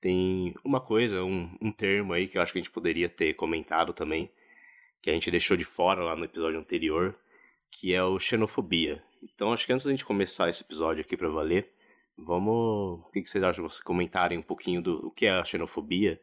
tem 0.00 0.54
uma 0.64 0.80
coisa, 0.80 1.22
um, 1.22 1.56
um 1.60 1.70
termo 1.70 2.12
aí 2.12 2.26
que 2.26 2.38
eu 2.38 2.42
acho 2.42 2.52
que 2.52 2.58
a 2.58 2.62
gente 2.62 2.72
poderia 2.72 3.08
ter 3.08 3.34
comentado 3.34 3.92
também, 3.92 4.30
que 5.02 5.10
a 5.10 5.12
gente 5.12 5.30
deixou 5.30 5.56
de 5.56 5.64
fora 5.64 6.02
lá 6.02 6.16
no 6.16 6.24
episódio 6.24 6.58
anterior, 6.58 7.14
que 7.70 7.94
é 7.94 8.02
o 8.02 8.18
xenofobia. 8.18 9.02
Então 9.22 9.52
acho 9.52 9.66
que 9.66 9.72
antes 9.72 9.84
da 9.84 9.90
gente 9.90 10.04
começar 10.04 10.48
esse 10.48 10.62
episódio 10.62 11.02
aqui 11.02 11.16
para 11.16 11.28
valer, 11.28 11.70
vamos. 12.16 13.00
O 13.00 13.10
que 13.12 13.26
vocês 13.26 13.44
acham 13.44 13.68
vocês 13.68 13.82
comentarem 13.82 14.38
um 14.38 14.42
pouquinho 14.42 14.80
do 14.80 15.08
o 15.08 15.10
que 15.10 15.26
é 15.26 15.30
a 15.30 15.44
xenofobia 15.44 16.20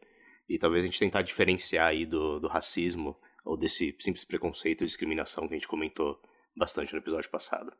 e 0.48 0.58
talvez 0.58 0.82
a 0.82 0.86
gente 0.86 0.98
tentar 0.98 1.22
diferenciar 1.22 1.88
aí 1.88 2.04
do, 2.04 2.40
do 2.40 2.48
racismo 2.48 3.16
ou 3.44 3.56
desse 3.56 3.94
simples 4.00 4.24
preconceito 4.24 4.82
e 4.82 4.86
discriminação 4.86 5.46
que 5.46 5.54
a 5.54 5.56
gente 5.56 5.68
comentou 5.68 6.20
bastante 6.56 6.92
no 6.92 6.98
episódio 6.98 7.30
passado. 7.30 7.72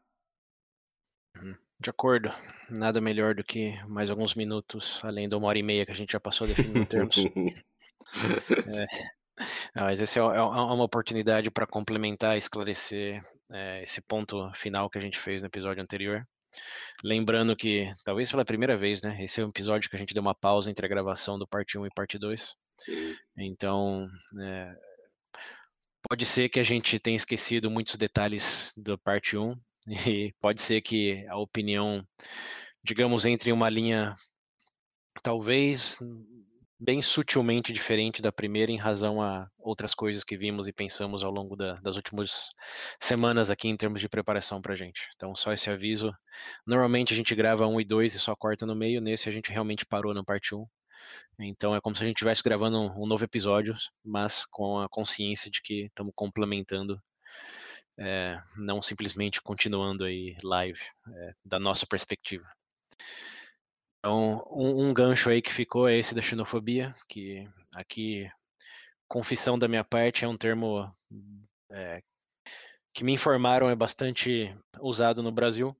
Uhum. 1.36 1.56
De 1.80 1.90
acordo. 1.90 2.32
Nada 2.68 3.00
melhor 3.00 3.34
do 3.34 3.44
que 3.44 3.72
mais 3.86 4.10
alguns 4.10 4.34
minutos, 4.34 5.00
além 5.04 5.28
da 5.28 5.36
uma 5.36 5.48
hora 5.48 5.58
e 5.58 5.62
meia 5.62 5.86
que 5.86 5.92
a 5.92 5.94
gente 5.94 6.12
já 6.12 6.20
passou 6.20 6.46
definindo 6.46 6.84
termos. 6.86 7.14
é. 8.66 8.86
mas 9.74 10.00
essa 10.00 10.18
é, 10.18 10.22
é, 10.22 10.36
é 10.36 10.42
uma 10.42 10.84
oportunidade 10.84 11.50
para 11.50 11.66
complementar 11.66 12.34
e 12.34 12.38
esclarecer 12.38 13.22
é, 13.50 13.82
esse 13.82 14.00
ponto 14.00 14.50
final 14.54 14.90
que 14.90 14.98
a 14.98 15.00
gente 15.00 15.18
fez 15.18 15.42
no 15.42 15.48
episódio 15.48 15.82
anterior. 15.82 16.26
Lembrando 17.04 17.54
que, 17.54 17.92
talvez 18.04 18.30
pela 18.30 18.44
primeira 18.44 18.76
vez, 18.76 19.00
né? 19.02 19.22
Esse 19.22 19.40
é 19.40 19.44
um 19.44 19.50
episódio 19.50 19.88
que 19.88 19.94
a 19.94 19.98
gente 19.98 20.14
deu 20.14 20.22
uma 20.22 20.34
pausa 20.34 20.70
entre 20.70 20.84
a 20.84 20.88
gravação 20.88 21.38
do 21.38 21.46
parte 21.46 21.78
1 21.78 21.86
e 21.86 21.90
parte 21.94 22.18
2. 22.18 22.56
Sim. 22.78 23.16
Então, 23.36 24.08
é, 24.40 24.74
Pode 26.06 26.24
ser 26.24 26.48
que 26.48 26.60
a 26.60 26.62
gente 26.62 26.98
tenha 26.98 27.16
esquecido 27.16 27.70
muitos 27.70 27.96
detalhes 27.96 28.72
da 28.76 28.96
parte 28.96 29.36
1 29.36 29.54
e 30.08 30.32
pode 30.40 30.60
ser 30.60 30.80
que 30.80 31.26
a 31.28 31.36
opinião, 31.36 32.06
digamos, 32.82 33.24
entre 33.24 33.52
uma 33.52 33.68
linha 33.68 34.14
talvez 35.22 35.98
bem 36.80 37.02
sutilmente 37.02 37.72
diferente 37.72 38.22
da 38.22 38.30
primeira 38.30 38.70
em 38.70 38.76
razão 38.76 39.20
a 39.20 39.48
outras 39.58 39.94
coisas 39.94 40.22
que 40.22 40.36
vimos 40.36 40.68
e 40.68 40.72
pensamos 40.72 41.24
ao 41.24 41.30
longo 41.30 41.56
da, 41.56 41.74
das 41.74 41.96
últimas 41.96 42.50
semanas 43.00 43.50
aqui 43.50 43.68
em 43.68 43.76
termos 43.76 44.00
de 44.00 44.08
preparação 44.08 44.62
para 44.62 44.74
a 44.74 44.76
gente. 44.76 45.08
Então, 45.16 45.34
só 45.34 45.52
esse 45.52 45.68
aviso. 45.68 46.12
Normalmente 46.64 47.12
a 47.12 47.16
gente 47.16 47.34
grava 47.34 47.66
um 47.66 47.80
e 47.80 47.84
dois 47.84 48.14
e 48.14 48.18
só 48.18 48.36
corta 48.36 48.64
no 48.64 48.76
meio. 48.76 49.00
Nesse 49.00 49.28
a 49.28 49.32
gente 49.32 49.50
realmente 49.50 49.84
parou 49.84 50.14
na 50.14 50.22
parte 50.22 50.54
1. 50.54 50.64
Então 51.38 51.74
é 51.74 51.80
como 51.80 51.94
se 51.94 52.02
a 52.02 52.06
gente 52.06 52.16
estivesse 52.16 52.42
gravando 52.42 52.78
um, 52.80 53.06
novo 53.06 53.24
episódio, 53.24 53.74
mas 54.04 54.44
com 54.46 54.80
a 54.80 54.88
consciência 54.88 55.50
de 55.50 55.62
que 55.62 55.86
estamos 55.86 56.12
complementando, 56.14 57.00
é, 57.98 58.40
não 58.56 58.82
simplesmente 58.82 59.42
continuando 59.42 60.04
aí 60.04 60.36
live 60.42 60.80
é, 61.08 61.34
da 61.44 61.58
nossa 61.58 61.86
perspectiva. 61.86 62.44
Então, 63.98 64.46
um, 64.50 64.88
um, 64.88 64.94
gancho 64.94 65.28
aí 65.28 65.42
que 65.42 65.52
ficou 65.52 65.88
é 65.88 65.96
esse 65.96 66.14
da 66.14 66.22
xenofobia, 66.22 66.94
que 67.08 67.48
aqui, 67.74 68.30
confissão 69.08 69.58
da 69.58 69.68
minha 69.68 69.84
parte, 69.84 70.24
é 70.24 70.28
um 70.28 70.36
termo 70.36 70.90
é, 71.70 72.00
que 72.94 73.04
me 73.04 73.12
informaram 73.12 73.68
é 73.68 73.74
bastante 73.74 74.54
usado 74.80 75.22
no 75.22 75.32
Brasil, 75.32 75.76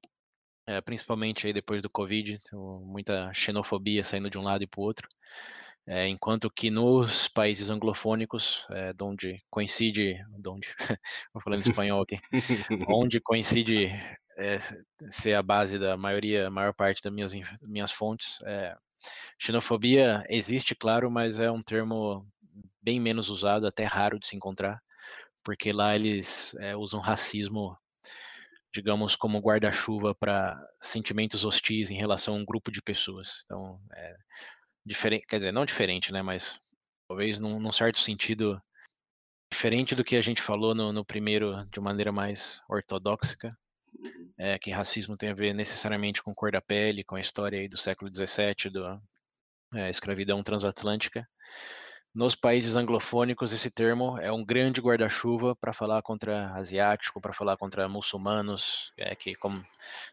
é, 0.69 0.83
principalmente 0.83 1.47
aí 1.47 1.53
depois 1.53 1.83
do 1.83 1.89
Covid, 1.89 2.34
então, 2.34 2.83
muita 2.84 3.33
xenofobia 3.33 4.05
saindo 4.05 4.29
de 4.29 4.37
um 4.37 4.43
lado 4.43 4.62
e 4.62 4.67
para 4.67 4.81
o 4.81 4.84
outro. 4.84 5.09
É, 5.87 6.06
enquanto 6.06 6.51
que 6.51 6.71
nos 6.71 7.27
países 7.27 7.71
anglofônicos, 7.71 8.67
é, 8.71 8.93
onde 9.01 9.43
coincide, 9.49 10.23
onde, 10.47 10.69
vou 11.33 11.43
falando 11.43 11.62
espanhol 11.62 12.03
aqui, 12.03 12.19
onde 12.87 13.19
coincide 13.19 13.87
é, 14.37 14.59
ser 15.11 15.33
a 15.33 15.43
base 15.43 15.79
da 15.79 15.97
maioria, 15.97 16.51
maior 16.51 16.75
parte 16.75 17.03
das 17.03 17.11
minhas, 17.11 17.33
minhas 17.62 17.91
fontes, 17.91 18.39
é, 18.45 18.77
xenofobia 19.39 20.23
existe, 20.29 20.75
claro, 20.75 21.11
mas 21.11 21.41
é 21.41 21.50
um 21.50 21.62
termo 21.62 22.27
bem 22.83 23.00
menos 23.00 23.31
usado, 23.31 23.67
até 23.67 23.85
raro 23.85 24.19
de 24.19 24.27
se 24.27 24.37
encontrar, 24.37 24.83
porque 25.43 25.73
lá 25.73 25.97
eles 25.97 26.55
é, 26.56 26.77
usam 26.77 27.00
racismo 27.00 27.75
digamos, 28.75 29.17
como 29.17 29.41
guarda-chuva 29.41 30.15
para 30.15 30.59
sentimentos 30.81 31.45
hostis 31.45 31.91
em 31.91 31.99
relação 31.99 32.34
a 32.34 32.37
um 32.39 32.45
grupo 32.45 32.71
de 32.71 32.83
pessoas. 32.83 33.43
Então, 33.45 33.81
é 33.95 34.17
diferente, 34.84 35.27
quer 35.27 35.39
dizer, 35.39 35.53
não 35.53 35.65
diferente, 35.65 36.12
né, 36.12 36.23
mas 36.23 36.59
talvez 37.09 37.41
num, 37.41 37.59
num 37.59 37.73
certo 37.73 37.99
sentido 37.99 38.61
diferente 39.51 39.95
do 39.95 40.05
que 40.05 40.17
a 40.17 40.21
gente 40.21 40.43
falou 40.43 40.75
no, 40.75 40.93
no 40.93 41.05
primeiro 41.05 41.65
de 41.67 41.81
maneira 41.81 42.12
mais 42.12 42.61
ortodoxa, 42.69 43.56
uhum. 43.99 44.33
é, 44.39 44.59
que 44.59 44.71
racismo 44.71 45.17
tem 45.17 45.31
a 45.31 45.35
ver 45.35 45.55
necessariamente 45.55 46.23
com 46.23 46.35
cor 46.35 46.53
da 46.53 46.61
pele, 46.61 47.05
com 47.05 47.17
a 47.17 47.21
história 47.21 47.59
aí 47.59 47.69
do 47.69 47.79
século 47.79 48.11
XVII, 48.15 48.71
da 48.71 49.00
é, 49.75 49.91
escravidão 49.91 50.43
transatlântica. 50.43 51.27
Nos 52.15 52.35
países 52.35 52.75
anglofônicos, 52.75 53.53
esse 53.53 53.71
termo 53.71 54.19
é 54.19 54.33
um 54.33 54.45
grande 54.45 54.81
guarda-chuva 54.81 55.55
para 55.55 55.73
falar 55.73 56.03
contra 56.03 56.53
asiático, 56.55 57.21
para 57.21 57.33
falar 57.33 57.57
contra 57.57 57.89
muçulmanos, 57.89 58.93
é 58.97 59.15
que 59.15 59.35
como 59.35 59.63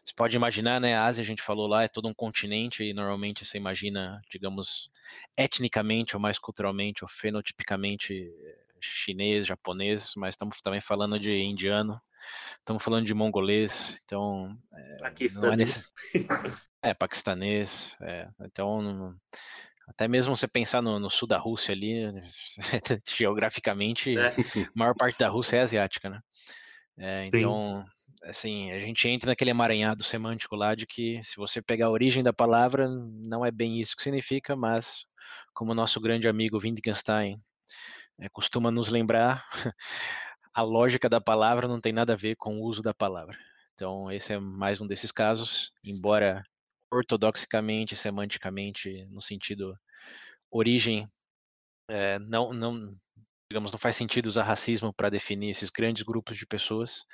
você 0.04 0.14
pode 0.14 0.36
imaginar, 0.36 0.80
né, 0.80 0.94
a 0.94 1.04
Ásia 1.04 1.22
a 1.22 1.26
gente 1.26 1.42
falou 1.42 1.66
lá 1.66 1.84
é 1.84 1.88
todo 1.88 2.06
um 2.06 2.14
continente 2.14 2.84
e 2.84 2.92
normalmente 2.92 3.44
você 3.44 3.56
imagina, 3.56 4.22
digamos, 4.30 4.90
etnicamente 5.36 6.14
ou 6.14 6.20
mais 6.20 6.38
culturalmente 6.38 7.02
ou 7.02 7.08
fenotipicamente 7.08 8.30
eh, 8.40 8.58
chinês, 8.78 9.46
japonês, 9.46 10.12
mas 10.16 10.34
estamos 10.34 10.60
também 10.60 10.80
falando 10.80 11.18
de 11.18 11.32
indiano, 11.32 12.00
estamos 12.58 12.82
falando 12.82 13.06
de 13.06 13.14
mongolês, 13.14 13.98
então 14.04 14.56
é, 14.72 14.96
paquistanês, 14.98 15.92
é, 16.82 16.90
é 16.90 16.94
paquistanês, 16.94 17.96
é, 18.00 18.28
então 18.40 19.16
até 19.86 20.08
mesmo 20.08 20.36
você 20.36 20.48
pensar 20.48 20.82
no, 20.82 20.98
no 20.98 21.08
sul 21.08 21.28
da 21.28 21.38
Rússia 21.38 21.72
ali, 21.72 22.12
geograficamente, 23.16 24.18
é. 24.18 24.28
a 24.28 24.32
maior 24.74 24.94
parte 24.94 25.18
da 25.18 25.28
Rússia 25.28 25.58
é 25.58 25.62
asiática, 25.62 26.10
né? 26.10 26.20
É, 26.98 27.22
então, 27.26 27.84
assim, 28.24 28.70
a 28.72 28.80
gente 28.80 29.06
entra 29.08 29.30
naquele 29.30 29.50
emaranhado 29.50 30.02
semântico 30.02 30.56
lá 30.56 30.74
de 30.74 30.86
que 30.86 31.22
se 31.22 31.36
você 31.36 31.62
pegar 31.62 31.86
a 31.86 31.90
origem 31.90 32.22
da 32.22 32.32
palavra, 32.32 32.88
não 32.88 33.44
é 33.44 33.50
bem 33.50 33.80
isso 33.80 33.94
que 33.94 34.02
significa, 34.02 34.56
mas 34.56 35.04
como 35.54 35.72
o 35.72 35.74
nosso 35.74 36.00
grande 36.00 36.28
amigo 36.28 36.58
Wittgenstein 36.58 37.40
é, 38.18 38.28
costuma 38.28 38.70
nos 38.70 38.88
lembrar, 38.88 39.46
a 40.52 40.62
lógica 40.62 41.08
da 41.08 41.20
palavra 41.20 41.68
não 41.68 41.80
tem 41.80 41.92
nada 41.92 42.14
a 42.14 42.16
ver 42.16 42.34
com 42.36 42.58
o 42.58 42.64
uso 42.64 42.82
da 42.82 42.94
palavra. 42.94 43.36
Então, 43.74 44.10
esse 44.10 44.32
é 44.32 44.38
mais 44.40 44.80
um 44.80 44.86
desses 44.86 45.12
casos, 45.12 45.70
embora 45.84 46.42
ortodoxicamente, 46.90 47.96
semanticamente, 47.96 49.06
no 49.06 49.20
sentido 49.20 49.76
origem, 50.50 51.08
é, 51.88 52.18
não, 52.18 52.52
não, 52.52 52.96
digamos, 53.50 53.72
não 53.72 53.78
faz 53.78 53.96
sentido 53.96 54.26
usar 54.26 54.44
racismo 54.44 54.92
para 54.92 55.10
definir 55.10 55.50
esses 55.50 55.70
grandes 55.70 56.02
grupos 56.02 56.36
de 56.36 56.46
pessoas. 56.46 57.04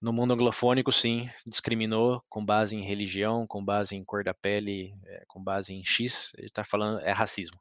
No 0.00 0.12
mundo 0.12 0.32
anglofônico, 0.32 0.90
sim, 0.90 1.30
discriminou 1.46 2.22
com 2.28 2.44
base 2.44 2.74
em 2.74 2.84
religião, 2.84 3.46
com 3.46 3.64
base 3.64 3.94
em 3.94 4.04
cor 4.04 4.24
da 4.24 4.34
pele, 4.34 4.94
é, 5.06 5.24
com 5.28 5.42
base 5.42 5.72
em 5.72 5.84
X, 5.84 6.32
ele 6.36 6.46
está 6.46 6.64
falando 6.64 7.00
é 7.00 7.12
racismo. 7.12 7.60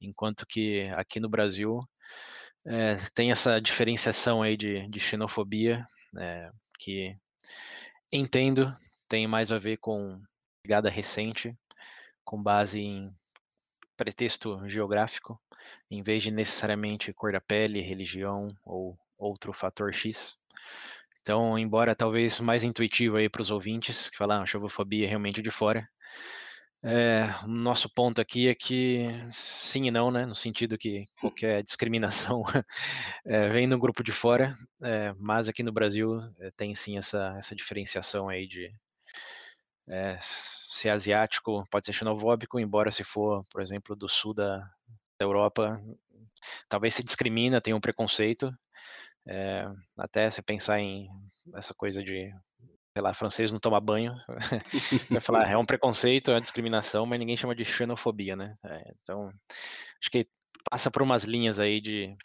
Enquanto 0.00 0.46
que 0.46 0.88
aqui 0.96 1.20
no 1.20 1.28
Brasil 1.28 1.80
é, 2.66 2.96
tem 3.14 3.30
essa 3.30 3.60
diferenciação 3.60 4.42
aí 4.42 4.56
de, 4.56 4.88
de 4.88 5.00
xenofobia, 5.00 5.86
que 6.78 7.14
entendo 8.10 8.74
tem 9.08 9.26
mais 9.26 9.52
a 9.52 9.58
ver 9.58 9.76
com 9.78 10.20
chegada 10.66 10.90
recente, 10.90 11.56
com 12.24 12.42
base 12.42 12.80
em 12.80 13.14
pretexto 13.96 14.68
geográfico, 14.68 15.40
em 15.88 16.02
vez 16.02 16.24
de 16.24 16.32
necessariamente 16.32 17.12
cor 17.12 17.30
da 17.30 17.40
pele, 17.40 17.80
religião 17.80 18.48
ou 18.64 18.98
outro 19.16 19.52
fator 19.52 19.94
X. 19.94 20.36
Então, 21.20 21.56
embora 21.56 21.94
talvez 21.94 22.40
mais 22.40 22.64
intuitivo 22.64 23.16
aí 23.16 23.28
para 23.28 23.42
os 23.42 23.50
ouvintes 23.52 24.10
que 24.10 24.16
falam, 24.18 24.42
ah, 24.42 24.46
xenofobia 24.46 25.06
realmente 25.06 25.40
de 25.40 25.52
fora, 25.52 25.88
é, 26.82 27.32
nosso 27.46 27.88
ponto 27.88 28.20
aqui 28.20 28.48
é 28.48 28.54
que 28.54 29.08
sim 29.30 29.86
e 29.86 29.90
não, 29.92 30.10
né? 30.10 30.26
No 30.26 30.34
sentido 30.34 30.76
que 30.76 31.04
qualquer 31.20 31.62
discriminação 31.62 32.42
é, 33.24 33.48
vem 33.54 33.68
do 33.68 33.78
grupo 33.78 34.02
de 34.02 34.12
fora, 34.12 34.52
é, 34.82 35.14
mas 35.16 35.48
aqui 35.48 35.62
no 35.62 35.72
Brasil 35.72 36.20
é, 36.40 36.50
tem 36.56 36.74
sim 36.74 36.98
essa, 36.98 37.36
essa 37.38 37.54
diferenciação 37.54 38.28
aí 38.28 38.48
de 38.48 38.72
é, 39.88 40.18
ser 40.68 40.90
asiático 40.90 41.64
pode 41.70 41.86
ser 41.86 41.92
xenofóbico, 41.92 42.58
embora 42.58 42.90
se 42.90 43.04
for, 43.04 43.44
por 43.50 43.62
exemplo, 43.62 43.94
do 43.94 44.08
sul 44.08 44.34
da, 44.34 44.58
da 44.58 45.24
Europa, 45.24 45.80
talvez 46.68 46.94
se 46.94 47.04
discrimina, 47.04 47.60
tem 47.60 47.74
um 47.74 47.80
preconceito. 47.80 48.52
É, 49.28 49.66
até 49.98 50.30
se 50.30 50.42
pensar 50.42 50.78
em 50.78 51.08
essa 51.54 51.74
coisa 51.74 52.02
de 52.02 52.32
sei 52.92 53.02
lá, 53.02 53.12
francês 53.12 53.52
não 53.52 53.58
toma 53.58 53.78
banho, 53.78 54.14
vai 55.10 55.20
falar, 55.20 55.50
é 55.50 55.56
um 55.58 55.66
preconceito, 55.66 56.30
é 56.30 56.34
uma 56.34 56.40
discriminação, 56.40 57.04
mas 57.04 57.18
ninguém 57.18 57.36
chama 57.36 57.54
de 57.54 57.62
xenofobia, 57.62 58.34
né? 58.34 58.56
É, 58.64 58.90
então, 59.02 59.28
acho 60.00 60.10
que 60.10 60.26
passa 60.70 60.90
por 60.90 61.02
umas 61.02 61.24
linhas 61.24 61.58
aí 61.58 61.78
de, 61.78 62.16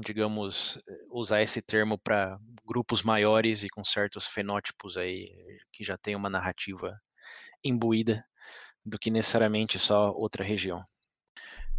digamos, 0.00 0.78
usar 1.10 1.42
esse 1.42 1.60
termo 1.60 1.98
para 1.98 2.38
grupos 2.64 3.02
maiores 3.02 3.62
e 3.62 3.68
com 3.68 3.84
certos 3.84 4.26
fenótipos 4.26 4.96
aí 4.96 5.30
que 5.72 5.84
já 5.84 5.96
tem 5.96 6.14
uma 6.14 6.30
narrativa 6.30 6.98
imbuída 7.64 8.24
do 8.84 8.98
que 8.98 9.10
necessariamente 9.10 9.78
só 9.78 10.12
outra 10.12 10.44
região. 10.44 10.84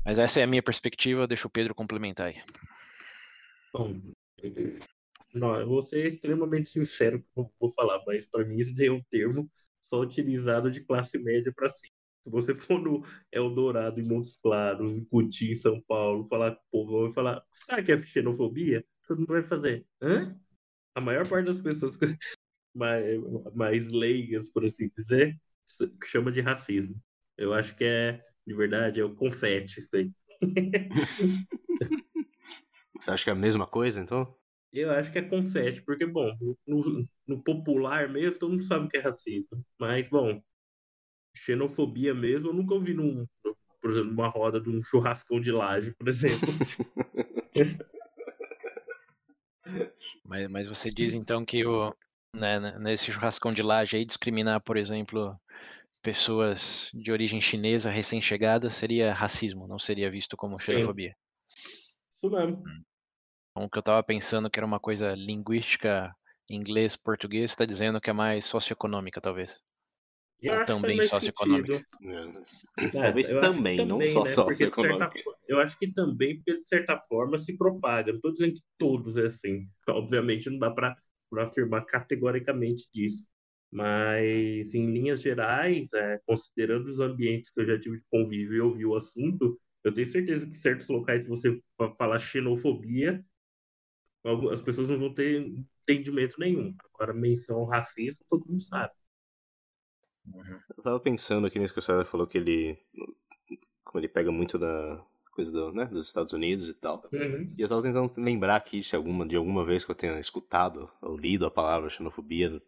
Mas 0.05 0.19
essa 0.19 0.39
é 0.39 0.43
a 0.43 0.47
minha 0.47 0.63
perspectiva, 0.63 1.27
deixa 1.27 1.47
o 1.47 1.51
Pedro 1.51 1.75
complementar 1.75 2.27
aí. 2.27 2.41
Bom, 3.73 4.01
não, 5.33 5.59
eu 5.59 5.67
vou 5.67 5.83
ser 5.83 6.07
extremamente 6.07 6.69
sincero 6.69 7.23
vou 7.35 7.71
falar, 7.73 8.01
mas 8.05 8.25
para 8.25 8.45
mim 8.45 8.59
esse 8.59 8.85
é 8.85 8.91
um 8.91 9.03
termo 9.03 9.49
só 9.81 9.99
utilizado 9.99 10.71
de 10.71 10.83
classe 10.83 11.17
média 11.19 11.51
para 11.55 11.69
cima. 11.69 11.98
Se 12.23 12.29
você 12.29 12.53
for 12.53 12.81
no 12.81 13.01
Eldorado, 13.31 13.99
em 13.99 14.07
Montes 14.07 14.35
Claros, 14.35 14.97
em 14.97 15.05
Cuti, 15.05 15.51
em 15.51 15.55
São 15.55 15.81
Paulo, 15.87 16.25
falar 16.25 16.55
com 16.55 16.61
o 16.61 16.85
povo, 16.85 17.03
vai 17.03 17.11
falar, 17.11 17.43
sabe 17.51 17.81
o 17.81 17.85
que 17.85 17.91
é 17.93 17.97
xenofobia? 17.97 18.85
Todo 19.07 19.19
mundo 19.19 19.33
vai 19.33 19.43
fazer, 19.43 19.85
hã? 20.01 20.37
A 20.95 21.01
maior 21.01 21.27
parte 21.27 21.45
das 21.45 21.61
pessoas 21.61 21.97
mais, 22.75 23.19
mais 23.55 23.91
leigas, 23.91 24.49
por 24.49 24.65
assim 24.65 24.91
dizer, 24.97 25.39
chama 26.03 26.31
de 26.31 26.41
racismo. 26.41 26.95
Eu 27.37 27.53
acho 27.53 27.75
que 27.75 27.85
é, 27.85 28.21
de 28.45 28.53
verdade, 28.53 28.99
é 28.99 29.03
o 29.03 29.15
confete 29.15 29.79
isso 29.79 29.95
aí. 29.95 30.11
Você 32.99 33.11
acha 33.11 33.23
que 33.23 33.29
é 33.29 33.33
a 33.33 33.35
mesma 33.35 33.65
coisa, 33.65 34.01
então? 34.01 34.35
Eu 34.73 34.91
acho 34.91 35.11
que 35.11 35.19
é 35.19 35.21
confete, 35.21 35.81
porque, 35.81 36.05
bom, 36.05 36.31
no, 36.67 37.07
no, 37.25 37.41
popular 37.41 38.09
mesmo, 38.09 38.39
todo 38.39 38.51
mundo 38.51 38.63
sabe 38.63 38.89
que 38.89 38.97
é 38.97 38.99
racismo. 38.99 39.65
Mas, 39.79 40.09
bom, 40.09 40.41
xenofobia 41.35 42.13
mesmo, 42.13 42.49
eu 42.49 42.53
nunca 42.53 42.73
ouvi 42.73 42.93
num, 42.93 43.25
por 43.81 43.91
exemplo, 43.91 44.09
numa 44.09 44.27
roda 44.27 44.59
de 44.59 44.69
um 44.69 44.81
churrascão 44.81 45.39
de 45.39 45.51
laje, 45.51 45.93
por 45.95 46.07
exemplo. 46.07 46.49
mas, 50.25 50.49
mas 50.49 50.67
você 50.67 50.89
diz 50.89 51.13
então 51.13 51.45
que 51.45 51.65
o, 51.65 51.95
né, 52.35 52.59
nesse 52.79 53.11
churrascão 53.11 53.53
de 53.53 53.61
laje 53.61 53.97
aí, 53.97 54.05
discriminar, 54.05 54.61
por 54.61 54.77
exemplo, 54.77 55.39
pessoas 56.01 56.89
de 56.93 57.11
origem 57.11 57.41
chinesa 57.41 57.89
recém-chegadas 57.89 58.75
seria 58.75 59.13
racismo, 59.13 59.67
não 59.67 59.79
seria 59.79 60.09
visto 60.11 60.37
como 60.37 60.57
Sim. 60.57 60.73
xenofobia. 60.73 61.15
Isso 62.11 62.29
mesmo. 62.29 62.57
Hum. 62.57 62.83
Então, 63.51 63.65
o 63.65 63.69
que 63.69 63.77
eu 63.77 63.81
estava 63.81 64.03
pensando 64.03 64.49
que 64.49 64.59
era 64.59 64.65
uma 64.65 64.79
coisa 64.79 65.11
linguística, 65.15 66.15
inglês, 66.49 66.95
português, 66.95 67.51
está 67.51 67.65
dizendo 67.65 67.99
que 67.99 68.09
é 68.09 68.13
mais 68.13 68.45
socioeconômica, 68.45 69.19
talvez. 69.19 69.61
Eu 70.41 70.57
Ou 70.57 70.65
também 70.65 71.01
socioeconômica. 71.01 71.85
É, 72.01 72.89
Talvez 72.91 73.27
também, 73.29 73.75
também, 73.75 73.85
não 73.85 74.07
só 74.07 74.23
né? 74.23 74.31
socioeconômica. 74.31 75.11
Certa, 75.11 75.39
eu 75.47 75.59
acho 75.59 75.77
que 75.77 75.91
também, 75.91 76.37
porque 76.37 76.55
de 76.55 76.63
certa 76.63 76.97
forma 77.01 77.37
se 77.37 77.57
propaga. 77.57 78.11
Não 78.11 78.17
estou 78.17 78.31
dizendo 78.31 78.53
que 78.53 78.61
todos 78.77 79.17
é 79.17 79.25
assim. 79.25 79.67
Obviamente 79.89 80.49
não 80.49 80.57
dá 80.57 80.71
para 80.71 80.95
afirmar 81.39 81.85
categoricamente 81.85 82.87
disso. 82.93 83.27
Mas, 83.71 84.73
em 84.73 84.91
linhas 84.91 85.21
gerais, 85.21 85.93
é, 85.93 86.19
considerando 86.25 86.87
os 86.87 86.99
ambientes 86.99 87.51
que 87.51 87.61
eu 87.61 87.65
já 87.65 87.79
tive 87.79 87.97
de 87.97 88.05
convívio 88.09 88.55
e 88.55 88.61
ouvi 88.61 88.85
o 88.85 88.95
assunto, 88.95 89.59
eu 89.83 89.93
tenho 89.93 90.07
certeza 90.07 90.49
que 90.49 90.57
certos 90.57 90.87
locais, 90.87 91.23
se 91.23 91.29
você 91.29 91.61
falar 91.97 92.17
xenofobia, 92.17 93.23
as 94.51 94.61
pessoas 94.61 94.89
não 94.89 94.97
vão 94.97 95.13
ter 95.13 95.41
entendimento 95.87 96.39
nenhum. 96.39 96.75
Agora, 96.93 97.13
menção 97.13 97.57
ao 97.57 97.65
racismo, 97.65 98.25
todo 98.29 98.47
mundo 98.47 98.61
sabe. 98.61 98.93
Uhum. 100.33 100.59
Eu 100.77 100.83
tava 100.83 100.99
pensando 100.99 101.47
aqui 101.47 101.59
nisso 101.59 101.73
que 101.73 101.79
o 101.79 101.81
César 101.81 102.05
falou 102.05 102.27
que 102.27 102.37
ele. 102.37 102.77
Como 103.83 103.99
ele 103.99 104.07
pega 104.07 104.31
muito 104.31 104.57
da 104.57 105.03
coisa 105.31 105.51
do, 105.51 105.71
né, 105.71 105.85
dos 105.85 106.07
Estados 106.07 106.33
Unidos 106.33 106.67
e 106.67 106.73
tal. 106.73 107.07
Uhum. 107.13 107.53
E 107.57 107.61
eu 107.61 107.69
tava 107.69 107.81
tentando 107.81 108.11
lembrar 108.17 108.57
aqui 108.57 108.83
se 108.83 108.95
alguma, 108.95 109.25
de 109.25 109.35
alguma 109.35 109.65
vez 109.65 109.85
que 109.85 109.91
eu 109.91 109.95
tenha 109.95 110.19
escutado 110.19 110.89
ou 111.01 111.17
lido 111.17 111.45
a 111.45 111.51
palavra 111.51 111.89
xenofobia 111.89 112.61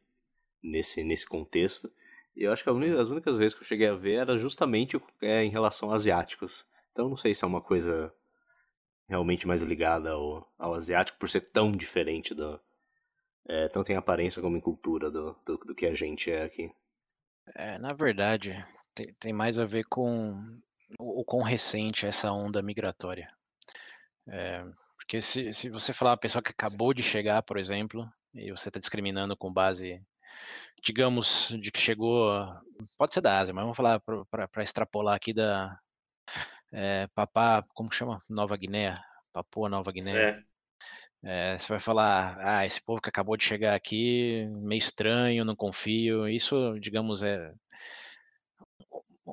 nesse, 0.63 1.03
nesse 1.03 1.27
contexto. 1.27 1.91
E 2.35 2.43
eu 2.43 2.51
acho 2.53 2.63
que 2.63 2.69
as 2.69 3.09
únicas 3.09 3.35
vezes 3.35 3.53
que 3.53 3.61
eu 3.61 3.67
cheguei 3.67 3.87
a 3.87 3.95
ver 3.95 4.13
era 4.13 4.37
justamente 4.37 4.99
é, 5.21 5.43
em 5.43 5.49
relação 5.49 5.91
a 5.91 5.95
asiáticos. 5.95 6.65
Então 6.91 7.09
não 7.09 7.17
sei 7.17 7.35
se 7.35 7.43
é 7.43 7.47
uma 7.47 7.61
coisa 7.61 8.13
realmente 9.07 9.45
mais 9.45 9.61
ligada 9.61 10.11
ao, 10.11 10.49
ao 10.57 10.73
asiático 10.73 11.19
por 11.19 11.29
ser 11.29 11.41
tão 11.41 11.71
diferente 11.71 12.33
do. 12.33 12.59
É, 13.47 13.67
tanto 13.67 13.91
em 13.91 13.95
aparência 13.95 14.41
como 14.41 14.55
em 14.55 14.61
cultura 14.61 15.09
do, 15.09 15.35
do, 15.45 15.57
do 15.57 15.75
que 15.75 15.85
a 15.85 15.93
gente 15.93 16.31
é 16.31 16.43
aqui. 16.43 16.71
É, 17.55 17.77
na 17.77 17.93
verdade, 17.93 18.65
tem, 19.19 19.33
mais 19.33 19.59
a 19.59 19.65
ver 19.65 19.85
com 19.85 20.59
o, 20.99 21.23
quão 21.25 21.41
recente 21.41 22.05
é 22.05 22.09
essa 22.09 22.31
onda 22.31 22.61
migratória. 22.61 23.31
É, 24.27 24.63
porque 24.97 25.21
se, 25.21 25.53
se 25.53 25.69
você 25.69 25.93
falar 25.93 26.11
uma 26.11 26.17
pessoa 26.17 26.41
que 26.41 26.51
acabou 26.51 26.93
de 26.93 27.03
chegar, 27.03 27.41
por 27.43 27.57
exemplo, 27.57 28.07
e 28.33 28.51
você 28.51 28.69
está 28.69 28.79
discriminando 28.79 29.35
com 29.35 29.51
base, 29.51 30.01
digamos, 30.83 31.49
de 31.59 31.71
que 31.71 31.79
chegou, 31.79 32.31
pode 32.97 33.13
ser 33.13 33.21
da 33.21 33.39
Ásia, 33.39 33.53
mas 33.53 33.63
vamos 33.63 33.77
falar 33.77 33.99
para 33.99 34.63
extrapolar 34.63 35.15
aqui 35.15 35.33
da, 35.33 35.77
é, 36.71 37.07
Papá, 37.13 37.63
como 37.73 37.91
chama? 37.91 38.21
Nova 38.29 38.55
Guiné, 38.55 38.95
Papua 39.33 39.67
Nova 39.67 39.91
Guiné. 39.91 40.13
É. 40.13 40.43
É, 41.23 41.57
você 41.57 41.67
vai 41.67 41.79
falar, 41.79 42.37
ah, 42.39 42.65
esse 42.65 42.83
povo 42.83 43.01
que 43.01 43.09
acabou 43.09 43.37
de 43.37 43.43
chegar 43.43 43.75
aqui, 43.75 44.47
meio 44.49 44.79
estranho, 44.79 45.45
não 45.45 45.55
confio. 45.55 46.27
Isso, 46.27 46.79
digamos, 46.79 47.21
é 47.21 47.53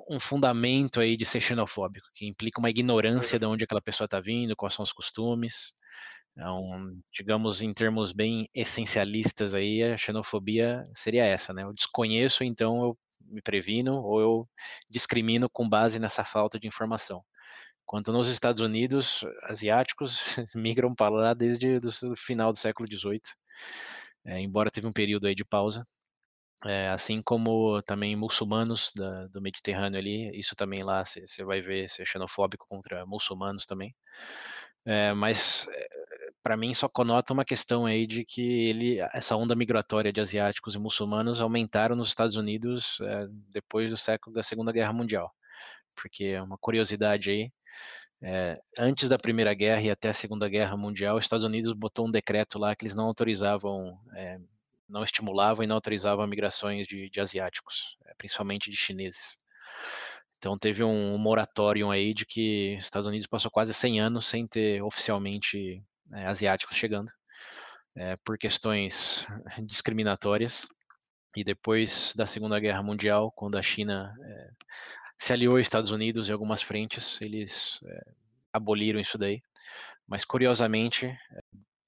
um 0.09 0.21
fundamento 0.21 1.01
aí 1.01 1.17
de 1.17 1.25
ser 1.25 1.41
xenofóbico, 1.41 2.07
que 2.15 2.27
implica 2.27 2.59
uma 2.61 2.71
ignorância 2.71 3.39
de 3.39 3.47
onde 3.47 3.65
aquela 3.65 3.81
pessoa 3.81 4.05
está 4.07 4.21
vindo, 4.21 4.57
quais 4.57 4.75
são 4.75 4.83
os 4.83 4.93
costumes. 4.93 5.73
Então, 6.33 6.93
digamos, 7.13 7.63
em 7.63 7.73
termos 7.73 8.13
bem 8.13 8.49
essencialistas 8.55 9.55
aí, 9.55 9.83
a 9.83 9.97
xenofobia 9.97 10.85
seria 10.95 11.25
essa, 11.25 11.53
né? 11.53 11.65
Eu 11.65 11.73
desconheço, 11.73 12.45
então 12.45 12.83
eu 12.83 12.99
me 13.21 13.43
previno 13.43 14.03
ou 14.03 14.21
eu 14.21 14.49
discrimino 14.91 15.51
com 15.51 15.69
base 15.69 15.99
nessa 15.99 16.25
falta 16.25 16.59
de 16.59 16.69
informação. 16.69 17.25
Quanto 17.89 18.13
nos 18.13 18.29
Estados 18.29 18.61
Unidos, 18.61 19.25
asiáticos 19.45 20.37
migram 20.55 20.95
para 20.95 21.09
lá 21.09 21.33
desde 21.35 21.81
o 22.05 22.15
final 22.15 22.53
do 22.53 22.59
século 22.59 22.87
XVIII, 22.87 23.23
é, 24.27 24.39
embora 24.41 24.71
teve 24.71 24.87
um 24.87 24.93
período 24.93 25.27
aí 25.27 25.35
de 25.35 25.43
pausa. 25.45 25.87
É, 26.67 26.91
assim 26.91 27.23
como 27.23 27.81
também 27.83 28.15
muçulmanos 28.15 28.93
da, 28.95 29.29
do 29.29 29.41
Mediterrâneo 29.41 29.99
ali, 29.99 30.39
isso 30.39 30.55
também 30.55 30.83
lá 30.83 31.03
você 31.03 31.43
vai 31.45 31.63
ver 31.63 31.89
ser 31.89 32.05
xenofóbico 32.07 32.67
contra 32.69 33.07
muçulmanos 33.07 33.65
também. 33.65 33.95
É, 34.85 35.15
mas 35.15 35.67
é, 35.71 35.89
para 36.43 36.59
mim 36.59 36.75
só 36.75 36.91
conota 36.91 37.33
uma 37.33 37.45
questão 37.45 37.87
aí 37.87 38.07
de 38.07 38.23
que 38.23 38.43
ele, 38.69 38.99
essa 39.15 39.35
onda 39.35 39.57
migratória 39.57 40.13
de 40.13 40.21
asiáticos 40.21 40.75
e 40.75 40.79
muçulmanos 40.79 41.41
aumentaram 41.41 41.97
nos 41.97 42.09
Estados 42.09 42.37
Unidos 42.37 42.99
é, 43.01 43.27
depois 43.51 43.91
do 43.91 43.97
século 43.97 44.35
da 44.35 44.43
Segunda 44.43 44.73
Guerra 44.73 44.93
Mundial, 44.93 45.33
porque 45.97 46.25
é 46.27 46.43
uma 46.43 46.59
curiosidade 46.59 47.31
aí, 47.31 47.53
é, 48.21 48.61
antes 48.77 49.09
da 49.09 49.19
Primeira 49.19 49.55
Guerra 49.55 49.83
e 49.83 49.91
até 49.91 50.09
a 50.09 50.13
Segunda 50.13 50.49
Guerra 50.49 50.77
Mundial, 50.77 51.17
os 51.17 51.25
Estados 51.25 51.45
Unidos 51.45 51.73
botou 51.73 52.07
um 52.07 52.11
decreto 52.11 52.59
lá 52.59 52.75
que 52.75 52.85
eles 52.85 52.95
não 52.95 53.05
autorizavam, 53.05 53.99
é, 54.15 54.39
não 54.89 55.05
estimulavam 55.05 55.63
e 55.63 55.67
não 55.67 55.77
autorizavam 55.77 56.27
migrações 56.27 56.87
de, 56.87 57.09
de 57.09 57.21
asiáticos, 57.21 57.97
principalmente 58.17 58.71
de 58.71 58.77
chineses. 58.77 59.39
Então 60.39 60.59
teve 60.59 60.83
um 60.83 61.17
moratório 61.17 61.91
aí 61.91 62.13
de 62.13 62.27
que 62.27 62.77
os 62.79 62.85
Estados 62.85 63.07
Unidos 63.07 63.27
passou 63.27 63.51
quase 63.51 63.73
100 63.73 64.01
anos 64.01 64.27
sem 64.27 64.47
ter 64.47 64.83
oficialmente 64.83 65.83
é, 66.13 66.27
asiáticos 66.27 66.77
chegando, 66.77 67.11
por 68.25 68.39
questões 68.39 69.27
discriminatórias. 69.65 70.67
e 71.37 71.45
depois 71.45 72.15
da 72.17 72.27
Segunda 72.27 72.59
Guerra 72.59 72.83
Mundial, 72.83 73.33
quando 73.33 73.57
a 73.59 73.63
China 73.63 74.13
se 75.19 75.33
aliou 75.33 75.57
aos 75.57 75.63
Estados 75.63 75.91
Unidos 75.91 76.29
em 76.29 76.33
algumas 76.33 76.63
frentes, 76.63 77.21
eles 77.21 77.81
é, 77.85 78.11
aboliram 78.53 79.01
isso 79.01 79.19
daí. 79.19 79.43
Mas 80.07 80.25
curiosamente, 80.25 81.15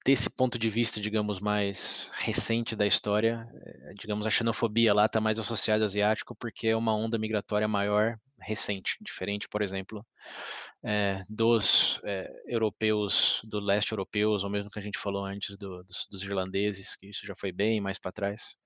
desse 0.04 0.28
ponto 0.28 0.58
de 0.58 0.68
vista, 0.68 1.00
digamos, 1.00 1.40
mais 1.40 2.10
recente 2.14 2.74
da 2.74 2.86
história, 2.86 3.48
é, 3.54 3.94
digamos, 3.94 4.26
a 4.26 4.30
xenofobia 4.30 4.92
lá 4.92 5.06
está 5.06 5.20
mais 5.20 5.38
associada 5.38 5.84
ao 5.84 5.86
asiático 5.86 6.34
porque 6.34 6.68
é 6.68 6.76
uma 6.76 6.94
onda 6.94 7.18
migratória 7.18 7.68
maior 7.68 8.18
recente, 8.40 8.96
diferente, 9.00 9.48
por 9.48 9.62
exemplo, 9.62 10.04
é, 10.82 11.22
dos 11.28 12.00
é, 12.04 12.30
europeus, 12.46 13.40
do 13.44 13.60
leste 13.60 13.92
europeus, 13.92 14.42
ou 14.42 14.50
mesmo 14.50 14.70
que 14.70 14.78
a 14.78 14.82
gente 14.82 14.98
falou 14.98 15.24
antes 15.24 15.56
do, 15.56 15.84
dos, 15.84 16.06
dos, 16.10 16.22
irlandeses, 16.22 16.96
que 16.96 17.08
isso 17.08 17.26
já 17.26 17.34
foi 17.36 17.52
bem 17.52 17.80
mais 17.80 17.98
para 17.98 18.12
trás, 18.12 18.56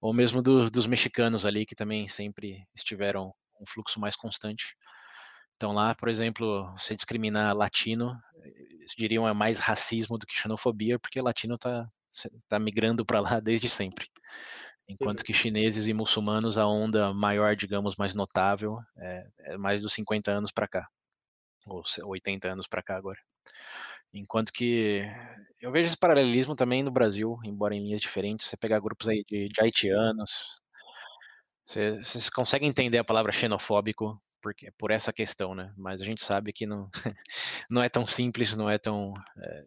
ou 0.00 0.12
mesmo 0.12 0.42
do, 0.42 0.70
dos 0.70 0.86
mexicanos 0.86 1.46
ali, 1.46 1.64
que 1.64 1.74
também 1.74 2.06
sempre 2.08 2.66
estiveram 2.74 3.32
um 3.60 3.66
fluxo 3.66 4.00
mais 4.00 4.16
constante. 4.16 4.76
Então 5.56 5.72
lá, 5.72 5.94
por 5.94 6.08
exemplo, 6.08 6.70
você 6.76 6.94
discriminar 6.94 7.56
latino, 7.56 8.18
eles 8.44 8.92
diriam 8.96 9.26
é 9.26 9.32
mais 9.32 9.58
racismo 9.58 10.18
do 10.18 10.26
que 10.26 10.36
xenofobia, 10.38 10.98
porque 10.98 11.20
latino 11.20 11.54
está 11.54 11.88
tá 12.48 12.58
migrando 12.58 13.04
para 13.04 13.20
lá 13.20 13.40
desde 13.40 13.68
sempre. 13.68 14.06
Enquanto 14.88 15.24
que 15.24 15.32
chineses 15.32 15.88
e 15.88 15.92
muçulmanos, 15.92 16.56
a 16.56 16.66
onda 16.66 17.12
maior, 17.12 17.56
digamos, 17.56 17.96
mais 17.96 18.14
notável, 18.14 18.78
é, 18.98 19.26
é 19.40 19.56
mais 19.56 19.82
dos 19.82 19.92
50 19.94 20.30
anos 20.30 20.52
para 20.52 20.68
cá, 20.68 20.86
ou 21.66 21.82
80 22.04 22.52
anos 22.52 22.68
para 22.68 22.82
cá 22.82 22.96
agora. 22.96 23.18
Enquanto 24.12 24.52
que 24.52 25.02
eu 25.60 25.72
vejo 25.72 25.88
esse 25.88 25.96
paralelismo 25.96 26.54
também 26.54 26.82
no 26.82 26.90
Brasil, 26.90 27.38
embora 27.44 27.74
em 27.74 27.80
linhas 27.80 28.00
diferentes. 28.00 28.46
Você 28.46 28.56
pegar 28.56 28.80
grupos 28.80 29.08
aí 29.08 29.24
de, 29.28 29.48
de 29.48 29.60
haitianos, 29.60 30.60
você, 31.66 31.96
você 31.96 32.30
consegue 32.30 32.64
entender 32.64 32.98
a 32.98 33.04
palavra 33.04 33.32
xenofóbico 33.32 34.20
por 34.78 34.92
essa 34.92 35.12
questão, 35.12 35.54
né? 35.54 35.74
Mas 35.76 36.00
a 36.00 36.04
gente 36.04 36.24
sabe 36.24 36.52
que 36.52 36.66
não, 36.66 36.88
não 37.68 37.82
é 37.82 37.88
tão 37.88 38.06
simples, 38.06 38.54
não 38.54 38.70
é 38.70 38.78
tão, 38.78 39.12
é, 39.38 39.66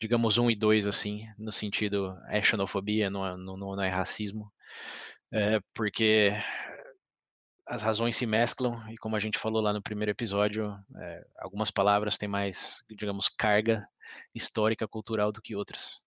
digamos, 0.00 0.38
um 0.38 0.50
e 0.50 0.56
dois, 0.56 0.86
assim, 0.86 1.26
no 1.38 1.52
sentido, 1.52 2.18
é 2.28 2.42
xenofobia, 2.42 3.10
não 3.10 3.26
é, 3.26 3.36
não, 3.36 3.56
não 3.56 3.82
é 3.82 3.90
racismo, 3.90 4.50
é, 5.30 5.60
porque 5.74 6.32
as 7.66 7.82
razões 7.82 8.16
se 8.16 8.26
mesclam 8.26 8.82
e 8.90 8.96
como 8.96 9.16
a 9.16 9.20
gente 9.20 9.38
falou 9.38 9.60
lá 9.60 9.72
no 9.72 9.82
primeiro 9.82 10.10
episódio, 10.10 10.74
é, 10.96 11.26
algumas 11.38 11.70
palavras 11.70 12.16
têm 12.16 12.28
mais, 12.28 12.82
digamos, 12.90 13.28
carga 13.28 13.86
histórica, 14.34 14.88
cultural 14.88 15.32
do 15.32 15.42
que 15.42 15.54
outras. 15.54 15.98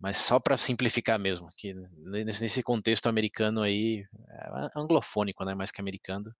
Mas 0.00 0.16
só 0.18 0.38
para 0.38 0.56
simplificar 0.56 1.18
mesmo, 1.18 1.48
que 1.56 1.74
nesse 1.96 2.62
contexto 2.62 3.08
americano 3.08 3.62
aí, 3.62 4.04
é 4.28 4.70
anglofônico, 4.76 5.44
né, 5.44 5.54
mais 5.54 5.72
que 5.72 5.80
americano, 5.80 6.32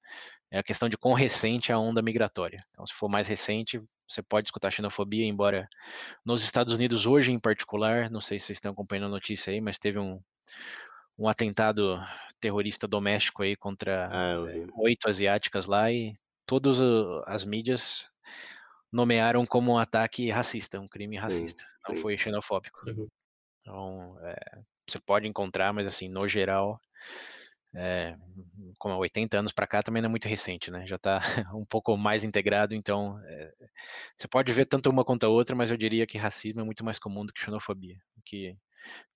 é 0.50 0.58
a 0.58 0.62
questão 0.62 0.88
de 0.88 0.96
quão 0.96 1.12
recente 1.12 1.72
é 1.72 1.74
a 1.74 1.78
onda 1.78 2.00
migratória. 2.00 2.64
Então, 2.70 2.86
se 2.86 2.94
for 2.94 3.08
mais 3.08 3.26
recente, 3.26 3.82
você 4.06 4.22
pode 4.22 4.46
escutar 4.46 4.70
xenofobia, 4.70 5.24
embora 5.24 5.68
nos 6.24 6.44
Estados 6.44 6.72
Unidos 6.72 7.04
hoje 7.04 7.32
em 7.32 7.38
particular, 7.38 8.08
não 8.08 8.20
sei 8.20 8.38
se 8.38 8.46
vocês 8.46 8.56
estão 8.58 8.72
acompanhando 8.72 9.06
a 9.06 9.10
notícia 9.10 9.52
aí, 9.52 9.60
mas 9.60 9.76
teve 9.76 9.98
um, 9.98 10.20
um 11.18 11.28
atentado 11.28 12.00
terrorista 12.40 12.86
doméstico 12.86 13.42
aí 13.42 13.56
contra 13.56 14.06
ah, 14.06 14.36
oito 14.76 15.08
asiáticas 15.08 15.66
lá 15.66 15.90
e 15.90 16.16
todas 16.46 16.80
as 17.26 17.44
mídias 17.44 18.08
nomearam 18.90 19.44
como 19.44 19.72
um 19.72 19.78
ataque 19.78 20.30
racista, 20.30 20.80
um 20.80 20.88
crime 20.88 21.18
racista, 21.18 21.62
sim, 21.62 21.70
não 21.88 21.94
sim. 21.96 22.00
foi 22.00 22.16
xenofóbico. 22.16 22.88
Uhum. 22.88 23.08
Então, 23.68 24.16
é, 24.22 24.58
você 24.88 24.98
pode 24.98 25.28
encontrar, 25.28 25.74
mas 25.74 25.86
assim, 25.86 26.08
no 26.08 26.26
geral, 26.26 26.80
é, 27.74 28.16
como 28.78 28.96
80 28.96 29.38
anos 29.38 29.52
para 29.52 29.66
cá 29.66 29.82
também 29.82 30.00
não 30.00 30.08
é 30.08 30.10
muito 30.10 30.26
recente, 30.26 30.70
né? 30.70 30.86
Já 30.86 30.96
está 30.96 31.20
um 31.54 31.66
pouco 31.66 31.94
mais 31.98 32.24
integrado, 32.24 32.74
então 32.74 33.20
é, 33.26 33.52
você 34.16 34.26
pode 34.26 34.50
ver 34.54 34.64
tanto 34.64 34.88
uma 34.88 35.04
quanto 35.04 35.24
a 35.24 35.28
outra, 35.28 35.54
mas 35.54 35.70
eu 35.70 35.76
diria 35.76 36.06
que 36.06 36.16
racismo 36.16 36.62
é 36.62 36.64
muito 36.64 36.82
mais 36.82 36.98
comum 36.98 37.26
do 37.26 37.32
que 37.32 37.42
xenofobia, 37.42 38.00
que 38.24 38.56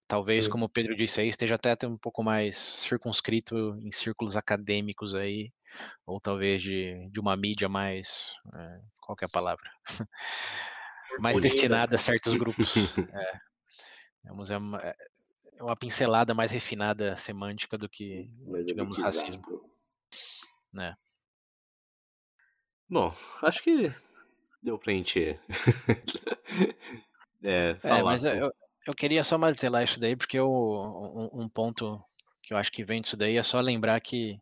talvez, 0.06 0.47
como 0.47 0.66
o 0.66 0.68
Pedro 0.68 0.94
disse 0.94 1.23
aí, 1.23 1.28
esteja 1.30 1.54
até 1.54 1.75
um 1.87 1.97
pouco 1.97 2.23
mais 2.23 2.59
circunscrito 2.59 3.75
em 3.80 3.90
círculos 3.90 4.37
acadêmicos 4.37 5.14
aí, 5.14 5.50
ou 6.04 6.21
talvez 6.21 6.61
de, 6.61 7.09
de 7.11 7.18
uma 7.18 7.35
mídia 7.35 7.71
mais, 7.71 8.35
é, 8.54 8.80
qual 9.00 9.16
é 9.18 9.25
a 9.25 9.30
palavra? 9.30 9.71
mais 11.18 11.40
destinada 11.40 11.94
a 11.94 11.99
certos 11.99 12.35
grupos. 12.37 12.76
É. 12.99 13.51
É 14.24 14.32
uma, 14.32 14.80
é, 14.82 14.96
é 15.56 15.62
uma 15.62 15.76
pincelada 15.76 16.34
mais 16.34 16.50
refinada 16.50 17.16
semântica 17.16 17.76
do 17.76 17.88
que, 17.88 18.30
mais 18.46 18.66
digamos, 18.66 18.98
racismo. 18.98 19.42
Né? 20.72 20.96
Bom, 22.88 23.14
acho 23.42 23.62
que 23.62 23.94
deu 24.62 24.78
pra 24.78 24.92
gente 24.92 25.38
é, 27.42 27.74
falar. 27.76 27.98
É, 27.98 28.02
mas 28.02 28.24
eu, 28.24 28.52
eu 28.86 28.94
queria 28.94 29.24
só 29.24 29.36
martelar 29.36 29.82
isso 29.82 29.98
daí, 29.98 30.16
porque 30.16 30.38
eu, 30.38 30.50
um, 30.50 31.42
um, 31.42 31.48
ponto 31.48 32.02
que 32.42 32.52
eu 32.52 32.58
acho 32.58 32.70
que 32.70 32.84
vem 32.84 33.00
disso 33.00 33.16
daí 33.16 33.36
é 33.36 33.42
só 33.42 33.60
lembrar 33.60 34.00
que 34.00 34.38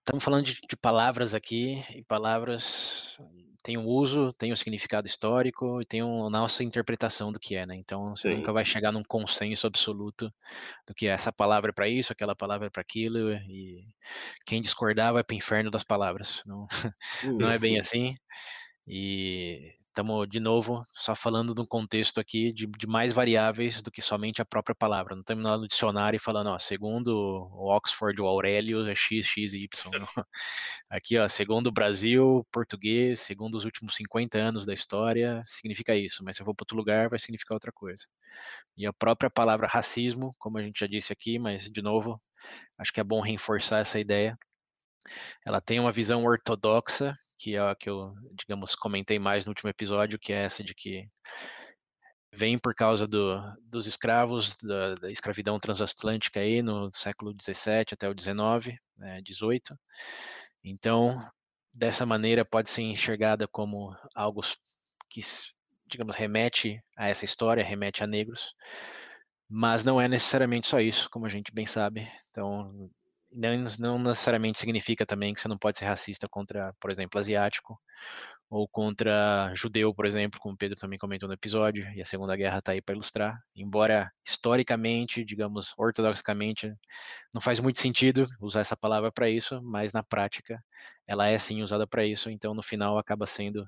estamos 0.00 0.22
falando 0.22 0.44
de, 0.44 0.60
de 0.68 0.76
palavras 0.76 1.34
aqui, 1.34 1.82
e 1.94 2.02
palavras 2.04 3.18
tem 3.64 3.78
um 3.78 3.86
uso, 3.86 4.30
tem 4.34 4.52
um 4.52 4.56
significado 4.56 5.06
histórico 5.06 5.80
e 5.80 5.86
tem 5.86 6.02
a 6.02 6.04
nossa 6.28 6.62
interpretação 6.62 7.32
do 7.32 7.40
que 7.40 7.56
é, 7.56 7.66
né? 7.66 7.74
Então 7.76 8.14
você 8.14 8.28
Sim. 8.28 8.36
nunca 8.36 8.52
vai 8.52 8.62
chegar 8.62 8.92
num 8.92 9.02
consenso 9.02 9.66
absoluto 9.66 10.30
do 10.86 10.94
que 10.94 11.06
é 11.06 11.12
essa 11.12 11.32
palavra 11.32 11.72
para 11.72 11.88
isso, 11.88 12.12
aquela 12.12 12.36
palavra 12.36 12.70
para 12.70 12.82
aquilo 12.82 13.32
e 13.32 13.86
quem 14.46 14.60
discordar 14.60 15.14
vai 15.14 15.24
para 15.24 15.34
o 15.34 15.38
inferno 15.38 15.70
das 15.70 15.82
palavras. 15.82 16.42
Não, 16.44 16.66
não 17.40 17.50
é 17.50 17.58
bem 17.58 17.78
assim. 17.78 18.14
E 18.86 19.72
Estamos, 19.94 20.28
de 20.28 20.40
novo, 20.40 20.84
só 20.88 21.14
falando 21.14 21.54
de 21.54 21.60
um 21.60 21.64
contexto 21.64 22.18
aqui 22.18 22.52
de, 22.52 22.66
de, 22.66 22.84
mais 22.84 23.12
variáveis 23.12 23.80
do 23.80 23.92
que 23.92 24.02
somente 24.02 24.42
a 24.42 24.44
própria 24.44 24.74
palavra. 24.74 25.14
Não 25.14 25.20
estamos 25.20 25.48
lá 25.48 25.56
no 25.56 25.68
dicionário 25.68 26.18
falando, 26.18 26.48
ó, 26.48 26.58
segundo 26.58 27.10
o 27.52 27.72
Oxford, 27.72 28.20
o 28.20 28.26
Aurélio, 28.26 28.84
é 28.88 28.94
X, 28.96 29.24
X 29.24 29.54
e 29.54 29.62
Y. 29.62 29.68
aqui, 30.90 31.16
ó, 31.16 31.28
segundo 31.28 31.68
o 31.68 31.72
Brasil, 31.72 32.44
português, 32.50 33.20
segundo 33.20 33.54
os 33.54 33.64
últimos 33.64 33.94
50 33.94 34.36
anos 34.36 34.66
da 34.66 34.74
história, 34.74 35.40
significa 35.46 35.94
isso. 35.94 36.24
Mas 36.24 36.34
se 36.34 36.42
eu 36.42 36.46
for 36.46 36.56
para 36.56 36.64
outro 36.64 36.76
lugar, 36.76 37.08
vai 37.08 37.20
significar 37.20 37.54
outra 37.54 37.70
coisa. 37.70 38.04
E 38.76 38.84
a 38.86 38.92
própria 38.92 39.30
palavra 39.30 39.68
racismo, 39.68 40.32
como 40.40 40.58
a 40.58 40.62
gente 40.62 40.80
já 40.80 40.88
disse 40.88 41.12
aqui, 41.12 41.38
mas, 41.38 41.70
de 41.70 41.82
novo, 41.82 42.20
acho 42.76 42.92
que 42.92 42.98
é 42.98 43.04
bom 43.04 43.20
reforçar 43.20 43.78
essa 43.78 44.00
ideia. 44.00 44.36
Ela 45.46 45.60
tem 45.60 45.78
uma 45.78 45.92
visão 45.92 46.24
ortodoxa 46.24 47.16
que 47.38 47.56
é 47.56 47.60
a 47.60 47.74
que 47.74 47.88
eu, 47.88 48.14
digamos, 48.32 48.74
comentei 48.74 49.18
mais 49.18 49.44
no 49.44 49.50
último 49.50 49.70
episódio, 49.70 50.18
que 50.18 50.32
é 50.32 50.44
essa 50.44 50.62
de 50.62 50.74
que 50.74 51.08
vem 52.32 52.58
por 52.58 52.74
causa 52.74 53.06
do, 53.06 53.40
dos 53.62 53.86
escravos, 53.86 54.56
da, 54.58 54.96
da, 54.96 55.10
escravidão 55.10 55.58
transatlântica 55.58 56.40
aí 56.40 56.62
no 56.62 56.90
século 56.92 57.32
17 57.32 57.94
até 57.94 58.08
o 58.08 58.14
19, 58.14 58.76
né, 58.96 59.20
18. 59.22 59.78
Então, 60.64 61.16
dessa 61.72 62.04
maneira 62.04 62.44
pode 62.44 62.70
ser 62.70 62.82
enxergada 62.82 63.46
como 63.46 63.94
algo 64.14 64.40
que, 65.08 65.20
digamos, 65.86 66.16
remete 66.16 66.82
a 66.96 67.08
essa 67.08 67.24
história, 67.24 67.64
remete 67.64 68.02
a 68.02 68.06
negros, 68.06 68.52
mas 69.48 69.84
não 69.84 70.00
é 70.00 70.08
necessariamente 70.08 70.66
só 70.66 70.80
isso, 70.80 71.08
como 71.10 71.26
a 71.26 71.28
gente 71.28 71.52
bem 71.52 71.66
sabe. 71.66 72.10
Então, 72.30 72.90
não, 73.34 73.64
não 73.78 73.98
necessariamente 73.98 74.58
significa 74.58 75.04
também 75.04 75.34
que 75.34 75.40
você 75.40 75.48
não 75.48 75.58
pode 75.58 75.78
ser 75.78 75.86
racista 75.86 76.28
contra, 76.28 76.72
por 76.80 76.90
exemplo, 76.90 77.18
asiático, 77.18 77.78
ou 78.48 78.68
contra 78.68 79.52
judeu, 79.54 79.92
por 79.94 80.06
exemplo, 80.06 80.38
como 80.38 80.54
o 80.54 80.56
Pedro 80.56 80.78
também 80.78 80.98
comentou 80.98 81.28
no 81.28 81.34
episódio, 81.34 81.90
e 81.94 82.00
a 82.00 82.04
Segunda 82.04 82.36
Guerra 82.36 82.58
está 82.58 82.72
aí 82.72 82.80
para 82.80 82.94
ilustrar. 82.94 83.36
Embora 83.56 84.10
historicamente, 84.24 85.24
digamos, 85.24 85.72
ortodoxamente, 85.76 86.72
não 87.32 87.40
faz 87.40 87.58
muito 87.58 87.80
sentido 87.80 88.26
usar 88.40 88.60
essa 88.60 88.76
palavra 88.76 89.10
para 89.10 89.28
isso, 89.28 89.60
mas 89.62 89.92
na 89.92 90.02
prática 90.02 90.62
ela 91.06 91.26
é 91.26 91.38
sim 91.38 91.62
usada 91.62 91.86
para 91.86 92.04
isso, 92.06 92.30
então 92.30 92.54
no 92.54 92.62
final 92.62 92.96
acaba 92.96 93.26
sendo 93.26 93.66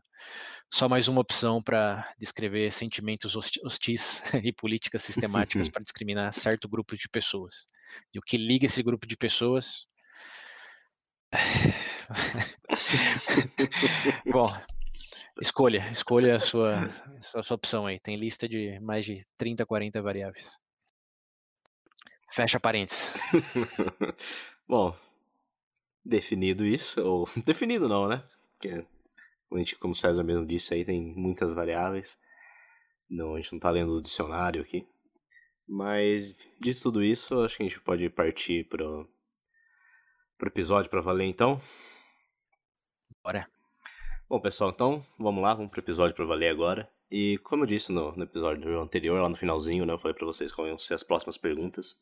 só 0.73 0.89
mais 0.89 1.09
uma 1.09 1.21
opção 1.21 1.63
para 1.63 2.09
descrever 2.19 2.73
sentimentos 2.73 3.35
hostis 3.37 4.23
e 4.45 4.53
políticas 4.53 5.03
sistemáticas 5.03 5.69
para 5.71 5.83
discriminar 5.83 6.33
certo 6.33 6.69
grupo 6.69 6.97
de 6.97 7.09
pessoas. 7.09 7.67
E 8.15 8.19
o 8.19 8.23
que 8.23 8.37
liga 8.37 8.67
esse 8.67 8.83
grupo 8.83 9.07
de 9.07 9.17
pessoas 9.17 9.87
Bom, 14.31 14.49
escolha, 15.41 15.91
escolha 15.91 16.37
a 16.37 16.41
sua, 16.41 16.89
a 17.35 17.43
sua 17.43 17.57
opção 17.57 17.87
aí. 17.87 17.99
Tem 17.99 18.17
lista 18.17 18.49
de 18.49 18.79
mais 18.81 19.05
de 19.05 19.27
30, 19.37 19.67
40 19.67 20.01
variáveis. 20.03 20.59
Fecha 22.35 22.61
parênteses. 22.61 23.17
Bom, 24.69 24.97
definido 26.05 26.65
isso, 26.65 27.01
ou 27.01 27.29
definido 27.45 27.89
não, 27.89 28.09
né? 28.09 28.23
Porque, 28.53 28.85
como 29.81 29.93
o 29.93 29.97
César 29.97 30.23
mesmo 30.23 30.47
disse 30.47 30.75
aí, 30.75 30.85
tem 30.85 31.01
muitas 31.01 31.53
variáveis. 31.53 32.19
Não, 33.09 33.35
a 33.35 33.41
gente 33.41 33.53
não 33.53 33.61
tá 33.61 33.71
lendo 33.71 33.93
o 33.93 34.03
dicionário 34.03 34.63
aqui. 34.63 34.87
Mas, 35.69 36.37
disso 36.61 36.85
tudo 36.85 37.03
isso, 37.03 37.41
acho 37.41 37.57
que 37.57 37.63
a 37.65 37.69
gente 37.69 37.81
pode 37.81 38.09
partir 38.09 38.69
pro, 38.69 39.09
pro 40.39 40.49
episódio 40.49 40.89
para 40.89 41.01
valer, 41.01 41.27
então. 41.27 41.61
Bora. 43.23 43.51
Bom, 44.29 44.41
pessoal, 44.41 44.71
então, 44.71 45.05
vamos 45.19 45.43
lá, 45.43 45.55
vamos 45.55 45.71
pro 45.71 45.81
episódio 45.81 46.15
para 46.15 46.25
valer 46.25 46.49
agora. 46.49 46.89
E, 47.11 47.39
como 47.39 47.65
eu 47.65 47.67
disse 47.67 47.91
no, 47.93 48.13
no 48.13 48.25
episódio 48.25 48.81
anterior, 48.81 49.21
lá 49.21 49.29
no 49.29 49.37
finalzinho, 49.37 49.85
né, 49.85 49.93
eu 49.93 49.99
falei 49.99 50.17
para 50.17 50.27
vocês 50.27 50.53
quais 50.53 50.69
iam 50.69 50.79
ser 50.79 50.95
as 50.95 51.03
próximas 51.03 51.37
perguntas. 51.37 52.01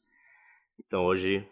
Então, 0.79 1.05
hoje, 1.05 1.47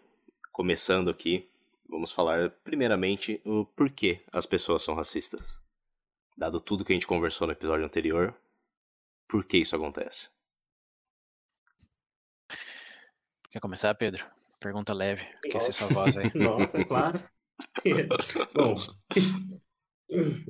começando 0.51 1.09
aqui, 1.09 1.49
vamos 1.89 2.11
falar 2.11 2.49
primeiramente 2.63 3.41
o 3.45 3.65
porquê 3.65 4.23
as 4.31 4.45
pessoas 4.45 4.83
são 4.83 4.95
racistas. 4.95 5.61
Dado 6.37 6.59
tudo 6.59 6.83
que 6.83 6.91
a 6.91 6.95
gente 6.95 7.07
conversou 7.07 7.47
no 7.47 7.53
episódio 7.53 7.85
anterior, 7.85 8.35
por 9.27 9.43
que 9.45 9.57
isso 9.57 9.75
acontece? 9.75 10.29
Quer 13.53 13.59
começar, 13.59 13.93
Pedro? 13.93 14.25
Pergunta 14.59 14.95
leve, 14.95 15.21
porque 15.39 15.59
você 15.59 15.71
só 15.71 15.87
voz 15.87 16.17
aí. 16.17 16.31
Nossa, 16.33 16.81
é 16.81 16.85
claro. 16.85 17.19
Bom, 18.51 18.75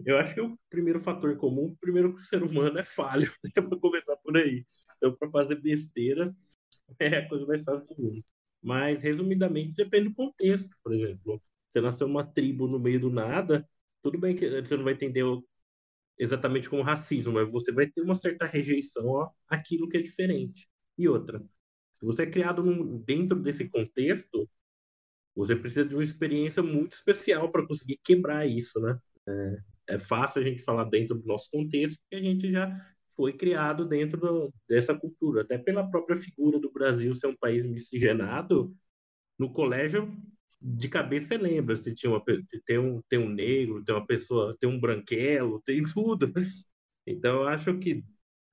eu 0.06 0.18
acho 0.18 0.34
que 0.34 0.40
o 0.40 0.58
primeiro 0.70 1.02
fator 1.02 1.36
comum, 1.36 1.76
primeiro 1.82 2.16
que 2.16 2.22
o 2.22 2.24
ser 2.24 2.42
humano 2.42 2.80
é 2.80 2.84
falho, 2.84 3.30
né? 3.44 3.62
Vou 3.70 3.78
começar 3.78 4.16
por 4.24 4.38
aí. 4.38 4.64
Então, 4.96 5.14
para 5.18 5.30
fazer 5.30 5.56
besteira, 5.56 6.34
é 6.98 7.18
a 7.18 7.28
coisa 7.28 7.46
mais 7.46 7.62
fácil 7.66 7.86
do 7.88 8.02
mundo. 8.02 8.22
Mas, 8.62 9.04
resumidamente, 9.04 9.76
depende 9.76 10.08
do 10.08 10.16
contexto. 10.16 10.74
Por 10.82 10.94
exemplo, 10.94 11.44
você 11.68 11.82
nasceu 11.82 12.08
uma 12.08 12.26
tribo 12.26 12.70
no 12.70 12.80
meio 12.80 13.02
do 13.02 13.10
nada, 13.10 13.68
tudo 14.02 14.18
bem 14.18 14.34
que 14.34 14.62
você 14.62 14.78
não 14.78 14.86
vai 14.86 14.94
entender 14.94 15.26
exatamente 16.18 16.70
como 16.70 16.82
racismo, 16.82 17.34
mas 17.34 17.52
você 17.52 17.74
vai 17.74 17.86
ter 17.86 18.02
uma 18.02 18.16
certa 18.16 18.46
rejeição 18.46 19.30
àquilo 19.50 19.90
que 19.90 19.98
é 19.98 20.02
diferente. 20.02 20.70
E 20.98 21.10
outra, 21.10 21.44
se 21.94 22.06
você 22.06 22.24
é 22.24 22.30
criado 22.30 22.64
num, 22.64 22.98
dentro 23.00 23.40
desse 23.40 23.70
contexto, 23.70 24.50
você 25.36 25.56
precisa 25.56 25.86
de 25.86 25.96
uma 25.96 26.04
experiência 26.04 26.62
muito 26.62 26.92
especial 26.94 27.52
para 27.52 27.66
conseguir 27.66 28.00
quebrar 28.04 28.46
isso, 28.48 28.80
né? 28.80 29.00
É, 29.28 29.58
é, 29.90 30.00
fácil 30.00 30.42
a 30.42 30.44
gente 30.44 30.64
falar 30.64 30.86
dentro 30.86 31.16
do 31.16 31.26
nosso 31.26 31.50
contexto, 31.50 32.00
porque 32.02 32.16
a 32.16 32.22
gente 32.22 32.52
já 32.52 32.70
foi 33.16 33.34
criado 33.34 33.86
dentro 33.86 34.20
do, 34.20 34.54
dessa 34.68 34.96
cultura. 34.96 35.42
Até 35.42 35.58
pela 35.58 35.90
própria 35.90 36.18
figura 36.18 36.60
do 36.60 36.72
Brasil 36.72 37.14
ser 37.16 37.28
um 37.28 37.38
país 37.38 37.66
miscigenado, 37.66 38.76
no 39.38 39.52
colégio, 39.52 40.12
de 40.62 40.88
cabeça 40.88 41.28
você 41.28 41.38
lembra 41.38 41.76
se 41.76 41.94
tinha 41.94 42.12
uma, 42.12 42.24
tem, 42.66 42.78
um, 42.78 43.02
tem 43.10 43.20
um 43.20 43.30
negro, 43.30 43.84
tem 43.84 43.94
uma 43.94 44.06
pessoa, 44.06 44.56
tem 44.58 44.70
um 44.70 44.80
branquelo, 44.80 45.62
tem 45.62 45.84
tudo. 45.94 46.32
Então, 47.06 47.42
eu 47.42 47.48
acho 47.48 47.78
que, 47.80 48.04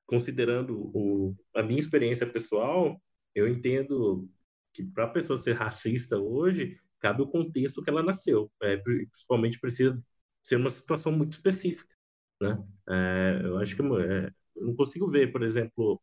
considerando 0.07 0.91
o, 0.95 1.37
a 1.55 1.63
minha 1.63 1.79
experiência 1.79 2.27
pessoal, 2.27 3.01
eu 3.35 3.49
entendo 3.49 4.29
que 4.73 4.85
para 4.85 5.05
a 5.05 5.09
pessoa 5.11 5.39
ser 5.39 5.53
racista 5.55 6.19
hoje, 6.19 6.79
cabe 7.01 7.23
o 7.23 7.27
contexto 7.29 7.83
que 7.83 7.91
ela 7.91 8.03
nasceu. 8.03 8.51
É, 8.63 8.77
principalmente 8.77 9.59
precisa 9.61 10.03
ser 10.43 10.57
uma 10.57 10.71
situação 10.71 11.13
muito 11.13 11.33
específica. 11.33 11.95
Né? 12.41 12.57
É, 12.89 13.41
eu 13.45 13.59
acho 13.59 13.77
que 13.77 13.83
é, 13.83 14.33
eu 14.57 14.67
não 14.67 14.77
consigo 14.77 15.07
ver, 15.11 15.33
por 15.33 15.43
exemplo, 15.43 16.01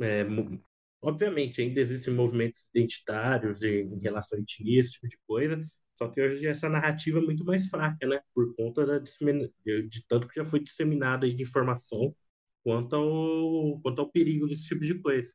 é, 0.00 0.24
obviamente 1.00 1.60
ainda 1.60 1.80
existem 1.80 2.14
movimentos 2.14 2.68
identitários 2.74 3.62
em 3.62 3.98
relação 4.00 4.38
a 4.38 4.42
etnia, 4.42 4.80
esse 4.80 4.92
tipo 4.92 5.08
de 5.08 5.18
coisa, 5.26 5.62
só 5.94 6.08
que 6.08 6.20
hoje 6.20 6.46
essa 6.46 6.68
narrativa 6.68 7.18
é 7.18 7.22
muito 7.22 7.44
mais 7.44 7.66
fraca, 7.68 8.06
né? 8.06 8.20
Por 8.34 8.54
conta 8.56 8.84
da 8.86 8.98
de, 8.98 9.88
de 9.88 10.06
tanto 10.06 10.28
que 10.28 10.34
já 10.36 10.44
foi 10.44 10.60
disseminado 10.60 11.24
aí 11.26 11.34
de 11.34 11.42
informação 11.42 12.14
quanto 12.64 12.96
ao, 12.96 13.80
quanto 13.82 14.00
ao 14.00 14.10
perigo 14.10 14.46
desse 14.46 14.64
tipo 14.64 14.84
de 14.84 14.94
coisa. 15.00 15.32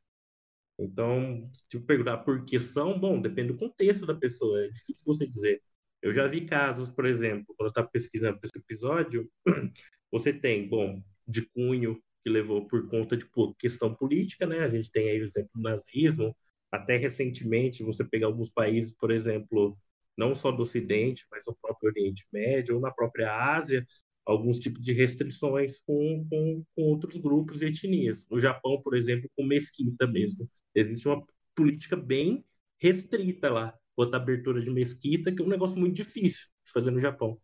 Então, 0.78 1.42
se 1.52 1.80
perguntar 1.80 2.18
por 2.18 2.44
que 2.44 2.60
são, 2.60 2.98
bom, 2.98 3.20
depende 3.20 3.52
do 3.52 3.58
contexto 3.58 4.06
da 4.06 4.14
pessoa, 4.14 4.64
é 4.64 4.68
difícil 4.68 5.04
você 5.06 5.26
dizer. 5.26 5.60
Eu 6.00 6.12
já 6.14 6.26
vi 6.28 6.46
casos, 6.46 6.88
por 6.88 7.06
exemplo, 7.06 7.54
quando 7.56 7.66
eu 7.66 7.68
estava 7.68 7.88
pesquisando 7.88 8.38
esse 8.44 8.58
episódio, 8.58 9.28
você 10.12 10.32
tem, 10.32 10.68
bom, 10.68 11.02
de 11.26 11.42
cunho 11.50 12.00
que 12.24 12.30
levou 12.30 12.66
por 12.66 12.88
conta 12.88 13.16
de 13.16 13.26
questão 13.58 13.94
política, 13.94 14.46
né? 14.46 14.60
A 14.60 14.68
gente 14.70 14.90
tem 14.90 15.10
aí 15.10 15.20
o 15.20 15.26
exemplo 15.26 15.50
do 15.54 15.62
nazismo, 15.62 16.36
até 16.70 16.96
recentemente 16.96 17.82
você 17.82 18.04
pegar 18.04 18.28
alguns 18.28 18.50
países, 18.50 18.94
por 18.94 19.10
exemplo, 19.10 19.76
não 20.16 20.34
só 20.34 20.50
do 20.52 20.62
Ocidente, 20.62 21.26
mas 21.30 21.46
no 21.46 21.56
próprio 21.60 21.90
Oriente 21.90 22.24
Médio 22.32 22.76
ou 22.76 22.80
na 22.80 22.92
própria 22.92 23.32
Ásia, 23.56 23.86
alguns 24.28 24.58
tipos 24.58 24.82
de 24.82 24.92
restrições 24.92 25.80
com, 25.80 26.26
com, 26.28 26.64
com 26.76 26.82
outros 26.82 27.16
grupos 27.16 27.62
e 27.62 27.66
etnias. 27.66 28.26
No 28.30 28.38
Japão, 28.38 28.80
por 28.82 28.94
exemplo, 28.94 29.28
com 29.34 29.44
mesquita 29.44 30.06
mesmo. 30.06 30.48
Existe 30.74 31.08
uma 31.08 31.24
política 31.54 31.96
bem 31.96 32.44
restrita 32.78 33.50
lá 33.50 33.76
quanto 33.96 34.14
à 34.14 34.18
abertura 34.18 34.60
de 34.60 34.70
mesquita, 34.70 35.32
que 35.34 35.40
é 35.40 35.44
um 35.44 35.48
negócio 35.48 35.78
muito 35.78 35.96
difícil 35.96 36.46
de 36.64 36.70
fazer 36.70 36.90
no 36.90 37.00
Japão. 37.00 37.40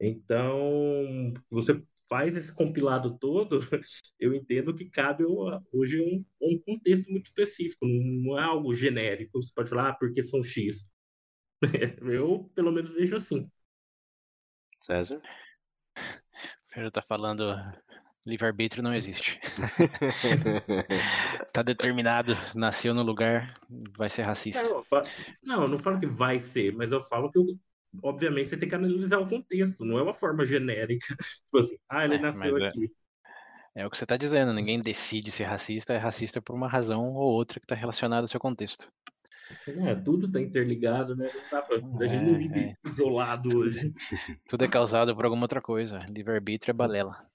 Então, 0.00 1.32
você 1.48 1.80
faz 2.08 2.36
esse 2.36 2.52
compilado 2.52 3.16
todo, 3.18 3.60
eu 4.18 4.34
entendo 4.34 4.74
que 4.74 4.86
cabe 4.86 5.24
hoje 5.72 6.00
um, 6.00 6.24
um 6.42 6.58
contexto 6.58 7.10
muito 7.10 7.26
específico, 7.26 7.86
não 7.86 8.38
é 8.38 8.42
algo 8.42 8.74
genérico. 8.74 9.40
Você 9.40 9.52
pode 9.54 9.70
falar, 9.70 9.90
ah, 9.90 9.94
porque 9.94 10.22
são 10.22 10.42
X. 10.42 10.90
Eu, 12.02 12.50
pelo 12.54 12.72
menos, 12.72 12.92
vejo 12.92 13.16
assim. 13.16 13.50
César? 14.80 15.20
Pedro 16.72 16.90
tá 16.90 17.02
falando 17.02 17.54
livre-arbítrio 18.28 18.82
não 18.82 18.94
existe. 18.94 19.40
tá 21.52 21.62
determinado, 21.62 22.36
nasceu 22.54 22.94
no 22.94 23.02
lugar, 23.02 23.58
vai 23.96 24.08
ser 24.08 24.22
racista. 24.22 24.62
Não, 24.62 24.76
eu, 24.76 24.82
falo, 24.82 25.06
não, 25.42 25.64
eu 25.64 25.70
não 25.70 25.78
falo 25.78 25.98
que 25.98 26.06
vai 26.06 26.38
ser, 26.38 26.74
mas 26.74 26.92
eu 26.92 27.00
falo 27.00 27.30
que, 27.30 27.38
obviamente, 28.02 28.50
você 28.50 28.56
tem 28.56 28.68
que 28.68 28.74
analisar 28.74 29.18
o 29.18 29.28
contexto, 29.28 29.84
não 29.84 29.98
é 29.98 30.02
uma 30.02 30.12
forma 30.12 30.44
genérica. 30.44 31.06
Tipo 31.44 31.58
assim, 31.58 31.76
ah, 31.88 32.04
ele 32.04 32.16
é, 32.16 32.18
nasceu 32.18 32.58
é 32.58 32.66
aqui. 32.66 32.92
É, 33.74 33.82
é, 33.82 33.86
o 33.86 33.90
que 33.90 33.96
você 33.96 34.04
está 34.04 34.16
dizendo, 34.16 34.52
ninguém 34.52 34.80
decide 34.82 35.30
ser 35.30 35.44
racista, 35.44 35.94
é 35.94 35.96
racista 35.96 36.42
por 36.42 36.54
uma 36.54 36.68
razão 36.68 37.14
ou 37.14 37.32
outra 37.32 37.58
que 37.58 37.64
está 37.64 37.74
relacionada 37.74 38.22
ao 38.22 38.28
seu 38.28 38.40
contexto. 38.40 38.92
É, 39.66 39.94
tudo 39.94 40.26
está 40.26 40.40
interligado, 40.40 41.16
né? 41.16 41.28
Pra, 41.48 41.66
a 42.00 42.06
gente 42.06 42.24
não 42.24 42.34
vive 42.38 42.60
é. 42.60 42.76
isolado 42.84 43.56
hoje. 43.56 43.94
Tudo 44.48 44.64
é 44.64 44.68
causado 44.68 45.14
por 45.14 45.24
alguma 45.24 45.44
outra 45.44 45.60
coisa. 45.60 45.98
Livre-arbítrio 46.08 46.72
é 46.72 46.74
balela. 46.74 47.26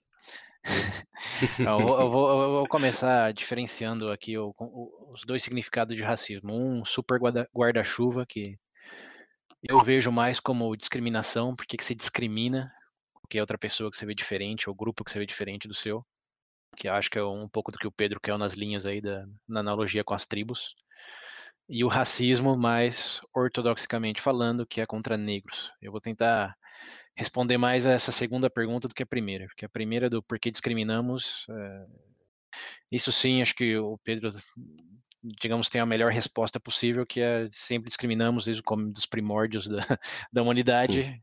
eu, 1.59 1.79
vou, 1.79 2.01
eu, 2.01 2.11
vou, 2.11 2.29
eu, 2.29 2.51
vou, 2.51 2.67
começar 2.67 3.33
diferenciando 3.33 4.11
aqui 4.11 4.37
o, 4.37 4.53
o, 4.57 5.11
os 5.13 5.23
dois 5.25 5.43
significados 5.43 5.95
de 5.95 6.03
racismo. 6.03 6.53
Um 6.53 6.85
super 6.85 7.19
guarda-chuva, 7.53 8.25
que 8.25 8.57
eu 9.61 9.83
vejo 9.83 10.11
mais 10.11 10.39
como 10.39 10.75
discriminação, 10.75 11.55
porque 11.55 11.77
que 11.77 11.83
você 11.83 11.95
discrimina 11.95 12.71
qualquer 13.13 13.41
outra 13.41 13.57
pessoa 13.57 13.91
que 13.91 13.97
você 13.97 14.05
vê 14.05 14.13
diferente, 14.13 14.69
ou 14.69 14.75
grupo 14.75 15.03
que 15.03 15.11
você 15.11 15.19
vê 15.19 15.25
diferente 15.25 15.67
do 15.67 15.73
seu. 15.73 16.05
Que 16.77 16.87
acho 16.87 17.09
que 17.09 17.19
é 17.19 17.23
um 17.23 17.47
pouco 17.47 17.71
do 17.71 17.77
que 17.77 17.87
o 17.87 17.91
Pedro 17.91 18.19
quer 18.19 18.37
nas 18.37 18.53
linhas 18.53 18.85
aí, 18.85 19.01
da, 19.01 19.25
na 19.47 19.59
analogia 19.59 20.03
com 20.03 20.13
as 20.13 20.25
tribos 20.25 20.75
e 21.67 21.83
o 21.83 21.87
racismo 21.87 22.55
mais 22.57 23.21
ortodoxicamente 23.33 24.21
falando, 24.21 24.65
que 24.65 24.81
é 24.81 24.85
contra 24.85 25.17
negros. 25.17 25.71
Eu 25.81 25.91
vou 25.91 26.01
tentar 26.01 26.55
responder 27.15 27.57
mais 27.57 27.85
a 27.85 27.91
essa 27.91 28.11
segunda 28.11 28.49
pergunta 28.49 28.87
do 28.87 28.93
que 28.93 29.03
a 29.03 29.07
primeira, 29.07 29.45
porque 29.47 29.65
a 29.65 29.69
primeira 29.69 30.09
do 30.09 30.21
por 30.21 30.39
que 30.39 30.51
discriminamos, 30.51 31.45
é, 31.49 31.85
isso 32.91 33.11
sim, 33.11 33.41
acho 33.41 33.55
que 33.55 33.77
o 33.77 33.97
Pedro, 34.03 34.29
digamos, 35.23 35.69
tem 35.69 35.79
a 35.79 35.85
melhor 35.85 36.11
resposta 36.11 36.59
possível, 36.59 37.05
que 37.05 37.21
é 37.21 37.47
sempre 37.49 37.89
discriminamos 37.89 38.45
desde 38.45 38.63
o 38.65 38.75
dos 38.91 39.05
primórdios 39.05 39.67
da, 39.67 39.77
da 40.31 40.41
humanidade, 40.41 41.03
sim. 41.03 41.21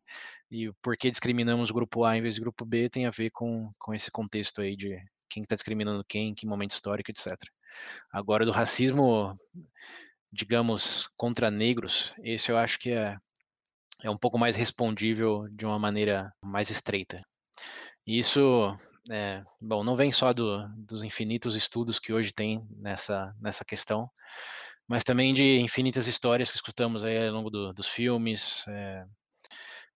e 0.50 0.68
o 0.68 0.74
porquê 0.82 1.10
discriminamos 1.10 1.70
o 1.70 1.74
grupo 1.74 2.04
A 2.04 2.16
em 2.16 2.22
vez 2.22 2.36
do 2.36 2.42
grupo 2.42 2.64
B 2.64 2.88
tem 2.88 3.06
a 3.06 3.10
ver 3.10 3.30
com, 3.30 3.70
com 3.78 3.92
esse 3.92 4.10
contexto 4.10 4.60
aí 4.60 4.76
de 4.76 4.96
quem 5.28 5.42
está 5.42 5.54
discriminando 5.54 6.04
quem, 6.08 6.30
em 6.30 6.34
que 6.34 6.46
momento 6.46 6.72
histórico, 6.72 7.10
etc. 7.10 7.36
Agora, 8.12 8.44
do 8.44 8.50
racismo, 8.50 9.38
digamos, 10.32 11.08
contra 11.16 11.50
negros, 11.50 12.14
esse 12.22 12.50
eu 12.50 12.58
acho 12.58 12.78
que 12.78 12.90
é, 12.90 13.16
é 14.02 14.10
um 14.10 14.16
pouco 14.16 14.38
mais 14.38 14.56
respondível 14.56 15.48
de 15.50 15.66
uma 15.66 15.78
maneira 15.78 16.32
mais 16.42 16.70
estreita. 16.70 17.24
E 18.06 18.18
isso, 18.18 18.76
é, 19.10 19.42
bom, 19.60 19.84
não 19.84 19.96
vem 19.96 20.12
só 20.12 20.32
do, 20.32 20.66
dos 20.76 21.02
infinitos 21.02 21.56
estudos 21.56 21.98
que 21.98 22.12
hoje 22.12 22.32
tem 22.32 22.66
nessa, 22.76 23.34
nessa 23.40 23.64
questão, 23.64 24.08
mas 24.88 25.04
também 25.04 25.32
de 25.34 25.60
infinitas 25.60 26.06
histórias 26.06 26.50
que 26.50 26.56
escutamos 26.56 27.04
aí 27.04 27.26
ao 27.26 27.32
longo 27.32 27.50
do, 27.50 27.72
dos 27.72 27.88
filmes, 27.88 28.64
é, 28.68 29.04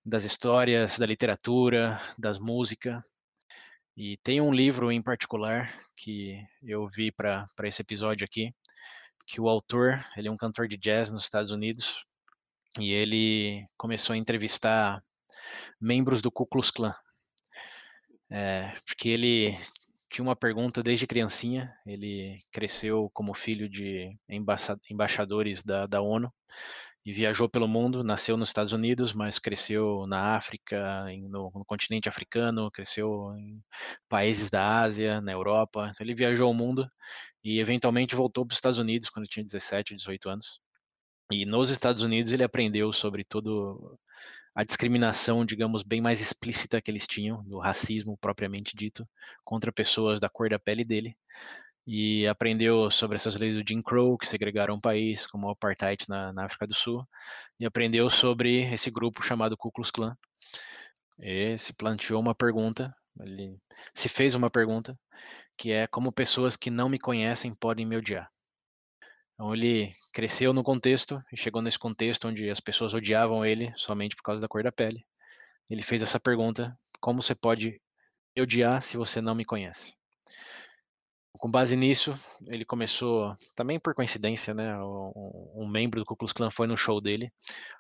das 0.05 0.25
histórias, 0.25 0.99
da 0.99 1.07
literatura, 1.07 2.01
das 2.19 2.39
músicas. 2.39 3.03
E 3.97 4.17
tem 4.23 4.41
um 4.41 4.53
livro 4.53 4.93
em 4.93 5.01
particular 5.01 5.73
que 5.97 6.41
eu 6.63 6.87
vi 6.89 7.11
para 7.13 7.47
esse 7.63 7.81
episódio 7.81 8.25
aqui, 8.25 8.53
que 9.27 9.41
o 9.41 9.49
autor, 9.49 10.05
ele 10.17 10.29
é 10.29 10.31
um 10.31 10.37
cantor 10.37 10.69
de 10.69 10.77
jazz 10.77 11.11
nos 11.11 11.25
Estados 11.25 11.51
Unidos, 11.51 12.05
e 12.79 12.93
ele 12.93 13.67
começou 13.77 14.15
a 14.15 14.17
entrevistar 14.17 15.03
membros 15.81 16.21
do 16.21 16.31
Ku 16.31 16.47
Klux 16.47 16.71
Klan. 16.71 16.95
É, 18.31 18.75
porque 18.87 19.09
ele 19.09 19.57
tinha 20.11 20.25
uma 20.25 20.37
pergunta 20.37 20.83
desde 20.83 21.07
criancinha. 21.07 21.73
Ele 21.87 22.41
cresceu 22.53 23.11
como 23.13 23.35
filho 23.35 23.69
de 23.69 24.17
embaixadores 24.91 25.63
da, 25.63 25.87
da 25.87 26.01
ONU 26.01 26.33
e 27.05 27.13
viajou 27.13 27.49
pelo 27.49 27.69
mundo. 27.69 28.03
Nasceu 28.03 28.37
nos 28.37 28.49
Estados 28.49 28.73
Unidos, 28.73 29.13
mas 29.13 29.39
cresceu 29.39 30.07
na 30.07 30.37
África, 30.37 31.05
no, 31.29 31.51
no, 31.55 31.65
continente 31.65 32.09
africano, 32.09 32.71
cresceu 32.71 33.35
em 33.37 33.63
países 34.09 34.51
da 34.51 34.81
Ásia, 34.81 35.21
na 35.21 35.33
Europa. 35.33 35.91
Então, 35.93 36.05
ele 36.05 36.15
viajou 36.15 36.51
o 36.51 36.55
mundo 36.55 36.91
e 37.43 37.61
eventualmente 37.61 38.15
voltou 38.15 38.45
para 38.47 38.53
os 38.53 38.59
Estados 38.59 38.79
Unidos 38.79 39.11
quando 39.11 39.29
tinha 39.29 39.45
17, 39.45 39.95
18 39.95 40.29
anos. 40.31 40.61
E 41.31 41.45
nos 41.47 41.71
Estados 41.71 42.03
Unidos 42.03 42.33
ele 42.33 42.45
aprendeu 42.45 42.93
sobre 42.93 43.25
todo 43.25 43.99
a 44.55 44.63
discriminação, 44.63 45.45
digamos, 45.45 45.83
bem 45.83 46.01
mais 46.01 46.21
explícita 46.21 46.81
que 46.81 46.91
eles 46.91 47.07
tinham, 47.07 47.43
do 47.45 47.59
racismo 47.59 48.17
propriamente 48.17 48.77
dito, 48.77 49.07
contra 49.45 49.73
pessoas 49.73 50.21
da 50.21 50.29
cor 50.29 50.49
da 50.49 50.59
pele 50.59 50.85
dele. 50.85 51.17
E 51.87 52.27
aprendeu 52.27 52.91
sobre 52.91 53.17
essas 53.17 53.37
leis 53.37 53.57
do 53.57 53.65
Jim 53.67 53.83
Crow, 53.83 54.17
que 54.17 54.29
segregaram 54.29 54.75
o 54.75 54.81
país, 54.81 55.27
como 55.27 55.47
o 55.47 55.51
apartheid 55.51 56.05
na, 56.09 56.33
na 56.33 56.47
África 56.47 56.67
do 56.67 56.75
Sul, 56.75 57.07
e 57.61 57.67
aprendeu 57.67 58.09
sobre 58.09 58.73
esse 58.73 58.91
grupo 58.91 59.23
chamado 59.23 59.57
Ku 59.57 59.71
Klux 59.71 59.91
Klan. 59.91 60.17
E 61.19 61.57
se 61.59 61.73
planteou 61.75 62.21
uma 62.21 62.35
pergunta, 62.35 62.95
ele 63.21 63.59
se 63.93 64.09
fez 64.09 64.35
uma 64.35 64.51
pergunta, 64.51 64.99
que 65.57 65.73
é 65.73 65.87
como 65.87 66.13
pessoas 66.13 66.57
que 66.57 66.71
não 66.71 66.89
me 66.89 66.99
conhecem 66.99 67.55
podem 67.55 67.87
me 67.87 67.97
odiar. 67.97 68.31
Então 69.35 69.55
ele 69.55 69.93
cresceu 70.13 70.53
no 70.53 70.63
contexto 70.63 71.23
e 71.33 71.37
chegou 71.37 71.61
nesse 71.61 71.79
contexto 71.79 72.29
onde 72.29 72.49
as 72.49 72.61
pessoas 72.61 72.95
odiavam 72.95 73.45
ele 73.45 73.73
somente 73.77 74.15
por 74.17 74.23
causa 74.23 74.41
da 74.41 74.49
cor 74.49 74.63
da 74.63 74.73
pele. 74.73 75.05
Ele 75.69 75.83
fez 75.83 76.03
essa 76.03 76.21
pergunta: 76.21 76.77
como 77.01 77.21
você 77.23 77.35
pode 77.35 77.81
me 78.37 78.43
odiar 78.43 78.81
se 78.83 78.97
você 78.97 79.21
não 79.21 79.35
me 79.35 79.45
conhece? 79.45 79.95
Com 81.39 81.51
base 81.51 81.77
nisso, 81.77 82.19
ele 82.47 82.65
começou, 82.65 83.37
também 83.55 83.79
por 83.79 83.95
coincidência, 83.95 84.55
né? 84.55 84.79
Um, 84.79 85.53
um 85.57 85.69
membro 85.69 86.01
do 86.01 86.07
Ku 86.07 86.17
Klux 86.17 86.33
Klan 86.33 86.51
foi 86.51 86.67
no 86.67 86.77
show 86.77 87.01
dele 87.01 87.33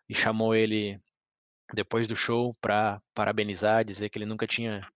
e 0.09 0.15
chamou 0.15 0.55
ele 0.55 1.01
depois 1.73 2.07
do 2.07 2.17
show 2.17 2.53
para 2.61 3.01
parabenizar, 3.15 3.85
dizer 3.85 4.11
que 4.11 4.19
ele 4.19 4.27
nunca 4.27 4.47
tinha 4.47 4.87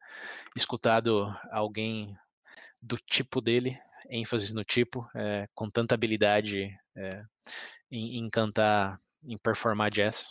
escutado 0.57 1.33
alguém 1.51 2.15
do 2.83 2.97
tipo 2.97 3.41
dele 3.41 3.79
ênfase 4.11 4.55
no 4.55 4.65
tipo, 4.65 5.09
é, 5.15 5.47
com 5.55 5.69
tanta 5.69 5.95
habilidade 5.95 6.71
é, 6.97 7.23
em, 7.91 8.19
em, 8.19 8.31
cantar, 8.31 8.99
em 9.23 9.37
performar 9.37 9.91
jazz, 9.91 10.27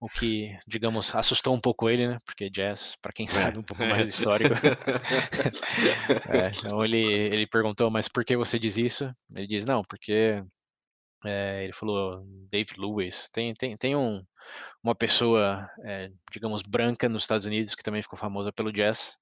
o 0.00 0.08
que, 0.08 0.56
digamos, 0.66 1.14
assustou 1.14 1.54
um 1.54 1.60
pouco 1.60 1.88
ele, 1.88 2.08
né? 2.08 2.18
Porque 2.24 2.48
jazz, 2.48 2.96
para 3.02 3.12
quem 3.12 3.26
é. 3.26 3.28
sabe 3.30 3.58
um 3.58 3.62
pouco 3.62 3.84
mais 3.84 4.08
histórico. 4.08 4.54
então 6.56 6.84
ele, 6.84 7.02
ele 7.02 7.46
perguntou, 7.46 7.90
mas 7.90 8.08
por 8.08 8.24
que 8.24 8.36
você 8.36 8.58
diz 8.58 8.76
isso? 8.76 9.12
Ele 9.36 9.46
diz, 9.46 9.64
não, 9.64 9.82
porque 9.82 10.42
ele 11.24 11.72
falou, 11.72 12.24
Dave 12.50 12.74
Lewis, 12.76 13.28
tem, 13.32 13.52
tem, 13.54 13.76
tem 13.76 13.96
um, 13.96 14.22
uma 14.82 14.94
pessoa, 14.94 15.68
é, 15.84 16.10
digamos, 16.32 16.62
branca 16.62 17.08
nos 17.08 17.24
Estados 17.24 17.44
Unidos 17.44 17.74
que 17.74 17.82
também 17.82 18.02
ficou 18.02 18.18
famosa 18.18 18.52
pelo 18.52 18.72
jazz, 18.72 19.16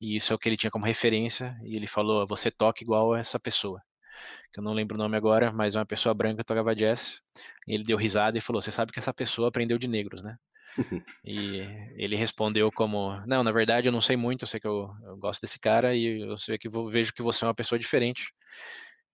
e 0.00 0.16
isso 0.16 0.32
é 0.32 0.36
o 0.36 0.38
que 0.38 0.48
ele 0.48 0.56
tinha 0.56 0.70
como 0.70 0.84
referência, 0.84 1.56
e 1.62 1.76
ele 1.76 1.86
falou, 1.86 2.26
você 2.26 2.50
toca 2.50 2.82
igual 2.82 3.14
a 3.14 3.20
essa 3.20 3.40
pessoa, 3.40 3.80
que 4.52 4.60
eu 4.60 4.64
não 4.64 4.72
lembro 4.72 4.96
o 4.96 4.98
nome 4.98 5.16
agora, 5.16 5.52
mas 5.52 5.74
é 5.74 5.78
uma 5.78 5.86
pessoa 5.86 6.14
branca 6.14 6.38
que 6.38 6.46
tocava 6.46 6.74
jazz, 6.74 7.20
e 7.66 7.74
ele 7.74 7.84
deu 7.84 7.96
risada 7.96 8.38
e 8.38 8.40
falou, 8.40 8.60
você 8.60 8.70
sabe 8.70 8.92
que 8.92 8.98
essa 8.98 9.12
pessoa 9.12 9.48
aprendeu 9.48 9.78
de 9.78 9.88
negros, 9.88 10.22
né? 10.22 10.36
e 11.24 11.60
ele 11.96 12.16
respondeu 12.16 12.70
como, 12.70 13.20
não, 13.26 13.42
na 13.42 13.52
verdade 13.52 13.88
eu 13.88 13.92
não 13.92 14.00
sei 14.00 14.16
muito, 14.16 14.42
eu 14.42 14.48
sei 14.48 14.60
que 14.60 14.66
eu, 14.66 14.90
eu 15.04 15.16
gosto 15.16 15.40
desse 15.40 15.58
cara, 15.58 15.94
e 15.94 16.20
eu 16.22 16.38
sei 16.38 16.58
que 16.58 16.68
vou, 16.68 16.90
vejo 16.90 17.12
que 17.12 17.22
você 17.22 17.44
é 17.44 17.48
uma 17.48 17.54
pessoa 17.54 17.78
diferente, 17.78 18.32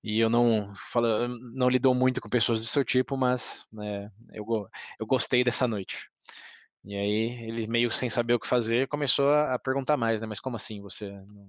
e 0.02 0.20
eu 0.20 0.28
não 0.28 0.74
falo, 0.92 1.28
não 1.28 1.68
lido 1.68 1.94
muito 1.94 2.20
com 2.20 2.28
pessoas 2.28 2.60
do 2.60 2.66
seu 2.66 2.84
tipo, 2.84 3.16
mas 3.16 3.64
né, 3.72 4.10
eu, 4.32 4.44
eu 5.00 5.06
gostei 5.06 5.42
dessa 5.42 5.66
noite. 5.66 6.08
E 6.84 6.94
aí 6.94 7.48
ele 7.48 7.66
meio 7.66 7.90
sem 7.90 8.10
saber 8.10 8.34
o 8.34 8.38
que 8.38 8.46
fazer 8.46 8.86
começou 8.88 9.32
a, 9.32 9.58
perguntar 9.58 9.96
mais, 9.96 10.20
né? 10.20 10.26
Mas 10.26 10.40
como 10.40 10.56
assim? 10.56 10.82
Você 10.82 11.10
não 11.10 11.48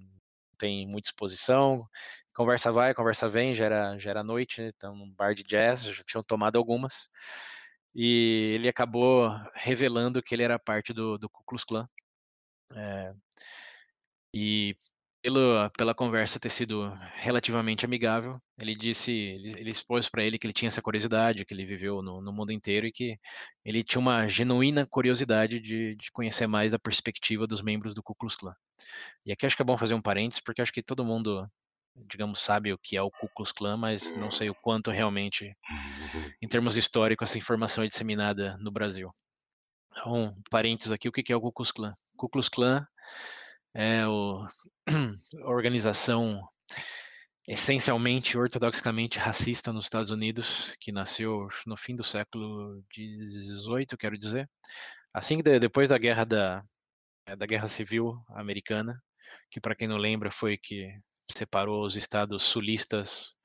tem 0.55 0.87
muita 0.87 1.09
exposição? 1.09 1.87
Conversa 2.33 2.71
vai, 2.71 2.93
conversa 2.93 3.29
vem, 3.29 3.55
já 3.55 3.65
era, 3.65 3.97
já 3.99 4.09
era 4.11 4.23
noite, 4.23 4.61
né? 4.61 4.71
então 4.75 4.95
num 4.95 5.11
bar 5.13 5.33
de 5.35 5.43
jazz, 5.43 5.83
já 5.83 6.03
tinham 6.03 6.23
tomado 6.23 6.57
algumas. 6.57 7.09
E 7.95 8.53
ele 8.55 8.69
acabou 8.69 9.29
revelando 9.55 10.21
que 10.21 10.35
ele 10.35 10.43
era 10.43 10.59
parte 10.59 10.93
do, 10.93 11.17
do 11.17 11.29
Ku 11.29 11.43
Klux 11.45 11.63
Klan. 11.63 11.87
É, 12.75 13.13
e 14.33 14.75
pelo, 15.25 15.71
pela 15.71 15.95
conversa 15.95 16.39
ter 16.39 16.51
sido 16.51 16.87
relativamente 17.15 17.83
amigável, 17.83 18.39
ele 18.61 18.75
disse, 18.75 19.11
ele, 19.11 19.59
ele 19.59 19.71
expôs 19.71 20.07
para 20.07 20.23
ele 20.23 20.37
que 20.37 20.45
ele 20.45 20.53
tinha 20.53 20.67
essa 20.67 20.83
curiosidade, 20.83 21.43
que 21.43 21.51
ele 21.51 21.65
viveu 21.65 22.03
no, 22.03 22.21
no, 22.21 22.31
mundo 22.31 22.51
inteiro 22.51 22.85
e 22.85 22.91
que 22.91 23.17
ele 23.65 23.83
tinha 23.83 23.99
uma 23.99 24.27
genuína 24.27 24.85
curiosidade 24.85 25.59
de, 25.59 25.95
de 25.95 26.11
conhecer 26.11 26.45
mais 26.45 26.75
a 26.75 26.79
perspectiva 26.79 27.47
dos 27.47 27.63
membros 27.63 27.95
do 27.95 28.03
Ku 28.03 28.13
Klux 28.13 28.35
Klan. 28.35 28.53
E 29.25 29.31
aqui 29.31 29.47
acho 29.47 29.55
que 29.55 29.63
é 29.63 29.65
bom 29.65 29.75
fazer 29.79 29.95
um 29.95 30.01
parênteses, 30.01 30.43
porque 30.43 30.61
acho 30.61 30.71
que 30.71 30.83
todo 30.83 31.03
mundo, 31.03 31.49
digamos, 32.07 32.37
sabe 32.37 32.71
o 32.71 32.77
que 32.77 32.95
é 32.95 33.01
o 33.01 33.09
Ku 33.09 33.27
Klux 33.35 33.51
Klan, 33.51 33.77
mas 33.77 34.15
não 34.15 34.29
sei 34.29 34.51
o 34.51 34.55
quanto 34.55 34.91
realmente, 34.91 35.57
em 36.39 36.47
termos 36.47 36.77
históricos, 36.77 37.31
essa 37.31 37.39
informação 37.39 37.83
é 37.83 37.87
disseminada 37.87 38.57
no 38.59 38.69
Brasil. 38.69 39.11
Então, 39.89 40.37
parênteses 40.51 40.91
aqui, 40.91 41.09
o 41.09 41.11
que 41.11 41.33
é 41.33 41.35
o 41.35 41.41
Ku 41.41 41.51
Klux 41.51 41.71
Klan? 41.71 41.95
Ku 42.15 42.29
Klux 42.29 42.47
Klan 42.47 42.85
é 43.75 44.07
o, 44.07 44.47
a 44.47 44.47
organização 45.51 46.41
essencialmente 47.47 48.37
ortodoxamente 48.37 49.19
racista 49.19 49.71
nos 49.71 49.85
Estados 49.85 50.09
Unidos, 50.09 50.75
que 50.79 50.91
nasceu 50.91 51.47
no 51.67 51.77
fim 51.77 51.95
do 51.95 52.03
século 52.03 52.81
XVIII, 52.91 53.97
quero 53.99 54.17
dizer, 54.17 54.49
assim 55.13 55.37
que 55.37 55.59
depois 55.59 55.89
da 55.89 55.97
guerra 55.97 56.23
da, 56.23 56.63
é, 57.27 57.35
da 57.35 57.45
guerra 57.45 57.67
civil 57.67 58.15
americana, 58.29 58.99
que 59.51 59.59
para 59.59 59.75
quem 59.75 59.87
não 59.87 59.97
lembra 59.97 60.31
foi 60.31 60.57
que 60.57 60.89
separou 61.29 61.85
os 61.85 61.95
estados 61.95 62.43
sulistas 62.43 63.35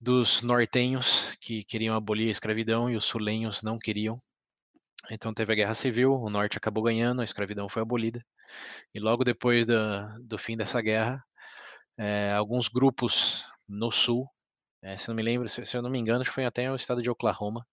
dos 0.00 0.42
nortenhos 0.42 1.36
que 1.40 1.64
queriam 1.64 1.96
abolir 1.96 2.28
a 2.28 2.32
escravidão 2.32 2.88
e 2.88 2.96
os 2.96 3.04
sulenhos 3.04 3.62
não 3.62 3.78
queriam. 3.78 4.22
Então 5.10 5.32
teve 5.32 5.52
a 5.52 5.56
guerra 5.56 5.74
civil, 5.74 6.12
o 6.12 6.28
norte 6.28 6.58
acabou 6.58 6.82
ganhando, 6.82 7.20
a 7.20 7.24
escravidão 7.24 7.68
foi 7.68 7.82
abolida. 7.82 8.24
E 8.94 9.00
logo 9.00 9.24
depois 9.24 9.64
do, 9.64 9.74
do 10.20 10.38
fim 10.38 10.56
dessa 10.56 10.80
guerra, 10.80 11.24
é, 11.96 12.32
alguns 12.32 12.68
grupos 12.68 13.46
no 13.68 13.90
sul, 13.90 14.28
é, 14.82 14.96
se 14.96 15.08
não 15.08 15.14
me 15.14 15.22
lembro, 15.22 15.48
se, 15.48 15.64
se, 15.64 15.76
eu 15.76 15.82
não 15.82 15.90
me 15.90 15.98
engano, 15.98 16.24
foi 16.24 16.44
até 16.44 16.70
o 16.70 16.76
estado 16.76 17.02
de 17.02 17.10
Oklahoma, 17.10 17.66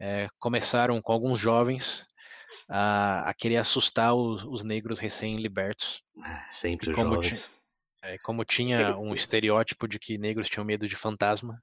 é, 0.00 0.28
começaram 0.38 1.00
com 1.02 1.12
alguns 1.12 1.38
jovens 1.38 2.06
a, 2.68 3.28
a 3.28 3.34
querer 3.34 3.58
assustar 3.58 4.14
os, 4.14 4.44
os 4.44 4.62
negros 4.62 4.98
recém-libertos. 4.98 6.02
Ah, 6.22 6.46
sempre 6.50 6.90
os 6.90 6.96
jovens. 6.96 7.50
como 8.22 8.44
tinha 8.44 8.96
um 8.98 9.14
estereótipo 9.16 9.86
de 9.86 9.98
que 9.98 10.18
negros 10.18 10.48
tinham 10.48 10.64
medo 10.64 10.88
de 10.88 10.96
fantasma, 10.96 11.62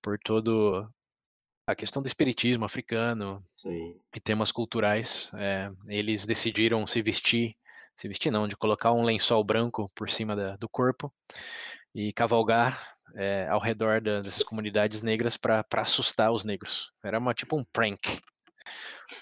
por 0.00 0.18
todo 0.18 0.88
a 1.66 1.74
questão 1.74 2.02
do 2.02 2.06
espiritismo 2.06 2.64
africano 2.64 3.44
Sim. 3.56 3.96
e 4.14 4.20
temas 4.20 4.50
culturais, 4.50 5.30
é, 5.34 5.70
eles 5.88 6.26
decidiram 6.26 6.86
se 6.86 7.00
vestir, 7.00 7.54
se 7.96 8.08
vestir 8.08 8.30
não, 8.30 8.48
de 8.48 8.56
colocar 8.56 8.92
um 8.92 9.02
lençol 9.02 9.42
branco 9.44 9.88
por 9.94 10.10
cima 10.10 10.34
da, 10.34 10.56
do 10.56 10.68
corpo 10.68 11.12
e 11.94 12.12
cavalgar 12.12 12.96
é, 13.14 13.46
ao 13.48 13.60
redor 13.60 14.00
da, 14.00 14.20
dessas 14.20 14.42
comunidades 14.42 15.02
negras 15.02 15.36
para 15.36 15.64
assustar 15.76 16.32
os 16.32 16.44
negros. 16.44 16.90
Era 17.04 17.18
uma 17.18 17.34
tipo 17.34 17.56
um 17.56 17.64
prank. 17.64 18.20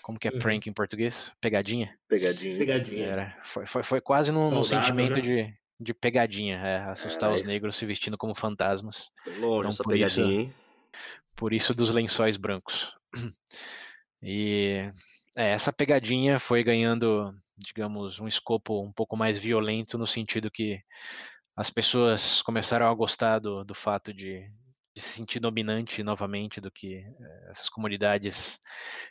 Como 0.03 0.19
que 0.19 0.29
é 0.29 0.31
uhum. 0.31 0.39
prank 0.39 0.69
em 0.69 0.73
português? 0.73 1.33
Pegadinha? 1.41 1.95
Pegadinha. 2.09 2.59
Pegadinha. 2.59 3.07
Era, 3.07 3.43
foi, 3.47 3.67
foi, 3.67 3.83
foi 3.83 4.01
quase 4.01 4.31
num, 4.31 4.49
num 4.51 4.65
sentimento 4.65 5.17
né? 5.17 5.23
de, 5.23 5.55
de 5.79 5.95
pegadinha, 5.95 6.57
é, 6.59 6.79
assustar 6.85 7.33
é, 7.33 7.35
os 7.35 7.45
negros 7.45 7.77
se 7.77 7.87
vestindo 7.87 8.17
como 8.17 8.35
fantasmas. 8.35 9.11
Longe 9.39 9.61
então, 9.61 9.71
essa 9.71 9.83
pegadinha, 9.83 10.27
isso, 10.27 10.41
hein? 10.41 10.55
Por 11.41 11.55
isso 11.55 11.75
dos 11.75 11.89
lençóis 11.89 12.37
brancos. 12.37 12.95
E 14.23 14.93
é, 15.35 15.53
essa 15.53 15.73
pegadinha 15.73 16.39
foi 16.39 16.63
ganhando, 16.63 17.35
digamos, 17.57 18.21
um 18.21 18.29
escopo 18.29 18.85
um 18.85 18.93
pouco 18.93 19.17
mais 19.17 19.39
violento, 19.39 19.97
no 19.97 20.07
sentido 20.07 20.51
que 20.51 20.79
as 21.57 21.71
pessoas 21.71 22.43
começaram 22.43 22.87
a 22.87 22.95
gostar 22.95 23.39
do, 23.39 23.65
do 23.65 23.75
fato 23.75 24.13
de, 24.13 24.47
de 24.95 25.01
se 25.01 25.09
sentir 25.09 25.41
dominante 25.41 26.03
novamente 26.03 26.61
do 26.61 26.71
que 26.71 26.97
eh, 26.97 27.49
essas 27.49 27.71
comunidades 27.71 28.61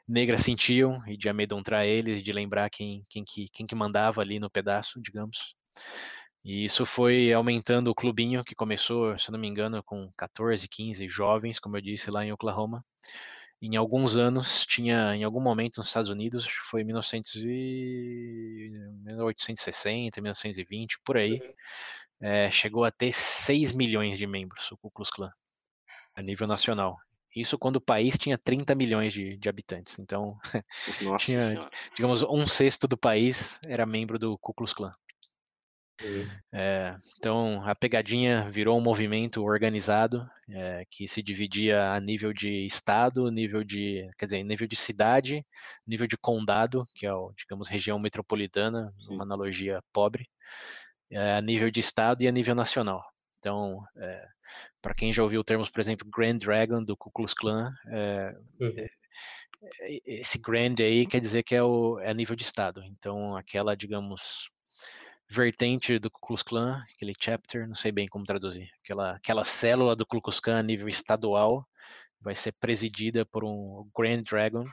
negras 0.08 0.42
sentiam 0.42 1.02
e 1.08 1.18
de 1.18 1.28
amedrontar 1.28 1.88
eles, 1.88 2.22
de 2.22 2.32
lembrar 2.32 2.70
quem, 2.70 3.02
quem, 3.10 3.24
que, 3.26 3.48
quem 3.52 3.66
que 3.66 3.74
mandava 3.74 4.22
ali 4.22 4.40
no 4.40 4.48
pedaço, 4.48 5.02
digamos. 5.02 5.56
E 6.44 6.64
isso 6.64 6.86
foi 6.86 7.34
aumentando 7.34 7.90
o 7.90 7.96
clubinho, 7.96 8.44
que 8.44 8.56
começou, 8.56 9.18
se 9.18 9.32
não 9.32 9.40
me 9.40 9.48
engano, 9.48 9.84
com 9.84 10.10
14, 10.18 10.68
15 10.68 11.08
jovens, 11.08 11.60
como 11.60 11.78
eu 11.78 11.82
disse, 11.82 12.10
lá 12.10 12.26
em 12.26 12.32
Oklahoma. 12.32 12.84
Em 13.62 13.76
alguns 13.76 14.16
anos, 14.16 14.66
tinha, 14.66 15.16
em 15.16 15.24
algum 15.24 15.42
momento 15.42 15.78
nos 15.78 15.88
Estados 15.88 16.10
Unidos, 16.10 16.48
foi 16.70 16.84
1900 16.84 17.36
e... 17.36 18.72
1860, 19.04 20.22
1920, 20.22 21.00
por 21.04 21.18
aí, 21.18 21.42
é, 22.22 22.50
chegou 22.50 22.86
a 22.86 22.92
ter 22.92 23.12
6 23.12 23.74
milhões 23.74 24.18
de 24.18 24.26
membros, 24.26 24.72
o 24.72 24.78
Ku 24.78 24.90
Klux 24.90 25.10
Klan, 25.10 25.32
a 26.16 26.22
nível 26.22 26.48
nacional. 26.48 26.98
Isso 27.36 27.58
quando 27.58 27.76
o 27.76 27.82
país 27.82 28.18
tinha 28.18 28.38
30 28.38 28.74
milhões 28.76 29.14
de, 29.14 29.38
de 29.38 29.50
habitantes. 29.50 30.00
Então, 30.00 30.38
tinha, 31.20 31.70
digamos, 31.96 32.24
um 32.24 32.48
sexto 32.48 32.88
do 32.88 32.98
país 32.98 33.60
era 33.64 33.86
membro 33.86 34.18
do 34.18 34.38
Ku 34.38 34.54
Klux 34.54 34.74
Klan. 34.74 34.94
É, 36.54 36.96
então, 37.18 37.62
a 37.66 37.76
pegadinha 37.76 38.50
virou 38.50 38.78
um 38.78 38.82
movimento 38.82 39.44
organizado 39.44 40.28
é, 40.50 40.86
que 40.90 41.08
se 41.08 41.22
dividia 41.22 41.92
a 41.92 42.00
nível 42.00 42.34
de 42.34 42.66
estado, 42.66 43.30
nível 43.30 43.64
de, 43.64 44.10
quer 44.18 44.26
dizer, 44.26 44.44
nível 44.44 44.68
de 44.68 44.76
cidade, 44.76 45.46
nível 45.86 46.08
de 46.08 46.18
condado, 46.18 46.84
que 46.96 47.06
é, 47.06 47.14
o, 47.14 47.34
digamos, 47.38 47.68
região 47.68 48.00
metropolitana, 48.00 48.94
Sim. 49.00 49.16
uma 49.16 49.24
analogia 49.24 49.82
pobre, 49.92 50.28
é, 51.12 51.36
a 51.36 51.42
nível 51.42 51.70
de 51.70 51.80
estado 51.80 52.22
e 52.24 52.28
a 52.28 52.32
nível 52.32 52.56
nacional. 52.56 53.04
Então, 53.40 53.84
é, 53.98 54.28
para 54.82 54.94
quem 54.94 55.14
já 55.14 55.24
ouviu 55.24 55.44
termos, 55.44 55.70
por 55.70 55.80
exemplo, 55.80 56.10
Grand 56.10 56.38
Dragon 56.38 56.84
do 56.84 56.96
Ku 56.98 57.12
Klux 57.12 57.34
Klan, 57.34 57.72
é, 57.88 58.36
uhum. 58.60 58.88
É, 59.62 60.00
esse 60.06 60.40
Grand 60.40 60.76
aí 60.80 61.06
quer 61.06 61.20
dizer 61.20 61.44
que 61.44 61.56
é, 61.56 61.64
o, 61.64 62.00
é 62.00 62.10
a 62.10 62.14
nível 62.14 62.36
de 62.36 62.44
estado. 62.44 62.84
Então, 62.86 63.36
aquela, 63.36 63.76
digamos, 63.76 64.50
vertente 65.30 66.00
do 66.00 66.10
Ku 66.10 66.20
Klux 66.20 66.44
Klan, 66.44 66.84
aquele 66.96 67.14
chapter, 67.20 67.68
não 67.68 67.76
sei 67.76 67.92
bem 67.92 68.08
como 68.08 68.26
traduzir, 68.26 68.70
aquela, 68.84 69.12
aquela 69.12 69.46
célula 69.46 69.96
do 69.96 70.06
Ku 70.06 70.22
Klux 70.22 70.40
Klan 70.40 70.60
a 70.60 70.64
nível 70.64 70.90
estadual 70.90 71.68
vai 72.22 72.36
ser 72.36 72.52
presidida 72.54 73.26
por 73.26 73.44
um 73.46 73.88
Grand 73.98 74.24
Dragon, 74.24 74.66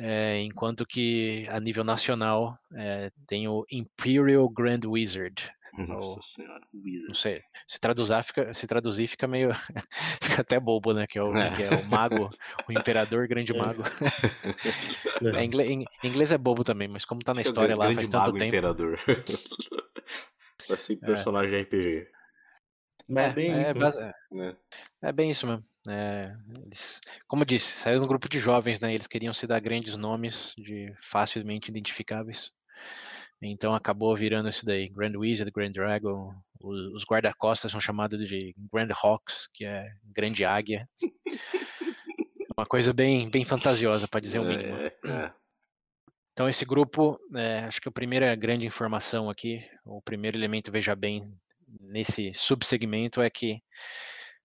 é, 0.00 0.40
enquanto 0.40 0.86
que 0.86 1.46
a 1.50 1.58
nível 1.58 1.84
nacional 1.84 2.56
é, 2.74 3.10
tem 3.26 3.48
o 3.48 3.64
Imperial 3.70 4.48
Grand 4.48 4.80
Wizard, 4.86 5.50
nossa 5.72 5.94
ou, 5.94 6.22
senhora, 6.22 6.60
Não 7.08 7.14
sei. 7.14 7.42
Se 7.66 7.80
traduzir 7.80 8.22
fica, 8.24 8.52
se 8.52 8.66
traduzir 8.66 9.06
fica 9.06 9.26
meio. 9.26 9.50
fica 10.22 10.42
até 10.42 10.60
bobo, 10.60 10.92
né? 10.92 11.06
Que 11.06 11.18
é 11.18 11.22
o, 11.22 11.34
é. 11.34 11.50
Que 11.50 11.62
é 11.62 11.70
o 11.70 11.86
mago, 11.86 12.30
o 12.68 12.72
imperador 12.72 13.26
grande 13.26 13.52
é. 13.52 13.58
mago. 13.58 13.82
É. 15.22 15.40
é, 15.40 15.44
inglês, 15.44 15.70
em 15.70 15.86
inglês 16.02 16.32
é 16.32 16.38
bobo 16.38 16.64
também, 16.64 16.88
mas 16.88 17.04
como 17.04 17.20
tá 17.20 17.32
na 17.32 17.42
história 17.42 17.76
lá 17.76 17.92
faz 17.92 18.08
tanto 18.08 18.32
tempo. 18.32 18.44
imperador. 18.44 18.98
Vai 20.68 20.78
ser 20.78 20.96
personagem 20.96 21.58
é. 21.58 21.62
RPG. 21.62 22.08
É, 23.08 23.24
é, 23.24 23.32
bem 23.32 23.62
isso, 23.62 24.00
é, 24.00 24.56
é, 25.02 25.12
bem 25.12 25.30
isso 25.30 25.46
mesmo. 25.46 25.64
É, 25.88 26.34
eles, 26.64 27.00
como 27.26 27.42
eu 27.42 27.46
disse, 27.46 27.72
saiu 27.72 28.02
um 28.02 28.06
grupo 28.06 28.28
de 28.28 28.38
jovens, 28.38 28.80
né? 28.80 28.92
Eles 28.92 29.06
queriam 29.06 29.32
se 29.32 29.46
dar 29.46 29.60
grandes 29.60 29.96
nomes 29.96 30.54
de 30.56 30.92
facilmente 31.00 31.70
identificáveis. 31.70 32.52
Então 33.42 33.74
acabou 33.74 34.14
virando 34.16 34.48
isso 34.48 34.64
daí, 34.64 34.88
Grand 34.88 35.16
Wizard, 35.18 35.50
Grand 35.50 35.72
Dragon, 35.72 36.32
os 36.60 37.04
guarda-costas 37.04 37.72
são 37.72 37.80
chamados 37.80 38.28
de 38.28 38.54
Grand 38.72 38.88
Hawks, 39.02 39.48
que 39.52 39.64
é 39.64 39.92
Grande 40.04 40.44
Águia. 40.46 40.88
Uma 42.56 42.66
coisa 42.66 42.92
bem, 42.92 43.28
bem 43.30 43.44
fantasiosa, 43.44 44.06
para 44.06 44.20
dizer 44.20 44.38
o 44.38 44.44
mínimo. 44.44 44.76
É, 44.76 44.86
é. 45.06 45.32
Então 46.32 46.48
esse 46.48 46.64
grupo, 46.64 47.18
é, 47.34 47.60
acho 47.60 47.80
que 47.80 47.88
a 47.88 47.92
primeira 47.92 48.34
grande 48.34 48.66
informação 48.66 49.28
aqui, 49.28 49.62
o 49.84 50.00
primeiro 50.00 50.38
elemento, 50.38 50.70
veja 50.70 50.94
bem, 50.94 51.30
nesse 51.80 52.32
subsegmento 52.34 53.20
é 53.20 53.28
que, 53.28 53.60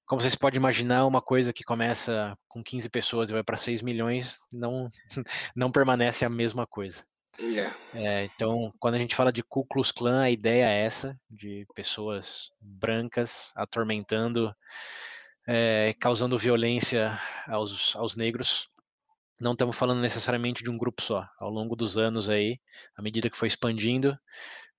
como 0.06 0.22
vocês 0.22 0.36
podem 0.36 0.58
imaginar, 0.58 1.06
uma 1.06 1.22
coisa 1.22 1.54
que 1.54 1.64
começa 1.64 2.38
com 2.48 2.64
15 2.64 2.90
pessoas 2.90 3.30
e 3.30 3.34
vai 3.34 3.44
para 3.44 3.58
6 3.58 3.82
milhões, 3.82 4.38
não, 4.52 4.90
não 5.56 5.72
permanece 5.72 6.26
a 6.26 6.30
mesma 6.30 6.66
coisa. 6.66 7.06
Yeah. 7.40 7.76
É, 7.94 8.26
então, 8.26 8.74
quando 8.80 8.96
a 8.96 9.00
gente 9.00 9.16
fala 9.16 9.32
de 9.32 9.44
Ku 9.44 9.66
Klux 9.66 9.92
Klan, 9.92 10.22
a 10.24 10.32
ideia 10.32 10.66
é 10.66 10.82
essa, 10.82 11.20
de 11.30 11.68
pessoas 11.76 12.50
brancas 12.60 13.52
atormentando, 13.56 14.54
é, 15.48 15.94
causando 16.00 16.38
violência 16.38 17.20
aos, 17.48 17.96
aos 17.96 18.16
negros. 18.16 18.70
Não 19.40 19.52
estamos 19.52 19.78
falando 19.78 20.02
necessariamente 20.02 20.64
de 20.64 20.70
um 20.72 20.78
grupo 20.78 21.02
só. 21.02 21.28
Ao 21.40 21.50
longo 21.50 21.76
dos 21.76 21.96
anos 21.96 22.28
aí, 22.28 22.60
à 22.96 23.04
medida 23.04 23.30
que 23.30 23.38
foi 23.38 23.48
expandindo, 23.48 24.18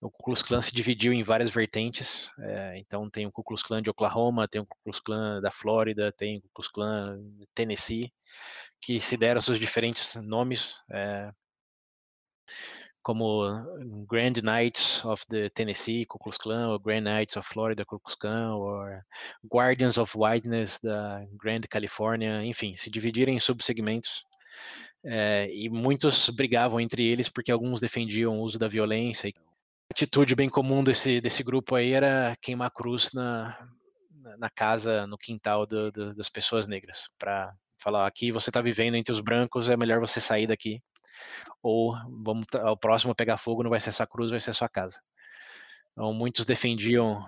o 0.01 0.11
Ku 0.11 0.25
Klux 0.25 0.43
Klan 0.43 0.61
se 0.61 0.75
dividiu 0.75 1.13
em 1.13 1.23
várias 1.23 1.51
vertentes. 1.51 2.29
É, 2.41 2.79
então 2.79 3.09
tem 3.09 3.25
o 3.25 3.33
Ku 3.33 3.45
Klux 3.45 3.63
Klan 3.63 3.83
de 3.83 3.91
Oklahoma, 3.91 4.49
tem 4.49 4.61
o 4.61 4.67
Ku 4.67 4.77
Klux 4.83 4.99
Klan 4.99 5.41
da 5.41 5.53
Flórida, 5.53 6.13
tem 6.13 6.39
o 6.39 6.43
Ku 6.43 6.49
Klux 6.55 6.69
Klan 6.69 7.21
Tennessee, 7.55 8.13
que 8.81 8.99
se 8.99 9.17
deram 9.17 9.41
seus 9.41 9.61
diferentes 9.61 10.17
nomes. 10.17 10.75
Como 13.03 13.43
Grand 14.09 14.43
Knights 14.43 15.05
of 15.05 15.25
the 15.29 15.49
Tennessee 15.51 16.05
Ku 16.05 16.19
Klux 16.19 16.37
Klan, 16.37 16.71
ou 16.71 16.79
Grand 16.79 17.03
Knights 17.03 17.37
of 17.37 17.49
Florida 17.49 17.85
Ku 17.85 17.99
Klux 17.99 18.15
Klan, 18.15 18.55
ou 18.57 18.85
Guardians 19.51 19.97
of 19.97 20.13
Whiteness 20.17 20.79
da 20.83 21.25
Grand 21.33 21.63
California, 21.71 22.45
enfim, 22.45 22.77
se 22.77 22.91
dividiram 22.91 23.33
em 23.33 23.41
subsegmentos. 23.41 24.25
É, 25.05 25.49
e 25.55 25.69
muitos 25.71 26.29
brigavam 26.31 26.81
entre 26.81 27.05
eles 27.07 27.29
porque 27.29 27.53
alguns 27.53 27.81
defendiam 27.81 28.39
o 28.39 28.43
uso 28.43 28.59
da 28.59 28.69
violência. 28.69 29.31
A 29.31 29.93
atitude 29.93 30.35
bem 30.35 30.49
comum 30.49 30.85
desse, 30.85 31.21
desse 31.21 31.43
grupo 31.43 31.77
aí 31.77 31.93
era 31.93 32.37
queimar 32.43 32.71
cruz 32.71 33.13
na, 33.15 33.57
na 34.39 34.51
casa, 34.51 35.07
no 35.07 35.17
quintal 35.17 35.67
do, 35.67 35.91
do, 35.91 36.15
das 36.15 36.29
pessoas 36.29 36.67
negras, 36.67 37.09
para 37.19 37.55
falar 37.81 38.07
aqui 38.07 38.33
você 38.33 38.51
está 38.51 38.61
vivendo 38.61 38.97
entre 38.97 39.13
os 39.13 39.21
brancos, 39.21 39.71
é 39.71 39.77
melhor 39.77 40.01
você 40.01 40.21
sair 40.21 40.47
daqui 40.47 40.83
ou 41.63 41.95
vamos 42.25 42.47
o 42.55 42.77
próximo 42.77 43.15
pegar 43.15 43.37
fogo 43.37 43.63
não 43.63 43.71
vai 43.71 43.81
ser 43.81 43.91
essa 43.91 44.07
cruz, 44.07 44.31
vai 44.31 44.41
ser 44.41 44.51
a 44.51 44.55
sua 44.55 44.69
casa. 44.69 45.01
Então, 45.93 46.13
muitos 46.13 46.45
defendiam 46.45 47.25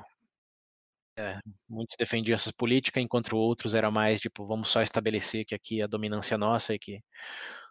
é, 1.19 1.39
muitos 1.69 1.97
defendiam 1.99 2.35
essa 2.35 2.53
política, 2.53 3.01
enquanto 3.01 3.37
outros 3.37 3.75
era 3.75 3.91
mais 3.91 4.21
tipo, 4.21 4.47
vamos 4.47 4.71
só 4.71 4.83
estabelecer 4.83 5.45
que 5.45 5.55
aqui 5.55 5.81
é 5.81 5.85
a 5.85 5.89
dominância 5.89 6.39
nossa 6.39 6.75
e 6.75 6.79
que 6.79 7.01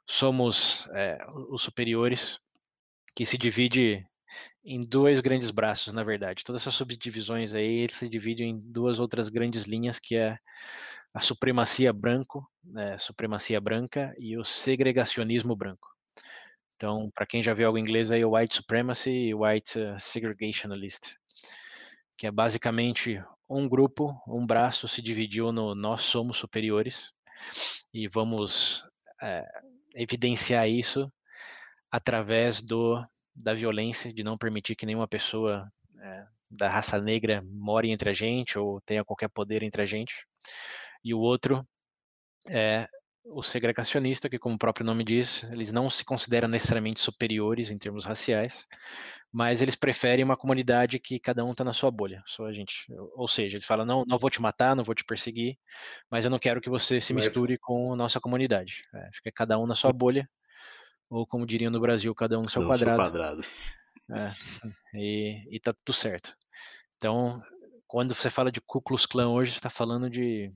somos 0.08 0.88
é, 0.94 1.18
os 1.50 1.62
superiores, 1.64 2.40
que 3.16 3.26
se 3.26 3.38
divide 3.38 4.06
em 4.64 4.82
dois 4.82 5.20
grandes 5.20 5.50
braços, 5.52 5.94
na 5.94 6.04
verdade. 6.04 6.44
Todas 6.44 6.62
essas 6.62 6.76
subdivisões 6.76 7.54
aí, 7.56 7.80
eles 7.80 7.96
se 7.96 8.10
dividem 8.10 8.52
em 8.52 8.60
duas 8.60 9.00
outras 9.00 9.30
grandes 9.30 9.64
linhas, 9.64 10.00
que 10.00 10.16
é 10.16 10.38
a 11.14 11.22
supremacia 11.22 11.92
branco, 11.92 12.48
né, 12.64 12.98
supremacia 13.00 13.60
branca 13.60 14.14
e 14.18 14.38
o 14.38 14.44
segregacionismo 14.44 15.56
branco. 15.56 15.88
Então, 16.80 17.12
para 17.14 17.26
quem 17.26 17.44
já 17.44 17.54
viu 17.54 17.68
algo 17.68 17.78
em 17.78 17.82
inglês 17.82 18.10
aí, 18.10 18.24
White 18.24 18.56
Supremacy 18.56 19.10
e 19.10 19.36
White 19.36 19.78
uh, 19.78 20.00
Segregationalist, 20.00 21.14
que 22.18 22.26
é 22.26 22.32
basicamente 22.32 23.22
um 23.50 23.68
grupo, 23.68 24.18
um 24.26 24.46
braço 24.46 24.88
se 24.88 25.02
dividiu 25.02 25.52
no 25.52 25.76
nós 25.76 26.04
somos 26.04 26.38
superiores 26.38 27.12
e 27.94 28.08
vamos 28.08 28.82
é, 29.22 29.44
evidenciar 29.94 30.70
isso 30.70 31.12
através 31.92 32.62
do 32.62 33.06
da 33.36 33.54
violência, 33.54 34.14
de 34.14 34.24
não 34.24 34.38
permitir 34.38 34.78
que 34.78 34.86
nenhuma 34.86 35.08
pessoa 35.08 35.70
é, 36.00 36.26
da 36.50 36.70
raça 36.70 37.02
negra 37.02 37.44
more 37.46 37.92
entre 37.92 38.10
a 38.10 38.14
gente 38.14 38.58
ou 38.58 38.80
tenha 38.82 39.04
qualquer 39.04 39.28
poder 39.28 39.64
entre 39.64 39.82
a 39.82 39.86
gente. 39.86 40.26
E 41.04 41.14
o 41.14 41.20
outro 41.20 41.68
é 42.48 42.88
o 43.32 43.44
segregacionista, 43.44 44.30
que 44.30 44.40
como 44.40 44.56
o 44.56 44.60
próprio 44.60 44.86
nome 44.86 45.04
diz, 45.04 45.44
eles 45.52 45.72
não 45.72 45.90
se 45.90 46.04
consideram 46.04 46.48
necessariamente 46.48 47.00
superiores 47.00 47.72
em 47.72 47.78
termos 47.78 48.06
raciais, 48.06 48.68
mas 49.32 49.62
eles 49.62 49.76
preferem 49.76 50.26
uma 50.26 50.38
comunidade 50.38 51.00
que 51.00 51.20
cada 51.20 51.46
um 51.46 51.52
está 51.52 51.64
na 51.64 51.74
sua 51.74 51.92
bolha, 51.92 52.24
só 52.26 52.46
a 52.46 52.54
gente. 52.54 52.86
Ou 53.16 53.28
seja, 53.28 53.58
ele 53.58 53.66
fala, 53.66 53.86
não, 53.86 54.04
não 54.06 54.18
vou 54.18 54.30
te 54.30 54.42
matar, 54.42 54.76
não 54.76 54.84
vou 54.84 54.96
te 54.96 55.06
perseguir, 55.06 55.58
mas 56.10 56.26
eu 56.26 56.32
não 56.32 56.40
quero 56.40 56.60
que 56.60 56.70
você 56.70 57.00
se 57.00 57.14
misture 57.14 57.58
com 57.58 57.94
a 57.94 57.96
nossa 57.96 58.20
comunidade. 58.20 58.84
É, 58.94 59.10
fica 59.14 59.32
cada 59.32 59.60
um 59.60 59.68
na 59.68 59.76
sua 59.76 59.94
bolha, 59.94 60.28
ou 61.10 61.26
como 61.26 61.46
diriam 61.46 61.72
no 61.72 61.80
Brasil, 61.80 62.14
cada 62.16 62.40
um 62.40 62.44
no 62.44 62.50
seu 62.50 62.66
quadrado. 62.66 62.98
quadrado. 62.98 63.42
É, 64.12 64.32
e, 64.96 65.56
e 65.56 65.60
tá 65.60 65.74
tudo 65.86 65.94
certo. 65.94 66.36
Então, 66.98 67.42
quando 67.88 68.16
você 68.16 68.30
fala 68.30 68.52
de 68.52 68.60
Ku 68.62 68.82
Klux 68.82 69.06
Klan 69.06 69.30
hoje, 69.30 69.52
você 69.52 69.58
está 69.58 69.70
falando 69.70 70.10
de 70.10 70.52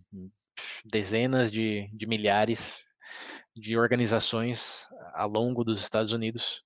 dezenas 0.86 1.52
de, 1.52 1.89
de 1.94 2.08
milhares 2.08 2.86
de 3.56 3.78
organizações 3.78 4.88
ao 5.13 5.30
longo 5.30 5.63
dos 5.63 5.80
Estados 5.80 6.12
Unidos 6.12 6.63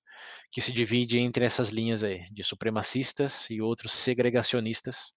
que 0.52 0.62
se 0.62 0.72
divide 0.72 1.20
entre 1.20 1.46
essas 1.46 1.70
linhas 1.70 2.04
aí, 2.04 2.26
de 2.32 2.44
supremacistas 2.44 3.48
e 3.50 3.62
outros 3.62 3.92
segregacionistas. 3.92 5.12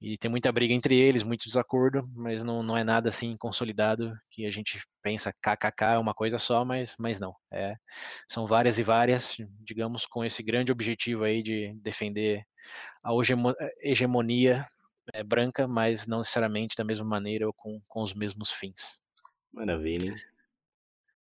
E 0.00 0.18
tem 0.18 0.30
muita 0.30 0.52
briga 0.52 0.74
entre 0.74 0.94
eles, 0.94 1.22
muito 1.22 1.46
desacordo, 1.46 2.06
mas 2.14 2.44
não, 2.44 2.62
não 2.62 2.76
é 2.76 2.84
nada 2.84 3.08
assim 3.08 3.34
consolidado 3.36 4.12
que 4.30 4.44
a 4.44 4.50
gente 4.50 4.78
pensa 5.02 5.32
KKK 5.32 5.94
é 5.94 5.98
uma 5.98 6.12
coisa 6.12 6.38
só, 6.38 6.64
mas, 6.64 6.94
mas 6.98 7.18
não. 7.18 7.34
É, 7.50 7.74
são 8.28 8.46
várias 8.46 8.78
e 8.78 8.82
várias, 8.82 9.36
digamos, 9.60 10.04
com 10.04 10.22
esse 10.24 10.42
grande 10.42 10.70
objetivo 10.70 11.24
aí 11.24 11.42
de 11.42 11.72
defender 11.82 12.42
a 13.02 13.10
hegemonia 13.82 14.66
é, 15.12 15.22
branca, 15.22 15.66
mas 15.66 16.06
não 16.06 16.18
necessariamente 16.18 16.76
da 16.76 16.84
mesma 16.84 17.04
maneira 17.04 17.46
ou 17.46 17.52
com, 17.52 17.80
com 17.88 18.02
os 18.02 18.14
mesmos 18.14 18.50
fins. 18.50 19.00
Maravilha. 19.52 20.14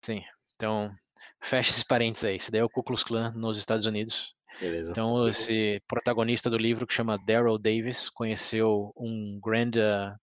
Sim, 0.03 0.23
então 0.55 0.93
fecha 1.41 1.71
esses 1.71 1.83
parênteses 1.83 2.25
aí. 2.25 2.35
Esse 2.35 2.51
daí 2.51 2.61
é 2.61 2.63
o 2.63 2.69
Ku 2.69 2.83
Klux 2.83 3.03
Klan 3.03 3.31
nos 3.35 3.57
Estados 3.57 3.85
Unidos. 3.85 4.35
Beleza. 4.59 4.91
Então, 4.91 5.27
esse 5.27 5.81
protagonista 5.87 6.49
do 6.49 6.57
livro, 6.57 6.85
que 6.85 6.93
chama 6.93 7.17
Daryl 7.25 7.57
Davis, 7.57 8.09
conheceu 8.09 8.93
um 8.95 9.39
Grand, 9.43 9.71
uh, 9.75 10.15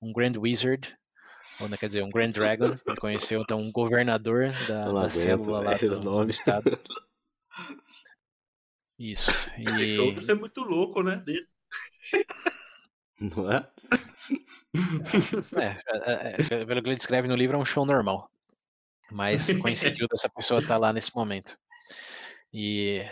um 0.00 0.12
Grand 0.12 0.32
Wizard, 0.38 0.96
ou 1.60 1.68
né, 1.68 1.76
quer 1.76 1.86
dizer, 1.88 2.02
um 2.02 2.08
Grand 2.08 2.30
Dragon. 2.30 2.76
Conheceu, 3.00 3.42
então, 3.42 3.60
um 3.60 3.70
governador 3.70 4.50
da, 4.66 4.90
da 4.90 5.10
célula 5.10 5.60
lá 5.60 5.74
do, 5.76 5.90
os 5.90 6.00
do 6.00 6.10
nomes. 6.10 6.38
estado. 6.38 6.78
Isso. 8.98 9.30
Esse 9.58 9.94
show 9.94 10.10
E, 10.12 10.20
ser 10.22 10.34
muito 10.34 10.62
louco, 10.62 11.02
né? 11.02 11.22
Não 13.20 13.50
é? 13.50 13.68
é, 15.62 15.80
é, 15.94 16.60
é, 16.60 16.64
pelo 16.66 16.82
que 16.82 16.88
ele 16.88 16.96
descreve 16.96 17.28
no 17.28 17.36
livro, 17.36 17.56
é 17.56 17.60
um 17.60 17.64
show 17.64 17.86
normal. 17.86 18.30
Mas 19.10 19.46
coincidiu 19.60 20.06
dessa 20.08 20.28
pessoa 20.28 20.58
estar 20.58 20.76
lá 20.76 20.92
nesse 20.92 21.14
momento. 21.14 21.56
E 22.52 23.02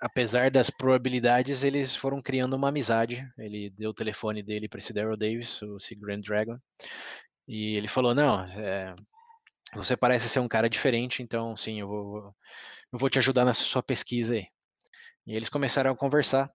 apesar 0.00 0.50
das 0.50 0.70
probabilidades, 0.70 1.64
eles 1.64 1.96
foram 1.96 2.22
criando 2.22 2.54
uma 2.54 2.68
amizade. 2.68 3.26
Ele 3.38 3.70
deu 3.70 3.90
o 3.90 3.94
telefone 3.94 4.42
dele 4.42 4.68
para 4.68 4.78
esse 4.78 4.92
Daryl 4.92 5.16
Davis, 5.16 5.60
o 5.62 5.76
Grand 5.96 6.20
Dragon, 6.20 6.58
e 7.46 7.76
ele 7.76 7.88
falou: 7.88 8.14
Não, 8.14 8.44
é, 8.44 8.94
você 9.74 9.96
parece 9.96 10.28
ser 10.28 10.40
um 10.40 10.48
cara 10.48 10.68
diferente, 10.68 11.22
então 11.22 11.56
sim, 11.56 11.80
eu 11.80 11.88
vou, 11.88 12.36
eu 12.92 12.98
vou 12.98 13.10
te 13.10 13.18
ajudar 13.18 13.44
nessa 13.44 13.62
sua 13.62 13.82
pesquisa 13.82 14.34
aí. 14.34 14.46
E 15.26 15.34
eles 15.34 15.48
começaram 15.48 15.90
a 15.92 15.96
conversar. 15.96 16.50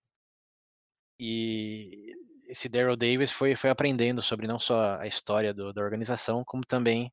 E 1.20 2.14
esse 2.54 2.70
Daryl 2.70 2.96
Davis 2.96 3.32
foi, 3.32 3.56
foi 3.56 3.72
aprendendo 3.72 4.22
sobre 4.22 4.46
não 4.46 4.60
só 4.60 5.00
a 5.00 5.08
história 5.08 5.52
do- 5.52 5.74
da 5.74 5.82
organização, 5.82 6.44
como 6.46 6.64
também 6.64 7.12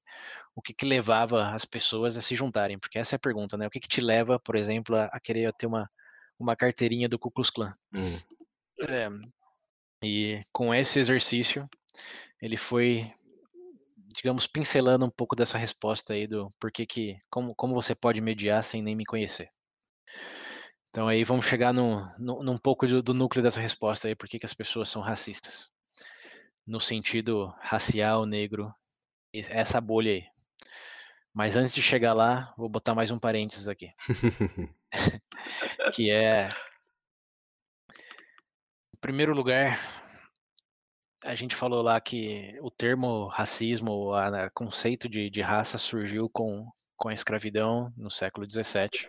o 0.55 0.61
que, 0.61 0.75
que 0.75 0.85
levava 0.85 1.49
as 1.49 1.65
pessoas 1.65 2.15
a 2.19 2.21
se 2.21 2.35
juntarem. 2.37 2.79
Porque 2.79 2.99
essa 2.99 3.15
é 3.15 3.17
a 3.17 3.21
pergunta, 3.21 3.57
né? 3.57 3.67
O 3.67 3.71
que, 3.71 3.81
que 3.81 3.89
te 3.89 4.03
leva, 4.03 4.39
por 4.39 4.55
exemplo, 4.55 4.95
a, 4.95 5.07
a 5.07 5.19
querer 5.19 5.51
ter 5.55 5.67
uma, 5.67 5.91
uma 6.39 6.55
carteirinha 6.55 7.09
do 7.09 7.19
Ku 7.19 7.31
Klux 7.31 7.49
Klan? 7.49 7.75
Hum. 7.95 8.19
É, 8.87 9.09
e 10.05 10.45
com 10.53 10.75
esse 10.75 10.99
exercício, 10.99 11.67
ele 12.41 12.59
foi, 12.59 13.11
digamos, 14.15 14.47
pincelando 14.47 15.07
um 15.07 15.11
pouco 15.11 15.35
dessa 15.35 15.57
resposta 15.57 16.13
aí 16.13 16.27
do 16.27 16.51
porquê 16.61 16.85
que, 16.85 17.17
como, 17.31 17.55
como 17.55 17.75
você 17.75 17.95
pode 17.95 18.21
mediar 18.21 18.63
sem 18.63 18.83
nem 18.83 18.95
me 18.95 19.07
conhecer. 19.07 19.49
Então 20.91 21.07
aí 21.07 21.23
vamos 21.23 21.47
chegar 21.47 21.73
no, 21.73 22.05
no, 22.19 22.43
num 22.43 22.59
pouco 22.59 22.87
do, 22.87 23.01
do 23.01 23.15
núcleo 23.15 23.43
dessa 23.43 23.61
resposta 23.61 24.09
aí, 24.09 24.17
por 24.17 24.29
que 24.29 24.41
que 24.41 24.47
as 24.47 24.55
pessoas 24.55 24.89
são 24.89 25.01
racistas. 25.01 25.71
No 26.67 26.81
sentido 26.81 27.55
racial, 27.61 28.27
negro, 28.27 28.75
essa 29.33 29.81
bolha 29.81 30.13
aí. 30.13 30.25
Mas 31.33 31.57
antes 31.57 31.73
de 31.73 31.81
chegar 31.81 32.13
lá, 32.13 32.53
vou 32.57 32.69
botar 32.69 32.93
mais 32.93 33.13
um 33.13 33.19
parênteses 33.19 33.69
aqui, 33.69 33.93
que 35.95 36.11
é, 36.11 36.49
em 38.93 38.99
primeiro 39.01 39.33
lugar, 39.33 39.79
a 41.25 41.37
gente 41.37 41.55
falou 41.55 41.83
lá 41.83 42.01
que 42.01 42.59
o 42.61 42.69
termo 42.69 43.29
racismo, 43.29 43.93
o 43.93 44.51
conceito 44.53 45.09
de, 45.09 45.31
de 45.31 45.41
raça 45.41 45.79
surgiu 45.79 46.29
com, 46.29 46.69
com 46.97 47.09
a 47.09 47.15
escravidão 47.15 47.93
no 47.97 48.11
século 48.11 48.45
XVII 48.51 49.09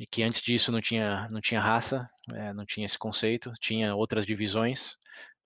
e 0.00 0.06
que 0.08 0.24
antes 0.24 0.42
disso 0.42 0.72
não 0.72 0.80
tinha, 0.82 1.28
não 1.30 1.42
tinha 1.42 1.60
raça, 1.60 2.10
eh, 2.32 2.54
não 2.54 2.66
tinha 2.66 2.86
esse 2.86 2.98
conceito, 2.98 3.52
tinha 3.60 3.94
outras 3.94 4.26
divisões, 4.26 4.96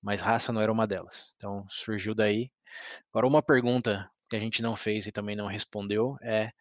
mas 0.02 0.22
raça 0.22 0.52
não 0.52 0.62
era 0.62 0.72
uma 0.72 0.86
delas. 0.86 1.34
Então 1.36 1.66
surgiu 1.68 2.14
daí. 2.14 2.52
Agora 3.12 3.26
uma 3.28 3.42
pergunta 3.42 4.10
que 4.30 4.36
a 4.36 4.40
gente 4.40 4.62
não 4.62 4.76
fez 4.76 5.06
e 5.06 5.12
também 5.12 5.36
não 5.36 5.48
respondeu 5.48 6.16
é 6.22 6.52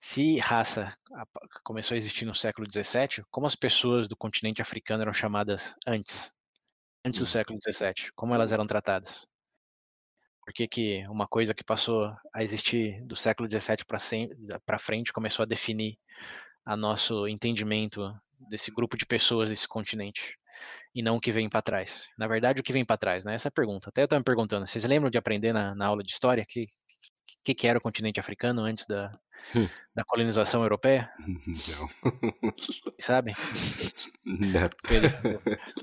se 0.00 0.38
raça 0.38 0.96
começou 1.64 1.94
a 1.94 1.98
existir 1.98 2.24
no 2.26 2.34
século 2.34 2.66
XVII, 2.70 3.24
como 3.30 3.46
as 3.46 3.56
pessoas 3.56 4.08
do 4.08 4.16
continente 4.16 4.62
africano 4.62 5.02
eram 5.02 5.12
chamadas 5.14 5.74
antes? 5.86 6.32
Antes 7.06 7.20
do 7.20 7.26
Hum. 7.26 7.26
século 7.26 7.58
XVII, 7.62 8.12
como 8.16 8.34
elas 8.34 8.52
eram 8.52 8.66
tratadas? 8.66 9.26
Por 10.44 10.52
que, 10.54 10.66
que 10.66 11.06
uma 11.08 11.28
coisa 11.28 11.54
que 11.54 11.62
passou 11.62 12.10
a 12.34 12.42
existir 12.42 13.04
do 13.04 13.14
século 13.14 13.48
XVII 13.48 13.84
para 13.84 14.78
frente 14.78 15.12
começou 15.12 15.42
a 15.42 15.46
definir 15.46 15.98
a 16.68 16.76
nosso 16.76 17.26
entendimento 17.26 18.14
desse 18.50 18.70
grupo 18.70 18.94
de 18.96 19.06
pessoas 19.06 19.48
desse 19.48 19.66
continente 19.66 20.36
e 20.94 21.02
não 21.02 21.16
o 21.16 21.20
que 21.20 21.32
vem 21.32 21.48
para 21.48 21.62
trás? 21.62 22.08
Na 22.18 22.28
verdade, 22.28 22.60
o 22.60 22.62
que 22.62 22.72
vem 22.74 22.84
para 22.84 22.98
trás, 22.98 23.24
né? 23.24 23.34
Essa 23.34 23.48
é 23.48 23.50
a 23.50 23.52
pergunta. 23.52 23.88
Até 23.88 24.02
eu 24.02 24.04
estava 24.04 24.20
me 24.20 24.24
perguntando, 24.24 24.66
vocês 24.66 24.84
lembram 24.84 25.10
de 25.10 25.16
aprender 25.16 25.52
na, 25.52 25.74
na 25.74 25.86
aula 25.86 26.02
de 26.02 26.12
história 26.12 26.44
que 26.46 26.66
que, 27.44 27.54
que 27.54 27.66
era 27.66 27.78
o 27.78 27.80
continente 27.82 28.20
africano 28.20 28.62
antes 28.62 28.84
da, 28.86 29.10
Hum. 29.54 29.66
da 29.94 30.04
colonização 30.04 30.62
europeia? 30.62 31.10
Não. 31.24 32.54
Sabe? 33.00 33.32
Não. 34.24 34.68
Pedro, 34.86 35.10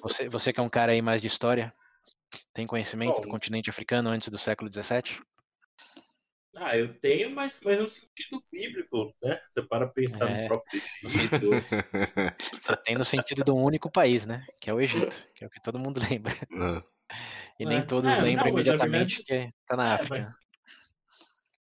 você, 0.04 0.30
você 0.30 0.54
que 0.54 0.60
é 0.60 0.64
um 0.64 0.70
cara 0.70 0.92
aí 0.92 1.02
mais 1.02 1.22
de 1.22 1.28
história, 1.28 1.74
tem 2.54 2.68
conhecimento 2.68 3.16
do 3.16 3.24
Bom. 3.24 3.30
continente 3.30 3.70
africano 3.70 4.10
antes 4.10 4.30
do 4.30 4.38
século 4.38 4.72
XVII? 4.72 5.20
Ah, 6.58 6.78
eu 6.78 6.98
tenho, 7.00 7.30
mas, 7.32 7.60
mas 7.64 7.80
no 7.80 7.88
sentido 7.88 8.44
bíblico, 8.52 9.14
né? 9.22 9.40
Você 9.50 9.62
para 9.62 9.88
pensar 9.88 10.30
É, 10.30 10.30
no 10.30 10.42
próprio 10.44 10.82
Egito. 11.04 11.60
Você 12.62 12.76
tem 12.76 12.96
no 12.96 13.06
sentido 13.06 13.44
de 13.44 13.52
um 13.52 13.64
único 13.64 13.90
país, 13.92 14.26
né? 14.26 14.46
Que 14.62 14.70
é 14.70 14.74
o 14.74 14.82
Egito, 14.82 15.26
que 15.36 15.44
é 15.44 15.48
o 15.48 15.50
que 15.50 15.62
todo 15.62 15.80
mundo 15.80 16.00
lembra. 16.12 16.34
Ah, 16.54 16.84
E 17.60 17.66
nem 17.66 17.82
É. 17.82 17.86
todos 17.86 18.18
É, 18.22 18.26
lembram 18.26 18.50
não, 18.52 18.54
mas 18.54 18.66
imediatamente 18.66 19.22
que 19.24 19.52
tá 19.68 19.76
na 19.76 19.96
É, 19.96 19.96
África. 19.96 20.36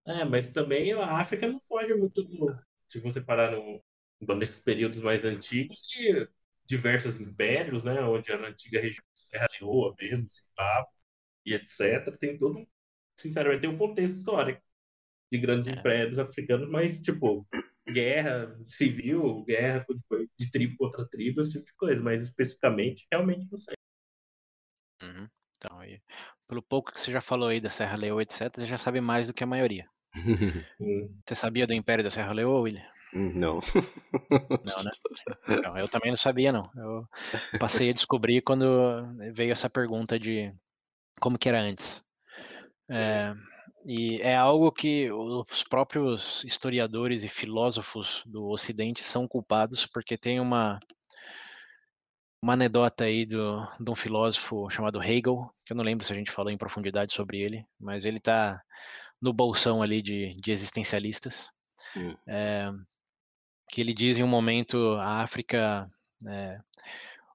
É, 0.06 0.24
mas 0.24 0.50
também 0.50 0.92
a 0.92 1.18
África 1.20 1.46
não 1.48 1.60
foge 1.60 1.94
muito 1.94 2.22
do. 2.22 2.56
Se 2.88 3.00
você 3.00 3.20
parar 3.20 3.50
no, 3.52 3.82
nesses 4.36 4.60
períodos 4.60 5.00
mais 5.00 5.24
antigos, 5.24 5.82
de 5.88 6.28
diversos 6.64 7.20
impérios, 7.20 7.84
né? 7.84 8.00
Onde 8.02 8.30
era 8.32 8.46
a 8.46 8.50
antiga 8.50 8.80
região 8.80 9.04
de 9.12 9.20
Serra 9.20 9.48
Leoa 9.60 9.94
mesmo, 10.00 10.26
Zimbábue 10.28 10.88
e 11.46 11.54
etc. 11.54 12.18
Tem 12.18 12.38
todo 12.38 12.58
um. 12.60 12.66
Sinceramente, 13.16 13.62
tem 13.62 13.70
um 13.70 13.78
contexto 13.78 14.16
histórico 14.18 14.62
de 15.30 15.38
grandes 15.38 15.68
É. 15.68 15.72
impérios 15.72 16.18
africanos, 16.18 16.68
mas, 16.70 17.00
tipo, 17.00 17.46
guerra 17.88 18.56
civil, 18.68 19.44
guerra 19.44 19.84
de, 19.88 20.28
de 20.38 20.50
tribo 20.50 20.76
contra 20.76 21.08
tribo, 21.08 21.40
esse 21.40 21.52
tipo 21.52 21.64
de 21.64 21.74
coisa. 21.74 22.02
Mas 22.02 22.22
especificamente, 22.22 23.06
realmente 23.12 23.46
não 23.50 23.58
sei. 23.58 23.74
Uhum. 25.02 25.28
Então, 25.56 25.78
aí, 25.80 26.00
pelo 26.48 26.62
pouco 26.62 26.92
que 26.92 27.00
você 27.00 27.10
já 27.10 27.20
falou 27.20 27.48
aí 27.48 27.60
da 27.60 27.70
Serra 27.70 27.96
Leoa, 27.96 28.22
etc., 28.22 28.52
você 28.54 28.66
já 28.66 28.76
sabe 28.76 29.00
mais 29.00 29.26
do 29.26 29.34
que 29.34 29.44
a 29.44 29.46
maioria. 29.46 29.88
Hum. 30.80 31.14
Você 31.26 31.34
sabia 31.34 31.66
do 31.66 31.74
Império 31.74 32.04
da 32.04 32.10
Serra 32.10 32.32
Leoa, 32.32 32.60
William? 32.60 32.84
Não. 33.12 33.60
Não, 34.64 34.82
né? 34.82 34.90
Não, 35.62 35.78
eu 35.78 35.88
também 35.88 36.10
não 36.10 36.16
sabia, 36.16 36.52
não. 36.52 36.70
Eu 36.76 37.08
passei 37.58 37.90
a 37.90 37.92
descobrir 37.92 38.42
quando 38.42 39.16
veio 39.32 39.52
essa 39.52 39.70
pergunta 39.70 40.18
de 40.18 40.52
como 41.18 41.38
que 41.38 41.48
era 41.48 41.60
antes. 41.60 42.04
É, 42.90 43.34
e 43.86 44.20
é 44.20 44.34
algo 44.34 44.72
que 44.72 45.10
os 45.12 45.62
próprios 45.62 46.42
historiadores 46.42 47.22
e 47.22 47.28
filósofos 47.28 48.20
do 48.26 48.48
Ocidente 48.48 49.04
são 49.04 49.28
culpados, 49.28 49.86
porque 49.86 50.18
tem 50.18 50.40
uma 50.40 50.80
uma 52.42 52.52
anedota 52.52 53.04
aí 53.04 53.24
do, 53.24 53.66
de 53.80 53.90
um 53.90 53.94
filósofo 53.94 54.68
chamado 54.70 55.02
Hegel, 55.02 55.48
que 55.64 55.72
eu 55.72 55.76
não 55.76 55.84
lembro 55.84 56.04
se 56.04 56.12
a 56.12 56.16
gente 56.16 56.30
falou 56.30 56.50
em 56.50 56.58
profundidade 56.58 57.12
sobre 57.14 57.40
ele, 57.40 57.64
mas 57.78 58.04
ele 58.04 58.18
está 58.18 58.60
no 59.20 59.32
bolsão 59.32 59.82
ali 59.82 60.02
de, 60.02 60.34
de 60.34 60.52
existencialistas, 60.52 61.48
Hum. 61.96 62.14
é, 62.26 62.70
que 63.70 63.80
ele 63.80 63.94
diz 63.94 64.18
em 64.18 64.22
um 64.22 64.28
momento 64.28 64.76
a 64.94 65.22
África, 65.22 65.88
é, 66.26 66.58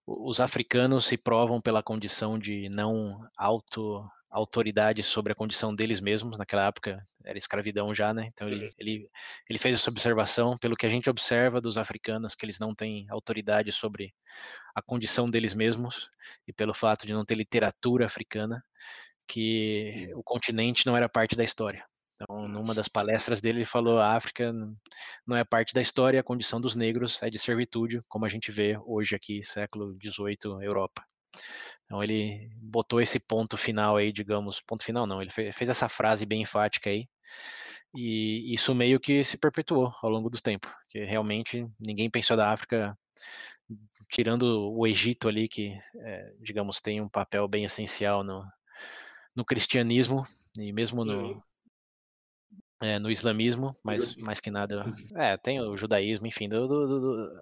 os 0.06 0.40
africanos 0.40 1.06
se 1.06 1.18
provam 1.18 1.62
pela 1.62 1.82
condição 1.82 2.38
de 2.38 2.70
não 2.70 3.26
auto 3.38 4.06
autoridade 4.32 5.04
sobre 5.04 5.34
a 5.34 5.36
condição 5.36 5.76
deles 5.76 6.00
mesmos 6.00 6.38
naquela 6.38 6.68
época 6.68 7.02
era 7.24 7.38
escravidão 7.38 7.94
já, 7.94 8.14
né? 8.14 8.30
Então 8.34 8.48
ele, 8.48 8.70
ele, 8.78 9.10
ele 9.50 9.60
fez 9.60 9.80
essa 9.80 9.90
observação 9.90 10.56
pelo 10.58 10.76
que 10.76 10.86
a 10.86 10.90
gente 10.90 11.10
observa 11.10 11.60
dos 11.60 11.78
africanos 11.78 12.34
que 12.34 12.46
eles 12.46 12.58
não 12.58 12.74
têm 12.74 13.06
autoridade 13.10 13.72
sobre 13.72 14.14
a 14.74 14.82
condição 14.82 15.30
deles 15.30 15.54
mesmos 15.54 16.10
e 16.48 16.54
pelo 16.54 16.74
fato 16.74 17.06
de 17.06 17.14
não 17.14 17.26
ter 17.26 17.36
literatura 17.36 18.06
africana 18.06 18.64
que 19.28 20.10
o 20.16 20.24
continente 20.24 20.86
não 20.86 20.96
era 20.96 21.10
parte 21.10 21.36
da 21.36 21.44
história. 21.44 21.86
Então, 22.16 22.48
numa 22.48 22.76
das 22.76 22.88
palestras 22.88 23.42
dele, 23.42 23.60
ele 23.60 23.66
falou: 23.66 24.00
a 24.00 24.16
África 24.16 24.54
não 25.26 25.36
é 25.36 25.44
parte 25.44 25.74
da 25.74 25.82
história, 25.82 26.20
a 26.20 26.24
condição 26.24 26.62
dos 26.62 26.76
negros 26.76 27.22
é 27.24 27.30
de 27.30 27.40
servitude, 27.40 28.02
como 28.08 28.26
a 28.26 28.30
gente 28.30 28.52
vê 28.52 28.78
hoje 28.86 29.16
aqui, 29.16 29.44
século 29.44 29.98
XVIII, 30.02 30.64
Europa. 30.64 31.04
Então, 31.92 32.02
ele 32.02 32.50
botou 32.62 33.02
esse 33.02 33.20
ponto 33.20 33.58
final 33.58 33.98
aí, 33.98 34.14
digamos, 34.14 34.62
ponto 34.62 34.82
final 34.82 35.06
não, 35.06 35.22
ele 35.22 35.30
fe- 35.30 35.52
fez 35.52 35.70
essa 35.70 35.90
frase 35.90 36.26
bem 36.26 36.42
enfática 36.42 36.90
aí, 36.90 37.06
e 37.94 38.54
isso 38.54 38.74
meio 38.74 38.98
que 38.98 39.26
se 39.26 39.38
perpetuou 39.38 39.94
ao 40.02 40.10
longo 40.10 40.30
do 40.30 40.42
tempo, 40.42 40.74
que 40.88 41.04
realmente 41.04 41.68
ninguém 41.78 42.10
pensou 42.10 42.38
da 42.38 42.52
África, 42.54 42.98
tirando 44.10 44.72
o 44.78 44.88
Egito 44.88 45.28
ali, 45.28 45.50
que, 45.50 45.78
eh, 45.98 46.34
digamos, 46.40 46.80
tem 46.80 47.02
um 47.02 47.10
papel 47.10 47.46
bem 47.48 47.66
essencial 47.66 48.24
no, 48.24 48.46
no 49.36 49.46
cristianismo, 49.46 50.26
e 50.58 50.72
mesmo 50.72 51.06
no, 51.06 51.14
Uhum. 51.14 51.42
é, 52.82 53.00
no 53.00 53.12
islamismo, 53.12 53.76
mas 53.84 54.16
mais 54.16 54.40
que 54.40 54.50
nada. 54.50 54.84
É, 55.16 55.38
tem 55.38 55.60
o 55.60 55.78
judaísmo, 55.78 56.26
enfim, 56.28 56.50
do, 56.50 56.68
do, 56.68 56.88
do, 56.88 57.42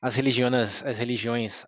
as 0.00 0.14
religiões, 0.16 0.84
as 0.84 0.98
religiões 0.98 1.64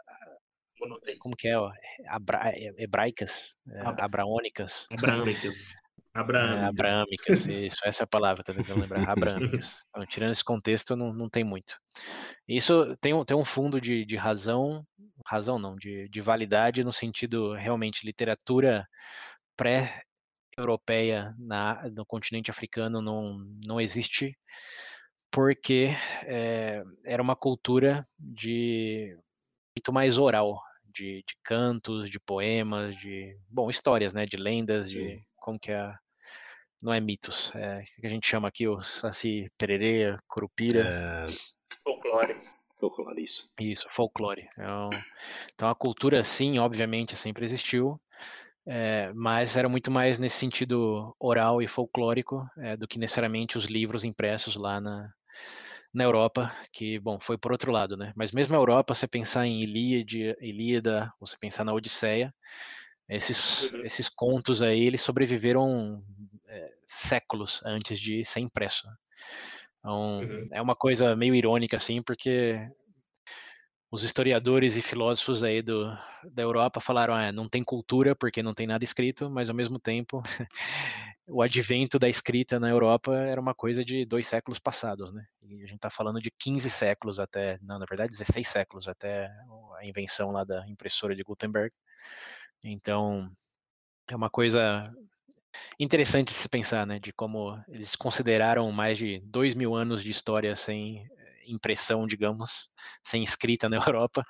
como 1.18 1.36
que 1.36 1.48
é, 1.48 1.58
ó, 1.58 1.70
abra, 2.06 2.50
é, 2.54 2.74
hebraicas, 2.78 3.56
é, 3.68 3.80
Abra. 3.80 4.04
abraônicas. 4.04 4.86
Abraâmicas. 4.90 5.74
Abraâmicas. 5.74 5.78
É, 6.18 6.64
abraâmicas, 6.64 7.46
isso, 7.46 7.80
essa 7.84 8.02
é 8.02 8.04
a 8.04 8.08
palavra, 8.08 8.42
tá 8.42 8.52
tentando 8.52 8.80
lembrar, 8.80 9.08
abraâmicas. 9.08 9.84
Então, 9.90 10.06
tirando 10.06 10.32
esse 10.32 10.42
contexto, 10.42 10.96
não, 10.96 11.12
não 11.12 11.28
tem 11.28 11.44
muito. 11.44 11.78
Isso 12.48 12.96
tem 13.00 13.14
um, 13.14 13.24
tem 13.24 13.36
um 13.36 13.44
fundo 13.44 13.80
de, 13.80 14.04
de 14.04 14.16
razão, 14.16 14.84
razão 15.24 15.60
não, 15.60 15.76
de, 15.76 16.08
de 16.08 16.20
validade 16.20 16.82
no 16.82 16.92
sentido 16.92 17.54
realmente 17.54 18.04
literatura 18.04 18.84
pré-europeia 19.56 21.34
no 21.94 22.04
continente 22.04 22.50
africano 22.50 23.00
não, 23.00 23.38
não 23.64 23.80
existe 23.80 24.36
porque 25.30 25.90
é, 26.24 26.82
era 27.04 27.22
uma 27.22 27.36
cultura 27.36 28.06
de 28.18 29.16
muito 29.76 29.92
mais 29.92 30.18
oral, 30.18 30.60
de, 30.92 31.24
de, 31.26 31.36
cantos, 31.42 32.10
de 32.10 32.18
poemas, 32.18 32.96
de 32.96 33.36
bom 33.48 33.70
histórias, 33.70 34.12
né, 34.12 34.26
de 34.26 34.36
lendas, 34.36 34.90
Sim. 34.90 34.98
de 34.98 35.22
como 35.36 35.58
que 35.58 35.70
é 35.70 35.94
não 36.80 36.92
é 36.92 37.00
mitos, 37.00 37.52
é 37.56 37.82
que 38.00 38.06
a 38.06 38.10
gente 38.10 38.26
chama 38.26 38.46
aqui 38.46 38.68
o 38.68 38.80
Saci 38.80 39.50
Pererê, 39.58 40.16
Curupira. 40.28 40.80
É... 40.80 41.24
Folclore. 41.82 42.36
Folclore, 42.78 43.20
isso. 43.20 43.48
Isso, 43.58 43.88
folclore. 43.96 44.46
Então, 44.54 44.90
então 45.52 45.68
a 45.68 45.74
cultura, 45.74 46.22
sim, 46.22 46.60
obviamente, 46.60 47.16
sempre 47.16 47.44
existiu, 47.44 48.00
é, 48.64 49.10
mas 49.12 49.56
era 49.56 49.68
muito 49.68 49.90
mais 49.90 50.18
nesse 50.18 50.36
sentido 50.36 51.12
oral 51.18 51.60
e 51.60 51.66
folclórico 51.66 52.46
é, 52.58 52.76
do 52.76 52.86
que 52.86 52.98
necessariamente 52.98 53.58
os 53.58 53.64
livros 53.64 54.04
impressos 54.04 54.54
lá 54.54 54.80
na, 54.80 55.12
na 55.92 56.04
Europa, 56.04 56.54
que, 56.72 56.98
bom, 56.98 57.18
foi 57.20 57.38
por 57.38 57.52
outro 57.52 57.72
lado, 57.72 57.96
né? 57.96 58.12
Mas 58.14 58.32
mesmo 58.32 58.54
a 58.54 58.58
Europa, 58.58 58.94
você 58.94 59.06
pensar 59.06 59.46
em 59.46 59.62
Ilíada, 59.62 60.36
Ilíada 60.40 61.12
você 61.18 61.36
pensar 61.38 61.64
na 61.64 61.72
Odisseia, 61.72 62.32
esses, 63.08 63.72
uhum. 63.72 63.84
esses 63.84 64.08
contos 64.08 64.60
aí, 64.60 64.84
eles 64.84 65.00
sobreviveram 65.00 66.02
é, 66.46 66.72
séculos 66.86 67.62
antes 67.64 67.98
de 67.98 68.24
ser 68.24 68.40
impresso. 68.40 68.86
Então, 69.78 70.20
uhum. 70.20 70.48
é 70.52 70.60
uma 70.60 70.76
coisa 70.76 71.16
meio 71.16 71.34
irônica, 71.34 71.76
assim, 71.76 72.02
porque 72.02 72.60
os 73.90 74.02
historiadores 74.02 74.76
e 74.76 74.82
filósofos 74.82 75.42
aí 75.42 75.62
do, 75.62 75.86
da 76.30 76.42
Europa 76.42 76.80
falaram, 76.80 77.14
ah, 77.14 77.32
não 77.32 77.48
tem 77.48 77.64
cultura 77.64 78.14
porque 78.14 78.42
não 78.42 78.52
tem 78.52 78.66
nada 78.66 78.84
escrito, 78.84 79.30
mas 79.30 79.48
ao 79.48 79.54
mesmo 79.54 79.78
tempo 79.78 80.22
o 81.28 81.42
advento 81.42 81.98
da 81.98 82.08
escrita 82.08 82.58
na 82.58 82.70
Europa 82.70 83.14
era 83.14 83.40
uma 83.40 83.54
coisa 83.54 83.84
de 83.84 84.04
dois 84.04 84.26
séculos 84.26 84.58
passados, 84.58 85.12
né? 85.12 85.26
E 85.42 85.62
a 85.62 85.66
gente 85.66 85.76
está 85.76 85.90
falando 85.90 86.20
de 86.20 86.30
15 86.30 86.70
séculos 86.70 87.20
até, 87.20 87.58
não, 87.62 87.78
na 87.78 87.86
verdade 87.88 88.12
16 88.12 88.48
séculos 88.48 88.88
até 88.88 89.30
a 89.76 89.84
invenção 89.84 90.30
lá 90.32 90.42
da 90.42 90.66
impressora 90.68 91.14
de 91.14 91.22
Gutenberg. 91.22 91.72
Então, 92.64 93.30
é 94.08 94.16
uma 94.16 94.30
coisa 94.30 94.90
interessante 95.78 96.32
se 96.32 96.48
pensar, 96.48 96.86
né, 96.86 96.98
de 96.98 97.12
como 97.12 97.58
eles 97.68 97.94
consideraram 97.94 98.70
mais 98.72 98.98
de 98.98 99.20
dois 99.24 99.54
mil 99.54 99.74
anos 99.74 100.02
de 100.02 100.10
história 100.10 100.54
sem 100.56 101.06
eh, 101.06 101.42
impressão, 101.46 102.06
digamos, 102.06 102.70
sem 103.02 103.22
escrita 103.22 103.68
na 103.68 103.76
Europa, 103.86 104.24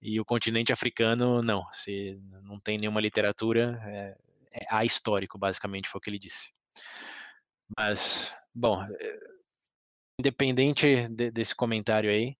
e 0.00 0.20
o 0.20 0.24
continente 0.24 0.72
africano 0.72 1.42
não, 1.42 1.64
se 1.72 2.18
não 2.42 2.58
tem 2.58 2.76
nenhuma 2.78 3.00
literatura, 3.00 3.80
é, 3.86 4.16
é 4.54 4.66
ahistórico, 4.70 5.38
basicamente, 5.38 5.88
foi 5.88 5.98
o 5.98 6.02
que 6.02 6.10
ele 6.10 6.18
disse. 6.18 6.50
Mas, 7.76 8.34
bom, 8.54 8.82
eh, 8.82 9.18
independente 10.18 11.08
de, 11.08 11.30
desse 11.30 11.54
comentário 11.54 12.10
aí, 12.10 12.36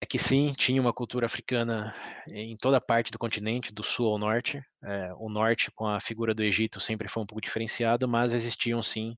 é 0.00 0.06
que 0.06 0.18
sim, 0.18 0.52
tinha 0.52 0.80
uma 0.80 0.92
cultura 0.92 1.26
africana 1.26 1.94
em 2.28 2.56
toda 2.56 2.80
parte 2.80 3.10
do 3.10 3.18
continente, 3.18 3.74
do 3.74 3.82
sul 3.82 4.12
ao 4.12 4.18
norte. 4.18 4.62
É, 4.84 5.12
o 5.14 5.28
norte, 5.28 5.72
com 5.74 5.86
a 5.86 6.00
figura 6.00 6.32
do 6.32 6.42
Egito, 6.42 6.80
sempre 6.80 7.08
foi 7.08 7.22
um 7.22 7.26
pouco 7.26 7.40
diferenciado, 7.40 8.06
mas 8.06 8.32
existiam 8.32 8.80
sim 8.80 9.16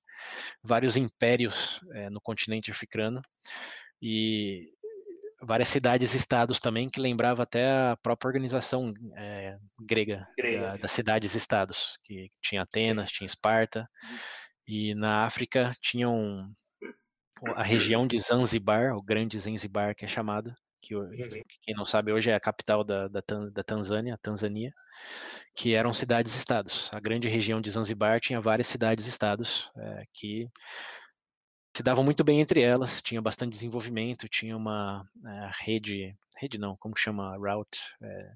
vários 0.62 0.96
impérios 0.96 1.80
é, 1.92 2.08
no 2.08 2.20
continente 2.20 2.70
africano 2.70 3.20
e 4.00 4.72
várias 5.42 5.68
cidades-estados 5.68 6.60
também, 6.60 6.88
que 6.88 7.00
lembrava 7.00 7.42
até 7.42 7.70
a 7.70 7.96
própria 8.02 8.28
organização 8.28 8.92
é, 9.16 9.56
grega, 9.80 10.26
grega. 10.36 10.60
Da, 10.60 10.76
das 10.76 10.92
cidades-estados, 10.92 11.98
que 12.04 12.30
tinha 12.42 12.62
Atenas, 12.62 13.08
sim. 13.08 13.16
tinha 13.16 13.26
Esparta, 13.26 13.88
e 14.66 14.94
na 14.94 15.24
África 15.24 15.72
tinham 15.80 16.50
a 17.56 17.62
região 17.62 18.06
de 18.06 18.18
Zanzibar, 18.18 18.94
o 18.94 19.02
grande 19.02 19.38
Zanzibar 19.38 19.94
que 19.94 20.04
é 20.04 20.08
chamado, 20.08 20.54
que 20.82 20.94
uhum. 20.94 21.10
quem 21.62 21.74
não 21.74 21.84
sabe 21.84 22.12
hoje 22.12 22.30
é 22.30 22.34
a 22.34 22.40
capital 22.40 22.84
da, 22.84 23.08
da, 23.08 23.20
da 23.52 23.62
Tanzânia, 23.62 24.18
Tanzânia, 24.22 24.72
que 25.56 25.74
eram 25.74 25.92
cidades-estados. 25.92 26.90
A 26.92 27.00
grande 27.00 27.28
região 27.28 27.60
de 27.60 27.70
Zanzibar 27.70 28.20
tinha 28.20 28.40
várias 28.40 28.66
cidades-estados 28.66 29.70
é, 29.76 30.04
que 30.12 30.48
se 31.74 31.82
davam 31.82 32.04
muito 32.04 32.24
bem 32.24 32.40
entre 32.40 32.60
elas, 32.60 33.00
tinha 33.00 33.22
bastante 33.22 33.52
desenvolvimento, 33.52 34.28
tinha 34.28 34.56
uma 34.56 35.08
é, 35.24 35.50
rede, 35.64 36.16
rede 36.40 36.58
não, 36.58 36.76
como 36.76 36.96
chama, 36.96 37.36
route? 37.36 37.80
É, 38.02 38.32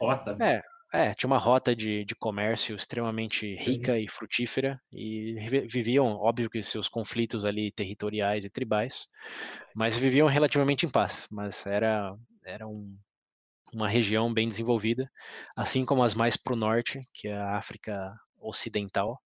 Rota. 0.00 0.36
É, 0.40 0.62
é, 0.92 1.14
tinha 1.14 1.28
uma 1.28 1.38
rota 1.38 1.74
de, 1.74 2.04
de 2.04 2.14
comércio 2.14 2.74
extremamente 2.76 3.54
rica 3.56 3.92
uhum. 3.92 3.98
e 3.98 4.08
frutífera 4.08 4.80
e 4.92 5.34
viviam, 5.68 6.06
óbvio 6.06 6.48
que 6.48 6.62
seus 6.62 6.88
conflitos 6.88 7.44
ali 7.44 7.70
territoriais 7.72 8.44
e 8.44 8.50
tribais, 8.50 9.08
mas 9.74 9.96
viviam 9.96 10.28
relativamente 10.28 10.86
em 10.86 10.90
paz, 10.90 11.26
mas 11.30 11.66
era, 11.66 12.16
era 12.44 12.66
um, 12.66 12.96
uma 13.72 13.88
região 13.88 14.32
bem 14.32 14.48
desenvolvida, 14.48 15.10
assim 15.56 15.84
como 15.84 16.02
as 16.02 16.14
mais 16.14 16.36
para 16.36 16.54
o 16.54 16.56
norte, 16.56 17.02
que 17.12 17.28
é 17.28 17.36
a 17.36 17.58
África 17.58 18.14
Ocidental, 18.40 19.20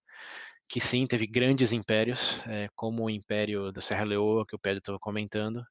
que 0.73 0.81
sim, 0.81 1.07
teve 1.07 1.27
grandes 1.27 1.71
impérios, 1.71 2.41
é, 2.47 2.67
como 2.75 3.05
o 3.05 3.11
Império 3.11 3.71
da 3.71 3.83
Serra 3.83 4.05
Leoa, 4.05 4.47
que 4.47 4.57
o 4.57 4.59
Pedro 4.59 4.79
estava 4.79 4.99
comentando, 4.99 5.63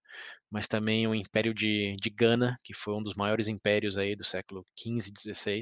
mas 0.47 0.67
também 0.67 1.07
o 1.07 1.15
Império 1.15 1.55
de, 1.55 1.95
de 1.99 2.09
Gana, 2.11 2.55
que 2.63 2.71
foi 2.71 2.93
um 2.93 3.01
dos 3.01 3.15
maiores 3.15 3.47
impérios 3.47 3.97
aí 3.97 4.15
do 4.15 4.23
século 4.23 4.63
XV 4.77 5.11
e 5.25 5.33
XVI, 5.33 5.61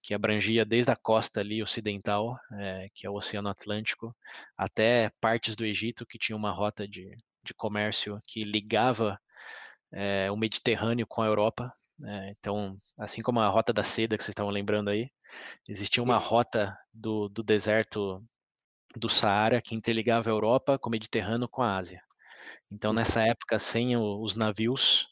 que 0.00 0.14
abrangia 0.14 0.64
desde 0.64 0.92
a 0.92 0.96
costa 0.96 1.40
ali 1.40 1.60
ocidental, 1.60 2.38
é, 2.52 2.88
que 2.94 3.04
é 3.04 3.10
o 3.10 3.14
Oceano 3.14 3.48
Atlântico, 3.48 4.14
até 4.56 5.10
partes 5.20 5.56
do 5.56 5.66
Egito, 5.66 6.06
que 6.06 6.16
tinha 6.16 6.36
uma 6.36 6.52
rota 6.52 6.86
de, 6.86 7.10
de 7.44 7.52
comércio 7.54 8.20
que 8.24 8.44
ligava 8.44 9.18
é, 9.92 10.30
o 10.30 10.36
Mediterrâneo 10.36 11.04
com 11.08 11.20
a 11.20 11.26
Europa. 11.26 11.72
É, 12.04 12.30
então, 12.30 12.78
assim 13.00 13.22
como 13.22 13.40
a 13.40 13.48
Rota 13.48 13.72
da 13.72 13.82
Seda, 13.82 14.16
que 14.16 14.22
vocês 14.22 14.32
estavam 14.32 14.52
lembrando 14.52 14.88
aí, 14.88 15.10
existia 15.68 16.02
uma 16.02 16.18
rota 16.18 16.76
do, 16.92 17.28
do 17.28 17.42
deserto 17.42 18.24
do 18.96 19.08
Saara 19.08 19.60
que 19.60 19.74
interligava 19.74 20.28
a 20.28 20.32
Europa 20.32 20.78
com 20.78 20.88
o 20.88 20.92
Mediterrâneo 20.92 21.48
com 21.48 21.62
a 21.62 21.76
Ásia. 21.76 22.02
Então, 22.70 22.92
nessa 22.92 23.22
época, 23.22 23.58
sem 23.58 23.96
os 23.96 24.34
navios, 24.34 25.06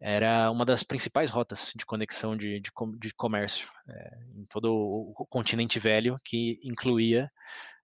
era 0.00 0.50
uma 0.50 0.64
das 0.64 0.82
principais 0.82 1.30
rotas 1.30 1.72
de 1.74 1.86
conexão 1.86 2.36
de, 2.36 2.60
de, 2.60 2.70
de 2.98 3.14
comércio 3.14 3.68
é, 3.88 4.18
em 4.36 4.44
todo 4.46 4.72
o, 4.72 5.14
o, 5.16 5.26
continente 5.26 5.78
velho, 5.78 6.18
que 6.24 6.60
incluía 6.62 7.30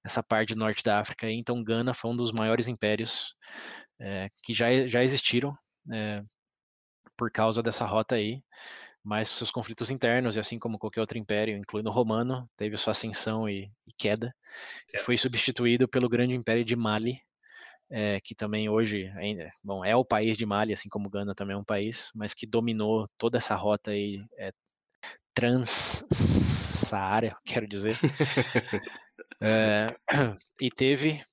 essa 0.05 0.23
parte 0.23 0.55
norte 0.55 0.83
da 0.83 1.01
África. 1.01 1.31
Então, 1.31 1.63
Gana 1.63 1.95
foi 1.95 2.11
um 2.11 2.17
dos 2.17 2.33
maiores 2.33 2.69
impérios 2.69 3.35
é, 4.01 4.29
que 4.45 4.55
já, 4.55 4.87
já 4.87 5.03
existiram 5.03 5.57
é, 5.93 6.23
por 7.17 7.31
causa 7.31 7.63
dessa 7.63 7.85
rota 7.85 8.15
aí 8.15 8.43
mas 9.03 9.31
seus 9.31 9.51
conflitos 9.51 9.91
internos, 9.91 10.37
e 10.37 10.41
assim 10.41 10.59
como 10.59 10.79
qualquer 10.79 11.01
outro 11.01 11.19
império, 11.19 11.57
incluindo 11.57 11.89
o 11.89 11.93
romano, 11.93 12.49
teve 12.57 12.77
sua 12.77 12.93
ascensão 12.93 13.49
e, 13.49 13.71
e 13.87 13.93
queda, 13.97 14.35
e 14.93 14.99
foi 14.99 15.17
substituído 15.17 15.89
pelo 15.89 16.09
grande 16.09 16.35
império 16.35 16.65
de 16.65 16.77
Mali, 16.77 17.21
é, 17.91 18.21
que 18.21 18.35
também 18.35 18.69
hoje 18.69 19.11
ainda, 19.17 19.51
bom, 19.65 19.85
é 19.85 19.97
o 19.97 20.05
país 20.05 20.37
de 20.37 20.47
Mali, 20.47 20.73
assim 20.73 20.89
como 20.89 21.11
Gana 21.11 21.35
também 21.35 21.55
é 21.55 21.59
um 21.59 21.65
país, 21.65 22.11
mas 22.15 22.35
que 22.35 22.47
dominou 22.47 23.09
toda 23.19 23.39
essa 23.39 23.57
rota 23.57 23.91
aí 23.91 24.19
é, 24.39 24.53
trans-Saara, 25.35 27.37
quero 27.45 27.67
dizer, 27.67 27.99
é, 29.41 29.97
e 30.61 30.71
teve, 30.71 31.25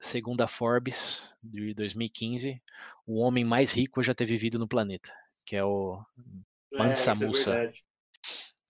segundo 0.00 0.40
a 0.40 0.48
Forbes 0.48 1.30
de 1.42 1.74
2015, 1.74 2.60
o 3.06 3.18
homem 3.18 3.44
mais 3.44 3.72
rico 3.72 4.02
já 4.02 4.14
ter 4.14 4.24
vivido 4.24 4.58
no 4.58 4.66
planeta, 4.66 5.12
que 5.44 5.54
é 5.54 5.62
o 5.62 6.02
Mansa 6.72 7.14
Musa. 7.14 7.72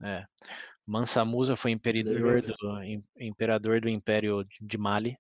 É, 0.03 0.09
é. 0.09 0.25
Mansa 0.87 1.25
Musa 1.25 1.55
foi 1.55 1.71
imperador 1.71 2.41
do, 2.41 2.83
imperador 3.19 3.81
do 3.81 3.89
Império 3.89 4.45
de 4.61 4.79
Mali. 4.79 5.19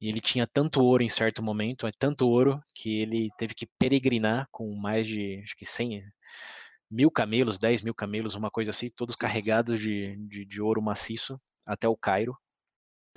E 0.00 0.08
ele 0.08 0.20
tinha 0.20 0.46
tanto 0.46 0.82
ouro 0.82 1.02
em 1.02 1.08
certo 1.08 1.42
momento, 1.42 1.86
é 1.86 1.92
tanto 1.96 2.28
ouro, 2.28 2.60
que 2.74 3.00
ele 3.00 3.30
teve 3.38 3.54
que 3.54 3.68
peregrinar 3.78 4.48
com 4.50 4.74
mais 4.74 5.06
de, 5.06 5.40
acho 5.44 5.56
que 5.56 5.64
100 5.64 6.02
mil 6.90 7.10
camelos, 7.10 7.58
10 7.58 7.82
mil 7.82 7.94
camelos, 7.94 8.34
uma 8.34 8.50
coisa 8.50 8.70
assim, 8.70 8.90
todos 8.96 9.14
carregados 9.16 9.80
de, 9.80 10.16
de, 10.28 10.44
de 10.44 10.60
ouro 10.60 10.82
maciço 10.82 11.40
até 11.66 11.88
o 11.88 11.96
Cairo. 11.96 12.36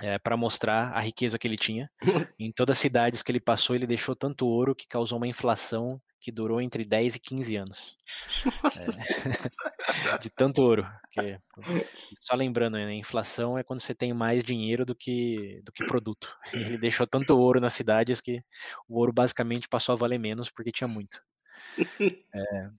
É, 0.00 0.18
para 0.18 0.36
mostrar 0.36 0.92
a 0.92 1.00
riqueza 1.00 1.38
que 1.38 1.46
ele 1.46 1.56
tinha. 1.56 1.90
em 2.38 2.52
todas 2.52 2.76
as 2.76 2.80
cidades 2.80 3.22
que 3.22 3.32
ele 3.32 3.40
passou, 3.40 3.74
ele 3.74 3.86
deixou 3.86 4.14
tanto 4.14 4.46
ouro 4.46 4.74
que 4.74 4.86
causou 4.86 5.18
uma 5.18 5.28
inflação 5.28 6.00
que 6.20 6.32
durou 6.32 6.60
entre 6.60 6.84
10 6.84 7.14
e 7.14 7.20
15 7.20 7.56
anos. 7.56 7.96
É, 8.76 10.18
de 10.18 10.30
tanto 10.30 10.62
ouro. 10.62 10.86
Que, 11.10 11.38
só 12.20 12.34
lembrando, 12.34 12.76
né, 12.76 12.94
inflação 12.94 13.56
é 13.56 13.62
quando 13.62 13.80
você 13.80 13.94
tem 13.94 14.12
mais 14.12 14.44
dinheiro 14.44 14.84
do 14.84 14.94
que, 14.94 15.60
do 15.64 15.72
que 15.72 15.86
produto. 15.86 16.36
Ele 16.52 16.76
deixou 16.76 17.06
tanto 17.06 17.36
ouro 17.36 17.60
nas 17.60 17.74
cidades 17.74 18.20
que 18.20 18.42
o 18.88 18.98
ouro 18.98 19.12
basicamente 19.12 19.68
passou 19.68 19.92
a 19.92 19.96
valer 19.96 20.18
menos 20.18 20.50
porque 20.50 20.72
tinha 20.72 20.88
muito. 20.88 21.22
É, 22.34 22.70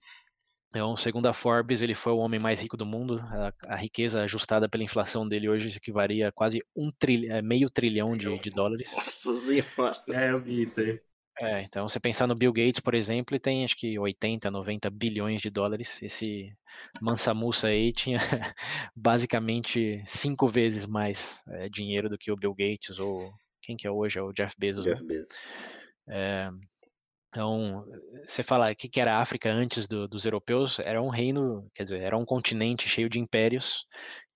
então, 0.70 0.96
segundo 0.96 1.26
a 1.26 1.32
Forbes, 1.32 1.80
ele 1.80 1.94
foi 1.94 2.12
o 2.12 2.18
homem 2.18 2.38
mais 2.38 2.60
rico 2.60 2.76
do 2.76 2.84
mundo. 2.84 3.20
A, 3.20 3.52
a 3.68 3.76
riqueza 3.76 4.22
ajustada 4.22 4.68
pela 4.68 4.84
inflação 4.84 5.26
dele 5.26 5.48
hoje 5.48 5.74
equivaria 5.74 6.28
a 6.28 6.32
quase 6.32 6.62
um 6.76 6.90
trilhão, 6.90 7.36
é, 7.36 7.42
meio 7.42 7.70
trilhão 7.70 8.16
de, 8.16 8.38
de 8.38 8.50
dólares. 8.50 8.92
Nossa 8.92 9.34
senhora. 9.34 9.64
É, 10.10 10.30
eu 10.30 10.40
vi 10.40 10.62
isso 10.62 10.80
aí. 10.80 11.00
É, 11.40 11.62
então 11.62 11.88
você 11.88 12.00
pensar 12.00 12.26
no 12.26 12.34
Bill 12.34 12.52
Gates, 12.52 12.80
por 12.80 12.94
exemplo, 12.94 13.34
ele 13.34 13.40
tem 13.40 13.64
acho 13.64 13.76
que 13.76 13.96
80, 13.98 14.50
90 14.50 14.90
bilhões 14.90 15.40
de 15.40 15.48
dólares. 15.48 16.02
Esse 16.02 16.52
Mansa 17.00 17.32
Musa 17.32 17.68
aí 17.68 17.92
tinha 17.92 18.18
basicamente 18.94 20.02
cinco 20.06 20.48
vezes 20.48 20.84
mais 20.84 21.42
é, 21.48 21.68
dinheiro 21.68 22.08
do 22.08 22.18
que 22.18 22.32
o 22.32 22.36
Bill 22.36 22.54
Gates 22.54 22.98
ou 22.98 23.32
quem 23.62 23.76
que 23.76 23.86
é 23.86 23.90
hoje? 23.90 24.18
É 24.18 24.22
o 24.22 24.32
Jeff 24.32 24.54
Bezos. 24.58 24.84
Jeff 24.84 25.00
né? 25.02 25.08
Bezos. 25.08 25.36
É, 26.08 26.50
então, 27.28 27.84
você 28.24 28.42
fala 28.42 28.72
o 28.72 28.76
que, 28.76 28.88
que 28.88 29.00
era 29.00 29.16
a 29.16 29.20
África 29.20 29.50
antes 29.52 29.86
do, 29.86 30.08
dos 30.08 30.24
europeus? 30.24 30.78
Era 30.78 31.02
um 31.02 31.10
reino, 31.10 31.70
quer 31.74 31.82
dizer, 31.84 32.00
era 32.00 32.16
um 32.16 32.24
continente 32.24 32.88
cheio 32.88 33.08
de 33.08 33.18
impérios, 33.18 33.86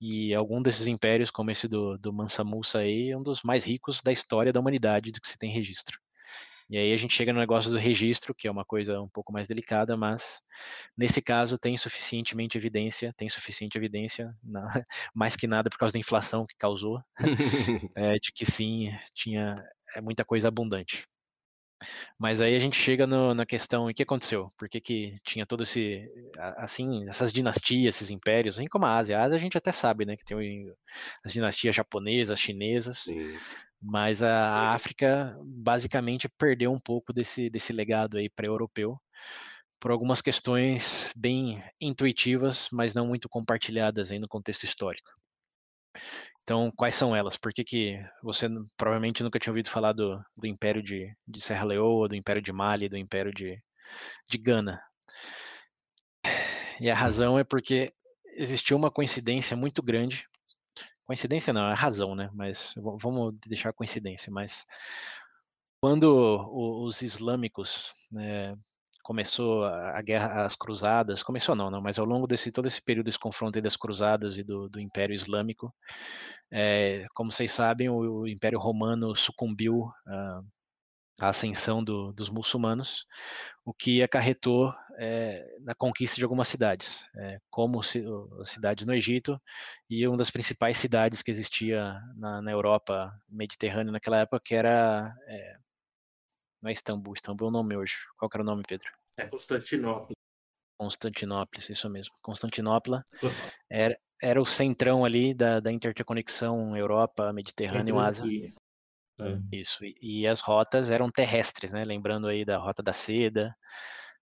e 0.00 0.34
algum 0.34 0.62
desses 0.62 0.86
impérios, 0.86 1.30
como 1.30 1.50
esse 1.50 1.66
do, 1.66 1.96
do 1.98 2.12
Mansa 2.12 2.44
Musa 2.44 2.80
aí, 2.80 3.10
é 3.10 3.16
um 3.16 3.22
dos 3.22 3.42
mais 3.42 3.64
ricos 3.64 4.02
da 4.02 4.12
história 4.12 4.52
da 4.52 4.60
humanidade 4.60 5.10
do 5.10 5.20
que 5.20 5.28
se 5.28 5.38
tem 5.38 5.50
registro. 5.50 5.98
E 6.70 6.78
aí 6.78 6.92
a 6.92 6.96
gente 6.96 7.14
chega 7.14 7.32
no 7.32 7.40
negócio 7.40 7.70
do 7.70 7.78
registro, 7.78 8.34
que 8.34 8.48
é 8.48 8.50
uma 8.50 8.64
coisa 8.64 9.00
um 9.00 9.08
pouco 9.08 9.32
mais 9.32 9.48
delicada, 9.48 9.96
mas 9.96 10.40
nesse 10.96 11.22
caso 11.22 11.58
tem 11.58 11.76
suficientemente 11.76 12.56
evidência, 12.58 13.12
tem 13.16 13.28
suficiente 13.28 13.76
evidência, 13.76 14.34
na, 14.42 14.62
mais 15.14 15.36
que 15.36 15.46
nada 15.46 15.70
por 15.70 15.78
causa 15.78 15.92
da 15.92 15.98
inflação 15.98 16.46
que 16.46 16.56
causou, 16.58 17.00
é, 17.96 18.14
de 18.20 18.32
que 18.32 18.44
sim, 18.44 18.90
tinha 19.14 19.62
é 19.94 20.00
muita 20.00 20.24
coisa 20.24 20.48
abundante. 20.48 21.06
Mas 22.18 22.40
aí 22.40 22.54
a 22.54 22.58
gente 22.58 22.76
chega 22.76 23.06
no, 23.06 23.34
na 23.34 23.46
questão, 23.46 23.86
o 23.86 23.94
que 23.94 24.02
aconteceu? 24.02 24.48
Por 24.58 24.68
que, 24.68 24.80
que 24.80 25.14
tinha 25.24 25.46
todo 25.46 25.62
esse, 25.62 26.08
assim, 26.56 27.08
essas 27.08 27.32
dinastias, 27.32 27.96
esses 27.96 28.10
impérios, 28.10 28.56
assim 28.56 28.66
como 28.66 28.86
a 28.86 28.96
Ásia. 28.96 29.18
A 29.18 29.24
Ásia 29.24 29.36
a 29.36 29.40
gente 29.40 29.56
até 29.56 29.72
sabe, 29.72 30.04
né, 30.04 30.16
que 30.16 30.24
tem 30.24 30.66
as 31.24 31.32
dinastias 31.32 31.74
japonesas, 31.74 32.38
chinesas, 32.38 33.00
Sim. 33.00 33.36
mas 33.80 34.22
a 34.22 34.72
África 34.72 35.36
basicamente 35.44 36.28
perdeu 36.28 36.72
um 36.72 36.80
pouco 36.80 37.12
desse, 37.12 37.50
desse 37.50 37.72
legado 37.72 38.18
aí 38.18 38.28
pré-europeu 38.28 38.98
por 39.82 39.90
algumas 39.90 40.22
questões 40.22 41.12
bem 41.16 41.60
intuitivas, 41.80 42.68
mas 42.70 42.94
não 42.94 43.08
muito 43.08 43.28
compartilhadas 43.28 44.12
aí 44.12 44.18
no 44.20 44.28
contexto 44.28 44.62
histórico. 44.62 45.10
Então, 46.42 46.72
quais 46.76 46.96
são 46.96 47.14
elas? 47.14 47.36
Por 47.36 47.52
que, 47.52 47.62
que 47.62 48.04
você 48.22 48.48
provavelmente 48.76 49.22
nunca 49.22 49.38
tinha 49.38 49.52
ouvido 49.52 49.70
falar 49.70 49.92
do, 49.92 50.22
do 50.36 50.46
Império 50.46 50.82
de, 50.82 51.14
de 51.26 51.40
Serra 51.40 51.64
Leoa, 51.64 52.08
do 52.08 52.16
Império 52.16 52.42
de 52.42 52.52
Mali, 52.52 52.88
do 52.88 52.96
Império 52.96 53.32
de, 53.32 53.62
de 54.28 54.38
Gana? 54.38 54.82
E 56.80 56.90
a 56.90 56.94
razão 56.94 57.38
é 57.38 57.44
porque 57.44 57.92
existiu 58.34 58.76
uma 58.76 58.90
coincidência 58.90 59.56
muito 59.56 59.82
grande. 59.82 60.26
Coincidência 61.06 61.52
não, 61.52 61.70
é 61.70 61.74
razão, 61.74 62.14
né? 62.14 62.28
Mas 62.34 62.74
vamos 62.76 63.34
deixar 63.46 63.72
coincidência. 63.72 64.32
Mas 64.32 64.66
quando 65.80 66.84
os 66.84 67.02
islâmicos 67.02 67.94
né, 68.10 68.56
começou 69.02 69.64
a 69.64 70.00
guerra, 70.00 70.44
as 70.44 70.54
cruzadas, 70.54 71.22
começou 71.22 71.54
não, 71.54 71.70
não, 71.70 71.80
mas 71.80 71.98
ao 71.98 72.06
longo 72.06 72.26
desse 72.26 72.52
todo 72.52 72.66
esse 72.66 72.80
período 72.80 73.06
desse 73.06 73.18
confronto 73.18 73.60
das 73.60 73.76
cruzadas 73.76 74.38
e 74.38 74.42
do, 74.42 74.68
do 74.68 74.80
Império 74.80 75.14
Islâmico, 75.14 75.74
é, 76.50 77.06
como 77.14 77.32
vocês 77.32 77.50
sabem, 77.52 77.88
o, 77.88 78.22
o 78.22 78.28
Império 78.28 78.58
Romano 78.58 79.16
sucumbiu 79.16 79.90
à 81.20 81.28
ascensão 81.28 81.82
do, 81.82 82.12
dos 82.12 82.28
muçulmanos, 82.28 83.06
o 83.64 83.72
que 83.72 84.02
acarretou 84.02 84.72
é, 84.98 85.44
na 85.60 85.74
conquista 85.74 86.16
de 86.16 86.24
algumas 86.24 86.48
cidades, 86.48 87.04
é, 87.16 87.38
como 87.50 87.80
as 87.80 88.50
cidades 88.50 88.86
no 88.86 88.94
Egito 88.94 89.40
e 89.88 90.06
uma 90.06 90.16
das 90.16 90.30
principais 90.30 90.76
cidades 90.76 91.22
que 91.22 91.30
existia 91.30 91.98
na, 92.16 92.42
na 92.42 92.50
Europa 92.50 93.12
Mediterrânea 93.28 93.92
naquela 93.92 94.18
época, 94.18 94.42
que 94.44 94.54
era 94.54 95.14
não 96.62 96.70
é 96.70 96.72
Istambul, 96.72 97.14
Istambul 97.14 97.48
é 97.48 97.50
o 97.50 97.52
nome 97.52 97.76
hoje. 97.76 97.94
Qual 98.16 98.30
era 98.32 98.42
o 98.42 98.46
nome, 98.46 98.62
Pedro? 98.66 98.88
É 99.16 99.26
Constantinopla. 99.26 100.14
Constantinopla, 100.78 101.60
isso 101.68 101.90
mesmo. 101.90 102.14
Constantinopla 102.22 103.04
era, 103.70 103.98
era 104.22 104.40
o 104.40 104.46
centrão 104.46 105.04
ali 105.04 105.34
da, 105.34 105.60
da 105.60 105.72
interconexão 105.72 106.76
Europa, 106.76 107.32
Mediterrâneo, 107.32 107.98
Ásia. 107.98 108.24
Isso. 108.26 108.56
É. 109.20 109.56
Isso. 109.56 109.84
E, 109.84 110.22
e, 110.22 110.26
as 110.26 110.40
rotas 110.40 110.88
eram 110.88 111.10
terrestres, 111.10 111.70
né? 111.70 111.84
Lembrando 111.84 112.28
aí 112.28 112.44
da 112.44 112.58
rota 112.58 112.82
da 112.82 112.92
seda, 112.92 113.54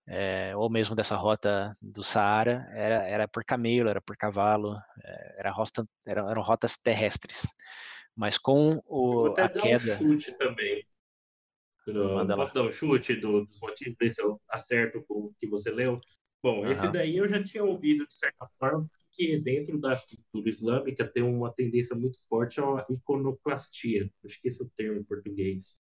é, 0.09 0.55
ou 0.57 0.69
mesmo 0.69 0.97
dessa 0.97 1.15
rota 1.15 1.77
do 1.81 2.03
Saara, 2.03 2.67
era, 2.75 3.07
era 3.07 3.29
por 3.29 3.45
camelo, 3.45 3.89
era 3.89 4.01
por 4.01 4.17
cavalo, 4.17 4.77
é, 5.05 5.41
era 5.41 5.51
rota, 5.51 5.87
eram, 6.07 6.29
eram 6.29 6.43
rotas 6.43 6.77
terrestres. 6.77 7.47
Mas 8.17 8.37
com 8.37 8.83
o, 8.87 9.33
a 9.39 9.49
queda. 9.49 9.95
Um 9.95 10.19
chute 10.19 10.33
também. 10.37 10.85
Manda 11.87 12.37
Posso 12.37 12.57
lá. 12.57 12.63
dar 12.63 12.69
um 12.69 12.71
chute 12.71 13.17
do, 13.17 13.45
dos 13.45 13.61
motivos, 13.61 13.97
ver 13.99 14.11
se 14.11 14.23
eu 14.23 14.41
acerto 14.49 15.03
com 15.07 15.27
o 15.27 15.35
que 15.39 15.47
você 15.47 15.71
leu? 15.71 15.99
Bom, 16.43 16.61
uhum. 16.61 16.71
esse 16.71 16.91
daí 16.91 17.17
eu 17.17 17.29
já 17.29 17.43
tinha 17.43 17.65
ouvido 17.65 18.07
de 18.07 18.15
certa 18.15 18.47
forma, 18.59 18.89
que 19.13 19.39
dentro 19.39 19.79
da 19.79 19.95
cultura 19.97 20.49
islâmica 20.49 21.07
tem 21.07 21.23
uma 21.23 21.53
tendência 21.53 21.95
muito 21.97 22.19
forte 22.29 22.61
à 22.61 22.87
iconoclastia. 22.89 24.11
Acho 24.25 24.41
que 24.41 24.49
esse 24.49 24.63
é 24.63 24.65
o 24.65 24.71
termo 24.71 25.01
em 25.01 25.05
português. 25.05 25.81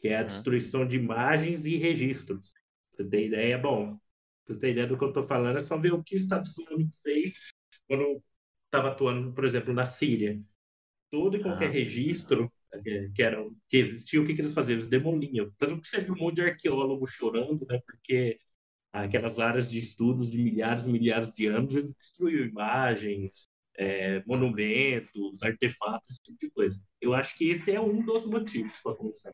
Que 0.00 0.08
é 0.08 0.16
a 0.16 0.20
uhum. 0.20 0.26
destruição 0.26 0.86
de 0.86 0.96
imagens 0.96 1.66
e 1.66 1.76
registros. 1.76 2.52
Você 2.90 3.04
tem 3.04 3.26
ideia? 3.26 3.58
Bom, 3.58 3.98
você 4.44 4.56
tem 4.56 4.72
ideia 4.72 4.86
do 4.86 4.96
que 4.96 5.04
eu 5.04 5.08
estou 5.08 5.22
falando, 5.22 5.58
é 5.58 5.62
só 5.62 5.76
ver 5.76 5.92
o 5.92 6.02
que 6.02 6.14
o 6.14 6.16
Estado 6.16 6.46
Islâmico 6.46 6.90
fez 7.02 7.52
quando 7.86 8.22
estava 8.64 8.88
atuando, 8.88 9.32
por 9.32 9.44
exemplo, 9.44 9.72
na 9.72 9.84
Síria. 9.84 10.40
Todo 11.10 11.36
e 11.36 11.42
qualquer 11.42 11.66
uhum. 11.66 11.72
registro 11.72 12.52
que, 13.14 13.22
eram, 13.22 13.54
que 13.68 13.76
existia, 13.78 14.20
o 14.20 14.26
que, 14.26 14.34
que 14.34 14.40
eles 14.40 14.54
faziam? 14.54 14.76
Eles 14.76 14.88
demoliam. 14.88 15.50
Tanto 15.58 15.80
que 15.80 15.88
você 15.88 16.00
viu 16.00 16.14
um 16.14 16.18
monte 16.18 16.36
de 16.36 16.42
arqueólogo 16.42 17.06
chorando, 17.06 17.66
né? 17.68 17.80
Porque 17.86 18.38
aquelas 18.92 19.38
áreas 19.38 19.70
de 19.70 19.78
estudos 19.78 20.30
de 20.30 20.38
milhares 20.38 20.86
e 20.86 20.92
milhares 20.92 21.34
de 21.34 21.46
anos, 21.46 21.76
eles 21.76 21.94
destruíram 21.94 22.46
imagens, 22.46 23.48
é, 23.76 24.22
monumentos, 24.26 25.42
artefatos, 25.42 26.10
esse 26.10 26.22
tipo 26.22 26.38
de 26.38 26.50
coisa. 26.50 26.82
Eu 27.00 27.14
acho 27.14 27.36
que 27.36 27.50
esse 27.50 27.74
é 27.74 27.80
um 27.80 28.02
dos 28.04 28.26
motivos 28.26 28.80
para 28.82 28.94
começar. 28.94 29.32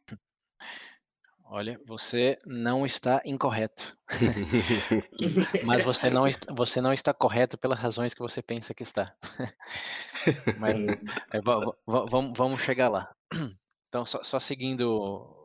Olha, 1.46 1.78
você 1.86 2.38
não 2.46 2.86
está 2.86 3.22
incorreto. 3.24 3.96
Mas 5.64 5.84
você 5.84 6.10
não, 6.10 6.24
você 6.56 6.80
não 6.80 6.92
está 6.92 7.12
correto 7.12 7.56
pelas 7.58 7.78
razões 7.78 8.14
que 8.14 8.20
você 8.20 8.42
pensa 8.42 8.74
que 8.74 8.82
está. 8.82 9.14
Mas 10.58 10.76
é, 11.32 11.40
vamos, 11.86 12.32
vamos 12.36 12.60
chegar 12.60 12.88
lá. 12.88 13.14
Então, 13.88 14.04
só, 14.04 14.24
só 14.24 14.40
seguindo 14.40 15.40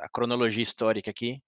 a 0.00 0.08
cronologia 0.08 0.62
histórica 0.62 1.10
aqui, 1.10 1.42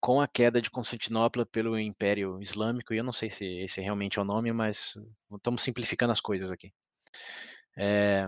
com 0.00 0.20
a 0.20 0.28
queda 0.28 0.62
de 0.62 0.70
Constantinopla 0.70 1.44
pelo 1.46 1.78
Império 1.78 2.40
Islâmico, 2.40 2.94
e 2.94 2.98
eu 2.98 3.04
não 3.04 3.12
sei 3.12 3.30
se 3.30 3.44
esse 3.44 3.80
realmente 3.80 4.18
é 4.18 4.22
o 4.22 4.24
nome, 4.24 4.52
mas 4.52 4.94
estamos 5.34 5.62
simplificando 5.62 6.12
as 6.12 6.20
coisas 6.20 6.50
aqui. 6.50 6.72
É, 7.76 8.26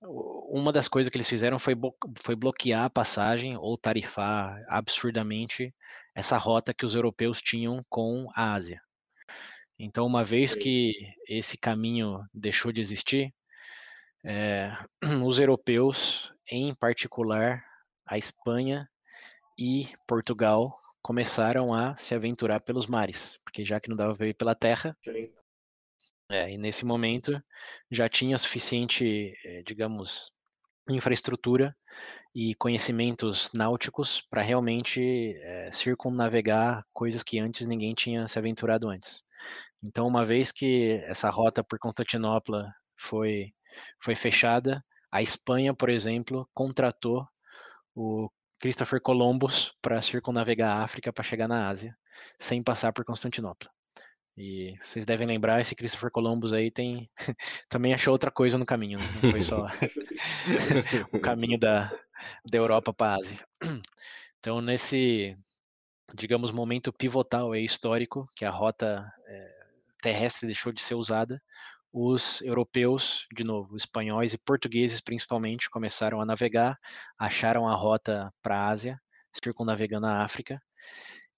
uma 0.00 0.72
das 0.72 0.88
coisas 0.88 1.10
que 1.10 1.16
eles 1.16 1.28
fizeram 1.28 1.58
foi, 1.58 1.74
foi 2.22 2.36
bloquear 2.36 2.84
a 2.84 2.90
passagem 2.90 3.56
ou 3.56 3.76
tarifar 3.76 4.64
absurdamente 4.68 5.74
essa 6.14 6.38
rota 6.38 6.74
que 6.74 6.84
os 6.84 6.94
europeus 6.94 7.42
tinham 7.42 7.84
com 7.88 8.28
a 8.34 8.54
Ásia. 8.54 8.80
Então, 9.78 10.06
uma 10.06 10.24
vez 10.24 10.54
que 10.54 10.92
esse 11.28 11.56
caminho 11.56 12.20
deixou 12.34 12.72
de 12.72 12.80
existir, 12.80 13.32
é, 14.24 14.72
os 15.24 15.38
europeus, 15.38 16.32
em 16.50 16.74
particular 16.74 17.64
a 18.06 18.18
Espanha 18.18 18.88
e 19.58 19.88
Portugal, 20.06 20.78
começaram 21.02 21.72
a 21.72 21.96
se 21.96 22.14
aventurar 22.14 22.60
pelos 22.60 22.86
mares, 22.86 23.38
porque 23.44 23.64
já 23.64 23.80
que 23.80 23.88
não 23.88 23.96
dava 23.96 24.26
ir 24.26 24.34
pela 24.34 24.54
terra, 24.54 24.96
é, 26.30 26.52
e 26.52 26.58
nesse 26.58 26.84
momento 26.84 27.42
já 27.90 28.08
tinha 28.08 28.36
suficiente, 28.36 29.34
eh, 29.44 29.62
digamos, 29.64 30.30
infraestrutura 30.90 31.74
e 32.34 32.54
conhecimentos 32.54 33.50
náuticos 33.54 34.20
para 34.20 34.42
realmente 34.42 35.34
é, 35.42 35.70
circunnavegar 35.72 36.84
coisas 36.92 37.22
que 37.22 37.38
antes 37.38 37.66
ninguém 37.66 37.92
tinha 37.94 38.28
se 38.28 38.38
aventurado 38.38 38.88
antes. 38.88 39.22
Então, 39.82 40.06
uma 40.06 40.24
vez 40.24 40.52
que 40.52 41.00
essa 41.04 41.30
rota 41.30 41.64
por 41.64 41.78
Constantinopla 41.78 42.72
foi 42.96 43.52
foi 44.00 44.14
fechada. 44.14 44.84
A 45.10 45.22
Espanha, 45.22 45.74
por 45.74 45.88
exemplo, 45.88 46.48
contratou 46.54 47.26
o 47.94 48.30
Christopher 48.60 49.00
Columbus 49.00 49.72
para 49.80 50.02
circunnavegar 50.02 50.76
a 50.76 50.84
África 50.84 51.12
para 51.12 51.24
chegar 51.24 51.48
na 51.48 51.68
Ásia, 51.68 51.96
sem 52.38 52.62
passar 52.62 52.92
por 52.92 53.04
Constantinopla. 53.04 53.70
E 54.36 54.76
vocês 54.82 55.04
devem 55.04 55.26
lembrar, 55.26 55.60
esse 55.60 55.74
Christopher 55.74 56.12
Columbus 56.12 56.52
aí 56.52 56.70
tem 56.70 57.10
também 57.68 57.92
achou 57.92 58.12
outra 58.12 58.30
coisa 58.30 58.56
no 58.56 58.64
caminho, 58.64 58.98
né? 58.98 59.04
não 59.20 59.30
foi 59.32 59.42
só 59.42 59.66
o 61.12 61.18
caminho 61.18 61.58
da, 61.58 61.92
da 62.48 62.58
Europa 62.58 62.94
para 62.94 63.14
a 63.14 63.16
Ásia. 63.16 63.44
Então, 64.38 64.60
nesse, 64.60 65.36
digamos, 66.14 66.52
momento 66.52 66.92
pivotal 66.92 67.50
aí, 67.50 67.64
histórico, 67.64 68.30
que 68.36 68.44
a 68.44 68.50
rota 68.50 69.12
é, 69.26 69.58
terrestre 70.00 70.46
deixou 70.46 70.72
de 70.72 70.80
ser 70.80 70.94
usada, 70.94 71.42
os 71.92 72.40
europeus, 72.42 73.26
de 73.34 73.44
novo, 73.44 73.76
espanhóis 73.76 74.32
e 74.32 74.38
portugueses 74.38 75.00
principalmente, 75.00 75.70
começaram 75.70 76.20
a 76.20 76.26
navegar, 76.26 76.78
acharam 77.18 77.68
a 77.68 77.74
rota 77.74 78.32
para 78.42 78.58
a 78.58 78.68
Ásia, 78.68 79.00
circunnavegando 79.32 80.06
a 80.06 80.22
África, 80.22 80.60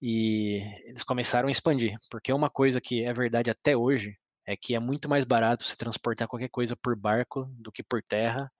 e 0.01 0.61
eles 0.85 1.03
começaram 1.03 1.47
a 1.47 1.51
expandir, 1.51 1.95
porque 2.09 2.33
uma 2.33 2.49
coisa 2.49 2.81
que 2.81 3.03
é 3.03 3.13
verdade 3.13 3.49
até 3.49 3.77
hoje 3.77 4.17
é 4.45 4.57
que 4.57 4.73
é 4.73 4.79
muito 4.79 5.07
mais 5.07 5.23
barato 5.23 5.63
se 5.63 5.77
transportar 5.77 6.27
qualquer 6.27 6.49
coisa 6.49 6.75
por 6.75 6.95
barco 6.95 7.45
do 7.51 7.71
que 7.71 7.83
por 7.83 8.01
terra, 8.01 8.51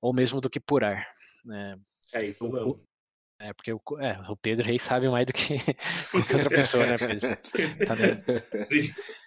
ou 0.00 0.12
mesmo 0.12 0.40
do 0.40 0.50
que 0.50 0.60
por 0.60 0.82
ar. 0.82 1.06
Né? 1.44 1.78
É 2.12 2.26
isso 2.26 2.50
mesmo. 2.50 2.82
É, 3.38 3.52
porque 3.52 3.72
o, 3.72 3.80
é, 4.00 4.18
o 4.30 4.36
Pedro 4.36 4.68
aí 4.68 4.78
sabe 4.78 5.08
mais 5.10 5.26
do 5.26 5.32
que 5.32 5.54
qualquer 6.10 6.36
outra 6.36 6.50
pessoa, 6.50 6.86
né, 6.86 6.96
Pedro? 6.98 7.36
Tá 7.86 7.94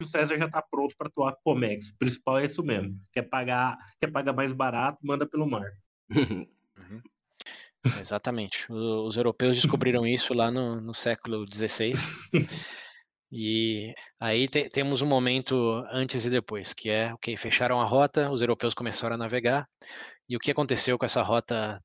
o 0.02 0.06
César 0.06 0.38
já 0.38 0.50
tá 0.50 0.62
pronto 0.62 0.96
para 0.98 1.08
atuar 1.08 1.36
Comex. 1.44 1.92
O 1.92 1.98
principal 1.98 2.40
é 2.40 2.46
isso 2.46 2.64
mesmo. 2.64 3.00
Quer 3.14 3.24
pagar, 3.24 3.78
quer 4.00 4.12
pagar 4.12 4.34
mais 4.34 4.52
barato, 4.52 4.98
manda 5.04 5.28
pelo 5.28 5.48
mar. 5.48 5.70
Uhum. 6.10 6.48
Exatamente. 8.02 8.66
Os 8.70 9.16
europeus 9.16 9.62
descobriram 9.62 10.06
isso 10.06 10.34
lá 10.34 10.52
no, 10.52 10.82
no 10.82 10.94
século 10.94 11.46
XVI. 11.50 11.94
E 13.32 13.94
aí 14.20 14.48
te, 14.48 14.70
temos 14.70 15.02
um 15.02 15.08
momento 15.08 15.56
antes 15.92 16.26
e 16.26 16.30
depois, 16.30 16.74
que 16.74 16.90
é, 16.90 17.14
ok, 17.14 17.38
fecharam 17.38 17.80
a 17.80 17.86
rota, 17.86 18.32
os 18.32 18.42
europeus 18.42 18.74
começaram 18.74 19.16
a 19.16 19.20
navegar, 19.20 19.70
e 20.28 20.36
o 20.36 20.40
que 20.40 20.52
aconteceu 20.52 20.98
com 20.98 21.06
essa 21.06 21.22
rota 21.22 21.80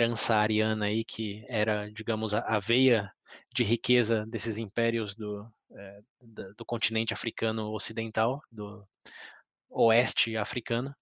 transsaariana 0.00 0.86
aí, 0.86 1.04
que 1.04 1.44
era, 1.46 1.82
digamos, 1.92 2.32
a, 2.32 2.38
a 2.38 2.58
veia 2.58 3.12
de 3.54 3.62
riqueza 3.62 4.24
desses 4.24 4.56
impérios 4.56 5.14
do, 5.14 5.46
é, 5.72 6.00
do, 6.22 6.54
do 6.54 6.64
continente 6.64 7.12
africano 7.12 7.70
ocidental, 7.70 8.40
do 8.50 8.82
oeste 9.68 10.38
africano, 10.38 10.96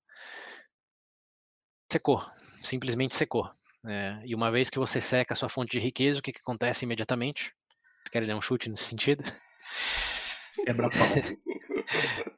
secou, 1.89 2.27
simplesmente 2.65 3.15
secou. 3.15 3.49
É, 3.87 4.21
e 4.25 4.35
uma 4.35 4.51
vez 4.51 4.69
que 4.69 4.81
você 4.81 5.01
seca 5.01 5.33
a 5.33 5.37
sua 5.37 5.49
fonte 5.49 5.71
de 5.71 5.79
riqueza, 5.79 6.19
o 6.19 6.23
que, 6.23 6.33
que 6.33 6.41
acontece 6.41 6.85
imediatamente? 6.85 7.55
Você 8.03 8.11
quer 8.11 8.27
dar 8.27 8.35
um 8.35 8.43
chute 8.43 8.69
nesse 8.69 8.83
sentido? 8.83 9.23
Quebra 10.65 10.91
pau. 10.91 10.99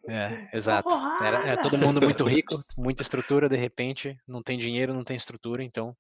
É, 0.09 0.57
exato. 0.57 0.89
Era, 1.23 1.49
é 1.49 1.57
todo 1.57 1.79
mundo 1.79 2.01
muito 2.01 2.25
rico, 2.25 2.63
muita 2.77 3.03
estrutura, 3.03 3.49
de 3.49 3.57
repente 3.57 4.17
não 4.27 4.43
tem 4.43 4.59
dinheiro, 4.59 4.95
não 4.95 5.05
tem 5.05 5.17
estrutura, 5.17 5.63
então 5.63 5.97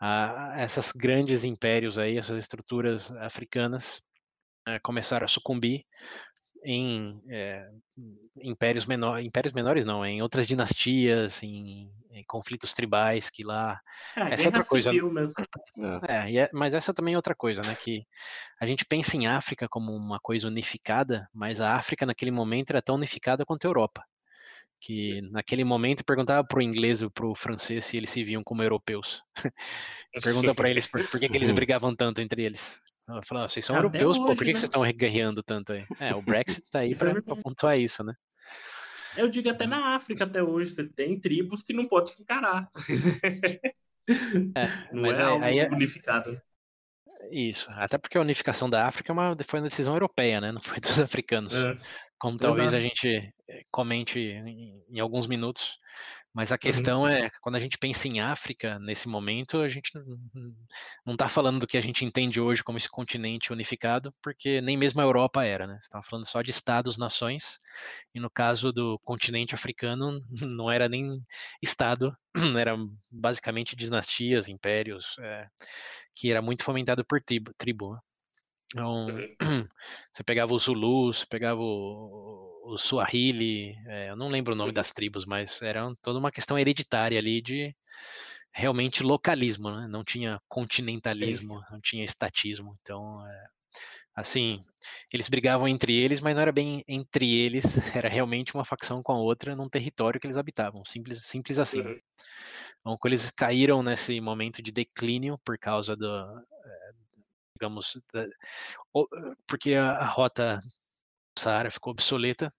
ah, 0.00 0.54
essas 0.56 0.92
grandes 0.92 1.44
impérios 1.44 1.98
aí, 1.98 2.18
essas 2.18 2.38
estruturas 2.38 3.10
africanas 3.16 4.02
eh, 4.66 4.78
começaram 4.80 5.24
a 5.24 5.28
sucumbir 5.28 5.84
em 6.64 7.20
é, 7.28 7.68
impérios 8.42 8.86
menores, 8.86 9.26
impérios 9.26 9.52
menores 9.52 9.84
não, 9.84 10.04
em 10.04 10.22
outras 10.22 10.46
dinastias, 10.46 11.42
em, 11.42 11.90
em 12.10 12.24
conflitos 12.24 12.72
tribais 12.72 13.30
que 13.30 13.42
lá. 13.42 13.80
É, 14.16 14.34
essa 14.34 14.44
é 14.44 14.46
outra 14.46 14.64
coisa. 14.64 14.92
Mesmo. 14.92 15.32
É, 16.08 16.36
é, 16.36 16.50
mas 16.52 16.74
essa 16.74 16.94
também 16.94 17.14
é 17.14 17.16
outra 17.16 17.34
coisa, 17.34 17.62
né? 17.62 17.74
Que 17.74 18.06
a 18.60 18.66
gente 18.66 18.84
pensa 18.84 19.16
em 19.16 19.26
África 19.26 19.68
como 19.68 19.94
uma 19.94 20.20
coisa 20.20 20.48
unificada, 20.48 21.28
mas 21.32 21.60
a 21.60 21.74
África 21.74 22.06
naquele 22.06 22.30
momento 22.30 22.70
era 22.70 22.82
tão 22.82 22.96
unificada 22.96 23.44
quanto 23.44 23.64
a 23.64 23.68
Europa. 23.68 24.04
Que 24.80 25.20
naquele 25.30 25.62
momento 25.62 26.04
perguntava 26.04 26.44
para 26.44 26.58
o 26.58 26.62
inglês 26.62 27.02
ou 27.02 27.10
para 27.10 27.26
o 27.26 27.34
francês 27.36 27.84
se 27.84 27.96
eles 27.96 28.10
se 28.10 28.24
viam 28.24 28.42
como 28.42 28.62
europeus. 28.62 29.22
Pergunta 30.22 30.54
para 30.54 30.68
eles 30.68 30.86
por, 30.86 31.06
por 31.08 31.20
que, 31.20 31.28
que 31.28 31.38
eles 31.38 31.50
brigavam 31.52 31.94
tanto 31.94 32.20
entre 32.20 32.42
eles. 32.42 32.82
Ela 33.08 33.22
falou, 33.22 33.44
ah, 33.44 33.48
vocês 33.48 33.64
são 33.64 33.76
Até 33.76 33.84
europeus, 33.84 34.16
hoje, 34.16 34.26
pô, 34.26 34.32
por 34.32 34.38
que, 34.38 34.44
né? 34.44 34.52
que 34.52 34.58
vocês 34.58 34.68
estão 34.68 34.92
guerreando 34.92 35.42
tanto 35.42 35.72
aí? 35.72 35.84
É, 36.00 36.14
o 36.14 36.22
Brexit 36.22 36.70
tá 36.70 36.80
aí 36.80 36.96
para 36.96 37.20
pontuar 37.42 37.78
isso, 37.78 38.04
né? 38.04 38.14
Eu 39.16 39.28
digo 39.28 39.50
até 39.50 39.66
na 39.66 39.94
África 39.94 40.24
até 40.24 40.42
hoje, 40.42 40.70
você 40.70 40.88
tem 40.88 41.20
tribos 41.20 41.62
que 41.62 41.72
não 41.72 41.86
pode 41.86 42.10
se 42.10 42.22
encarar. 42.22 42.68
É, 44.56 44.66
não 44.92 45.06
é, 45.10 45.18
é 45.18 45.22
algo 45.22 45.44
aí, 45.44 45.58
é 45.58 45.68
unificado. 45.68 46.30
Isso, 47.30 47.70
até 47.72 47.98
porque 47.98 48.18
a 48.18 48.20
unificação 48.20 48.68
da 48.68 48.86
África 48.86 49.12
é 49.12 49.14
uma, 49.14 49.36
foi 49.44 49.60
uma 49.60 49.68
decisão 49.68 49.94
europeia, 49.94 50.40
né? 50.40 50.50
Não 50.50 50.60
foi 50.60 50.80
dos 50.80 50.98
africanos. 50.98 51.54
É. 51.54 51.76
Como 52.18 52.36
talvez 52.36 52.72
Exato. 52.72 52.84
a 52.84 52.88
gente 52.88 53.34
eh, 53.48 53.64
comente 53.70 54.18
em, 54.18 54.82
em 54.88 55.00
alguns 55.00 55.26
minutos. 55.26 55.78
Mas 56.34 56.50
a 56.50 56.54
uhum. 56.54 56.58
questão 56.58 57.00
uhum. 57.02 57.08
é, 57.08 57.30
quando 57.40 57.56
a 57.56 57.60
gente 57.60 57.76
pensa 57.76 58.08
em 58.08 58.20
África, 58.20 58.78
nesse 58.78 59.06
momento, 59.06 59.58
a 59.58 59.68
gente 59.68 59.90
não 61.04 61.12
está 61.12 61.28
falando 61.28 61.60
do 61.60 61.66
que 61.66 61.76
a 61.76 61.80
gente 61.80 62.04
entende 62.04 62.40
hoje 62.40 62.64
como 62.64 62.78
esse 62.78 62.88
continente 62.88 63.52
unificado, 63.52 64.14
porque 64.22 64.60
nem 64.60 64.76
mesmo 64.76 65.00
a 65.00 65.04
Europa 65.04 65.44
era, 65.44 65.66
né? 65.66 65.74
Você 65.74 65.86
estava 65.86 66.02
falando 66.02 66.26
só 66.26 66.40
de 66.40 66.50
estados-nações, 66.50 67.60
e 68.14 68.20
no 68.20 68.30
caso 68.30 68.72
do 68.72 68.98
continente 69.00 69.54
africano, 69.54 70.24
não 70.40 70.70
era 70.70 70.88
nem 70.88 71.20
estado, 71.60 72.16
era 72.58 72.76
basicamente 73.10 73.76
dinastias, 73.76 74.48
impérios, 74.48 75.16
é, 75.20 75.46
que 76.14 76.30
era 76.30 76.40
muito 76.40 76.64
fomentado 76.64 77.04
por 77.04 77.20
tribo. 77.22 77.52
tribo 77.58 77.92
né? 77.94 78.00
Então, 78.72 79.06
você 80.12 80.24
pegava 80.24 80.54
os 80.54 80.64
Zulus, 80.64 81.24
pegava 81.24 81.60
o, 81.60 82.62
o 82.64 82.78
Swahili, 82.78 83.76
é, 83.86 84.10
eu 84.10 84.16
não 84.16 84.28
lembro 84.28 84.54
o 84.54 84.56
nome 84.56 84.72
das 84.72 84.92
tribos, 84.92 85.26
mas 85.26 85.60
era 85.60 85.94
toda 86.00 86.18
uma 86.18 86.30
questão 86.30 86.58
hereditária 86.58 87.18
ali 87.18 87.42
de 87.42 87.74
realmente 88.54 89.02
localismo, 89.02 89.70
né? 89.70 89.86
Não 89.88 90.02
tinha 90.02 90.40
continentalismo, 90.48 91.60
não 91.70 91.80
tinha 91.80 92.04
estatismo. 92.04 92.76
Então, 92.80 93.26
é, 93.26 93.46
assim, 94.14 94.62
eles 95.12 95.28
brigavam 95.28 95.68
entre 95.68 95.94
eles, 95.94 96.20
mas 96.20 96.34
não 96.34 96.42
era 96.42 96.52
bem 96.52 96.84
entre 96.88 97.34
eles, 97.34 97.64
era 97.96 98.08
realmente 98.08 98.54
uma 98.54 98.64
facção 98.64 99.02
com 99.02 99.12
a 99.12 99.18
outra 99.18 99.54
num 99.56 99.68
território 99.68 100.20
que 100.20 100.26
eles 100.26 100.36
habitavam, 100.36 100.84
simples, 100.84 101.24
simples 101.26 101.58
assim. 101.58 101.80
Uhum. 101.80 101.98
Então, 102.80 102.96
quando 102.98 103.12
eles 103.12 103.30
caíram 103.30 103.82
nesse 103.82 104.20
momento 104.20 104.62
de 104.62 104.72
declínio 104.72 105.38
por 105.44 105.58
causa 105.58 105.96
do, 105.96 106.06
é, 106.06 106.90
digamos, 107.62 107.96
porque 109.46 109.74
a, 109.74 110.04
rota 110.04 110.60
Saara 111.38 111.70
ficou 111.70 111.92
obsoleta, 111.92 112.52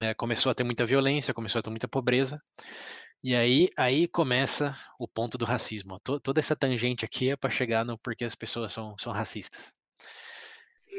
é, 0.00 0.14
começou 0.14 0.50
a 0.50 0.54
ter 0.54 0.62
muita 0.62 0.86
violência, 0.86 1.34
começou 1.34 1.58
a 1.58 1.62
ter 1.62 1.70
muita 1.70 1.88
pobreza, 1.88 2.40
e 3.22 3.34
aí, 3.34 3.68
aí 3.76 4.06
começa 4.06 4.78
o 4.96 5.08
ponto 5.08 5.36
do 5.36 5.44
racismo. 5.44 5.98
toda 6.00 6.38
essa 6.38 6.54
tangente 6.54 7.04
aqui 7.04 7.30
é 7.30 7.36
para 7.36 7.50
chegar 7.50 7.84
no 7.84 7.98
porquê 7.98 8.24
as 8.24 8.36
pessoas 8.36 8.72
são, 8.72 8.96
são 8.98 9.12
racistas. 9.12 9.74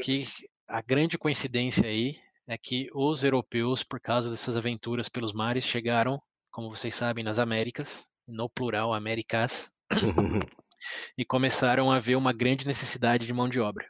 Que 0.04 0.28
a 0.68 0.82
grande 0.82 1.18
coincidência 1.18 1.88
aí 1.88 2.20
é 2.46 2.58
que 2.58 2.90
os 2.94 3.24
europeus, 3.24 3.84
por 3.84 4.02
causa 4.02 4.30
dessas 4.30 4.58
aventuras 4.58 5.08
pelos 5.08 5.32
mares, 5.32 5.64
chegaram, 5.64 6.22
como 6.52 6.70
vocês 6.70 6.94
sabem, 6.94 7.24
nas 7.24 7.40
Américas, 7.40 8.10
no 8.28 8.50
plural, 8.50 8.94
Américas, 8.94 9.72
e 11.18 11.26
começaram 11.26 11.92
a 11.92 12.00
ver 12.00 12.16
uma 12.16 12.34
grande 12.34 12.66
necessidade 12.68 13.26
de 13.26 13.34
mão 13.34 13.50
de 13.50 13.60
obra. 13.60 13.88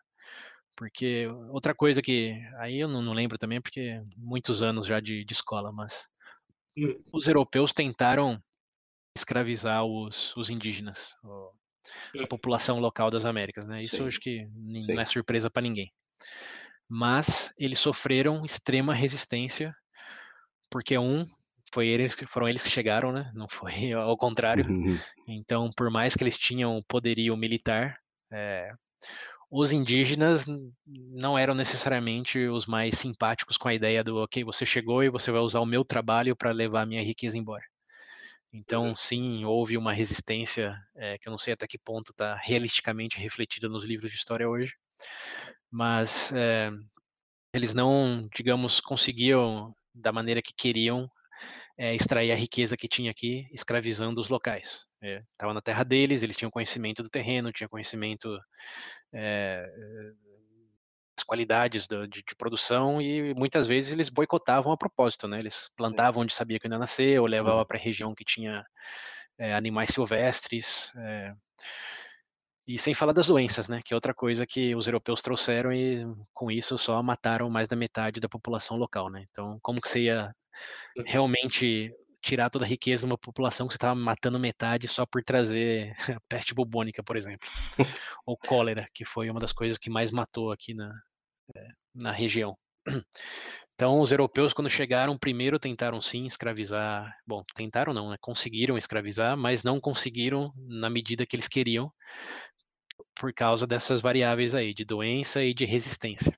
Porque 0.76 1.28
outra 1.52 1.76
coisa 1.76 2.02
que 2.02 2.42
aí 2.58 2.80
eu 2.80 2.88
não, 2.88 3.02
não 3.02 3.14
lembro 3.14 3.38
também, 3.38 3.62
porque 3.62 4.02
muitos 4.16 4.62
anos 4.62 4.88
já 4.88 5.00
de, 5.00 5.26
de 5.26 5.34
escola, 5.34 5.72
mas 5.72 6.08
hum. 6.78 6.96
os 7.12 7.28
europeus 7.28 7.74
tentaram 7.74 8.42
escravizar 9.16 9.84
os, 9.84 10.36
os 10.38 10.50
indígenas, 10.50 11.14
a 11.24 11.28
hum. 11.28 12.28
população 12.30 12.80
local 12.80 13.12
das 13.12 13.26
Américas, 13.26 13.68
né? 13.68 13.82
Isso 13.82 13.98
Sim. 13.98 14.08
acho 14.08 14.20
que 14.20 14.48
não 14.54 14.84
Sim. 14.84 15.00
é 15.00 15.06
surpresa 15.06 15.50
para 15.50 15.64
ninguém. 15.64 15.92
Mas 16.88 17.54
eles 17.58 17.80
sofreram 17.80 18.46
extrema 18.46 18.96
resistência, 18.96 19.76
porque 20.72 20.98
um 20.98 21.26
foi 21.74 21.88
eles 21.88 22.16
que 22.16 22.26
foram 22.26 22.48
eles 22.48 22.64
que 22.64 22.70
chegaram, 22.70 23.12
né? 23.12 23.32
Não 23.34 23.48
foi 23.50 23.72
ao 23.94 24.18
contrário. 24.18 24.66
Uhum. 24.70 24.98
Então, 25.28 25.70
por 25.76 25.90
mais 25.90 26.16
que 26.16 26.24
eles 26.24 26.38
tinham 26.38 26.84
poderio 26.88 27.36
militar, 27.36 27.98
é, 28.32 28.72
os 29.52 29.72
indígenas 29.72 30.46
não 30.86 31.38
eram 31.38 31.56
necessariamente 31.56 32.40
os 32.48 32.66
mais 32.66 32.98
simpáticos 32.98 33.58
com 33.58 33.68
a 33.68 33.74
ideia 33.74 34.04
do, 34.04 34.18
ok, 34.18 34.44
você 34.44 34.66
chegou 34.66 35.04
e 35.04 35.10
você 35.10 35.32
vai 35.32 35.42
usar 35.42 35.60
o 35.60 35.66
meu 35.66 35.84
trabalho 35.84 36.36
para 36.36 36.52
levar 36.52 36.84
a 36.84 36.86
minha 36.86 37.04
riqueza 37.04 37.38
embora. 37.38 37.64
Então, 38.54 38.96
sim, 38.96 39.46
houve 39.46 39.78
uma 39.78 39.94
resistência 39.94 40.76
é, 40.96 41.18
que 41.18 41.28
eu 41.28 41.32
não 41.32 41.38
sei 41.38 41.54
até 41.54 41.68
que 41.68 41.78
ponto 41.78 42.12
está 42.12 42.36
realisticamente 42.36 43.20
refletida 43.20 43.70
nos 43.70 43.84
livros 43.84 44.12
de 44.12 44.18
história 44.18 44.50
hoje, 44.50 44.74
mas 45.72 46.32
é, 46.34 46.72
eles 47.54 47.74
não, 47.74 48.28
digamos, 48.36 48.80
conseguiam 48.80 49.74
da 49.94 50.12
maneira 50.12 50.42
que 50.42 50.54
queriam 50.56 51.10
é, 51.80 51.96
extrair 51.96 52.30
a 52.34 52.36
riqueza 52.36 52.76
que 52.76 52.90
tinha 52.90 53.10
aqui, 53.10 53.48
escravizando 53.54 54.20
os 54.20 54.28
locais. 54.28 54.86
Estava 55.02 55.54
é, 55.54 55.56
na 55.56 55.62
terra 55.62 55.86
deles, 55.86 56.22
eles 56.22 56.36
tinham 56.36 56.52
conhecimento 56.52 57.02
do 57.02 57.10
terreno, 57.10 57.54
tinham 57.54 57.70
conhecimento 57.70 58.38
é, 59.14 59.66
das 61.16 61.24
qualidades 61.26 61.88
do, 61.88 62.06
de, 62.06 62.22
de, 62.22 62.36
produção 62.36 63.02
e 63.02 63.34
muitas 63.34 63.66
vezes 63.66 63.94
eles 63.94 64.10
boicotavam 64.10 64.74
a 64.74 64.78
propósito, 64.78 65.26
né? 65.26 65.40
Eles 65.40 65.72
plantavam 65.78 66.24
onde 66.24 66.34
sabia 66.34 66.60
que 66.60 66.68
ainda 66.68 66.78
nascer 66.78 67.18
ou 67.18 67.26
levavam 67.26 67.60
uhum. 67.60 67.66
para 67.66 67.78
a 67.78 67.82
região 67.82 68.14
que 68.14 68.26
tinha 68.26 68.66
é, 69.38 69.54
animais 69.54 69.92
silvestres. 69.92 70.92
E 72.70 72.78
sem 72.78 72.94
falar 72.94 73.14
das 73.14 73.26
doenças, 73.26 73.68
né? 73.68 73.82
Que 73.84 73.96
é 73.96 73.98
outra 73.98 74.14
coisa 74.14 74.46
que 74.46 74.76
os 74.76 74.86
europeus 74.86 75.24
trouxeram 75.24 75.74
e 75.74 76.06
com 76.32 76.52
isso 76.52 76.78
só 76.78 77.02
mataram 77.02 77.50
mais 77.50 77.68
da 77.68 77.76
metade 77.76 78.20
da 78.20 78.30
população 78.30 78.78
local, 78.78 79.10
né? 79.10 79.26
Então, 79.32 79.58
como 79.64 79.82
que 79.82 79.90
você 79.90 80.02
ia 80.02 80.32
uhum. 80.96 81.04
realmente 81.04 81.92
tirar 82.22 82.48
toda 82.52 82.66
a 82.66 82.68
riqueza 82.68 83.08
de 83.08 83.12
uma 83.12 83.18
população 83.18 83.66
que 83.66 83.74
você 83.74 83.78
estava 83.78 83.96
matando 83.96 84.38
metade 84.38 84.88
só 84.88 85.04
por 85.04 85.24
trazer 85.24 85.96
a 86.16 86.20
peste 86.30 86.54
bubônica, 86.54 87.02
por 87.02 87.18
exemplo, 87.18 87.50
ou 88.24 88.38
cólera, 88.38 88.88
que 88.94 89.04
foi 89.04 89.32
uma 89.32 89.40
das 89.40 89.52
coisas 89.52 89.80
que 89.80 89.90
mais 89.90 90.12
matou 90.12 90.52
aqui 90.52 90.76
na, 90.76 90.94
é, 91.56 91.68
na 91.96 92.12
região. 92.12 92.56
Então, 93.74 94.00
os 94.02 94.12
europeus, 94.12 94.54
quando 94.54 94.70
chegaram, 94.70 95.18
primeiro 95.18 95.58
tentaram 95.58 96.02
sim 96.02 96.26
escravizar. 96.26 97.16
Bom, 97.26 97.42
tentaram 97.56 97.94
não, 97.94 98.10
né? 98.10 98.18
Conseguiram 98.20 98.78
escravizar, 98.78 99.38
mas 99.38 99.64
não 99.64 99.80
conseguiram 99.80 100.52
na 100.68 100.90
medida 100.90 101.26
que 101.26 101.36
eles 101.36 101.48
queriam, 101.48 101.90
por 103.20 103.34
causa 103.34 103.68
dessas 103.68 104.02
variáveis 104.02 104.56
aí, 104.56 104.74
de 104.74 104.86
doença 104.86 105.44
e 105.44 105.54
de 105.54 105.66
resistência. 105.66 106.34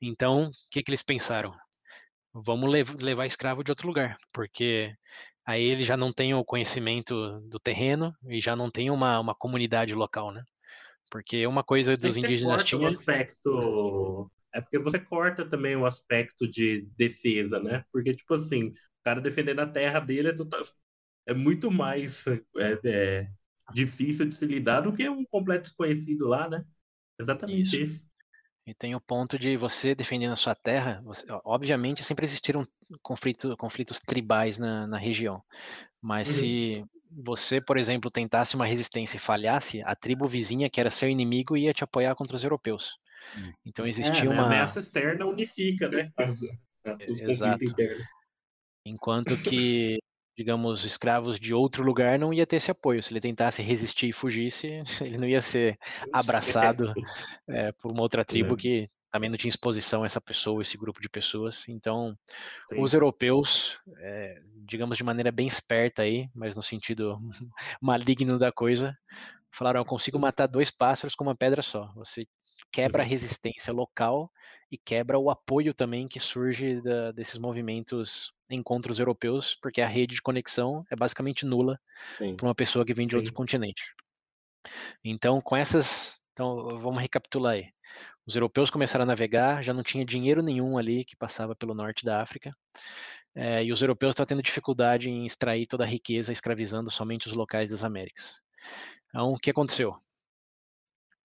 Então, 0.00 0.44
o 0.44 0.50
que, 0.70 0.82
que 0.82 0.90
eles 0.90 1.02
pensaram? 1.02 1.52
Vamos 2.32 2.70
levar 3.00 3.26
escravo 3.26 3.64
de 3.64 3.72
outro 3.72 3.88
lugar, 3.88 4.16
porque 4.32 4.94
aí 5.44 5.62
eles 5.62 5.84
já 5.86 5.96
não 5.96 6.12
têm 6.12 6.32
o 6.32 6.44
conhecimento 6.44 7.40
do 7.48 7.58
terreno 7.58 8.14
e 8.28 8.40
já 8.40 8.54
não 8.54 8.70
tem 8.70 8.88
uma, 8.88 9.18
uma 9.18 9.34
comunidade 9.34 9.94
local, 9.94 10.32
né? 10.32 10.42
Porque 11.10 11.46
uma 11.46 11.64
coisa 11.64 11.96
dos 11.96 12.16
indígenas 12.16 12.64
tinha... 12.64 12.80
o 12.80 12.86
aspecto 12.86 14.30
é 14.52 14.60
porque 14.60 14.78
você 14.78 14.98
corta 14.98 15.44
também 15.48 15.74
o 15.74 15.86
aspecto 15.86 16.48
de 16.48 16.88
defesa, 16.96 17.60
né? 17.60 17.84
Porque, 17.92 18.14
tipo 18.14 18.34
assim, 18.34 18.68
o 18.68 18.74
cara 19.02 19.20
defendendo 19.20 19.60
a 19.60 19.66
terra 19.66 19.98
dele 19.98 20.28
é, 20.28 20.34
total... 20.34 20.64
é 21.26 21.34
muito 21.34 21.70
mais 21.70 22.24
é, 22.28 22.78
é, 22.84 23.28
difícil 23.72 24.26
de 24.28 24.34
se 24.34 24.46
lidar 24.46 24.82
do 24.82 24.92
que 24.92 25.08
um 25.08 25.24
completo 25.24 25.62
desconhecido 25.62 26.26
lá, 26.26 26.48
né? 26.48 26.64
Exatamente 27.18 27.62
isso. 27.62 27.76
isso. 27.76 28.14
E 28.66 28.74
tem 28.74 28.94
o 28.94 29.00
ponto 29.00 29.38
de 29.38 29.56
você 29.56 29.94
defendendo 29.94 30.32
a 30.32 30.36
sua 30.36 30.54
terra, 30.54 31.02
você, 31.04 31.26
obviamente 31.44 32.02
sempre 32.02 32.24
existiram 32.24 32.66
conflito, 33.02 33.54
conflitos 33.58 34.00
tribais 34.00 34.56
na, 34.56 34.86
na 34.86 34.96
região, 34.96 35.42
mas 36.00 36.28
uhum. 36.28 36.34
se 36.34 36.72
você, 37.10 37.60
por 37.60 37.76
exemplo, 37.76 38.10
tentasse 38.10 38.56
uma 38.56 38.66
resistência 38.66 39.16
e 39.16 39.20
falhasse, 39.20 39.82
a 39.82 39.94
tribo 39.94 40.26
vizinha, 40.26 40.70
que 40.70 40.80
era 40.80 40.90
seu 40.90 41.08
inimigo, 41.08 41.56
ia 41.56 41.74
te 41.74 41.84
apoiar 41.84 42.14
contra 42.14 42.34
os 42.34 42.42
europeus. 42.42 42.96
Hum. 43.36 43.52
Então 43.64 43.86
existia 43.86 44.24
é, 44.24 44.28
uma. 44.28 44.42
A 44.42 44.46
ameaça 44.46 44.80
externa 44.80 45.26
unifica, 45.26 45.88
né? 45.88 46.10
As, 46.18 46.40
os 47.08 47.20
Exato. 47.20 47.64
internos. 47.64 48.06
Enquanto 48.84 49.36
que 49.38 49.98
digamos, 50.36 50.84
escravos 50.84 51.38
de 51.38 51.54
outro 51.54 51.82
lugar, 51.82 52.18
não 52.18 52.32
ia 52.32 52.46
ter 52.46 52.56
esse 52.56 52.70
apoio. 52.70 53.02
Se 53.02 53.12
ele 53.12 53.20
tentasse 53.20 53.62
resistir 53.62 54.08
e 54.08 54.12
fugisse, 54.12 54.82
ele 55.02 55.18
não 55.18 55.28
ia 55.28 55.40
ser 55.40 55.78
abraçado 56.12 56.92
é, 57.48 57.72
por 57.72 57.92
uma 57.92 58.02
outra 58.02 58.24
tribo 58.26 58.54
é. 58.54 58.56
que 58.56 58.90
também 59.12 59.30
não 59.30 59.36
tinha 59.36 59.48
exposição 59.48 60.02
a 60.02 60.06
essa 60.06 60.20
pessoa, 60.20 60.60
esse 60.60 60.76
grupo 60.76 61.00
de 61.00 61.08
pessoas. 61.08 61.68
Então, 61.68 62.18
Sim. 62.68 62.80
os 62.80 62.92
europeus, 62.92 63.78
é, 63.98 64.42
digamos 64.66 64.96
de 64.96 65.04
maneira 65.04 65.30
bem 65.30 65.46
esperta 65.46 66.02
aí, 66.02 66.28
mas 66.34 66.56
no 66.56 66.62
sentido 66.62 67.16
maligno 67.80 68.40
da 68.40 68.50
coisa, 68.50 68.92
falaram: 69.52 69.80
eu 69.80 69.84
consigo 69.84 70.18
matar 70.18 70.48
dois 70.48 70.68
pássaros 70.68 71.14
com 71.14 71.22
uma 71.22 71.36
pedra 71.36 71.62
só. 71.62 71.92
Você 71.94 72.26
quebra 72.72 73.02
a 73.02 73.04
uhum. 73.04 73.10
resistência 73.10 73.72
local 73.72 74.28
e 74.68 74.76
quebra 74.76 75.16
o 75.16 75.30
apoio 75.30 75.72
também 75.72 76.08
que 76.08 76.18
surge 76.18 76.82
da, 76.82 77.12
desses 77.12 77.38
movimentos 77.38 78.32
encontros 78.50 78.98
europeus, 78.98 79.56
porque 79.60 79.80
a 79.80 79.86
rede 79.86 80.16
de 80.16 80.22
conexão 80.22 80.84
é 80.90 80.96
basicamente 80.96 81.46
nula 81.46 81.78
para 82.36 82.46
uma 82.46 82.54
pessoa 82.54 82.84
que 82.84 82.94
vem 82.94 83.04
de 83.04 83.12
Sim. 83.12 83.16
outro 83.16 83.32
continente. 83.32 83.82
Então, 85.02 85.40
com 85.40 85.56
essas. 85.56 86.20
Então, 86.32 86.78
vamos 86.78 87.00
recapitular 87.00 87.54
aí. 87.54 87.68
Os 88.26 88.34
europeus 88.34 88.70
começaram 88.70 89.04
a 89.04 89.06
navegar, 89.06 89.62
já 89.62 89.72
não 89.72 89.82
tinha 89.82 90.04
dinheiro 90.04 90.42
nenhum 90.42 90.78
ali 90.78 91.04
que 91.04 91.14
passava 91.16 91.54
pelo 91.54 91.74
norte 91.74 92.04
da 92.04 92.20
África, 92.20 92.56
é, 93.34 93.64
e 93.64 93.72
os 93.72 93.82
europeus 93.82 94.12
estavam 94.12 94.28
tendo 94.28 94.42
dificuldade 94.42 95.10
em 95.10 95.26
extrair 95.26 95.66
toda 95.66 95.84
a 95.84 95.86
riqueza, 95.86 96.32
escravizando 96.32 96.90
somente 96.90 97.26
os 97.28 97.34
locais 97.34 97.70
das 97.70 97.84
Américas. 97.84 98.40
Então, 99.08 99.30
o 99.30 99.38
que 99.38 99.50
aconteceu? 99.50 99.96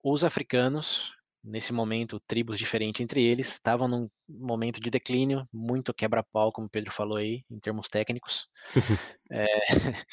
Os 0.03 0.23
africanos 0.23 1.11
nesse 1.43 1.73
momento, 1.73 2.19
tribos 2.27 2.57
diferentes 2.57 3.01
entre 3.01 3.23
eles, 3.23 3.53
estavam 3.53 3.87
num 3.87 4.09
momento 4.27 4.79
de 4.79 4.89
declínio, 4.89 5.47
muito 5.51 5.93
quebra-pau, 5.93 6.51
como 6.51 6.67
o 6.67 6.69
Pedro 6.69 6.91
falou 6.91 7.17
aí, 7.17 7.43
em 7.49 7.59
termos 7.59 7.87
técnicos. 7.87 8.47
é, 9.31 9.45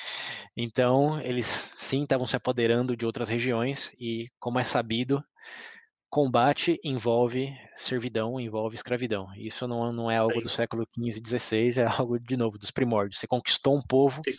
então, 0.56 1.20
eles 1.20 1.46
sim 1.46 2.02
estavam 2.02 2.26
se 2.26 2.36
apoderando 2.36 2.96
de 2.96 3.04
outras 3.04 3.28
regiões 3.28 3.92
e, 3.98 4.28
como 4.38 4.58
é 4.58 4.64
sabido, 4.64 5.22
combate 6.08 6.78
envolve 6.84 7.52
servidão, 7.74 8.40
envolve 8.40 8.74
escravidão. 8.74 9.28
Isso 9.36 9.66
não, 9.66 9.92
não 9.92 10.10
é 10.10 10.16
algo 10.16 10.34
sim. 10.34 10.42
do 10.42 10.48
século 10.48 10.86
XV 10.94 11.20
e 11.20 11.38
XVI, 11.38 11.80
é 11.82 11.86
algo, 11.86 12.18
de 12.18 12.36
novo, 12.36 12.58
dos 12.58 12.70
primórdios. 12.70 13.18
Você 13.18 13.26
conquistou 13.26 13.76
um 13.76 13.82
povo, 13.82 14.22
sim 14.24 14.36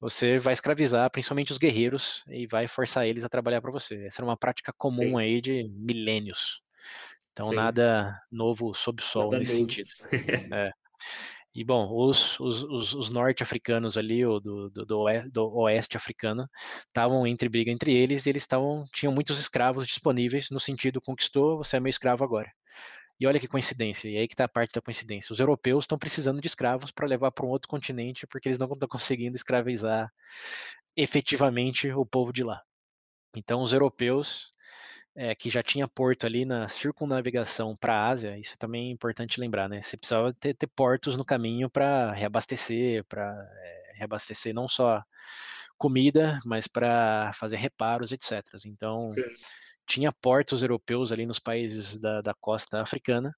você 0.00 0.38
vai 0.38 0.52
escravizar 0.52 1.10
principalmente 1.10 1.52
os 1.52 1.58
guerreiros 1.58 2.22
e 2.28 2.46
vai 2.46 2.68
forçar 2.68 3.06
eles 3.06 3.24
a 3.24 3.28
trabalhar 3.28 3.60
para 3.60 3.72
você. 3.72 4.06
Essa 4.06 4.20
era 4.20 4.26
uma 4.26 4.36
prática 4.36 4.72
comum 4.76 5.18
Sim. 5.18 5.18
aí 5.18 5.40
de 5.40 5.68
milênios. 5.70 6.60
Então 7.32 7.50
Sim. 7.50 7.56
nada 7.56 8.20
novo 8.30 8.74
sob 8.74 9.02
o 9.02 9.04
sol 9.04 9.24
nada 9.24 9.38
nesse 9.38 9.52
novo. 9.52 9.64
sentido. 9.64 9.90
é. 10.54 10.72
E 11.54 11.64
bom, 11.64 11.88
os, 11.92 12.38
os, 12.38 12.62
os, 12.62 12.94
os 12.94 13.10
norte-africanos 13.10 13.96
ali, 13.96 14.24
ou 14.24 14.38
do, 14.38 14.70
do, 14.70 14.84
do, 14.84 15.58
oeste, 15.58 15.96
africano, 15.96 16.48
estavam 16.86 17.26
entre 17.26 17.48
briga 17.48 17.70
entre 17.70 17.92
eles 17.92 18.26
e 18.26 18.28
eles 18.28 18.46
tavam, 18.46 18.84
tinham 18.92 19.12
muitos 19.12 19.40
escravos 19.40 19.86
disponíveis, 19.86 20.50
no 20.50 20.60
sentido 20.60 21.00
conquistou, 21.00 21.56
você 21.56 21.76
é 21.76 21.80
meu 21.80 21.90
escravo 21.90 22.22
agora. 22.22 22.48
E 23.20 23.26
olha 23.26 23.40
que 23.40 23.48
coincidência, 23.48 24.08
e 24.08 24.16
aí 24.16 24.28
que 24.28 24.34
está 24.34 24.44
a 24.44 24.48
parte 24.48 24.72
da 24.74 24.80
coincidência. 24.80 25.32
Os 25.32 25.40
europeus 25.40 25.84
estão 25.84 25.98
precisando 25.98 26.40
de 26.40 26.46
escravos 26.46 26.92
para 26.92 27.06
levar 27.06 27.32
para 27.32 27.44
um 27.44 27.48
outro 27.48 27.68
continente, 27.68 28.26
porque 28.28 28.48
eles 28.48 28.58
não 28.58 28.70
estão 28.72 28.88
conseguindo 28.88 29.34
escravizar 29.34 30.12
efetivamente 30.96 31.90
o 31.90 32.06
povo 32.06 32.32
de 32.32 32.44
lá. 32.44 32.62
Então, 33.34 33.60
os 33.60 33.72
europeus, 33.72 34.52
é, 35.16 35.34
que 35.34 35.50
já 35.50 35.62
tinha 35.64 35.88
porto 35.88 36.26
ali 36.26 36.44
na 36.44 36.68
circunnavegação 36.68 37.76
para 37.76 37.94
a 37.94 38.08
Ásia, 38.08 38.38
isso 38.38 38.56
também 38.56 38.88
é 38.88 38.92
importante 38.92 39.40
lembrar, 39.40 39.68
né? 39.68 39.82
Você 39.82 39.96
precisava 39.96 40.32
ter, 40.34 40.54
ter 40.54 40.68
portos 40.68 41.16
no 41.16 41.24
caminho 41.24 41.68
para 41.68 42.12
reabastecer, 42.12 43.04
para 43.04 43.24
é, 43.52 43.92
reabastecer 43.96 44.54
não 44.54 44.68
só 44.68 45.02
comida, 45.76 46.38
mas 46.44 46.68
para 46.68 47.32
fazer 47.34 47.56
reparos, 47.56 48.12
etc. 48.12 48.44
Então, 48.64 49.12
Sim 49.12 49.22
tinha 49.88 50.12
portos 50.12 50.62
europeus 50.62 51.10
ali 51.10 51.26
nos 51.26 51.38
países 51.38 51.98
da, 51.98 52.20
da, 52.20 52.34
costa 52.34 52.80
africana, 52.82 53.34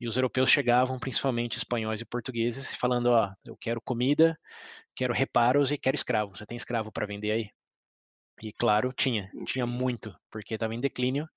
e 0.00 0.08
os 0.08 0.16
europeus 0.16 0.50
chegavam, 0.50 0.98
principalmente 0.98 1.56
espanhóis 1.56 2.00
e 2.00 2.04
portugueses, 2.04 2.74
falando: 2.74 3.06
Ó, 3.06 3.32
eu 3.46 3.56
quero 3.60 3.80
comida, 3.80 4.36
quero 4.94 5.14
reparos 5.14 5.70
e 5.70 5.78
quero 5.78 5.94
escravos. 5.94 6.38
Você 6.38 6.46
tem 6.46 6.56
escravo 6.56 6.90
para 6.92 7.06
vender 7.06 7.30
aí? 7.30 7.50
E 8.42 8.52
claro, 8.52 8.92
tinha, 8.92 9.30
tinha 9.46 9.66
muito, 9.66 10.14
porque 10.30 10.54
estava 10.54 10.74
em 10.74 10.80
declínio 10.80 11.28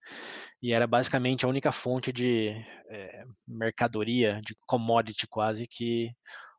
e 0.61 0.73
era 0.73 0.87
basicamente 0.87 1.45
a 1.45 1.49
única 1.49 1.71
fonte 1.71 2.11
de 2.11 2.49
é, 2.89 3.25
mercadoria, 3.47 4.41
de 4.43 4.55
commodity 4.65 5.27
quase, 5.27 5.67
que 5.67 6.09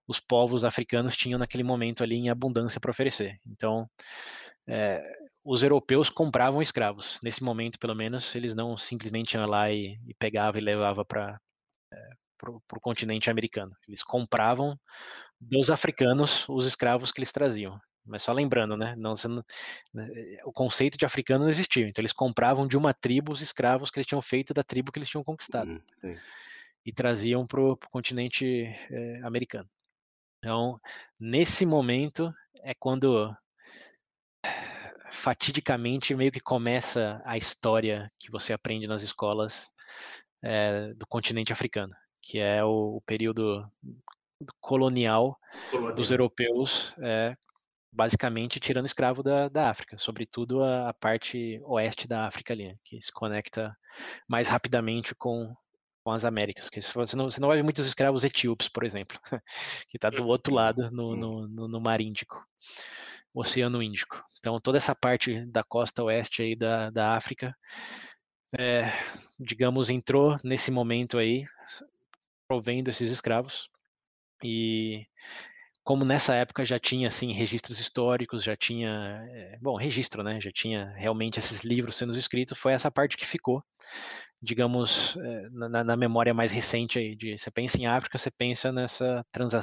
os 0.06 0.20
povos 0.20 0.64
africanos 0.64 1.16
tinham 1.16 1.38
naquele 1.38 1.64
momento 1.64 2.02
ali 2.04 2.16
em 2.16 2.30
abundância 2.30 2.80
para 2.80 2.90
oferecer. 2.90 3.40
Então, 3.44 3.88
é, 4.68 5.02
os 5.46 5.62
europeus 5.62 6.10
compravam 6.10 6.60
escravos. 6.60 7.20
Nesse 7.22 7.42
momento, 7.42 7.78
pelo 7.78 7.94
menos, 7.94 8.34
eles 8.34 8.54
não 8.54 8.76
simplesmente 8.76 9.34
iam 9.34 9.46
lá 9.46 9.70
e, 9.70 9.98
e 10.04 10.14
pegavam 10.14 10.60
e 10.60 10.64
levavam 10.64 11.04
para 11.04 11.40
é, 11.92 12.10
o 12.48 12.80
continente 12.80 13.30
americano. 13.30 13.72
Eles 13.86 14.02
compravam 14.02 14.78
dos 15.40 15.70
africanos 15.70 16.48
os 16.48 16.66
escravos 16.66 17.12
que 17.12 17.20
eles 17.20 17.30
traziam. 17.30 17.80
Mas 18.04 18.22
só 18.22 18.32
lembrando, 18.32 18.76
né? 18.76 18.94
Não, 18.96 19.14
né, 19.94 20.08
o 20.44 20.52
conceito 20.52 20.98
de 20.98 21.04
africano 21.04 21.44
não 21.44 21.48
existia. 21.48 21.88
Então 21.88 22.02
eles 22.02 22.12
compravam 22.12 22.66
de 22.66 22.76
uma 22.76 22.92
tribo 22.92 23.32
os 23.32 23.40
escravos 23.40 23.90
que 23.90 23.98
eles 23.98 24.06
tinham 24.06 24.22
feito 24.22 24.52
da 24.52 24.64
tribo 24.64 24.90
que 24.90 24.98
eles 24.98 25.08
tinham 25.08 25.24
conquistado. 25.24 25.70
Hum, 25.70 26.16
e 26.84 26.92
traziam 26.92 27.46
para 27.46 27.60
o 27.60 27.76
continente 27.90 28.64
é, 28.90 29.20
americano. 29.24 29.68
Então, 30.38 30.80
nesse 31.18 31.66
momento 31.66 32.32
é 32.62 32.74
quando 32.74 33.36
fatidicamente 35.16 36.14
meio 36.14 36.30
que 36.30 36.40
começa 36.40 37.20
a 37.26 37.36
história 37.36 38.10
que 38.18 38.30
você 38.30 38.52
aprende 38.52 38.86
nas 38.86 39.02
escolas 39.02 39.72
é, 40.42 40.92
do 40.94 41.06
continente 41.06 41.52
africano, 41.52 41.92
que 42.22 42.38
é 42.38 42.62
o, 42.64 42.96
o, 42.96 43.00
período 43.00 43.68
colonial, 44.60 45.38
colonial. 45.70 45.94
dos 45.94 46.10
europeus, 46.10 46.94
é, 47.00 47.34
basicamente 47.90 48.60
tirando 48.60 48.86
escravo 48.86 49.22
da, 49.22 49.48
da 49.48 49.70
África, 49.70 49.96
sobretudo 49.98 50.62
a, 50.62 50.90
a, 50.90 50.94
parte 50.94 51.60
oeste 51.64 52.06
da 52.06 52.26
África 52.26 52.52
ali, 52.52 52.68
né, 52.68 52.76
que 52.84 53.00
se 53.00 53.10
conecta 53.10 53.76
mais 54.28 54.48
rapidamente 54.48 55.14
com, 55.14 55.54
com 56.04 56.12
as 56.12 56.24
Américas. 56.24 56.68
Que 56.68 56.80
você, 56.80 57.16
não, 57.16 57.30
você 57.30 57.40
não 57.40 57.48
vai 57.48 57.56
ver 57.56 57.64
muitos 57.64 57.86
escravos 57.86 58.22
etíopes, 58.22 58.68
por 58.68 58.84
exemplo, 58.84 59.18
que 59.88 59.96
está 59.96 60.10
do 60.10 60.28
outro 60.28 60.54
lado 60.54 60.90
no, 60.90 61.10
uhum. 61.10 61.16
no, 61.16 61.48
no, 61.48 61.68
no 61.68 61.80
Mar 61.80 62.00
Índico, 62.00 62.46
Oceano 63.36 63.82
Índico. 63.82 64.24
Então 64.38 64.58
toda 64.58 64.78
essa 64.78 64.94
parte 64.94 65.44
da 65.46 65.62
costa 65.62 66.02
oeste 66.02 66.40
aí 66.40 66.56
da, 66.56 66.88
da 66.88 67.16
África, 67.16 67.54
é, 68.58 68.90
digamos, 69.38 69.90
entrou 69.90 70.38
nesse 70.42 70.70
momento 70.70 71.18
aí, 71.18 71.44
provendo 72.48 72.88
esses 72.88 73.10
escravos. 73.10 73.68
E 74.42 75.06
como 75.86 76.04
nessa 76.04 76.34
época 76.34 76.64
já 76.64 76.80
tinha 76.80 77.06
assim 77.06 77.32
registros 77.32 77.78
históricos, 77.78 78.42
já 78.42 78.56
tinha, 78.56 79.24
é, 79.30 79.56
bom, 79.62 79.76
registro, 79.76 80.20
né? 80.20 80.40
Já 80.40 80.50
tinha 80.50 80.92
realmente 80.96 81.38
esses 81.38 81.60
livros 81.60 81.94
sendo 81.94 82.18
escritos, 82.18 82.58
foi 82.58 82.72
essa 82.72 82.90
parte 82.90 83.16
que 83.16 83.24
ficou, 83.24 83.62
digamos, 84.42 85.16
é, 85.16 85.48
na, 85.50 85.84
na, 85.84 85.96
memória 85.96 86.34
mais 86.34 86.50
recente 86.50 86.98
aí. 86.98 87.14
De, 87.14 87.38
você 87.38 87.52
pensa 87.52 87.78
em 87.78 87.86
África, 87.86 88.18
você 88.18 88.32
pensa 88.32 88.72
nessa 88.72 89.24
transa, 89.30 89.60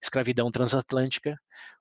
escravidão 0.00 0.46
transatlântica, 0.46 1.36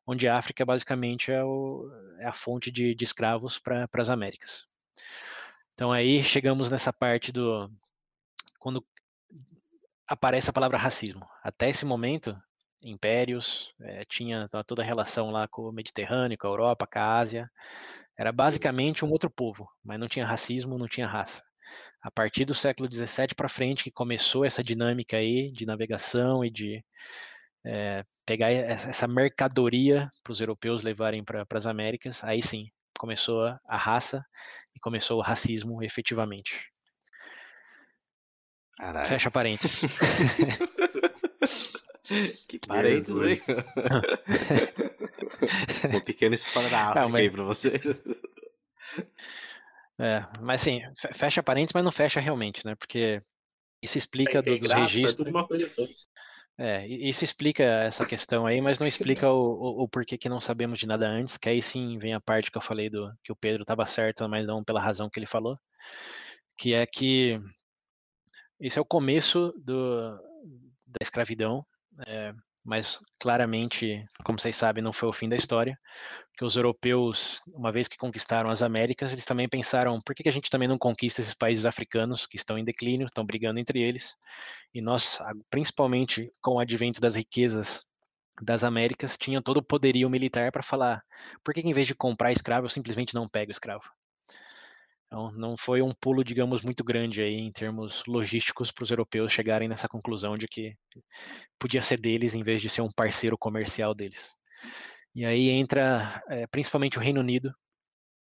onde 0.08 0.28
a 0.28 0.36
África 0.40 0.66
basicamente 0.66 1.32
é, 1.32 1.44
o, 1.44 1.88
é 2.20 2.26
a 2.26 2.34
fonte 2.34 2.72
de, 2.72 2.96
de 2.96 3.04
escravos 3.04 3.60
para 3.60 3.88
as 3.96 4.10
Américas. 4.10 4.68
Então 5.76 5.92
aí 5.92 6.24
chegamos 6.24 6.72
nessa 6.72 6.92
parte 6.92 7.32
do 7.32 7.72
quando 8.58 8.84
aparece 10.08 10.50
a 10.50 10.54
palavra 10.54 10.80
racismo. 10.80 11.28
Até 11.44 11.70
esse 11.70 11.86
momento 11.86 12.36
impérios, 12.82 13.74
é, 13.82 14.04
tinha 14.06 14.48
toda 14.66 14.82
a 14.82 14.86
relação 14.86 15.32
lá 15.32 15.48
com 15.48 15.64
o 15.64 15.72
Mediterrâneo, 15.72 16.38
com 16.38 16.48
a 16.48 16.50
Europa, 16.50 16.88
com 16.88 17.00
a 17.00 17.18
Ásia. 17.18 17.50
Era 18.18 18.32
basicamente 18.32 19.06
um 19.06 19.12
outro 19.12 19.30
povo, 19.30 19.70
mas 19.84 20.00
não 20.00 20.08
tinha 20.08 20.26
racismo, 20.26 20.78
não 20.78 20.88
tinha 20.88 21.08
raça. 21.08 21.44
A 22.02 22.10
partir 22.10 22.46
do 22.46 22.54
século 22.54 22.92
XVII 22.92 23.36
para 23.36 23.50
frente 23.50 23.84
que 23.84 23.92
começou 23.92 24.46
essa 24.46 24.64
dinâmica 24.64 25.18
aí 25.18 25.52
de 25.52 25.66
navegação 25.66 26.44
e 26.44 26.50
de 26.50 26.84
é, 27.66 28.04
pegar 28.26 28.52
essa 28.52 29.08
mercadoria 29.08 30.10
para 30.24 30.32
os 30.32 30.40
europeus 30.40 30.84
levarem 30.84 31.24
para 31.24 31.46
as 31.52 31.66
Américas, 31.66 32.24
aí 32.24 32.42
sim 32.42 32.70
começou 32.98 33.46
a 33.66 33.78
raça 33.78 34.26
e 34.76 34.80
começou 34.80 35.20
o 35.20 35.22
racismo 35.22 35.84
efetivamente. 35.84 36.72
Caralho. 38.78 39.08
Fecha 39.08 39.30
parênteses. 39.30 39.82
Que 42.48 42.60
parênteses, 42.68 43.50
hein? 43.50 43.58
Uma 45.90 46.02
pequena 46.02 46.36
história 46.36 46.70
da 46.70 46.84
África 46.84 47.02
não, 47.02 47.10
mas... 47.10 47.22
aí 47.22 47.30
pra 47.30 47.44
vocês. 47.44 47.82
É, 50.00 50.24
mas 50.40 50.62
assim, 50.62 50.84
fecha 51.16 51.42
parênteses, 51.42 51.74
mas 51.74 51.84
não 51.84 51.92
fecha 51.92 52.20
realmente, 52.20 52.64
né? 52.64 52.76
Porque 52.76 53.20
isso 53.82 53.98
explica 53.98 54.44
do, 54.44 54.56
dos 54.60 54.72
registros. 54.72 55.28
É, 56.56 56.88
isso 56.88 57.24
explica 57.24 57.64
essa 57.64 58.06
questão 58.06 58.46
aí, 58.46 58.62
mas 58.62 58.78
não 58.78 58.86
explica 58.86 59.28
o, 59.28 59.40
o, 59.40 59.84
o, 59.84 59.90
porquê 59.90 60.16
que 60.16 60.30
não 60.30 60.40
sabemos 60.40 60.78
de 60.78 60.86
nada 60.86 61.08
antes, 61.08 61.36
que 61.36 61.50
aí 61.50 61.64
sim 61.64 61.98
vem 61.98 62.14
a 62.14 62.22
parte 62.22 62.52
que 62.52 62.60
eu 62.60 62.62
falei 62.62 62.92
do 62.92 63.12
que 63.24 63.32
o 63.32 63.36
Pedro 63.36 63.64
estava 63.64 63.88
certo, 63.88 64.30
mas 64.30 64.46
não 64.46 64.64
pela 64.64 64.80
razão 64.80 65.10
que 65.10 65.18
ele 65.18 65.26
falou, 65.26 65.58
que 66.56 66.76
é 66.76 66.86
que 66.86 67.42
esse 68.60 68.78
é 68.78 68.82
o 68.82 68.86
começo 68.86 69.52
do, 69.58 70.16
da 70.86 71.00
escravidão 71.02 71.66
é, 72.06 72.34
mas 72.64 73.00
claramente, 73.20 74.06
como 74.26 74.38
vocês 74.38 74.56
sabem, 74.56 74.84
não 74.84 74.92
foi 74.92 75.08
o 75.08 75.14
fim 75.14 75.30
da 75.30 75.38
história, 75.38 75.80
que 76.38 76.44
os 76.44 76.56
europeus, 76.58 77.42
uma 77.48 77.72
vez 77.72 77.88
que 77.88 77.98
conquistaram 77.98 78.50
as 78.50 78.62
Américas, 78.62 79.12
eles 79.12 79.26
também 79.26 79.48
pensaram, 79.48 80.02
por 80.02 80.14
que, 80.14 80.24
que 80.24 80.30
a 80.30 80.34
gente 80.34 80.50
também 80.50 80.68
não 80.68 80.78
conquista 80.78 81.22
esses 81.22 81.34
países 81.34 81.66
africanos 81.66 82.26
que 82.28 82.36
estão 82.36 82.58
em 82.58 82.66
declínio, 82.66 83.08
estão 83.08 83.26
brigando 83.26 83.60
entre 83.60 83.82
eles, 83.82 84.16
e 84.74 84.82
nós, 84.82 85.20
principalmente 85.50 86.30
com 86.42 86.56
o 86.56 86.60
advento 86.60 87.00
das 87.00 87.16
riquezas 87.16 87.86
das 88.42 88.64
Américas, 88.64 89.18
tinha 89.18 89.42
todo 89.42 89.58
o 89.58 89.64
poderio 89.64 90.10
militar 90.10 90.52
para 90.52 90.62
falar, 90.62 91.02
por 91.44 91.54
que, 91.54 91.62
que 91.62 91.70
em 91.70 91.74
vez 91.74 91.88
de 91.88 91.96
comprar 91.96 92.32
escravo, 92.32 92.66
eu 92.66 92.70
simplesmente 92.70 93.16
não 93.16 93.30
pego 93.30 93.52
escravo? 93.52 93.90
Então, 95.08 95.32
não 95.32 95.56
foi 95.58 95.82
um 95.82 95.94
pulo, 95.94 96.24
digamos, 96.24 96.62
muito 96.62 96.84
grande 96.84 97.22
aí 97.22 97.36
em 97.36 97.52
termos 97.52 98.04
logísticos 98.06 98.72
para 98.72 98.84
os 98.84 98.92
europeus 98.92 99.32
chegarem 99.32 99.68
nessa 99.68 99.88
conclusão 99.88 100.38
de 100.38 100.48
que 100.48 100.76
podia 101.58 101.82
ser 101.82 102.00
deles 102.00 102.36
em 102.36 102.44
vez 102.44 102.62
de 102.62 102.70
ser 102.70 102.82
um 102.82 102.92
parceiro 102.92 103.38
comercial 103.38 103.96
deles. 103.96 104.36
E 105.16 105.26
aí 105.26 105.50
entra 105.50 106.22
é, 106.28 106.46
principalmente 106.48 106.98
o 106.98 107.02
Reino 107.02 107.22
Unido, 107.22 107.54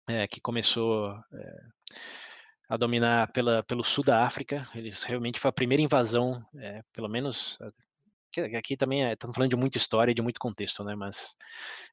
é, 0.08 0.26
que 0.26 0.40
começou 0.40 1.12
é, 1.32 1.60
a 2.68 2.76
dominar 2.76 3.30
pela, 3.32 3.62
pelo 3.62 3.84
sul 3.84 4.02
da 4.02 4.24
África. 4.24 4.68
Eles 4.74 5.04
realmente 5.04 5.38
foi 5.38 5.48
a 5.50 5.52
primeira 5.52 5.82
invasão, 5.82 6.44
pelo 6.92 7.08
menos 7.08 7.56
aqui 8.40 8.76
também 8.76 9.04
é, 9.04 9.12
estamos 9.12 9.34
falando 9.34 9.50
de 9.50 9.56
muita 9.56 9.78
história 9.78 10.12
e 10.12 10.14
de 10.14 10.22
muito 10.22 10.40
contexto, 10.40 10.82
né? 10.84 10.94
Mas 10.94 11.36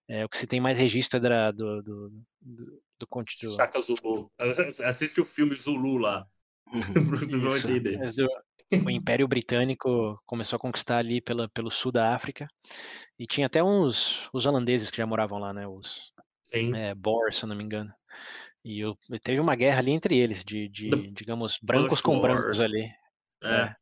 é, 0.08 0.26
o 0.26 0.30
que 0.30 0.38
se 0.38 0.48
tem 0.48 0.60
mais 0.60 0.78
registro 0.78 1.18
é 1.18 1.20
da, 1.20 1.52
do, 1.52 1.82
do, 1.82 2.10
do, 2.42 2.82
do, 3.00 3.08
do... 3.08 3.56
Chaka 3.56 3.80
Zulu. 3.82 4.32
Assiste 4.86 5.22
o 5.22 5.26
filme 5.26 5.56
Zulu 5.56 5.98
lá. 5.98 6.26
Uhum. 6.72 7.40
vão 7.40 7.58
entender. 7.58 8.00
O 8.86 8.92
Império 8.92 9.28
Britânico 9.28 10.22
começou 10.24 10.58
a 10.58 10.60
conquistar 10.60 11.00
ali 11.00 11.20
pela, 11.20 11.50
pelo 11.50 11.72
sul 11.72 11.92
da 11.92 12.14
África 12.14 12.48
e 13.18 13.26
tinha 13.26 13.48
até 13.48 13.64
uns 13.64 14.30
os 14.32 14.46
holandeses 14.46 14.92
que 14.92 14.98
já 14.98 15.08
moravam 15.08 15.40
lá, 15.40 15.52
né? 15.52 15.68
Os 15.68 16.14
é, 16.54 16.94
Boer, 16.94 17.34
se 17.34 17.48
não 17.48 17.56
me 17.56 17.64
engano. 17.64 17.92
E 18.64 18.80
eu, 18.80 18.96
teve 19.24 19.40
uma 19.40 19.56
guerra 19.56 19.80
ali 19.80 19.92
entre 19.92 20.18
eles, 20.18 20.44
de, 20.44 20.68
de 20.70 20.90
digamos, 21.12 21.58
brancos 21.62 22.02
com 22.02 22.20
brancos 22.20 22.60
ali. 22.60 22.92
É. 23.42 23.74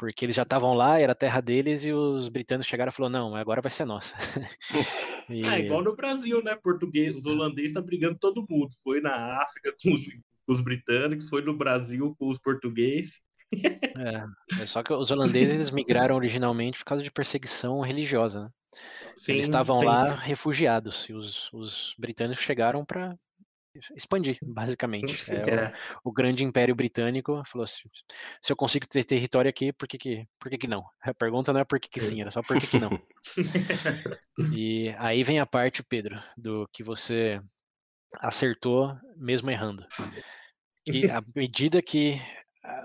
porque 0.00 0.24
eles 0.24 0.34
já 0.34 0.44
estavam 0.44 0.72
lá, 0.72 0.98
era 0.98 1.12
a 1.12 1.14
terra 1.14 1.42
deles, 1.42 1.84
e 1.84 1.92
os 1.92 2.30
britânicos 2.30 2.66
chegaram 2.66 2.88
e 2.88 2.92
falaram, 2.92 3.12
não, 3.12 3.36
agora 3.36 3.60
vai 3.60 3.70
ser 3.70 3.84
nossa. 3.84 4.16
e... 5.28 5.42
É 5.44 5.60
igual 5.60 5.84
no 5.84 5.94
Brasil, 5.94 6.42
né? 6.42 6.56
Português, 6.56 7.14
os 7.14 7.26
holandeses 7.26 7.72
estão 7.72 7.82
brigando 7.82 8.18
todo 8.18 8.46
mundo. 8.48 8.70
Foi 8.82 9.02
na 9.02 9.42
África 9.42 9.74
com 9.84 9.92
os, 9.92 10.06
com 10.06 10.52
os 10.52 10.62
britânicos, 10.62 11.28
foi 11.28 11.42
no 11.42 11.54
Brasil 11.54 12.16
com 12.18 12.28
os 12.28 12.38
portugueses. 12.38 13.20
é, 13.52 14.62
é, 14.62 14.66
só 14.66 14.82
que 14.82 14.90
os 14.90 15.10
holandeses 15.10 15.70
migraram 15.70 16.16
originalmente 16.16 16.78
por 16.78 16.86
causa 16.86 17.04
de 17.04 17.10
perseguição 17.10 17.82
religiosa, 17.82 18.44
né? 18.44 18.50
Sim, 19.14 19.32
Eles 19.32 19.48
estavam 19.48 19.76
sim. 19.76 19.84
lá 19.84 20.14
refugiados 20.14 21.08
e 21.10 21.12
os, 21.12 21.52
os 21.52 21.94
britânicos 21.98 22.42
chegaram 22.42 22.86
para 22.86 23.18
expandir, 23.96 24.38
basicamente. 24.42 25.32
É, 25.32 25.54
é. 25.54 25.72
O, 26.04 26.10
o, 26.10 26.12
grande 26.12 26.44
império 26.44 26.74
britânico 26.74 27.42
falou 27.46 27.64
assim, 27.64 27.88
se 28.42 28.52
eu 28.52 28.56
consigo 28.56 28.86
ter 28.86 29.04
território 29.04 29.48
aqui, 29.48 29.72
por 29.72 29.86
que 29.86 29.98
que, 29.98 30.26
por 30.38 30.50
que, 30.50 30.58
que 30.58 30.66
não? 30.66 30.84
A 31.02 31.14
pergunta 31.14 31.52
não 31.52 31.60
é 31.60 31.64
por 31.64 31.78
que, 31.78 31.88
que 31.88 32.00
sim, 32.00 32.20
era 32.20 32.30
só 32.30 32.42
por 32.42 32.58
que, 32.58 32.66
que 32.66 32.78
não. 32.78 32.90
e 34.54 34.94
aí 34.98 35.22
vem 35.22 35.38
a 35.38 35.46
parte, 35.46 35.82
Pedro, 35.82 36.20
do 36.36 36.68
que 36.72 36.82
você 36.82 37.40
acertou 38.18 38.96
mesmo 39.16 39.50
errando. 39.50 39.86
E 40.86 41.06
à 41.10 41.22
medida 41.34 41.80
que 41.80 42.20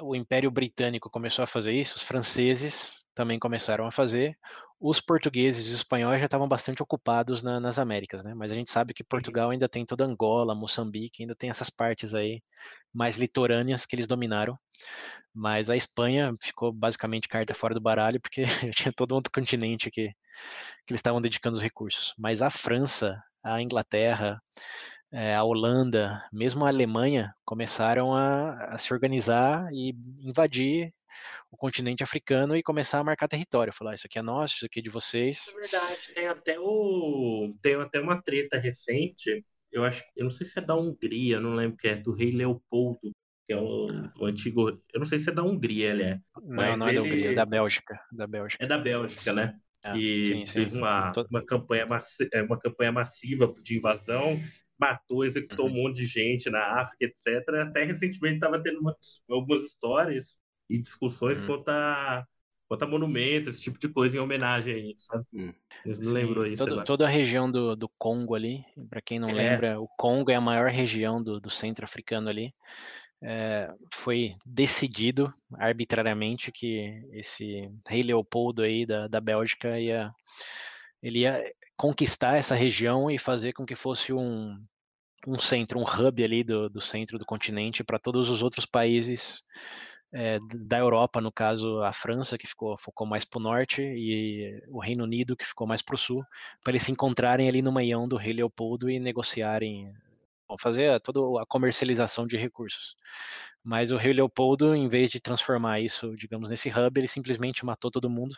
o 0.02 0.16
Império 0.16 0.50
Britânico 0.50 1.10
começou 1.10 1.44
a 1.44 1.48
fazer 1.48 1.74
isso, 1.74 1.96
os 1.98 2.04
franceses 2.04 3.06
também 3.14 3.40
começaram 3.40 3.88
a 3.88 3.92
fazer. 3.92 4.38
Os 4.80 5.00
portugueses 5.00 5.68
e 5.68 5.70
os 5.70 5.78
espanhóis 5.78 6.20
já 6.20 6.26
estavam 6.26 6.48
bastante 6.48 6.84
ocupados 6.84 7.42
na, 7.42 7.60
nas 7.60 7.80
Américas, 7.80 8.22
né? 8.22 8.34
Mas 8.34 8.52
a 8.52 8.56
gente 8.56 8.70
sabe 8.70 8.94
que 8.94 9.04
uhum. 9.04 9.08
Portugal 9.10 9.50
ainda 9.50 9.70
tem 9.70 9.86
toda 9.86 10.06
Angola, 10.06 10.54
Moçambique, 10.54 11.24
ainda 11.24 11.36
tem 11.36 11.50
essas 11.50 11.70
partes 11.70 12.14
aí 12.14 12.42
mais 12.94 13.18
litorâneas 13.18 13.86
que 13.86 13.96
eles 13.96 14.08
dominaram. 14.08 14.58
Mas 15.34 15.70
a 15.70 15.76
Espanha 15.76 16.34
ficou 16.42 16.72
basicamente 16.72 17.28
carta 17.28 17.54
fora 17.54 17.74
do 17.74 17.82
baralho, 17.82 18.20
porque 18.22 18.46
tinha 18.76 18.92
todo 18.94 19.14
outro 19.14 19.32
continente 19.32 19.90
que, 19.90 20.10
que 20.10 20.92
eles 20.92 21.00
estavam 21.00 21.22
dedicando 21.22 21.58
os 21.58 21.64
recursos. 21.64 22.14
Mas 22.18 22.42
a 22.42 22.50
França, 22.50 23.22
a 23.44 23.62
Inglaterra, 23.62 24.42
é, 25.12 25.36
a 25.36 25.44
Holanda, 25.44 26.24
mesmo 26.32 26.66
a 26.66 26.70
Alemanha, 26.70 27.34
começaram 27.46 28.14
a, 28.14 28.74
a, 28.74 28.78
se 28.78 28.94
organizar 28.94 29.70
e 29.72 29.96
invadir 30.20 30.94
o 31.52 31.58
continente 31.58 32.04
africano 32.04 32.56
e 32.56 32.64
começar 32.64 33.00
a 33.00 33.04
marcar 33.04 33.28
território. 33.28 33.74
Falar, 33.74 33.92
ah, 33.92 33.96
isso 33.96 34.08
aqui 34.08 34.20
é 34.20 34.22
nosso, 34.22 34.56
isso 34.56 34.66
aqui 34.66 34.80
é 34.80 34.84
de 34.84 34.90
vocês. 34.90 35.46
É 35.50 35.60
verdade, 35.60 36.14
tem 36.14 36.28
até, 36.28 36.60
o, 36.60 37.56
tem 37.62 37.76
até 37.76 38.00
uma 38.00 38.22
treta 38.22 38.58
recente, 38.58 39.44
eu 39.72 39.84
acho, 39.84 40.04
eu 40.16 40.24
não 40.24 40.32
sei 40.32 40.46
se 40.46 40.60
é 40.60 40.62
da 40.62 40.76
Hungria, 40.76 41.40
não 41.40 41.54
lembro 41.54 41.78
que 41.78 41.88
é, 41.88 41.96
do 41.96 42.14
rei 42.14 42.32
Leopoldo, 42.32 43.12
que 43.46 43.54
é 43.54 43.58
o, 43.58 43.90
ah. 43.90 44.14
o, 44.20 44.26
antigo. 44.26 44.70
Eu 44.70 45.00
não 45.00 45.06
sei 45.06 45.20
se 45.20 45.30
é 45.30 45.34
da 45.34 45.44
Hungria, 45.44 45.90
ele 45.90 46.04
é. 46.04 46.20
Não, 46.42 46.78
não 46.78 46.90
é 46.90 46.94
da 46.94 47.02
Hungria, 47.02 47.32
é 47.32 47.36
da 47.36 47.46
Bélgica. 47.46 48.00
Da 48.12 48.28
Bélgica. 48.28 48.64
É 48.64 48.68
da 48.68 48.78
Bélgica, 48.78 49.34
né? 49.34 49.56
Ah, 49.84 49.96
e 49.96 50.26
sim, 50.26 50.48
sim. 50.48 50.54
fez 50.54 50.74
uma, 50.74 51.14
uma, 51.30 51.46
campanha 51.46 51.86
é, 52.34 52.42
uma 52.42 52.58
campanha 52.58 52.92
massiva 52.92 53.54
de 53.62 53.78
invasão, 53.78 54.40
matou, 54.80 55.24
executou 55.24 55.68
uhum. 55.68 55.72
um 55.72 55.84
monte 55.84 55.98
de 55.98 56.06
gente 56.06 56.50
na 56.50 56.82
África, 56.82 57.06
etc. 57.06 57.48
Até 57.62 57.84
recentemente 57.84 58.36
estava 58.36 58.62
tendo 58.62 58.80
umas, 58.80 59.24
algumas 59.30 59.64
histórias 59.64 60.38
e 60.70 60.78
discussões 60.78 61.42
uhum. 61.42 61.48
quanto, 61.48 61.70
a, 61.70 62.26
bota 62.70 62.88
monumento, 62.88 63.50
esse 63.50 63.62
tipo 63.62 63.80
de 63.80 63.90
coisa 63.90 64.18
em 64.18 64.20
homenagem 64.20 64.74
a 64.74 64.78
ele, 64.78 64.96
sabe? 64.98 65.26
Hum. 65.34 65.54
Não 65.86 66.12
lembrou 66.12 66.44
aí, 66.44 66.56
todo, 66.56 66.84
Toda 66.84 67.06
a 67.06 67.10
região 67.10 67.50
do, 67.50 67.76
do 67.76 67.88
Congo 67.98 68.34
ali, 68.34 68.66
para 68.90 69.02
quem 69.02 69.20
não 69.20 69.30
é. 69.30 69.34
lembra, 69.34 69.80
o 69.80 69.88
Congo 69.98 70.32
é 70.32 70.36
a 70.36 70.42
maior 70.42 70.70
região 70.70 71.22
do, 71.22 71.40
do 71.40 71.50
centro 71.50 71.86
africano 71.86 72.30
ali. 72.30 72.54
É, 73.24 73.74
foi 73.94 74.36
decidido 74.46 75.34
arbitrariamente 75.54 76.52
que 76.52 77.02
esse 77.12 77.70
rei 77.88 78.02
Leopoldo 78.04 78.62
aí 78.62 78.86
da, 78.86 79.08
da 79.08 79.22
Bélgica 79.22 79.80
ia 79.80 80.12
ele 81.02 81.20
ia 81.20 81.42
conquistar 81.78 82.38
essa 82.38 82.56
região 82.56 83.10
e 83.10 83.20
fazer 83.20 83.54
com 83.54 83.66
que 83.66 83.76
fosse 83.76 84.14
um, 84.14 84.56
um 85.28 85.40
centro, 85.40 85.80
um 85.80 85.84
hub 85.84 86.24
ali 86.24 86.44
do, 86.44 86.70
do 86.70 86.82
centro 86.82 87.18
do 87.18 87.26
continente 87.26 87.84
para 87.84 88.00
todos 88.00 88.30
os 88.30 88.42
outros 88.42 88.66
países 88.66 89.44
é, 90.14 90.40
da 90.56 90.78
Europa, 90.78 91.20
no 91.20 91.32
caso 91.32 91.82
a 91.84 91.92
França, 91.92 92.38
que 92.38 92.48
ficou, 92.48 92.78
focou 92.78 93.06
mais 93.06 93.26
para 93.26 93.40
o 93.40 93.44
norte, 93.44 93.82
e 93.82 94.64
o 94.70 94.80
Reino 94.80 95.04
Unido, 95.04 95.36
que 95.36 95.46
ficou 95.46 95.68
mais 95.68 95.82
para 95.82 95.96
o 95.96 95.98
sul, 95.98 96.24
para 96.64 96.72
eles 96.72 96.84
se 96.84 96.92
encontrarem 96.92 97.50
ali 97.50 97.62
no 97.62 97.72
meião 97.72 98.08
do 98.08 98.16
rei 98.16 98.32
Leopoldo 98.32 98.90
e 98.90 98.98
negociarem, 98.98 99.94
fazer 100.60 101.02
toda 101.02 101.42
a 101.42 101.46
comercialização 101.46 102.26
de 102.26 102.38
recursos. 102.38 102.96
Mas 103.62 103.92
o 103.92 103.98
rei 103.98 104.14
Leopoldo, 104.14 104.74
em 104.74 104.88
vez 104.88 105.10
de 105.10 105.20
transformar 105.20 105.82
isso, 105.82 106.16
digamos, 106.16 106.50
nesse 106.50 106.70
hub, 106.70 106.98
ele 106.98 107.08
simplesmente 107.08 107.66
matou 107.66 107.92
todo 107.92 108.10
mundo, 108.10 108.38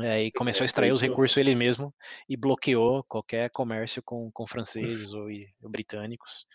é, 0.00 0.22
e 0.22 0.32
começou 0.32 0.64
a 0.64 0.66
extrair 0.66 0.92
os 0.92 1.00
recursos 1.00 1.36
ele 1.36 1.54
mesmo 1.54 1.94
e 2.28 2.36
bloqueou 2.36 3.02
qualquer 3.08 3.50
comércio 3.50 4.02
com, 4.02 4.30
com 4.30 4.46
franceses 4.46 5.12
ou, 5.12 5.28
ou 5.62 5.70
britânicos. 5.70 6.46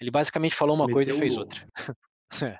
Ele 0.00 0.10
basicamente 0.10 0.54
falou 0.54 0.76
uma 0.76 0.86
Meteu 0.86 0.94
coisa 0.94 1.12
e 1.12 1.18
fez 1.18 1.36
outra. 1.36 1.66
É. 2.42 2.58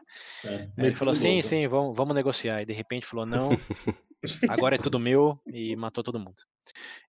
É, 0.49 0.71
ele 0.79 0.97
falou, 0.97 1.15
sim, 1.15 1.43
sim, 1.43 1.67
vamos, 1.67 1.97
vamos 1.97 2.15
negociar. 2.15 2.63
E 2.63 2.65
de 2.65 2.73
repente 2.73 3.05
falou, 3.05 3.27
não, 3.27 3.51
agora 4.49 4.77
é 4.77 4.79
tudo 4.79 4.99
meu 4.99 5.41
e 5.47 5.75
matou 5.75 6.05
todo 6.05 6.21
mundo. 6.21 6.37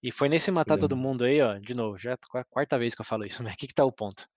E 0.02 0.12
foi 0.12 0.28
nesse 0.28 0.52
matar 0.52 0.76
é. 0.76 0.80
todo 0.80 0.96
mundo 0.96 1.24
aí, 1.24 1.40
ó, 1.42 1.58
de 1.58 1.74
novo, 1.74 1.98
já 1.98 2.12
é 2.12 2.18
a 2.34 2.44
quarta 2.46 2.78
vez 2.78 2.96
que 2.96 3.02
eu 3.02 3.06
falo 3.06 3.26
isso, 3.26 3.44
né? 3.44 3.52
O 3.52 3.56
que, 3.58 3.68
que 3.68 3.74
tá 3.74 3.86
o 3.86 3.92
ponto? 3.92 4.28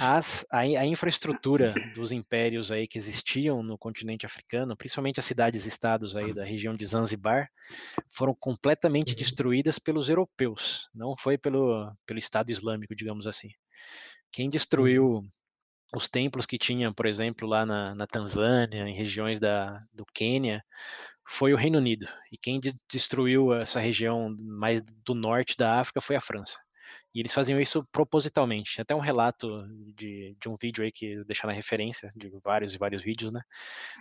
As, 0.00 0.46
a, 0.50 0.60
a, 0.60 0.86
infraestrutura 0.86 1.74
dos 1.94 2.10
impérios 2.10 2.72
aí 2.72 2.86
que 2.86 2.96
existiam 2.96 3.62
no 3.62 3.76
continente 3.76 4.24
africano, 4.24 4.76
principalmente 4.76 5.20
as 5.20 5.26
cidades-estados 5.26 6.16
aí 6.16 6.32
da 6.32 6.44
região 6.44 6.74
de 6.74 6.86
Zanzibar, 6.86 7.50
foram 8.10 8.34
completamente 8.34 9.10
uhum. 9.10 9.16
destruídas 9.16 9.78
pelos 9.78 10.08
europeus, 10.08 10.88
não 10.94 11.14
foi 11.16 11.36
pelo, 11.36 11.92
pelo 12.06 12.18
Estado 12.18 12.50
Islâmico, 12.50 12.94
digamos 12.94 13.26
assim. 13.26 13.50
Quem 14.32 14.48
destruiu 14.48 15.16
uhum. 15.16 15.28
os 15.94 16.08
templos 16.08 16.46
que 16.46 16.56
tinha, 16.56 16.92
por 16.92 17.04
exemplo, 17.04 17.46
lá 17.46 17.66
na, 17.66 17.94
na 17.94 18.06
Tanzânia, 18.06 18.88
em 18.88 18.94
regiões 18.94 19.38
da, 19.38 19.78
do 19.92 20.06
Quênia, 20.14 20.64
foi 21.28 21.52
o 21.52 21.56
Reino 21.56 21.78
Unido. 21.78 22.06
E 22.32 22.38
quem 22.38 22.58
de, 22.58 22.74
destruiu 22.90 23.52
essa 23.52 23.80
região 23.80 24.34
mais 24.38 24.80
do 25.04 25.14
norte 25.14 25.56
da 25.56 25.80
África 25.80 26.00
foi 26.00 26.16
a 26.16 26.20
França. 26.20 26.56
E 27.16 27.20
eles 27.20 27.32
faziam 27.32 27.58
isso 27.58 27.82
propositalmente. 27.90 28.78
Até 28.78 28.94
um 28.94 29.00
relato 29.00 29.66
de, 29.96 30.36
de 30.38 30.50
um 30.50 30.54
vídeo 30.54 30.84
aí 30.84 30.92
que 30.92 31.24
deixar 31.24 31.46
na 31.46 31.52
referência, 31.54 32.12
de 32.14 32.28
vários 32.44 32.74
e 32.74 32.78
vários 32.78 33.02
vídeos, 33.02 33.32
né? 33.32 33.40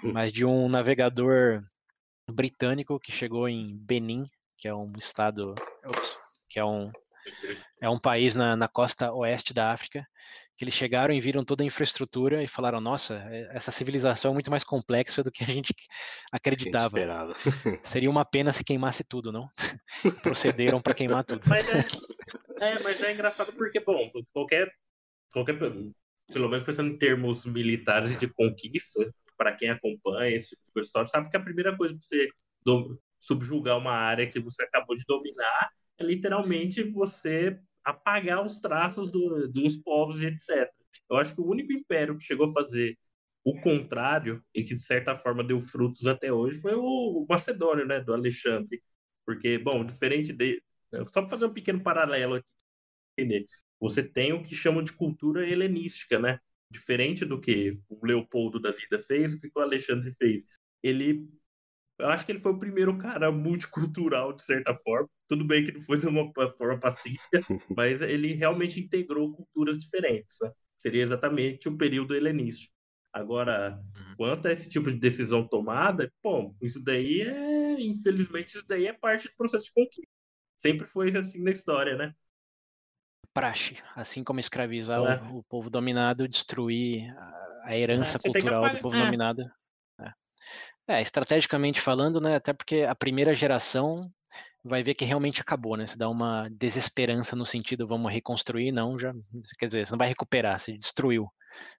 Hum. 0.03 0.11
Mas 0.11 0.33
de 0.33 0.43
um 0.43 0.67
navegador 0.67 1.63
britânico 2.29 2.99
que 2.99 3.13
chegou 3.13 3.47
em 3.47 3.77
Benin, 3.77 4.25
que 4.57 4.67
é 4.67 4.75
um 4.75 4.91
estado, 4.97 5.55
ops, 5.85 6.17
que 6.49 6.59
é 6.59 6.65
um 6.65 6.91
é 7.81 7.89
um 7.89 7.97
país 7.97 8.35
na, 8.35 8.55
na 8.55 8.67
costa 8.67 9.11
oeste 9.13 9.53
da 9.53 9.71
África, 9.71 10.05
que 10.57 10.63
eles 10.63 10.73
chegaram 10.73 11.13
e 11.13 11.19
viram 11.19 11.43
toda 11.43 11.63
a 11.63 11.65
infraestrutura 11.65 12.43
e 12.43 12.47
falaram: 12.47 12.79
nossa, 12.79 13.25
é, 13.29 13.49
essa 13.55 13.71
civilização 13.71 14.31
é 14.31 14.33
muito 14.33 14.51
mais 14.51 14.63
complexa 14.63 15.23
do 15.23 15.31
que 15.31 15.43
a 15.43 15.47
gente 15.47 15.73
acreditava. 16.31 16.89
Seria 17.83 18.09
uma 18.09 18.25
pena 18.25 18.53
se 18.53 18.63
queimasse 18.63 19.03
tudo, 19.03 19.31
não? 19.31 19.49
Procederam 20.21 20.81
para 20.81 20.93
queimar 20.93 21.23
tudo. 21.23 21.41
Mas 21.47 21.65
é, 22.59 22.79
mas 22.81 23.01
é 23.01 23.13
engraçado 23.13 23.53
porque, 23.53 23.79
bom, 23.79 24.11
qualquer, 24.33 24.71
qualquer 25.33 25.57
pelo 25.57 26.49
menos 26.49 26.63
pensando 26.63 26.93
em 26.93 26.97
termos 26.97 27.45
militares 27.45 28.17
de 28.17 28.27
conquista, 28.27 29.05
para 29.37 29.53
quem 29.53 29.69
acompanha 29.69 30.35
esse 30.35 30.55
tipo 30.55 30.79
de 30.79 30.85
história, 30.85 31.07
sabe 31.07 31.29
que 31.29 31.37
a 31.37 31.43
primeira 31.43 31.75
coisa 31.75 31.93
para 31.93 32.01
você 32.01 32.29
subjugar 33.19 33.77
uma 33.77 33.91
área 33.91 34.29
que 34.29 34.39
você 34.39 34.63
acabou 34.63 34.95
de 34.95 35.03
dominar 35.07 35.69
é 35.97 36.03
literalmente 36.03 36.83
você 36.83 37.59
apagar 37.83 38.43
os 38.43 38.59
traços 38.59 39.11
do, 39.11 39.47
dos 39.47 39.77
povos 39.77 40.21
e 40.21 40.27
etc. 40.27 40.69
Eu 41.09 41.17
acho 41.17 41.35
que 41.35 41.41
o 41.41 41.47
único 41.47 41.71
império 41.71 42.17
que 42.17 42.23
chegou 42.23 42.47
a 42.49 42.53
fazer 42.53 42.97
o 43.43 43.59
contrário 43.61 44.43
e 44.53 44.63
que 44.63 44.73
de 44.73 44.81
certa 44.81 45.15
forma 45.15 45.43
deu 45.43 45.61
frutos 45.61 46.07
até 46.07 46.33
hoje 46.33 46.59
foi 46.59 46.73
o 46.73 47.25
Macedônio, 47.29 47.85
né, 47.85 47.99
do 47.99 48.13
Alexandre. 48.13 48.81
Porque, 49.23 49.57
bom, 49.59 49.85
diferente 49.85 50.33
de, 50.33 50.61
só 51.03 51.21
para 51.21 51.29
fazer 51.29 51.45
um 51.45 51.53
pequeno 51.53 51.81
paralelo 51.81 52.35
aqui, 52.35 52.51
entender. 53.17 53.45
Você 53.79 54.03
tem 54.03 54.33
o 54.33 54.43
que 54.43 54.55
chamam 54.55 54.83
de 54.83 54.93
cultura 54.93 55.47
helenística, 55.47 56.19
né? 56.19 56.39
Diferente 56.71 57.25
do 57.25 57.39
que 57.39 57.79
o 57.89 58.05
Leopoldo 58.05 58.59
da 58.59 58.71
vida 58.71 58.99
fez, 58.99 59.33
o 59.33 59.39
que 59.39 59.51
o 59.55 59.59
Alexandre 59.59 60.13
fez. 60.13 60.43
Ele 60.83 61.27
eu 61.97 62.09
acho 62.09 62.25
que 62.25 62.31
ele 62.33 62.39
foi 62.39 62.51
o 62.51 62.59
primeiro 62.59 62.97
cara 62.97 63.31
multicultural, 63.31 64.33
de 64.33 64.43
certa 64.43 64.75
forma. 64.77 65.09
Tudo 65.29 65.45
bem 65.45 65.63
que 65.63 65.71
não 65.71 65.81
foi 65.81 65.97
de 65.97 66.07
uma 66.07 66.29
forma 66.57 66.77
pacífica, 66.77 67.39
mas 67.75 68.01
ele 68.01 68.33
realmente 68.33 68.81
integrou 68.81 69.33
culturas 69.33 69.79
diferentes. 69.79 70.37
Né? 70.41 70.51
Seria 70.77 71.03
exatamente 71.03 71.69
o 71.69 71.77
período 71.77 72.13
helenístico. 72.13 72.73
Agora, 73.13 73.81
uhum. 73.95 74.15
quanto 74.17 74.47
a 74.47 74.51
esse 74.51 74.69
tipo 74.69 74.91
de 74.91 74.99
decisão 74.99 75.47
tomada, 75.47 76.11
bom, 76.21 76.53
isso 76.61 76.83
daí 76.83 77.21
é, 77.21 77.79
infelizmente, 77.79 78.49
isso 78.49 78.65
daí 78.67 78.87
é 78.87 78.93
parte 78.93 79.29
do 79.29 79.35
processo 79.37 79.67
de 79.67 79.73
conquista. 79.73 80.14
Sempre 80.55 80.87
foi 80.87 81.15
assim 81.15 81.43
na 81.43 81.51
história, 81.51 81.95
né? 81.95 82.13
Praxe, 83.33 83.77
assim 83.95 84.23
como 84.23 84.39
escravizar 84.39 84.99
é. 84.99 85.21
o, 85.23 85.39
o, 85.39 85.43
povo 85.43 85.69
dominado, 85.69 86.27
destruir 86.27 87.13
a 87.63 87.75
herança 87.75 88.17
é, 88.17 88.21
cultural 88.21 88.69
do 88.69 88.77
povo 88.79 88.95
é. 88.95 89.03
dominado. 89.03 89.41
É. 89.99 90.13
é. 90.87 91.01
estrategicamente 91.01 91.81
falando, 91.81 92.21
né? 92.21 92.35
Até 92.35 92.53
porque 92.53 92.83
a 92.83 92.95
primeira 92.95 93.35
geração 93.35 94.09
vai 94.63 94.81
ver 94.81 94.95
que 94.95 95.05
realmente 95.05 95.41
acabou, 95.41 95.75
né? 95.75 95.85
Você 95.85 95.97
dá 95.97 96.09
uma 96.09 96.49
desesperança 96.49 97.35
no 97.35 97.45
sentido 97.45 97.87
vamos 97.87 98.11
reconstruir, 98.11 98.71
não, 98.71 98.97
já 98.97 99.13
quer 99.59 99.67
dizer, 99.67 99.85
você 99.85 99.91
não 99.91 99.99
vai 99.99 100.07
recuperar, 100.07 100.59
você 100.59 100.77
destruiu. 100.77 101.29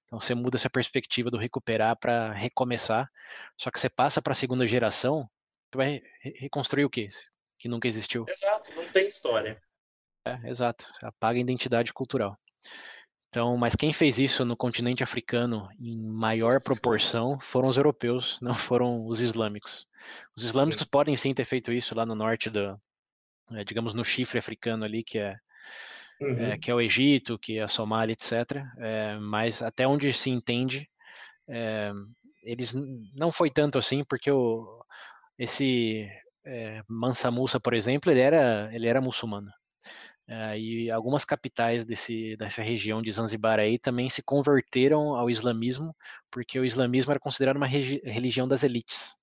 Então 0.05 0.20
você 0.20 0.35
muda 0.35 0.57
essa 0.57 0.70
perspectiva 0.70 1.31
do 1.31 1.39
recuperar 1.39 1.97
para 1.99 2.33
recomeçar. 2.33 3.11
Só 3.59 3.70
que 3.70 3.81
você 3.81 3.91
passa 3.91 4.22
para 4.22 4.33
a 4.33 4.37
segunda 4.37 4.66
geração, 4.66 5.29
tu 5.70 5.79
vai 5.79 6.01
reconstruir 6.39 6.85
o 6.85 6.91
quê? 6.91 7.09
Que 7.67 7.69
nunca 7.69 7.89
existiu. 7.89 8.25
Exato, 8.29 8.73
não 8.75 8.87
tem 8.93 9.09
história. 9.09 9.61
É, 10.25 10.49
exato, 10.49 10.87
apaga 11.03 11.39
a 11.39 11.41
identidade 11.41 11.93
cultural. 11.93 12.39
Então, 13.29 13.57
mas 13.57 13.75
quem 13.75 13.93
fez 13.93 14.19
isso 14.19 14.45
no 14.45 14.57
continente 14.57 15.03
africano 15.03 15.69
em 15.79 16.01
maior 16.01 16.61
proporção 16.61 17.39
foram 17.41 17.69
os 17.69 17.77
europeus, 17.77 18.39
não 18.41 18.55
foram 18.55 19.07
os 19.07 19.21
islâmicos. 19.21 19.87
Os 20.37 20.45
islâmicos 20.45 20.85
sim. 20.85 20.89
podem 20.91 21.17
sim 21.17 21.35
ter 21.35 21.45
feito 21.45 21.73
isso 21.73 21.95
lá 21.95 22.07
no 22.07 22.14
norte 22.14 22.49
do, 22.49 22.81
é, 23.53 23.64
digamos, 23.64 23.93
no 23.93 24.05
chifre 24.05 24.39
africano 24.39 24.85
ali, 24.85 25.03
que 25.03 25.19
é, 25.19 25.37
é 26.21 26.25
uhum. 26.25 26.45
é, 26.45 26.59
que 26.59 26.71
é 26.71 26.75
o 26.75 26.81
Egito, 26.81 27.39
que 27.39 27.59
é 27.59 27.62
a 27.62 27.69
Somália, 27.69 28.12
etc. 28.12 28.62
É, 28.79 29.19
mas 29.19 29.61
até 29.61 29.87
onde 29.87 30.12
se 30.12 30.31
entende, 30.31 30.89
é, 31.49 31.91
eles 32.45 32.73
não 33.14 33.33
foi 33.33 33.51
tanto 33.51 33.77
assim, 33.77 34.05
porque 34.05 34.31
o, 34.31 34.85
esse 35.39 36.09
é, 36.47 36.83
Mansa 36.89 37.31
Musa, 37.31 37.59
por 37.59 37.75
exemplo, 37.75 38.11
ele 38.11 38.21
era, 38.21 38.71
ele 38.73 38.87
era 38.87 39.01
muçulmano. 39.01 39.51
É, 40.29 40.59
e 40.59 40.91
algumas 40.91 41.25
capitais 41.25 41.85
desse, 41.85 42.37
dessa 42.37 42.63
região 42.63 43.01
de 43.01 43.13
Zanzibar 43.13 43.61
aí 43.61 43.79
também 43.79 44.09
se 44.09 44.23
converteram 44.23 45.15
ao 45.15 45.29
islamismo, 45.31 45.95
porque 46.31 46.59
o 46.59 46.65
islamismo 46.65 47.13
era 47.13 47.21
considerado 47.21 47.57
uma 47.57 47.67
religião 47.67 48.49
das 48.49 48.65
elites. 48.65 49.15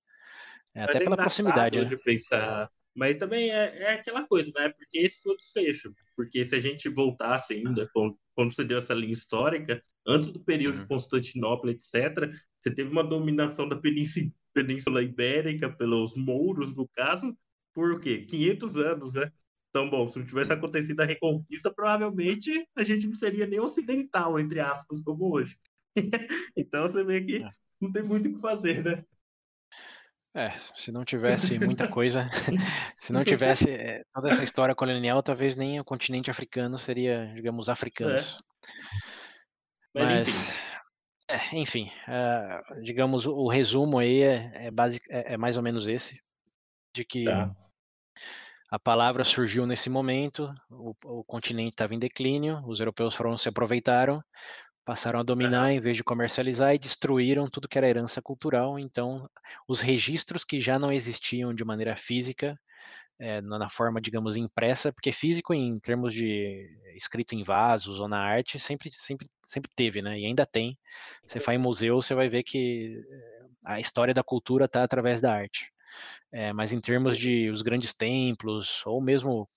É, 0.74 0.82
até 0.84 1.00
pela 1.00 1.16
proximidade. 1.16 1.78
Né? 1.78 1.84
De 1.84 1.96
pensar, 1.96 2.70
mas 2.94 3.16
também 3.16 3.50
é, 3.50 3.82
é, 3.82 3.92
aquela 3.94 4.26
coisa, 4.26 4.52
né? 4.54 4.68
Porque 4.68 4.98
esse 4.98 5.20
foi 5.22 5.32
o 5.32 5.36
desfecho. 5.36 5.92
Porque 6.16 6.44
se 6.44 6.54
a 6.54 6.60
gente 6.60 6.88
voltasse 6.88 7.54
ainda, 7.54 7.88
quando, 7.92 8.16
quando 8.34 8.54
você 8.54 8.64
deu 8.64 8.78
essa 8.78 8.94
linha 8.94 9.12
histórica, 9.12 9.82
antes 10.06 10.30
do 10.30 10.40
período 10.40 10.76
uhum. 10.76 10.82
de 10.82 10.88
Constantinopla, 10.88 11.72
etc., 11.72 12.30
você 12.62 12.72
teve 12.72 12.90
uma 12.90 13.02
dominação 13.02 13.68
da 13.68 13.76
Península 13.76 14.26
Península 14.54 15.02
Ibérica, 15.02 15.68
pelos 15.68 16.16
mouros, 16.16 16.74
no 16.74 16.88
caso, 16.88 17.36
por 17.74 18.00
quê? 18.00 18.24
500 18.24 18.76
anos, 18.78 19.14
né? 19.14 19.30
Então, 19.68 19.90
bom, 19.90 20.06
se 20.06 20.20
não 20.20 20.26
tivesse 20.26 20.52
acontecido 20.52 21.00
a 21.00 21.04
Reconquista, 21.04 21.74
provavelmente 21.74 22.64
a 22.76 22.84
gente 22.84 23.08
não 23.08 23.14
seria 23.14 23.44
nem 23.44 23.58
ocidental, 23.58 24.38
entre 24.38 24.60
aspas, 24.60 25.02
como 25.02 25.34
hoje. 25.34 25.58
então, 26.56 26.82
você 26.82 27.02
vê 27.02 27.20
que 27.20 27.42
é. 27.42 27.48
não 27.80 27.90
tem 27.90 28.04
muito 28.04 28.28
o 28.28 28.34
que 28.34 28.40
fazer, 28.40 28.84
né? 28.84 29.04
É, 30.36 30.52
se 30.74 30.90
não 30.90 31.04
tivesse 31.04 31.58
muita 31.60 31.88
coisa, 31.88 32.28
se 32.98 33.12
não 33.12 33.24
tivesse 33.24 33.70
é, 33.70 34.02
toda 34.12 34.28
essa 34.28 34.42
história 34.42 34.74
colonial, 34.74 35.22
talvez 35.22 35.54
nem 35.54 35.78
o 35.78 35.84
continente 35.84 36.30
africano 36.30 36.76
seria, 36.78 37.32
digamos, 37.34 37.68
africano. 37.68 38.16
É. 38.16 38.22
Mas, 39.94 40.12
Mas 40.12 40.28
enfim. 40.28 40.58
É, 41.28 41.56
enfim, 41.56 41.90
uh, 42.06 42.82
digamos, 42.82 43.26
o, 43.26 43.48
resumo 43.48 43.98
aí 43.98 44.22
é, 44.22 44.66
é, 44.66 44.70
basic, 44.70 45.06
é, 45.10 45.34
é, 45.34 45.36
mais 45.36 45.56
ou 45.56 45.62
menos 45.62 45.88
esse. 45.88 46.20
de 46.94 47.04
que 47.04 47.24
Tá. 47.24 47.50
a 48.70 48.78
palavra 48.78 49.24
surgiu 49.24 49.66
nesse 49.66 49.88
momento, 49.88 50.52
o, 50.70 50.94
o 51.04 51.24
continente 51.24 51.70
estava 51.70 51.94
em 51.94 51.98
declínio, 51.98 52.62
os 52.66 52.78
europeus 52.78 53.14
foram 53.14 53.38
se 53.38 53.48
aproveitaram, 53.48 54.22
passaram 54.84 55.18
a 55.20 55.22
dominar 55.22 55.72
em 55.72 55.80
vez 55.80 55.96
de 55.96 56.04
comercializar 56.04 56.74
e 56.74 56.78
destruíram 56.78 57.48
tudo 57.48 57.68
que 57.68 57.78
era 57.78 57.88
herança 57.88 58.20
cultural. 58.20 58.78
Então, 58.78 59.28
os 59.66 59.80
registros 59.80 60.44
que 60.44 60.60
já 60.60 60.78
não 60.78 60.92
existiam 60.92 61.54
de 61.54 61.64
maneira 61.64 61.96
física, 61.96 62.58
é, 63.18 63.40
na 63.40 63.68
forma, 63.68 64.00
digamos, 64.00 64.36
impressa, 64.36 64.92
porque 64.92 65.12
físico 65.12 65.54
em 65.54 65.78
termos 65.78 66.12
de 66.12 66.68
escrito 66.96 67.34
em 67.34 67.44
vasos 67.44 68.00
ou 68.00 68.08
na 68.08 68.18
arte 68.18 68.58
sempre, 68.58 68.90
sempre, 68.90 69.28
sempre 69.46 69.70
teve, 69.74 70.02
né? 70.02 70.18
E 70.18 70.26
ainda 70.26 70.46
tem. 70.46 70.78
Você 71.24 71.38
vai 71.38 71.56
em 71.56 71.58
museu, 71.58 72.02
você 72.02 72.14
vai 72.14 72.28
ver 72.28 72.42
que 72.42 73.00
a 73.64 73.80
história 73.80 74.14
da 74.14 74.22
cultura 74.22 74.66
está 74.66 74.82
através 74.82 75.20
da 75.20 75.32
arte. 75.32 75.70
É, 76.32 76.52
mas 76.52 76.72
em 76.72 76.80
termos 76.80 77.16
de 77.16 77.50
os 77.50 77.62
grandes 77.62 77.94
templos 77.94 78.82
ou 78.86 79.00
mesmo 79.00 79.48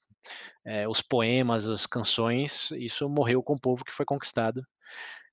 é, 0.65 0.87
os 0.87 1.01
poemas, 1.01 1.67
as 1.67 1.85
canções, 1.85 2.71
isso 2.71 3.09
morreu 3.09 3.41
com 3.43 3.53
o 3.53 3.59
povo 3.59 3.83
que 3.83 3.93
foi 3.93 4.05
conquistado 4.05 4.61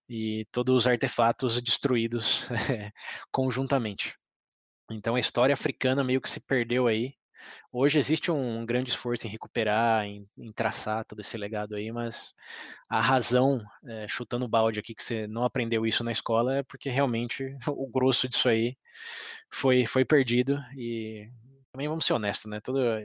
e 0.08 0.46
todos 0.52 0.74
os 0.76 0.86
artefatos 0.86 1.60
destruídos 1.60 2.48
conjuntamente. 3.32 4.16
Então 4.90 5.14
a 5.14 5.20
história 5.20 5.54
africana 5.54 6.04
meio 6.04 6.20
que 6.20 6.30
se 6.30 6.40
perdeu 6.40 6.86
aí. 6.86 7.14
Hoje 7.72 7.98
existe 7.98 8.30
um 8.30 8.64
grande 8.64 8.90
esforço 8.90 9.26
em 9.26 9.30
recuperar, 9.30 10.04
em, 10.04 10.28
em 10.38 10.52
traçar 10.52 11.04
todo 11.04 11.20
esse 11.20 11.36
legado 11.36 11.74
aí, 11.74 11.90
mas 11.90 12.34
a 12.88 13.00
razão, 13.00 13.60
é, 13.86 14.06
chutando 14.08 14.48
balde 14.48 14.78
aqui, 14.80 14.94
que 14.94 15.02
você 15.02 15.26
não 15.26 15.44
aprendeu 15.44 15.86
isso 15.86 16.04
na 16.04 16.12
escola, 16.12 16.58
é 16.58 16.62
porque 16.62 16.88
realmente 16.90 17.56
o 17.68 17.86
grosso 17.86 18.28
disso 18.28 18.48
aí 18.48 18.76
foi, 19.50 19.86
foi 19.86 20.04
perdido 20.04 20.58
e 20.76 21.28
também 21.74 21.88
vamos 21.88 22.06
ser 22.06 22.12
honestos, 22.12 22.48
né? 22.48 22.60
Toda 22.60 22.98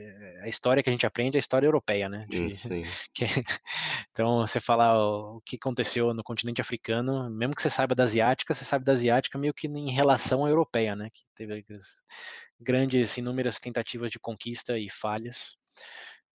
a 0.44 0.48
história 0.48 0.80
que 0.80 0.88
a 0.88 0.92
gente 0.92 1.04
aprende 1.04 1.36
é 1.36 1.38
a 1.38 1.40
história 1.40 1.66
europeia, 1.66 2.08
né? 2.08 2.24
Hum, 2.32 2.46
De, 2.48 2.54
sim. 2.54 2.84
que- 3.12 3.24
então, 4.12 4.46
você 4.46 4.60
falar 4.60 4.96
o, 4.96 5.38
o 5.38 5.40
que 5.40 5.56
aconteceu 5.56 6.14
no 6.14 6.22
continente 6.22 6.60
africano, 6.60 7.28
mesmo 7.28 7.52
que 7.56 7.62
você 7.62 7.68
saiba 7.68 7.96
da 7.96 8.04
asiática, 8.04 8.54
você 8.54 8.64
sabe 8.64 8.84
da 8.84 8.92
asiática 8.92 9.36
meio 9.36 9.52
que 9.52 9.66
em 9.66 9.90
relação 9.90 10.46
à 10.46 10.48
europeia, 10.50 10.94
né? 10.94 11.10
Que 11.12 11.22
teve 11.34 11.66
grandes, 12.60 13.16
inúmeras 13.18 13.58
tentativas 13.58 14.08
de 14.08 14.20
conquista 14.20 14.78
e 14.78 14.88
falhas. 14.88 15.56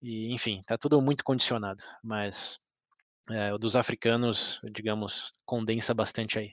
E, 0.02 0.30
enfim, 0.34 0.60
tá 0.66 0.76
tudo 0.76 1.00
muito 1.00 1.24
condicionado, 1.24 1.82
mas 2.04 2.58
é, 3.30 3.50
o 3.54 3.56
dos 3.56 3.74
africanos, 3.76 4.60
digamos, 4.74 5.32
condensa 5.46 5.94
bastante 5.94 6.38
aí. 6.38 6.52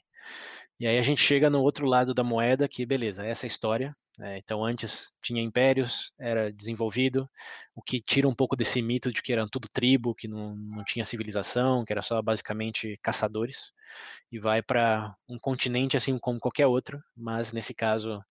E 0.79 0.88
aí 0.88 0.97
a 0.97 1.01
gente 1.01 1.21
chega 1.21 1.49
no 1.49 1.61
outro 1.61 1.86
lado 1.86 2.13
da 2.13 2.23
moeda, 2.23 2.69
que 2.69 2.86
beleza, 2.86 3.25
essa 3.25 3.45
é 3.45 3.47
história. 3.47 3.93
Né, 4.18 4.38
então 4.38 4.64
antes 4.64 5.14
tinha 5.22 5.41
impérios, 5.41 6.14
era 6.20 6.51
desenvolvido, 6.51 7.30
o 7.76 7.82
que 7.82 7.99
tira 7.99 8.28
um 8.28 8.36
pouco 8.36 8.55
desse 8.55 8.82
mito 8.82 9.11
de 9.11 9.22
que 9.22 9.34
eram 9.34 9.47
tudo 9.47 9.68
tribo, 9.68 10.14
que 10.14 10.28
não, 10.28 10.55
não 10.55 10.84
tinha 10.84 11.03
civilização, 11.03 11.84
que 11.84 11.91
era 11.91 12.01
só 12.01 12.22
basicamente 12.22 12.99
caçadores, 13.01 13.72
e 14.32 14.39
vai 14.39 14.61
para 14.61 15.16
um 15.28 15.39
continente 15.39 15.97
assim 15.97 16.18
como 16.20 16.39
qualquer 16.39 16.68
outro, 16.68 17.01
mas 17.16 17.51
nesse 17.51 17.74
caso 17.74 18.24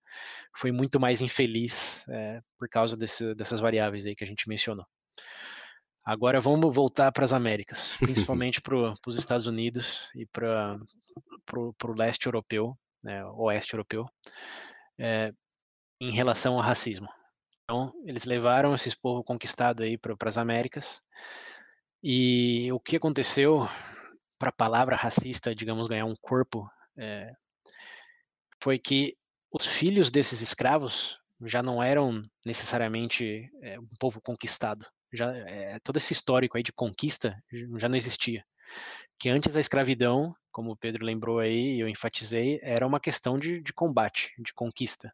foi 0.57 0.71
muito 0.71 1.01
mais 1.01 1.21
infeliz 1.21 2.07
é, 2.09 2.41
por 2.59 2.69
causa 2.69 2.97
desse, 2.97 3.35
dessas 3.35 3.61
variáveis 3.61 4.07
aí 4.07 4.15
que 4.15 4.25
a 4.25 4.27
gente 4.27 4.49
mencionou. 4.49 4.87
Agora 6.05 6.41
vamos 6.41 6.75
voltar 6.75 7.13
para 7.13 7.25
as 7.25 7.33
Américas, 7.33 7.97
principalmente 8.37 8.61
para 8.61 8.95
os 9.07 9.17
Estados 9.17 9.47
Unidos 9.47 10.11
e 10.15 10.27
para 10.27 10.79
o 11.55 11.93
leste 11.97 12.27
europeu, 12.27 12.77
né, 13.03 13.25
oeste 13.27 13.75
europeu, 13.75 14.07
é, 14.99 15.33
em 16.03 16.11
relação 16.11 16.55
ao 16.55 16.61
racismo. 16.61 17.09
Então, 17.63 17.93
eles 18.05 18.25
levaram 18.25 18.75
esse 18.75 18.95
povo 18.97 19.23
conquistado 19.23 19.85
aí 19.85 19.97
para 19.97 20.17
as 20.27 20.37
Américas, 20.37 21.01
e 22.03 22.73
o 22.73 22.81
que 22.81 22.97
aconteceu 22.97 23.69
para 24.37 24.49
a 24.49 24.53
palavra 24.53 24.97
racista, 24.97 25.55
digamos, 25.55 25.87
ganhar 25.87 26.05
um 26.05 26.17
corpo, 26.21 26.69
é, 26.99 27.33
foi 28.61 28.81
que 28.81 29.17
os 29.53 29.65
filhos 29.65 30.11
desses 30.11 30.41
escravos 30.41 31.21
já 31.45 31.63
não 31.63 31.81
eram 31.81 32.21
necessariamente 32.45 33.49
é, 33.63 33.79
um 33.79 33.89
povo 34.01 34.21
conquistado. 34.21 34.85
Já 35.13 35.33
é, 35.33 35.79
todo 35.85 35.99
esse 35.99 36.13
histórico 36.13 36.57
aí 36.57 36.65
de 36.65 36.73
conquista 36.73 37.41
já 37.77 37.89
não 37.89 37.97
existia. 37.97 38.45
Que 39.21 39.29
antes 39.29 39.55
da 39.55 39.61
escravidão, 39.61 40.35
como 40.51 40.73
o 40.73 40.77
Pedro 40.77 41.05
lembrou 41.05 41.39
aí 41.39 41.77
e 41.77 41.81
eu 41.81 41.89
enfatizei, 41.89 42.59
era 42.63 42.85
uma 42.85 42.99
questão 42.99 43.39
de, 43.39 43.61
de 43.61 43.73
combate, 43.73 44.33
de 44.41 44.53
conquista. 44.53 45.13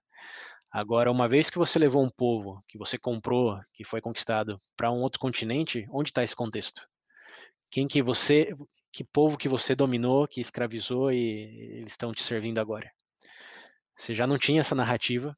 Agora, 0.70 1.10
uma 1.10 1.28
vez 1.28 1.48
que 1.48 1.58
você 1.58 1.78
levou 1.78 2.04
um 2.04 2.10
povo 2.10 2.62
que 2.68 2.76
você 2.76 2.98
comprou, 2.98 3.58
que 3.72 3.84
foi 3.84 4.00
conquistado 4.00 4.58
para 4.76 4.90
um 4.90 5.00
outro 5.00 5.18
continente, 5.18 5.86
onde 5.90 6.10
está 6.10 6.22
esse 6.22 6.36
contexto? 6.36 6.86
Quem 7.70 7.88
que 7.88 8.02
você, 8.02 8.54
que 8.92 9.02
povo 9.04 9.38
que 9.38 9.48
você 9.48 9.74
dominou, 9.74 10.28
que 10.28 10.40
escravizou 10.40 11.10
e 11.12 11.78
eles 11.78 11.92
estão 11.92 12.12
te 12.12 12.22
servindo 12.22 12.58
agora? 12.58 12.90
Você 13.96 14.14
já 14.14 14.26
não 14.26 14.38
tinha 14.38 14.60
essa 14.60 14.74
narrativa. 14.74 15.36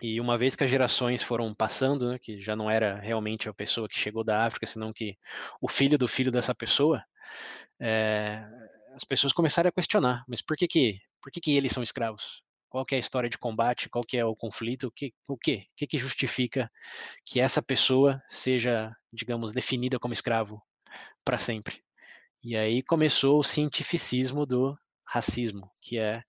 E 0.00 0.20
uma 0.20 0.38
vez 0.38 0.54
que 0.54 0.62
as 0.64 0.70
gerações 0.70 1.22
foram 1.22 1.52
passando, 1.54 2.10
né, 2.10 2.18
que 2.20 2.40
já 2.40 2.54
não 2.54 2.70
era 2.70 3.00
realmente 3.00 3.48
a 3.48 3.54
pessoa 3.54 3.88
que 3.88 3.98
chegou 3.98 4.22
da 4.22 4.46
África, 4.46 4.66
senão 4.66 4.92
que 4.92 5.16
o 5.60 5.68
filho 5.68 5.98
do 5.98 6.06
filho 6.06 6.30
dessa 6.30 6.54
pessoa, 6.54 7.02
é, 7.80 8.44
as 8.94 9.04
pessoas 9.04 9.32
começaram 9.32 9.68
a 9.68 9.72
questionar, 9.72 10.24
mas 10.28 10.40
por 10.40 10.56
que 10.56 10.68
que, 10.68 11.00
por 11.20 11.32
que 11.32 11.40
que 11.40 11.56
eles 11.56 11.72
são 11.72 11.82
escravos? 11.82 12.42
Qual 12.68 12.84
é 12.90 12.96
a 12.96 12.98
história 13.00 13.30
de 13.30 13.38
combate? 13.38 13.88
Qual 13.88 14.04
é 14.12 14.24
o 14.24 14.36
conflito? 14.36 14.88
O 14.88 14.90
que, 14.90 15.12
o 15.26 15.36
que, 15.36 15.54
o 15.56 15.76
que, 15.76 15.86
que 15.86 15.98
justifica 15.98 16.70
que 17.24 17.40
essa 17.40 17.62
pessoa 17.62 18.22
seja, 18.28 18.90
digamos, 19.12 19.52
definida 19.52 19.98
como 19.98 20.12
escravo 20.12 20.62
para 21.24 21.38
sempre? 21.38 21.82
E 22.42 22.56
aí 22.56 22.82
começou 22.82 23.38
o 23.38 23.44
cientificismo 23.44 24.46
do 24.46 24.78
racismo, 25.04 25.70
que 25.80 25.98
é 25.98 26.22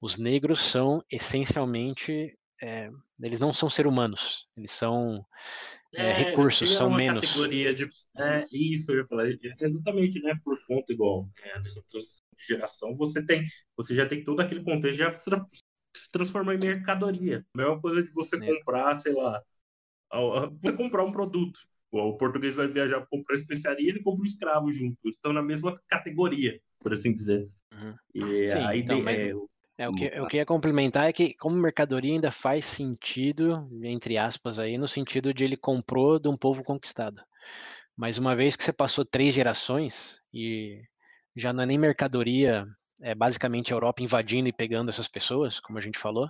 os 0.00 0.16
negros 0.16 0.60
são 0.60 1.02
essencialmente 1.10 2.36
é, 2.62 2.90
eles 3.22 3.40
não 3.40 3.52
são 3.52 3.70
seres 3.70 3.90
humanos, 3.90 4.46
eles 4.56 4.70
são 4.70 5.24
é, 5.92 6.12
recursos, 6.12 6.70
são 6.76 6.90
menos. 6.92 7.20
categoria 7.20 7.74
de. 7.74 7.88
É, 8.16 8.46
isso, 8.52 8.92
eu 8.92 8.98
ia 8.98 9.06
falar. 9.06 9.26
Exatamente, 9.60 10.20
né? 10.20 10.38
Por 10.44 10.58
conta 10.66 10.92
igual. 10.92 11.28
É, 11.42 11.58
nessa 11.58 11.82
transição 11.82 12.26
de 12.36 12.46
geração, 12.46 12.96
você 12.96 13.24
tem. 13.24 13.44
Você 13.76 13.94
já 13.94 14.06
tem 14.06 14.22
todo 14.22 14.40
aquele 14.40 14.62
contexto, 14.62 14.98
já 14.98 15.10
se 15.12 16.10
transforma 16.12 16.54
em 16.54 16.58
mercadoria. 16.58 17.44
A 17.54 17.58
mesma 17.58 17.80
coisa 17.80 18.02
de 18.02 18.12
você 18.12 18.36
É. 18.36 18.54
comprar, 18.54 18.94
sei 18.96 19.12
lá. 19.12 19.42
Você 20.60 20.72
comprar 20.72 21.04
um 21.04 21.12
produto. 21.12 21.60
O 21.92 22.16
português 22.16 22.54
vai 22.54 22.68
viajar 22.68 23.04
comprar 23.06 23.34
especiaria, 23.34 23.88
ele 23.88 24.02
compra 24.02 24.22
um 24.22 24.24
escravo 24.24 24.72
junto. 24.72 24.96
Eles 25.04 25.16
estão 25.16 25.32
na 25.32 25.42
mesma 25.42 25.74
categoria, 25.88 26.60
por 26.78 26.92
assim 26.92 27.12
dizer. 27.12 27.48
Uhum. 27.72 27.94
E 28.14 28.48
Sim, 28.48 28.58
aí 28.58 28.80
então, 28.80 29.02
é, 29.80 29.88
o 29.88 29.94
que 29.94 30.04
eu 30.04 30.26
queria 30.26 30.44
complementar 30.44 31.08
é 31.08 31.12
que, 31.12 31.34
como 31.34 31.56
mercadoria, 31.56 32.12
ainda 32.12 32.30
faz 32.30 32.66
sentido, 32.66 33.66
entre 33.82 34.18
aspas, 34.18 34.58
aí, 34.58 34.76
no 34.76 34.86
sentido 34.86 35.32
de 35.32 35.42
ele 35.44 35.56
comprou 35.56 36.18
de 36.18 36.28
um 36.28 36.36
povo 36.36 36.62
conquistado. 36.62 37.22
Mas 37.96 38.18
uma 38.18 38.36
vez 38.36 38.56
que 38.56 38.64
você 38.64 38.72
passou 38.72 39.04
três 39.04 39.34
gerações 39.34 40.20
e 40.32 40.82
já 41.34 41.52
não 41.52 41.62
é 41.62 41.66
nem 41.66 41.78
mercadoria, 41.78 42.66
é 43.02 43.14
basicamente 43.14 43.72
a 43.72 43.76
Europa 43.76 44.02
invadindo 44.02 44.48
e 44.48 44.52
pegando 44.52 44.90
essas 44.90 45.08
pessoas, 45.08 45.58
como 45.60 45.78
a 45.78 45.80
gente 45.80 45.98
falou, 45.98 46.28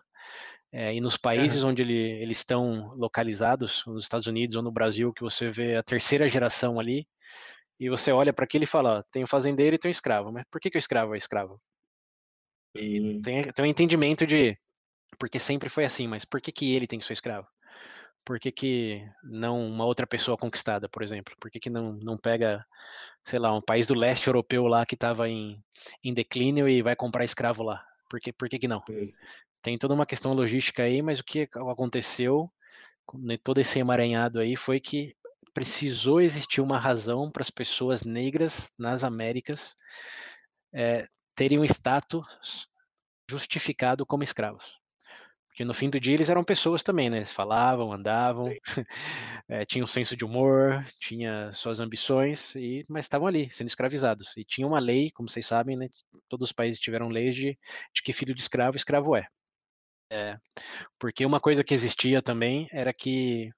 é, 0.72 0.94
e 0.94 1.01
nos 1.01 1.16
países 1.16 1.64
onde 1.64 1.82
ele- 1.82 2.22
eles 2.22 2.39
estão 2.39 2.94
localizados, 2.94 3.82
nos 3.86 4.05
Estados 4.05 4.28
Unidos 4.28 4.56
ou 4.56 4.62
no 4.62 4.70
Brasil, 4.72 5.12
que 5.12 5.22
você 5.22 5.51
vê 5.51 5.77
a 5.77 5.82
terceira 5.82 6.28
geração 6.28 6.78
ali, 6.78 7.06
e 7.81 7.89
você 7.90 8.12
olha 8.12 8.32
para 8.32 8.44
aquele 8.44 8.64
e 8.64 8.68
fala, 8.68 8.98
ó, 9.01 9.02
tem 9.10 9.24
o 9.24 9.27
fazendeiro 9.27 9.74
e 9.74 9.78
tem 9.78 9.90
o 9.90 9.93
escravo, 9.93 10.31
mas 10.32 10.44
por 10.51 10.60
que, 10.60 10.70
que 10.70 10.78
o 10.78 10.85
escravo 10.85 11.14
é 11.14 11.16
escravo? 11.16 11.60
E- 12.74 13.20
tem, 13.22 13.42
tem 13.52 13.64
um 13.64 13.68
entendimento 13.68 14.26
de 14.26 14.59
porque 15.18 15.38
sempre 15.38 15.68
foi 15.70 15.84
assim, 15.84 16.09
mas 16.09 16.24
por 16.24 16.40
que, 16.40 16.52
que 16.52 16.74
ele 16.74 16.86
tem 16.86 16.98
que 16.98 17.06
ser 17.06 17.14
escravo? 17.14 17.48
Por 18.24 18.40
que, 18.40 18.52
que 18.52 19.02
não 19.24 19.66
uma 19.66 19.84
outra 19.86 20.06
pessoa 20.06 20.36
conquistada, 20.38 20.88
por 20.88 21.02
exemplo? 21.02 21.34
Por 21.40 21.51
que, 21.51 21.60
que 21.60 21.70
não, 21.70 21.94
não 21.94 22.18
pega, 22.18 22.64
sei 23.24 23.38
lá, 23.38 23.55
um 23.56 23.62
país 23.62 23.86
do 23.88 23.94
leste 23.94 24.28
europeu 24.28 24.66
lá 24.66 24.86
que 24.86 24.94
estava 24.97 25.28
em, 25.28 25.62
em 26.05 26.14
declínio 26.14 26.68
e 26.68 26.82
vai 26.82 26.97
comprar 26.97 27.24
escravo 27.24 27.62
lá? 27.62 27.84
Por 28.09 28.20
que, 28.20 28.32
por 28.32 28.48
que, 28.48 28.59
que 28.59 28.68
não? 28.68 28.82
Sim. 28.88 29.12
Tem 29.62 29.78
toda 29.78 29.94
uma 29.94 30.06
questão 30.06 30.32
logística 30.34 30.84
aí, 30.84 31.02
mas 31.02 31.20
o 31.20 31.24
que 31.24 31.48
aconteceu, 31.55 32.51
né, 33.14 33.38
todo 33.38 33.60
esse 33.60 33.78
emaranhado 33.78 34.40
aí, 34.40 34.56
foi 34.56 34.80
que 34.80 35.16
precisou 35.55 36.20
existir 36.20 36.60
uma 36.60 36.78
razão 36.78 37.30
para 37.30 37.42
as 37.42 37.51
pessoas 37.51 38.02
negras 38.05 38.72
nas 38.78 39.05
Américas 39.05 39.76
eh, 40.72 41.06
terem 41.35 41.59
um 41.59 41.65
status 41.65 42.69
justificado 43.31 44.05
como 44.05 44.23
escravos. 44.23 44.81
Porque 45.48 45.65
no 45.65 45.74
fim 45.74 45.90
do 45.90 46.01
dia 46.01 46.15
eles 46.15 46.31
eram 46.31 46.44
pessoas 46.44 46.82
também, 46.82 47.11
né? 47.11 47.19
Eles 47.19 47.32
falavam, 47.32 47.93
andavam, 47.93 48.48
eh, 49.48 49.65
tinham 49.66 49.85
um 49.85 49.86
senso 49.86 50.16
de 50.16 50.24
humor, 50.24 50.85
tinha 51.01 51.52
suas 51.52 51.81
ambições, 51.81 52.55
e, 52.55 52.85
mas 52.89 53.05
estavam 53.05 53.27
ali, 53.27 53.51
sendo 53.51 53.66
escravizados. 53.66 54.36
E 54.36 54.44
tinha 54.44 54.66
uma 54.66 54.78
lei, 54.78 55.11
como 55.11 55.28
vocês 55.28 55.47
sabem, 55.47 55.77
né? 55.77 55.89
Todos 56.28 56.48
os 56.48 56.52
países 56.52 56.81
tiveram 56.81 57.09
leis 57.09 57.35
de, 57.35 57.59
de 57.94 58.02
que 58.02 58.12
filho 58.12 58.35
de 58.35 58.40
escravo, 58.40 58.77
escravo 58.77 59.16
é. 59.16 59.27
É, 60.12 60.36
porque 60.98 61.24
uma 61.24 61.40
coisa 61.40 61.62
que 61.62 61.74
existia 61.74 62.23
também 62.23 62.69
era 62.73 62.93
que, 62.93 63.51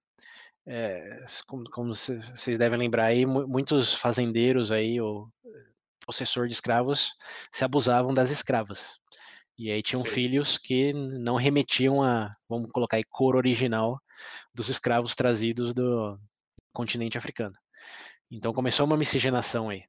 é, 0.66 1.24
como, 1.46 1.64
como, 1.70 1.94
vocês 1.94 2.58
devem 2.58 2.78
lembrar 2.78 3.06
aí, 3.06 3.24
muitos 3.24 3.94
fazendeiros 3.94 4.70
aí, 4.72 5.00
ou 5.00 5.28
possessor 6.04 6.46
de 6.46 6.54
escravos, 6.54 7.10
se 7.50 7.64
abusavam 7.64 8.12
das 8.12 8.30
escravas. 8.30 8.98
E 9.58 9.70
aí 9.70 9.82
tinham 9.82 10.02
Sim. 10.02 10.08
filhos 10.08 10.58
que 10.58 10.92
não 10.92 11.36
remetiam 11.36 12.02
a, 12.02 12.30
vamos 12.48 12.70
colocar 12.70 12.96
aí, 12.96 13.04
cor 13.04 13.36
original 13.36 14.00
dos 14.54 14.68
escravos 14.68 15.14
trazidos 15.14 15.74
do 15.74 16.18
continente 16.72 17.18
africano. 17.18 17.54
Então 18.30 18.52
começou 18.52 18.86
uma 18.86 18.96
miscigenação 18.96 19.68
aí. 19.68 19.84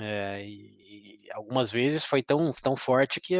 É, 0.00 0.46
e, 0.46 1.16
algumas 1.32 1.70
vezes 1.70 2.04
foi 2.04 2.22
tão, 2.22 2.52
tão 2.62 2.76
forte 2.76 3.20
que 3.20 3.36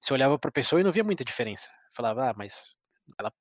você 0.00 0.12
olhava 0.12 0.38
para 0.38 0.50
a 0.50 0.52
pessoa 0.52 0.80
e 0.80 0.84
não 0.84 0.92
via 0.92 1.02
muita 1.02 1.24
diferença. 1.24 1.68
Falava, 1.96 2.30
ah, 2.30 2.34
mas 2.36 2.74
ela 3.18 3.32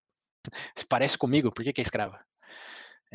se 0.75 0.85
parece 0.87 1.17
comigo, 1.17 1.51
por 1.51 1.63
que, 1.63 1.73
que 1.73 1.81
é 1.81 1.83
escrava? 1.83 2.19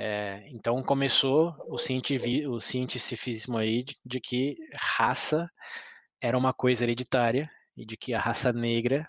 É, 0.00 0.44
então 0.50 0.80
começou 0.80 1.56
o, 1.66 1.74
o 1.74 2.60
cientificismo 2.60 3.58
aí 3.58 3.82
de, 3.82 3.96
de 4.06 4.20
que 4.20 4.56
raça 4.76 5.50
era 6.20 6.38
uma 6.38 6.52
coisa 6.52 6.84
hereditária 6.84 7.50
e 7.76 7.84
de 7.84 7.96
que 7.96 8.14
a 8.14 8.20
raça 8.20 8.52
negra 8.52 9.08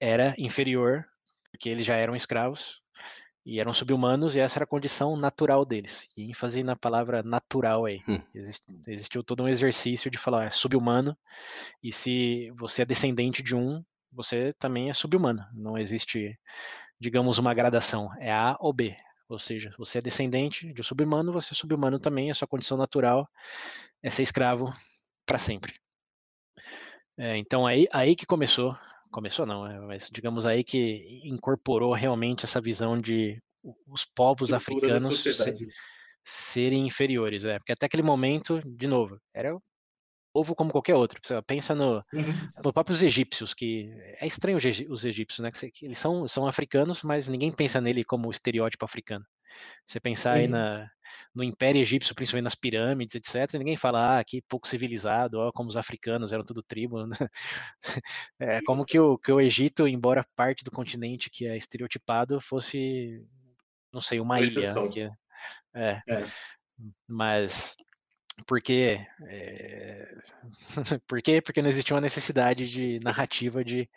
era 0.00 0.34
inferior, 0.38 1.04
porque 1.50 1.68
eles 1.68 1.84
já 1.84 1.96
eram 1.96 2.16
escravos 2.16 2.80
e 3.44 3.60
eram 3.60 3.74
subhumanos, 3.74 4.34
e 4.34 4.40
essa 4.40 4.58
era 4.58 4.64
a 4.64 4.68
condição 4.68 5.14
natural 5.14 5.66
deles. 5.66 6.08
E 6.16 6.22
ênfase 6.30 6.62
na 6.62 6.74
palavra 6.74 7.22
natural 7.22 7.84
aí. 7.84 8.02
Hum. 8.08 8.18
existiu 8.88 9.22
todo 9.22 9.42
um 9.42 9.48
exercício 9.48 10.10
de 10.10 10.16
falar, 10.16 10.46
é 10.46 10.50
subhumano, 10.50 11.14
e 11.82 11.92
se 11.92 12.50
você 12.52 12.80
é 12.80 12.86
descendente 12.86 13.42
de 13.42 13.54
um, 13.54 13.84
você 14.10 14.54
também 14.58 14.88
é 14.88 14.94
subhumano. 14.94 15.44
Não 15.52 15.76
existe, 15.76 16.38
digamos, 16.98 17.36
uma 17.36 17.52
gradação. 17.52 18.10
É 18.18 18.32
A 18.32 18.56
ou 18.58 18.72
B. 18.72 18.96
Ou 19.28 19.38
seja, 19.38 19.74
você 19.78 19.98
é 19.98 20.02
descendente 20.02 20.72
de 20.72 20.80
um 20.80 20.84
subhumano, 20.84 21.32
você 21.32 21.52
é 21.52 21.56
subhumano 21.56 21.98
também, 21.98 22.30
a 22.30 22.34
sua 22.34 22.48
condição 22.48 22.76
natural 22.76 23.28
é 24.02 24.10
ser 24.10 24.22
escravo 24.22 24.72
para 25.26 25.38
sempre. 25.38 25.74
É, 27.16 27.36
então 27.36 27.66
aí, 27.66 27.86
aí 27.92 28.14
que 28.16 28.26
começou, 28.26 28.76
começou 29.10 29.46
não, 29.46 29.66
é, 29.66 29.80
mas 29.80 30.10
digamos 30.12 30.44
aí 30.44 30.64
que 30.64 31.20
incorporou 31.24 31.94
realmente 31.94 32.44
essa 32.44 32.60
visão 32.60 33.00
de 33.00 33.40
os 33.86 34.04
povos 34.04 34.52
africanos 34.52 35.22
ser, 35.22 35.56
serem 36.24 36.86
inferiores, 36.86 37.44
é, 37.44 37.58
porque 37.58 37.72
até 37.72 37.86
aquele 37.86 38.02
momento, 38.02 38.60
de 38.66 38.86
novo, 38.86 39.18
era 39.32 39.56
povo 40.34 40.52
como 40.52 40.72
qualquer 40.72 40.96
outro. 40.96 41.20
Pensa 41.46 41.76
no, 41.76 42.04
uhum. 42.12 42.48
no 42.62 42.72
próprios 42.72 43.02
egípcios, 43.02 43.54
que 43.54 43.88
é 44.20 44.26
estranho 44.26 44.58
os 44.58 45.04
egípcios, 45.04 45.38
né? 45.38 45.52
Que 45.52 45.86
eles 45.86 45.96
são, 45.96 46.26
são 46.26 46.46
africanos, 46.48 47.04
mas 47.04 47.28
ninguém 47.28 47.52
pensa 47.52 47.80
nele 47.80 48.02
como 48.02 48.30
estereótipo 48.32 48.84
africano. 48.84 49.24
Você 49.86 50.00
pensar 50.00 50.30
uhum. 50.36 50.42
aí 50.42 50.48
na, 50.48 50.90
no 51.32 51.44
Império 51.44 51.80
Egípcio, 51.80 52.16
principalmente 52.16 52.44
nas 52.44 52.56
pirâmides, 52.56 53.14
etc., 53.14 53.54
ninguém 53.58 53.76
fala, 53.76 54.18
ah, 54.18 54.24
que 54.24 54.42
pouco 54.42 54.66
civilizado, 54.66 55.38
ó, 55.38 55.52
como 55.52 55.68
os 55.68 55.76
africanos 55.76 56.32
eram 56.32 56.44
tudo 56.44 56.62
tribo. 56.62 57.06
Né? 57.06 57.16
É 58.40 58.60
como 58.62 58.84
que 58.84 58.98
o, 58.98 59.16
que 59.16 59.30
o 59.30 59.40
Egito, 59.40 59.86
embora 59.86 60.26
parte 60.34 60.64
do 60.64 60.70
continente 60.70 61.30
que 61.30 61.46
é 61.46 61.56
estereotipado, 61.56 62.40
fosse, 62.40 63.24
não 63.92 64.00
sei, 64.00 64.18
uma 64.18 64.40
ilha. 64.40 64.74
Que, 64.92 65.10
é, 65.74 66.02
é. 66.08 66.26
Mas 67.06 67.76
por 68.46 68.60
quê? 68.60 69.06
É... 69.28 70.14
por 71.06 71.22
quê? 71.22 71.40
Porque 71.40 71.62
não 71.62 71.70
existia 71.70 71.94
uma 71.94 72.00
necessidade 72.00 72.70
de 72.70 73.00
narrativa 73.00 73.64
de 73.64 73.88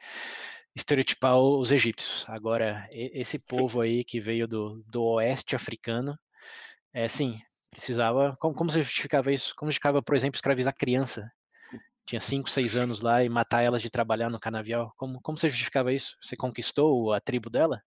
estereotipar 0.75 1.37
os 1.37 1.71
egípcios. 1.71 2.25
Agora, 2.27 2.87
esse 2.91 3.39
povo 3.39 3.81
aí 3.81 4.03
que 4.03 4.19
veio 4.19 4.47
do, 4.47 4.83
do 4.87 5.03
oeste 5.03 5.55
africano, 5.55 6.17
é 6.93 7.07
sim, 7.07 7.41
precisava. 7.71 8.37
Como, 8.39 8.55
como 8.55 8.69
você 8.69 8.83
justificava 8.83 9.31
isso? 9.31 9.53
Como 9.55 9.71
justificava, 9.71 10.01
por 10.01 10.15
exemplo, 10.15 10.37
escravizar 10.37 10.75
criança? 10.75 11.31
Tinha 12.05 12.19
5, 12.21 12.49
6 12.49 12.75
anos 12.77 13.01
lá 13.01 13.23
e 13.23 13.29
matar 13.29 13.63
elas 13.63 13.81
de 13.81 13.89
trabalhar 13.89 14.29
no 14.29 14.39
canavial. 14.39 14.93
Como, 14.97 15.19
como 15.21 15.37
você 15.37 15.49
justificava 15.49 15.91
isso? 15.91 16.17
Você 16.21 16.37
conquistou 16.37 17.11
a 17.11 17.19
tribo 17.19 17.49
dela? 17.49 17.81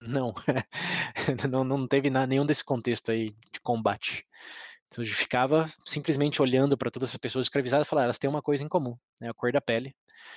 Não. 0.00 0.32
não, 1.50 1.62
não 1.62 1.86
teve 1.86 2.08
nada, 2.10 2.26
nenhum 2.26 2.46
desse 2.46 2.64
contexto 2.64 3.10
aí 3.12 3.30
de 3.52 3.60
combate. 3.62 4.26
Então, 4.92 5.02
justificava 5.02 5.72
simplesmente 5.86 6.42
olhando 6.42 6.76
para 6.76 6.90
todas 6.90 7.10
as 7.10 7.16
pessoas 7.16 7.46
escravizadas 7.46 7.86
e 7.86 7.90
falar, 7.90 8.04
elas 8.04 8.18
têm 8.18 8.28
uma 8.28 8.42
coisa 8.42 8.62
em 8.62 8.68
comum, 8.68 8.94
né? 9.18 9.30
a 9.30 9.34
cor 9.34 9.50
da 9.50 9.60
pele. 9.60 9.96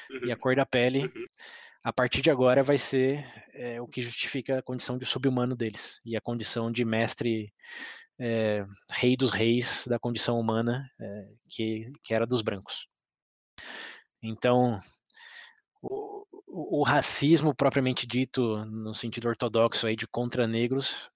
Uhum. 0.10 0.28
E 0.28 0.32
a 0.32 0.34
uhum. 0.34 0.40
cor 0.40 0.56
da 0.56 0.66
pele, 0.66 1.04
uhum. 1.04 1.26
a 1.84 1.92
partir 1.92 2.22
de 2.22 2.32
agora, 2.32 2.64
vai 2.64 2.78
ser 2.78 3.26
é, 3.54 3.82
o 3.82 3.88
que 3.88 4.02
justifica 4.02 4.60
a 4.60 4.64
condição 4.64 4.98
de 4.98 5.06
subhumano 5.06 5.58
deles 5.58 6.00
e 6.06 6.16
a 6.16 6.22
condição 6.22 6.72
de 6.72 6.86
mestre 6.86 7.54
é, 8.18 8.66
rei 8.94 9.18
dos 9.18 9.30
reis 9.30 9.86
da 9.88 10.00
condição 10.00 10.40
humana 10.40 10.90
é, 11.02 11.28
que, 11.50 11.92
que 12.02 12.14
era 12.14 12.26
dos 12.26 12.42
brancos. 12.42 12.88
Então, 14.24 14.80
o, 15.82 16.26
o, 16.80 16.84
racismo 16.84 17.54
propriamente 17.54 18.08
dito, 18.08 18.64
no 18.68 18.96
sentido 18.96 19.28
ortodoxo 19.28 19.86
aí 19.86 19.98
de 19.98 20.08
contra 20.08 20.48
negros, 20.48 21.10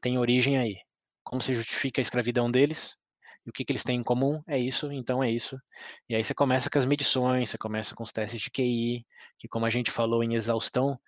tem 0.00 0.16
origem 0.16 0.56
aí. 0.56 0.87
Como 1.28 1.42
se 1.42 1.52
justifica 1.52 2.00
a 2.00 2.02
escravidão 2.02 2.50
deles? 2.50 2.96
E 3.44 3.50
o 3.50 3.52
que, 3.52 3.62
que 3.62 3.70
eles 3.70 3.84
têm 3.84 4.00
em 4.00 4.02
comum? 4.02 4.42
É 4.48 4.58
isso, 4.58 4.90
então 4.90 5.22
é 5.22 5.30
isso. 5.30 5.60
E 6.08 6.14
aí 6.14 6.24
você 6.24 6.34
começa 6.34 6.70
com 6.70 6.78
as 6.78 6.86
medições, 6.86 7.50
você 7.50 7.58
começa 7.58 7.94
com 7.94 8.02
os 8.02 8.10
testes 8.10 8.40
de 8.40 8.50
QI, 8.50 9.04
que 9.38 9.46
como 9.46 9.66
a 9.66 9.70
gente 9.70 9.90
falou 9.90 10.24
em 10.24 10.36
exaustão, 10.36 10.98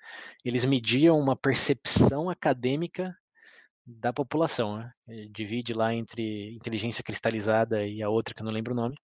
eles 0.44 0.66
mediam 0.66 1.18
uma 1.18 1.34
percepção 1.34 2.28
acadêmica 2.28 3.16
da 3.86 4.12
população. 4.12 4.76
Né? 4.76 4.92
Divide 5.30 5.72
lá 5.72 5.94
entre 5.94 6.54
inteligência 6.54 7.02
cristalizada 7.02 7.86
e 7.86 8.02
a 8.02 8.10
outra, 8.10 8.34
que 8.34 8.42
eu 8.42 8.44
não 8.44 8.52
lembro 8.52 8.74
o 8.74 8.76
nome. 8.76 8.96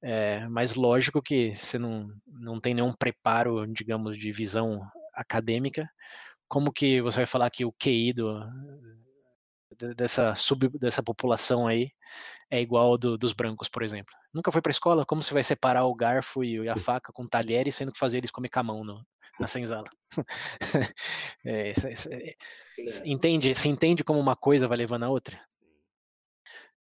É, 0.00 0.46
mas 0.46 0.76
lógico 0.76 1.20
que 1.20 1.56
você 1.56 1.76
não, 1.76 2.08
não 2.24 2.60
tem 2.60 2.72
nenhum 2.72 2.92
preparo, 2.92 3.66
digamos, 3.66 4.16
de 4.16 4.30
visão 4.30 4.80
acadêmica. 5.12 5.90
Como 6.46 6.72
que 6.72 7.02
você 7.02 7.16
vai 7.16 7.26
falar 7.26 7.50
que 7.50 7.64
o 7.64 7.72
QI 7.72 8.12
do, 8.12 8.40
dessa 9.96 10.34
sub 10.34 10.68
dessa 10.78 11.02
população 11.02 11.66
aí 11.66 11.90
é 12.50 12.60
igual 12.60 12.92
ao 12.92 12.98
do, 12.98 13.18
dos 13.18 13.32
brancos, 13.32 13.68
por 13.68 13.82
exemplo? 13.82 14.14
Nunca 14.32 14.52
foi 14.52 14.62
para 14.62 14.70
escola? 14.70 15.04
Como 15.04 15.22
você 15.22 15.34
vai 15.34 15.42
separar 15.42 15.84
o 15.84 15.94
garfo 15.94 16.44
e 16.44 16.68
a 16.68 16.76
faca 16.76 17.12
com 17.12 17.26
talher, 17.26 17.72
sendo 17.72 17.92
que 17.92 17.98
fazer 17.98 18.18
eles 18.18 18.30
comer 18.30 18.48
com 18.48 18.60
a 18.60 18.62
mão 18.62 18.84
no, 18.84 19.04
na 19.40 19.46
senzala? 19.46 19.88
é, 21.44 21.70
é, 21.70 22.36
entende? 23.04 23.54
Se 23.54 23.68
entende 23.68 24.04
como 24.04 24.20
uma 24.20 24.36
coisa 24.36 24.68
vai 24.68 24.78
levando 24.78 25.04
a 25.04 25.08
outra? 25.08 25.40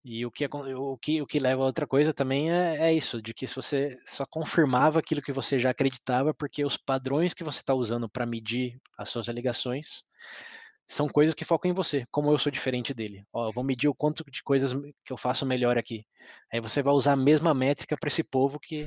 E 0.02 0.24
o 0.24 0.30
que, 0.30 0.46
o 0.46 0.96
que, 0.96 1.20
o 1.20 1.26
que 1.26 1.38
leva 1.38 1.62
a 1.62 1.66
outra 1.66 1.86
coisa 1.86 2.14
também 2.14 2.50
é, 2.50 2.88
é, 2.88 2.92
isso, 2.92 3.20
de 3.20 3.34
que 3.34 3.46
se 3.46 3.54
você 3.54 3.98
só 4.06 4.24
confirmava 4.24 4.98
aquilo 4.98 5.20
que 5.20 5.32
você 5.32 5.58
já 5.58 5.70
acreditava, 5.70 6.32
porque 6.32 6.64
os 6.64 6.78
padrões 6.78 7.34
que 7.34 7.44
você 7.44 7.60
está 7.60 7.74
usando 7.74 8.08
para 8.08 8.24
medir 8.24 8.80
as 8.96 9.10
suas 9.10 9.28
alegações 9.28 10.02
são 10.90 11.08
coisas 11.08 11.34
que 11.34 11.44
focam 11.44 11.70
em 11.70 11.74
você, 11.74 12.04
como 12.10 12.32
eu 12.32 12.38
sou 12.38 12.50
diferente 12.50 12.92
dele. 12.92 13.24
Ó, 13.32 13.48
eu 13.48 13.52
vou 13.52 13.62
medir 13.62 13.88
o 13.88 13.94
quanto 13.94 14.24
de 14.28 14.42
coisas 14.42 14.72
que 15.04 15.12
eu 15.12 15.16
faço 15.16 15.46
melhor 15.46 15.78
aqui. 15.78 16.04
Aí 16.52 16.60
você 16.60 16.82
vai 16.82 16.92
usar 16.92 17.12
a 17.12 17.16
mesma 17.16 17.54
métrica 17.54 17.96
para 17.96 18.08
esse 18.08 18.24
povo 18.28 18.58
que 18.58 18.86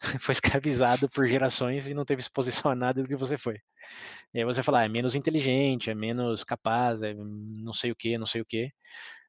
foi 0.20 0.32
escravizado 0.32 1.08
por 1.10 1.26
gerações 1.26 1.88
e 1.88 1.94
não 1.94 2.04
teve 2.06 2.22
exposição 2.22 2.70
a 2.70 2.74
nada 2.74 3.02
do 3.02 3.08
que 3.08 3.16
você 3.16 3.36
foi. 3.36 3.58
E 4.32 4.38
aí 4.38 4.44
você 4.44 4.62
fala, 4.62 4.80
ah, 4.80 4.84
é 4.86 4.88
menos 4.88 5.14
inteligente, 5.14 5.90
é 5.90 5.94
menos 5.94 6.42
capaz, 6.42 7.02
é 7.02 7.14
não 7.14 7.74
sei 7.74 7.92
o 7.92 7.96
que, 7.96 8.16
não 8.16 8.26
sei 8.26 8.40
o 8.40 8.46
que 8.46 8.72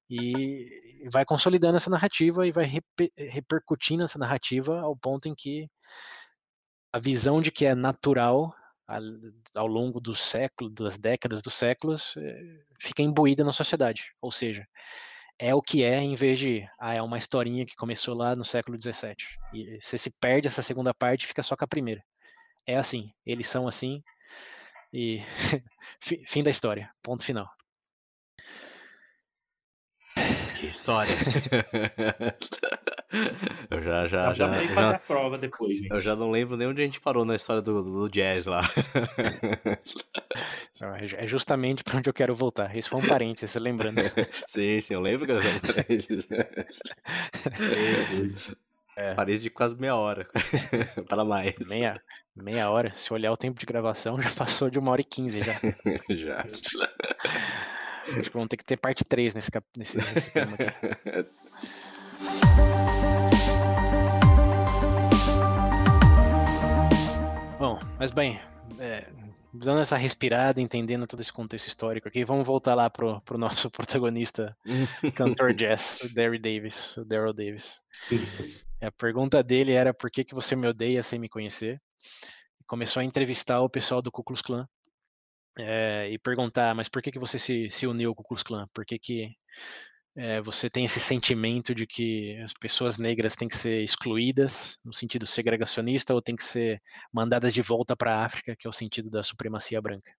e 0.09 1.05
vai 1.11 1.25
consolidando 1.25 1.75
essa 1.75 1.89
narrativa 1.89 2.47
e 2.47 2.51
vai 2.51 2.65
reper, 2.65 3.11
repercutindo 3.17 4.05
essa 4.05 4.17
narrativa 4.17 4.79
ao 4.79 4.95
ponto 4.95 5.27
em 5.27 5.35
que 5.35 5.69
a 6.93 6.99
visão 6.99 7.41
de 7.41 7.51
que 7.51 7.65
é 7.65 7.75
natural 7.75 8.55
ao 9.55 9.67
longo 9.67 9.99
do 9.99 10.15
século, 10.15 10.69
das 10.69 10.97
décadas 10.97 11.41
dos 11.41 11.53
séculos, 11.53 12.15
eh, 12.17 12.63
fica 12.79 13.01
imbuída 13.01 13.43
na 13.43 13.51
sociedade. 13.51 14.13
Ou 14.21 14.31
seja, 14.31 14.67
é 15.39 15.53
o 15.53 15.61
que 15.61 15.83
é, 15.83 15.97
em 15.99 16.15
vez 16.15 16.39
de, 16.39 16.67
ah, 16.79 16.93
é 16.93 17.01
uma 17.01 17.17
historinha 17.17 17.65
que 17.65 17.75
começou 17.75 18.15
lá 18.15 18.35
no 18.35 18.43
século 18.43 18.77
XVII. 18.81 19.15
E 19.53 19.79
você 19.81 19.97
se 19.97 20.09
perde 20.19 20.47
essa 20.47 20.63
segunda 20.63 20.93
parte 20.93 21.27
fica 21.27 21.43
só 21.43 21.55
com 21.55 21.65
a 21.65 21.67
primeira. 21.67 22.03
É 22.65 22.77
assim, 22.77 23.11
eles 23.25 23.47
são 23.47 23.67
assim, 23.67 24.03
e 24.91 25.21
fim 26.27 26.43
da 26.43 26.49
história, 26.49 26.89
ponto 27.03 27.23
final. 27.23 27.49
Que 30.59 30.67
história. 30.67 31.13
eu 33.71 33.81
já, 33.81 34.07
já, 34.07 34.33
já. 34.33 34.57
já, 34.57 34.73
já 34.73 34.89
a 34.91 34.99
prova 34.99 35.37
depois, 35.37 35.77
gente. 35.77 35.91
Eu 35.91 35.99
já 35.99 36.15
não 36.15 36.29
lembro 36.29 36.57
nem 36.57 36.67
onde 36.67 36.81
a 36.81 36.85
gente 36.85 36.99
parou 36.99 37.23
na 37.23 37.35
história 37.35 37.61
do, 37.61 37.81
do 37.81 38.09
jazz 38.09 38.45
lá. 38.45 38.61
É, 40.79 41.23
é 41.23 41.27
justamente 41.27 41.83
para 41.83 41.97
onde 41.97 42.07
eu 42.07 42.13
quero 42.13 42.35
voltar. 42.35 42.75
Esse 42.75 42.87
foi 42.87 43.01
um 43.01 43.07
parênteses, 43.07 43.55
lembrando. 43.55 43.99
sim, 44.45 44.79
sim, 44.79 44.93
eu 44.93 45.01
lembro 45.01 45.25
que 45.25 45.31
era 45.31 45.41
um 45.41 45.59
parênteses. 45.59 46.27
É. 48.95 49.15
Parede 49.15 49.39
de 49.39 49.49
quase 49.49 49.75
meia 49.75 49.95
hora. 49.95 50.29
para 51.09 51.25
mais. 51.25 51.55
Meia, 51.67 51.95
Meia 52.35 52.69
hora. 52.69 52.93
Se 52.93 53.11
olhar 53.11 53.31
o 53.31 53.37
tempo 53.37 53.59
de 53.59 53.65
gravação, 53.65 54.21
já 54.21 54.29
passou 54.29 54.69
de 54.69 54.77
uma 54.77 54.91
hora 54.91 55.01
e 55.01 55.03
quinze 55.03 55.41
já. 55.41 55.53
já. 56.09 56.41
Acho 56.41 58.23
que 58.23 58.33
vamos 58.33 58.49
ter 58.49 58.57
que 58.57 58.65
ter 58.65 58.77
parte 58.77 59.03
3 59.03 59.33
nesse, 59.33 59.51
cap... 59.51 59.65
nesse, 59.75 59.97
nesse 59.97 60.31
tema 60.31 60.53
aqui. 60.53 61.27
Mas 67.99 68.11
bem, 68.11 68.39
é, 68.79 69.07
dando 69.53 69.81
essa 69.81 69.97
respirada, 69.97 70.61
entendendo 70.61 71.07
todo 71.07 71.19
esse 71.19 71.33
contexto 71.33 71.67
histórico 71.67 72.07
aqui, 72.07 72.23
vamos 72.23 72.45
voltar 72.45 72.75
lá 72.75 72.89
pro, 72.89 73.21
pro 73.21 73.37
nosso 73.37 73.69
protagonista, 73.71 74.55
cantor 75.15 75.53
jazz, 75.55 76.01
o 76.01 76.13
Derry 76.13 76.39
Davis, 76.39 76.97
o 76.97 77.05
Daryl 77.05 77.33
Davis. 77.33 77.81
A 78.81 78.91
pergunta 78.91 79.41
dele 79.41 79.73
era 79.73 79.93
por 79.93 80.11
que, 80.11 80.23
que 80.23 80.35
você 80.35 80.55
me 80.55 80.67
odeia 80.67 81.01
sem 81.01 81.19
me 81.19 81.29
conhecer? 81.29 81.81
Começou 82.67 82.99
a 83.01 83.03
entrevistar 83.03 83.61
o 83.61 83.69
pessoal 83.69 84.01
do 84.01 84.11
Ku 84.11 84.23
Klux 84.23 84.41
Klan 84.41 84.67
é, 85.57 86.09
e 86.11 86.19
perguntar, 86.19 86.75
mas 86.75 86.87
por 86.89 87.01
que, 87.01 87.11
que 87.11 87.19
você 87.19 87.39
se, 87.39 87.69
se 87.69 87.87
uniu 87.87 88.09
ao 88.09 88.15
Ku 88.15 88.23
Klux 88.23 88.43
Klan? 88.43 88.67
Por 88.73 88.85
que, 88.85 88.99
que 88.99 89.31
é, 90.17 90.41
você 90.41 90.67
tem 90.67 90.83
esse 90.83 90.99
sentimento 90.99 91.75
de 91.75 91.85
que 91.85 92.35
as 92.43 92.51
pessoas 92.53 92.97
negras 92.97 93.35
têm 93.35 93.47
que 93.47 93.55
ser 93.55 93.83
excluídas, 93.83 94.79
no 94.83 94.91
sentido 94.91 95.27
segregacionista, 95.27 96.13
ou 96.13 96.21
têm 96.21 96.35
que 96.35 96.43
ser 96.43 96.81
mandadas 97.13 97.53
de 97.53 97.61
volta 97.61 97.95
para 97.95 98.15
a 98.15 98.25
África, 98.25 98.55
que 98.55 98.65
é 98.65 98.69
o 98.69 98.73
sentido 98.73 99.11
da 99.11 99.21
supremacia 99.21 99.79
branca. 99.79 100.11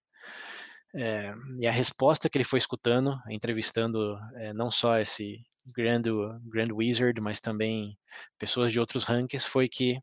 É, 0.95 1.33
e 1.59 1.67
a 1.67 1.71
resposta 1.71 2.29
que 2.29 2.37
ele 2.37 2.45
foi 2.45 2.59
escutando, 2.59 3.19
entrevistando 3.29 4.17
é, 4.35 4.53
não 4.53 4.71
só 4.71 4.97
esse 4.97 5.41
Grand, 5.75 6.03
Grand 6.45 6.73
Wizard, 6.73 7.19
mas 7.19 7.41
também 7.41 7.97
pessoas 8.39 8.71
de 8.71 8.79
outros 8.79 9.03
rankings, 9.03 9.45
foi 9.45 9.67
que 9.67 9.99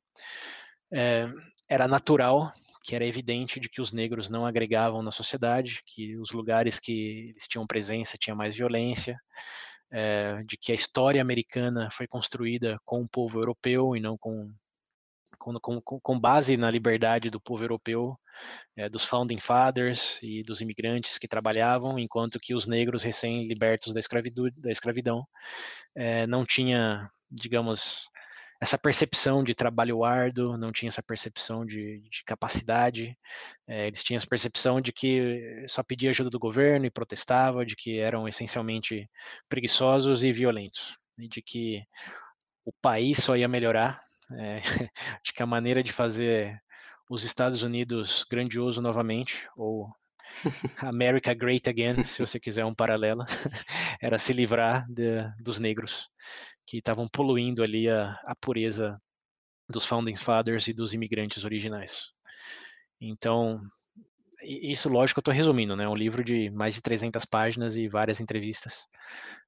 era 1.69 1.89
natural, 1.89 2.51
que 2.85 2.95
era 2.95 3.05
evidente 3.05 3.59
de 3.59 3.69
que 3.69 3.81
os 3.81 3.93
negros 3.93 4.29
não 4.29 4.47
agregavam 4.47 5.03
na 5.03 5.11
sociedade, 5.11 5.83
que 5.85 6.17
os 6.19 6.31
lugares 6.31 6.79
que 6.79 7.31
eles 7.31 7.49
tinham 7.49 7.67
presença 7.67 8.17
tinha 8.17 8.37
mais 8.37 8.55
violência, 8.57 9.19
é, 9.91 10.43
de 10.45 10.57
que 10.57 10.73
a 10.73 10.75
história 10.75 11.21
americana 11.21 11.89
foi 11.91 12.07
construída 12.07 12.79
com 12.85 13.03
o 13.03 13.09
povo 13.09 13.39
europeu 13.39 13.97
e 13.97 14.01
não 14.01 14.17
com, 14.19 14.53
com, 15.39 15.59
com, 15.61 16.01
com 16.01 16.21
base 16.21 16.57
na 16.57 16.71
liberdade 16.71 17.31
do 17.31 17.41
povo 17.41 17.63
europeu, 17.65 18.19
é, 18.77 18.89
dos 18.89 19.05
founding 19.05 19.41
fathers 19.41 20.19
e 20.23 20.43
dos 20.43 20.61
imigrantes 20.61 21.19
que 21.19 21.29
trabalhavam, 21.29 21.99
enquanto 21.99 22.41
que 22.41 22.55
os 22.55 22.67
negros 22.67 23.03
recém-libertos 23.03 23.93
da, 23.95 24.01
da 24.59 24.71
escravidão 24.71 25.27
é, 25.95 26.27
não 26.27 26.45
tinha, 26.45 27.11
digamos, 27.31 28.09
essa 28.61 28.79
percepção 28.79 29.45
de 29.45 29.55
trabalho 29.55 30.05
árduo, 30.05 30.57
não 30.57 30.73
tinha 30.73 30.89
essa 30.89 31.03
percepção 31.03 31.65
de, 31.65 32.01
de 32.11 32.25
capacidade, 32.25 33.17
é, 33.67 33.87
eles 33.87 34.03
tinham 34.03 34.17
essa 34.17 34.27
percepção 34.27 34.81
de 34.81 34.93
que 34.93 35.65
só 35.69 35.83
pedia 35.83 36.11
ajuda 36.11 36.31
do 36.31 36.39
governo 36.39 36.87
e 36.87 36.91
protestava, 36.91 37.67
de 37.67 37.77
que 37.77 37.99
eram 37.99 38.27
essencialmente 38.29 39.09
preguiçosos 39.49 40.25
e 40.25 40.33
violentos, 40.33 40.97
e 41.19 41.29
de 41.29 41.43
que 41.43 41.83
o 42.65 42.73
país 42.73 43.19
só 43.19 43.37
ia 43.37 43.49
melhorar, 43.49 44.01
é, 44.33 44.61
de 45.23 45.33
que 45.33 45.43
a 45.43 45.47
maneira 45.47 45.83
de 45.83 45.93
fazer 45.93 46.61
os 47.09 47.25
Estados 47.25 47.63
Unidos 47.63 48.25
grandioso 48.29 48.83
novamente, 48.83 49.49
ou 49.57 49.89
America 50.79 51.35
Great 51.35 51.69
Again, 51.69 52.05
se 52.05 52.21
você 52.21 52.39
quiser 52.39 52.65
um 52.65 52.75
paralelo, 52.75 53.25
era 54.01 54.19
se 54.19 54.33
livrar 54.33 54.87
de, 54.89 55.23
dos 55.41 55.59
negros 55.59 56.09
que 56.67 56.79
estavam 56.79 57.09
poluindo 57.09 57.63
ali 57.63 57.89
a, 57.89 58.13
a 58.25 58.35
pureza 58.35 59.01
dos 59.69 59.85
founding 59.85 60.17
fathers 60.17 60.69
e 60.69 60.73
dos 60.73 60.93
imigrantes 60.93 61.45
originais. 61.45 62.05
Então, 63.01 63.61
isso, 64.43 64.89
lógico, 64.89 65.19
eu 65.19 65.23
estou 65.23 65.35
resumindo, 65.35 65.77
né? 65.77 65.85
É 65.85 65.89
um 65.89 65.95
livro 65.95 66.23
de 66.25 66.51
mais 66.51 66.75
de 66.75 66.83
300 66.83 67.25
páginas 67.25 67.77
e 67.77 67.89
várias 67.89 68.21
entrevistas. 68.21 68.87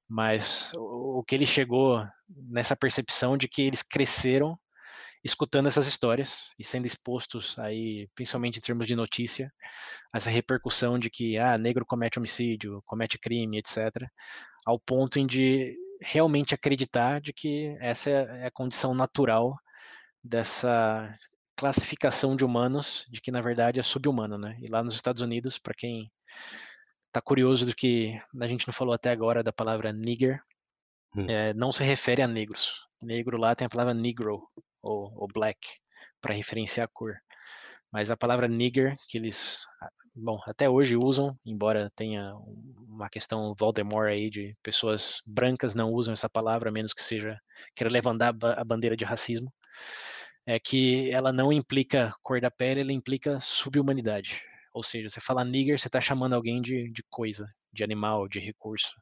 Mas 0.07 0.71
o, 0.75 1.19
o 1.19 1.23
que 1.23 1.35
ele 1.35 1.45
chegou 1.45 2.05
nessa 2.27 2.75
percepção 2.75 3.37
de 3.37 3.47
que 3.47 3.61
eles 3.61 3.83
cresceram 3.83 4.57
escutando 5.23 5.67
essas 5.67 5.87
histórias 5.87 6.53
e 6.57 6.63
sendo 6.63 6.85
expostos 6.85 7.57
aí, 7.59 8.07
principalmente 8.15 8.57
em 8.57 8.61
termos 8.61 8.87
de 8.87 8.95
notícia, 8.95 9.51
essa 10.13 10.29
repercussão 10.29 10.97
de 10.97 11.09
que 11.09 11.37
ah, 11.37 11.57
negro 11.57 11.85
comete 11.85 12.17
homicídio, 12.17 12.81
comete 12.85 13.19
crime, 13.19 13.57
etc, 13.57 14.07
ao 14.65 14.79
ponto 14.79 15.19
em 15.19 15.27
de 15.27 15.75
realmente 16.01 16.55
acreditar 16.55 17.19
de 17.19 17.33
que 17.33 17.75
essa 17.79 18.09
é, 18.09 18.43
é 18.43 18.45
a 18.47 18.51
condição 18.51 18.93
natural 18.93 19.57
dessa 20.23 21.13
classificação 21.57 22.35
de 22.35 22.45
humanos, 22.45 23.05
de 23.09 23.19
que 23.19 23.31
na 23.31 23.41
verdade 23.41 23.79
é 23.79 23.83
subhumano, 23.83 24.37
né? 24.37 24.57
E 24.61 24.67
lá 24.67 24.81
nos 24.81 24.93
Estados 24.93 25.21
Unidos, 25.21 25.59
para 25.59 25.73
quem 25.73 26.09
está 27.07 27.21
curioso 27.21 27.65
do 27.65 27.75
que 27.75 28.19
a 28.39 28.47
gente 28.47 28.65
não 28.65 28.73
falou 28.73 28.93
até 28.93 29.11
agora 29.11 29.43
da 29.43 29.51
palavra 29.51 29.91
nigger, 29.91 30.41
hum. 31.15 31.25
é, 31.29 31.53
não 31.53 31.73
se 31.73 31.83
refere 31.83 32.21
a 32.21 32.27
negros. 32.27 32.73
Negro 33.01 33.37
lá 33.37 33.55
tem 33.55 33.65
a 33.65 33.69
palavra 33.69 33.93
negro 33.93 34.47
ou, 34.81 35.11
ou 35.15 35.27
black 35.27 35.59
para 36.21 36.33
referenciar 36.33 36.85
a 36.85 36.89
cor. 36.91 37.15
Mas 37.91 38.11
a 38.11 38.17
palavra 38.17 38.47
nigger 38.47 38.95
que 39.07 39.17
eles 39.17 39.59
bom, 40.15 40.39
até 40.45 40.69
hoje 40.69 40.95
usam, 40.95 41.37
embora 41.45 41.91
tenha 41.95 42.35
uma 42.87 43.09
questão 43.09 43.55
Voldemort 43.57 44.09
aí 44.09 44.29
de 44.29 44.55
pessoas 44.61 45.21
brancas 45.27 45.73
não 45.73 45.91
usam 45.91 46.13
essa 46.13 46.29
palavra, 46.29 46.69
a 46.69 46.71
menos 46.71 46.93
que 46.93 47.03
seja 47.03 47.39
queira 47.75 47.91
levantar 47.91 48.35
a 48.57 48.63
bandeira 48.63 48.95
de 48.95 49.05
racismo, 49.05 49.51
é 50.45 50.59
que 50.59 51.09
ela 51.11 51.31
não 51.31 51.51
implica 51.53 52.13
cor 52.21 52.41
da 52.41 52.51
pele, 52.51 52.81
ela 52.81 52.93
implica 52.93 53.39
subhumanidade. 53.39 54.41
Ou 54.73 54.83
seja, 54.83 55.09
você 55.09 55.19
fala 55.21 55.43
nigger, 55.45 55.79
você 55.79 55.87
está 55.87 56.01
chamando 56.01 56.33
alguém 56.33 56.61
de, 56.61 56.89
de 56.91 57.03
coisa, 57.09 57.47
de 57.73 57.83
animal, 57.83 58.27
de 58.27 58.39
recurso. 58.39 58.93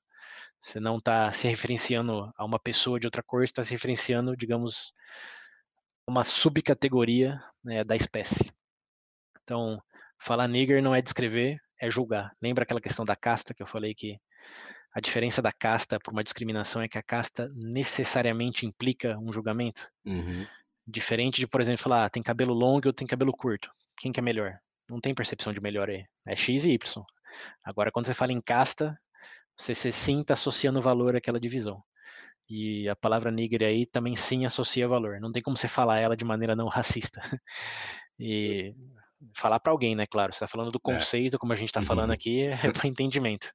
Você 0.61 0.79
não 0.79 0.97
está 0.97 1.31
se 1.31 1.47
referenciando 1.47 2.31
a 2.37 2.45
uma 2.45 2.59
pessoa 2.59 2.99
de 2.99 3.07
outra 3.07 3.23
cor, 3.23 3.43
está 3.43 3.63
se 3.63 3.71
referenciando, 3.71 4.35
digamos, 4.35 4.93
uma 6.07 6.23
subcategoria 6.23 7.43
né, 7.63 7.83
da 7.83 7.95
espécie. 7.95 8.51
Então, 9.43 9.81
Falar 10.19 10.47
nigger 10.47 10.81
não 10.81 10.95
é 10.95 11.01
descrever, 11.01 11.59
é 11.79 11.89
julgar. 11.89 12.31
Lembra 12.41 12.63
aquela 12.63 12.81
questão 12.81 13.05
da 13.05 13.15
casta 13.15 13.53
que 13.53 13.61
eu 13.61 13.67
falei 13.67 13.93
que 13.93 14.19
a 14.93 14.99
diferença 14.99 15.41
da 15.41 15.51
casta 15.51 15.99
para 15.99 16.11
uma 16.11 16.23
discriminação 16.23 16.81
é 16.81 16.87
que 16.87 16.97
a 16.97 17.03
casta 17.03 17.49
necessariamente 17.55 18.65
implica 18.65 19.17
um 19.19 19.31
julgamento? 19.31 19.87
Uhum. 20.05 20.45
Diferente 20.87 21.39
de, 21.39 21.47
por 21.47 21.61
exemplo, 21.61 21.83
falar, 21.83 22.05
ah, 22.05 22.09
tem 22.09 22.23
cabelo 22.23 22.53
longo 22.53 22.87
ou 22.87 22.93
tem 22.93 23.05
cabelo 23.05 23.31
curto. 23.31 23.69
Quem 23.97 24.11
que 24.11 24.19
é 24.19 24.23
melhor? 24.23 24.57
Não 24.89 24.99
tem 24.99 25.13
percepção 25.13 25.53
de 25.53 25.61
melhor 25.61 25.89
aí. 25.89 26.05
É 26.25 26.35
X 26.35 26.65
e 26.65 26.71
Y. 26.71 27.05
Agora, 27.63 27.91
quando 27.91 28.07
você 28.07 28.13
fala 28.13 28.31
em 28.31 28.41
casta, 28.41 28.97
você, 29.55 29.75
sim 29.91 30.21
está 30.21 30.33
associando 30.33 30.81
valor 30.81 31.15
àquela 31.15 31.39
divisão. 31.39 31.83
E 32.49 32.87
a 32.87 32.95
palavra 32.95 33.31
nigger 33.31 33.63
aí 33.63 33.85
também 33.85 34.15
sim 34.15 34.45
associa 34.45 34.87
valor. 34.87 35.19
Não 35.19 35.31
tem 35.31 35.43
como 35.43 35.57
você 35.57 35.67
falar 35.67 35.99
ela 35.99 36.15
de 36.15 36.25
maneira 36.25 36.55
não 36.55 36.67
racista. 36.67 37.21
E 38.19 38.73
falar 39.31 39.59
para 39.59 39.71
alguém, 39.71 39.95
né? 39.95 40.07
Claro, 40.07 40.33
você 40.33 40.37
está 40.37 40.47
falando 40.47 40.71
do 40.71 40.79
é. 40.79 40.81
conceito, 40.81 41.35
é. 41.35 41.39
como 41.39 41.53
a 41.53 41.55
gente 41.55 41.69
está 41.69 41.81
uhum. 41.81 41.85
falando 41.85 42.11
aqui, 42.11 42.41
é 42.41 42.71
para 42.73 42.87
entendimento. 42.87 43.53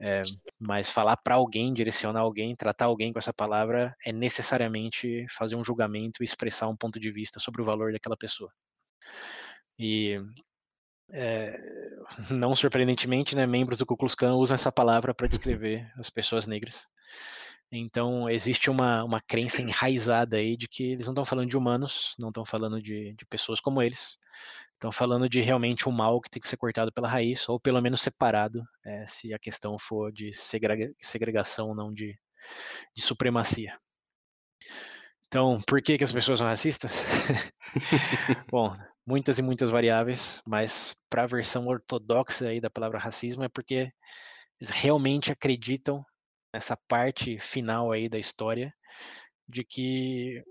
É, 0.00 0.22
mas 0.60 0.88
falar 0.88 1.16
para 1.16 1.34
alguém, 1.34 1.72
direcionar 1.72 2.20
alguém, 2.20 2.54
tratar 2.54 2.84
alguém 2.84 3.12
com 3.12 3.18
essa 3.18 3.32
palavra 3.32 3.96
é 4.04 4.12
necessariamente 4.12 5.26
fazer 5.30 5.56
um 5.56 5.64
julgamento 5.64 6.22
e 6.22 6.24
expressar 6.24 6.68
um 6.68 6.76
ponto 6.76 7.00
de 7.00 7.10
vista 7.10 7.40
sobre 7.40 7.62
o 7.62 7.64
valor 7.64 7.92
daquela 7.92 8.16
pessoa. 8.16 8.52
E 9.78 10.20
é, 11.10 11.58
não 12.30 12.54
surpreendentemente, 12.54 13.34
né, 13.34 13.46
membros 13.46 13.78
do 13.78 13.86
Ku 13.86 13.96
Klux 13.96 14.14
Klan 14.14 14.36
usam 14.36 14.54
essa 14.54 14.70
palavra 14.70 15.12
para 15.12 15.26
descrever 15.26 15.90
as 15.98 16.10
pessoas 16.10 16.46
negras. 16.46 16.86
Então 17.70 18.30
existe 18.30 18.70
uma, 18.70 19.04
uma 19.04 19.20
crença 19.20 19.60
enraizada 19.60 20.36
aí 20.36 20.56
de 20.56 20.66
que 20.66 20.84
eles 20.84 21.06
não 21.06 21.12
estão 21.12 21.24
falando 21.24 21.50
de 21.50 21.56
humanos, 21.56 22.14
não 22.18 22.28
estão 22.28 22.44
falando 22.44 22.80
de, 22.80 23.14
de 23.14 23.26
pessoas 23.26 23.60
como 23.60 23.82
eles, 23.82 24.18
Estão 24.78 24.92
falando 24.92 25.28
de 25.28 25.40
realmente 25.40 25.88
um 25.88 25.92
mal 25.92 26.20
que 26.20 26.30
tem 26.30 26.40
que 26.40 26.46
ser 26.46 26.56
cortado 26.56 26.92
pela 26.92 27.08
raiz, 27.08 27.48
ou 27.48 27.58
pelo 27.58 27.82
menos 27.82 28.00
separado, 28.00 28.62
é, 28.86 29.04
se 29.08 29.34
a 29.34 29.38
questão 29.38 29.76
for 29.76 30.12
de 30.12 30.32
segrega 30.32 30.94
segregação, 31.00 31.74
não 31.74 31.92
de, 31.92 32.16
de 32.94 33.02
supremacia. 33.02 33.76
Então, 35.26 35.56
por 35.66 35.82
que, 35.82 35.98
que 35.98 36.04
as 36.04 36.12
pessoas 36.12 36.38
são 36.38 36.46
racistas? 36.46 36.92
Bom, 38.52 38.76
muitas 39.04 39.40
e 39.40 39.42
muitas 39.42 39.68
variáveis, 39.68 40.40
mas 40.46 40.94
para 41.10 41.24
a 41.24 41.26
versão 41.26 41.66
ortodoxa 41.66 42.46
aí 42.46 42.60
da 42.60 42.70
palavra 42.70 43.00
racismo 43.00 43.42
é 43.42 43.48
porque 43.48 43.90
eles 44.60 44.70
realmente 44.70 45.32
acreditam 45.32 46.06
nessa 46.52 46.76
parte 46.76 47.38
final 47.38 47.92
aí 47.92 48.08
da 48.08 48.18
história 48.18 48.72
de 49.48 49.64
que 49.64 50.42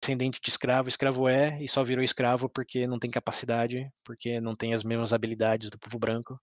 descendente 0.00 0.40
de 0.40 0.48
escravo, 0.48 0.88
escravo 0.88 1.28
é 1.28 1.60
e 1.60 1.66
só 1.66 1.82
virou 1.82 2.04
escravo 2.04 2.48
porque 2.48 2.86
não 2.86 2.98
tem 2.98 3.10
capacidade, 3.10 3.90
porque 4.04 4.40
não 4.40 4.54
tem 4.54 4.72
as 4.72 4.84
mesmas 4.84 5.12
habilidades 5.12 5.70
do 5.70 5.78
povo 5.78 5.98
branco, 5.98 6.40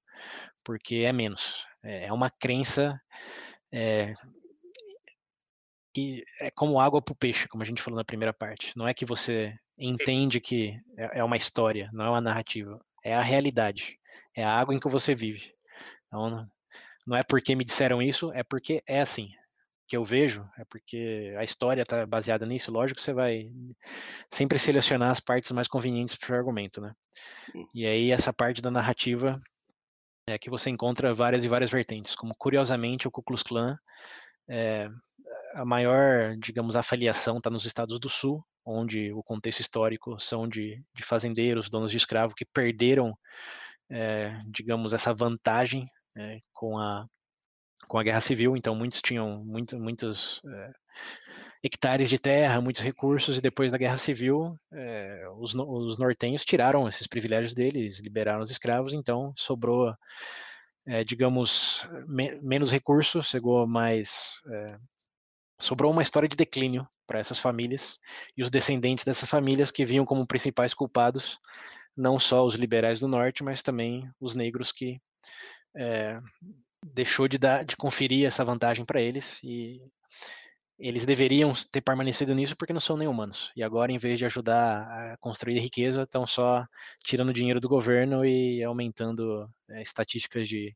porque 0.64 0.98
é 0.98 1.14
menos. 1.14 1.64
É, 1.82 2.08
é 2.08 2.14
uma 2.14 2.30
crença 2.30 3.00
é, 3.72 4.14
que 5.94 6.24
é 6.40 6.52
como 6.52 6.80
água 6.80 7.02
para 7.02 7.14
o 7.14 7.16
peixe, 7.16 7.48
como 7.48 7.64
a 7.64 7.66
gente 7.66 7.82
falou 7.82 7.98
na 7.98 8.04
primeira 8.04 8.34
parte. 8.34 8.76
Não 8.76 8.88
é 8.88 8.94
que 8.94 9.06
você 9.06 9.56
entende 9.78 10.42
que 10.42 10.78
é, 10.98 11.20
é 11.20 11.24
uma 11.24 11.38
história, 11.38 11.90
não 11.94 12.06
é 12.06 12.10
uma 12.10 12.22
narrativa, 12.22 12.84
é 13.04 13.16
a 13.16 13.22
realidade, 13.22 14.00
é 14.36 14.44
a 14.44 14.52
água 14.52 14.76
em 14.76 14.80
que 14.80 14.90
você 14.90 15.14
vive. 15.14 15.54
Então, 16.08 16.48
não 17.06 17.18
é 17.18 17.24
porque 17.24 17.56
me 17.56 17.66
disseram 17.66 18.02
isso, 18.02 18.32
é 18.34 18.44
porque 18.44 18.84
é 18.88 19.02
assim. 19.02 19.30
Que 19.86 19.98
eu 19.98 20.04
vejo, 20.04 20.48
é 20.58 20.64
porque 20.66 21.36
a 21.38 21.44
história 21.44 21.82
está 21.82 22.06
baseada 22.06 22.46
nisso. 22.46 22.72
Lógico 22.72 22.98
que 22.98 23.04
você 23.04 23.14
vai 23.14 23.52
sempre 24.30 24.58
selecionar 24.58 25.12
as 25.12 25.20
partes 25.20 25.52
mais 25.52 25.68
convenientes 25.68 26.16
para 26.16 26.34
o 26.34 26.38
argumento, 26.38 26.80
né? 26.80 26.94
Hum. 27.54 27.68
E 27.74 27.86
aí 27.86 28.12
essa 28.12 28.32
parte 28.34 28.62
da 28.62 28.72
narrativa 28.72 29.38
é 30.26 30.38
que 30.38 30.50
você 30.50 30.70
encontra 30.70 31.14
várias 31.14 31.44
e 31.44 31.50
várias 31.50 31.70
vertentes, 31.70 32.16
como 32.16 32.34
curiosamente 32.36 33.08
o 33.08 33.12
Ku 33.12 33.22
Klux 33.22 33.44
Klan, 33.44 33.78
é, 34.48 34.90
a 35.54 35.66
maior, 35.66 36.36
digamos, 36.38 36.76
afiliação 36.76 37.38
está 37.38 37.50
nos 37.50 37.66
estados 37.66 38.00
do 38.00 38.10
Sul, 38.10 38.44
onde 38.66 39.12
o 39.12 39.22
contexto 39.22 39.60
histórico 39.60 40.18
são 40.20 40.48
de, 40.48 40.82
de 40.96 41.04
fazendeiros, 41.04 41.70
donos 41.70 41.92
de 41.92 41.98
escravo 41.98 42.34
que 42.34 42.46
perderam, 42.46 43.18
é, 43.90 44.40
digamos, 44.48 44.94
essa 44.94 45.14
vantagem 45.14 45.86
é, 46.18 46.40
com 46.54 46.78
a 46.78 47.08
com 47.88 47.98
a 47.98 48.04
guerra 48.04 48.20
civil. 48.22 48.56
Então 48.56 48.76
muitos 48.76 49.02
tinham 49.02 49.44
muito, 49.44 49.78
muitos 49.78 50.42
é, 50.46 50.72
hectares 51.64 52.10
de 52.10 52.18
terra, 52.18 52.62
muitos 52.62 52.82
recursos, 52.82 53.38
e 53.38 53.42
depois 53.42 53.72
da 53.72 53.78
guerra 53.78 53.98
civil, 53.98 54.58
é, 54.72 55.26
os, 55.38 55.54
os, 55.54 55.98
nortenhos 55.98 56.46
tiraram 56.46 56.88
esses 56.88 57.08
privilégios 57.08 57.54
deles, 57.54 58.00
liberaram 58.00 58.42
os 58.42 58.52
escravos, 58.52 58.94
então 58.94 59.34
sobrou, 59.36 59.94
é, 60.88 61.04
digamos, 61.04 61.88
me, 62.08 62.40
menos 62.42 62.72
recursos, 62.72 63.28
chegou 63.28 63.68
mais. 63.68 64.34
Sobrou 65.60 65.92
uma 65.92 66.04
história 66.04 66.28
de 66.28 66.36
declínio 66.36 66.86
para 67.08 67.20
essas 67.20 67.40
famílias 67.40 68.00
e 68.36 68.44
os 68.44 68.50
descendentes 68.50 69.06
dessas 69.06 69.30
famílias 69.30 69.72
que 69.72 69.86
viam 69.86 70.06
como 70.06 70.28
principais 70.28 70.74
culpados 70.74 71.38
não 71.96 72.20
só 72.20 72.44
os 72.44 72.56
liberais 72.56 73.00
do 73.00 73.08
norte, 73.08 73.44
mas 73.44 73.62
também 73.62 74.10
os 74.20 74.36
negros 74.36 74.72
que 74.72 75.00
é, 75.76 76.20
deixou 76.84 77.28
de 77.28 77.38
dar, 77.38 77.64
de 77.64 77.76
conferir 77.76 78.26
essa 78.26 78.44
vantagem 78.44 78.86
para 78.86 79.02
eles 79.02 79.40
e 79.44 79.82
eles 80.78 81.06
deveriam 81.06 81.54
ter 81.72 81.82
permanecido 81.82 82.34
nisso 82.34 82.56
porque 82.58 82.74
não 82.74 82.80
são 82.80 82.98
nem 82.98 83.08
humanos. 83.08 83.52
E 83.56 83.64
agora, 83.64 83.92
em 83.92 83.98
vez 83.98 84.20
de 84.20 84.26
ajudar 84.26 84.82
a 84.82 85.18
construir 85.18 85.60
riqueza, 85.60 86.04
estão 86.04 86.26
só 86.26 86.66
tirando 87.04 87.34
dinheiro 87.34 87.60
do 87.60 87.70
governo 87.70 88.26
e 88.26 88.64
aumentando 88.64 89.48
é, 89.70 89.82
estatísticas 89.82 90.48
de, 90.48 90.76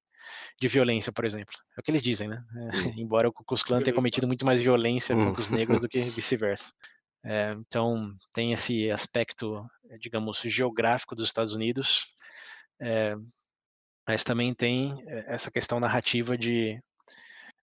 de 0.59 0.67
violência, 0.67 1.11
por 1.11 1.25
exemplo. 1.25 1.53
É 1.75 1.81
o 1.81 1.83
que 1.83 1.91
eles 1.91 2.01
dizem, 2.01 2.27
né? 2.27 2.43
É, 2.55 2.69
embora 3.01 3.27
o 3.27 3.33
Ku 3.33 3.43
Klux 3.43 3.63
Klan 3.63 3.81
tenha 3.81 3.95
cometido 3.95 4.27
muito 4.27 4.45
mais 4.45 4.61
violência 4.61 5.15
hum. 5.15 5.25
contra 5.25 5.41
os 5.41 5.49
negros 5.49 5.81
do 5.81 5.89
que 5.89 5.99
vice-versa. 6.11 6.71
É, 7.25 7.51
então, 7.59 8.13
tem 8.31 8.53
esse 8.53 8.89
aspecto, 8.89 9.65
digamos, 9.99 10.39
geográfico 10.41 11.15
dos 11.15 11.27
Estados 11.27 11.53
Unidos, 11.53 12.05
é, 12.79 13.15
mas 14.07 14.23
também 14.23 14.53
tem 14.53 15.03
essa 15.27 15.51
questão 15.51 15.79
narrativa 15.79 16.37
de 16.37 16.81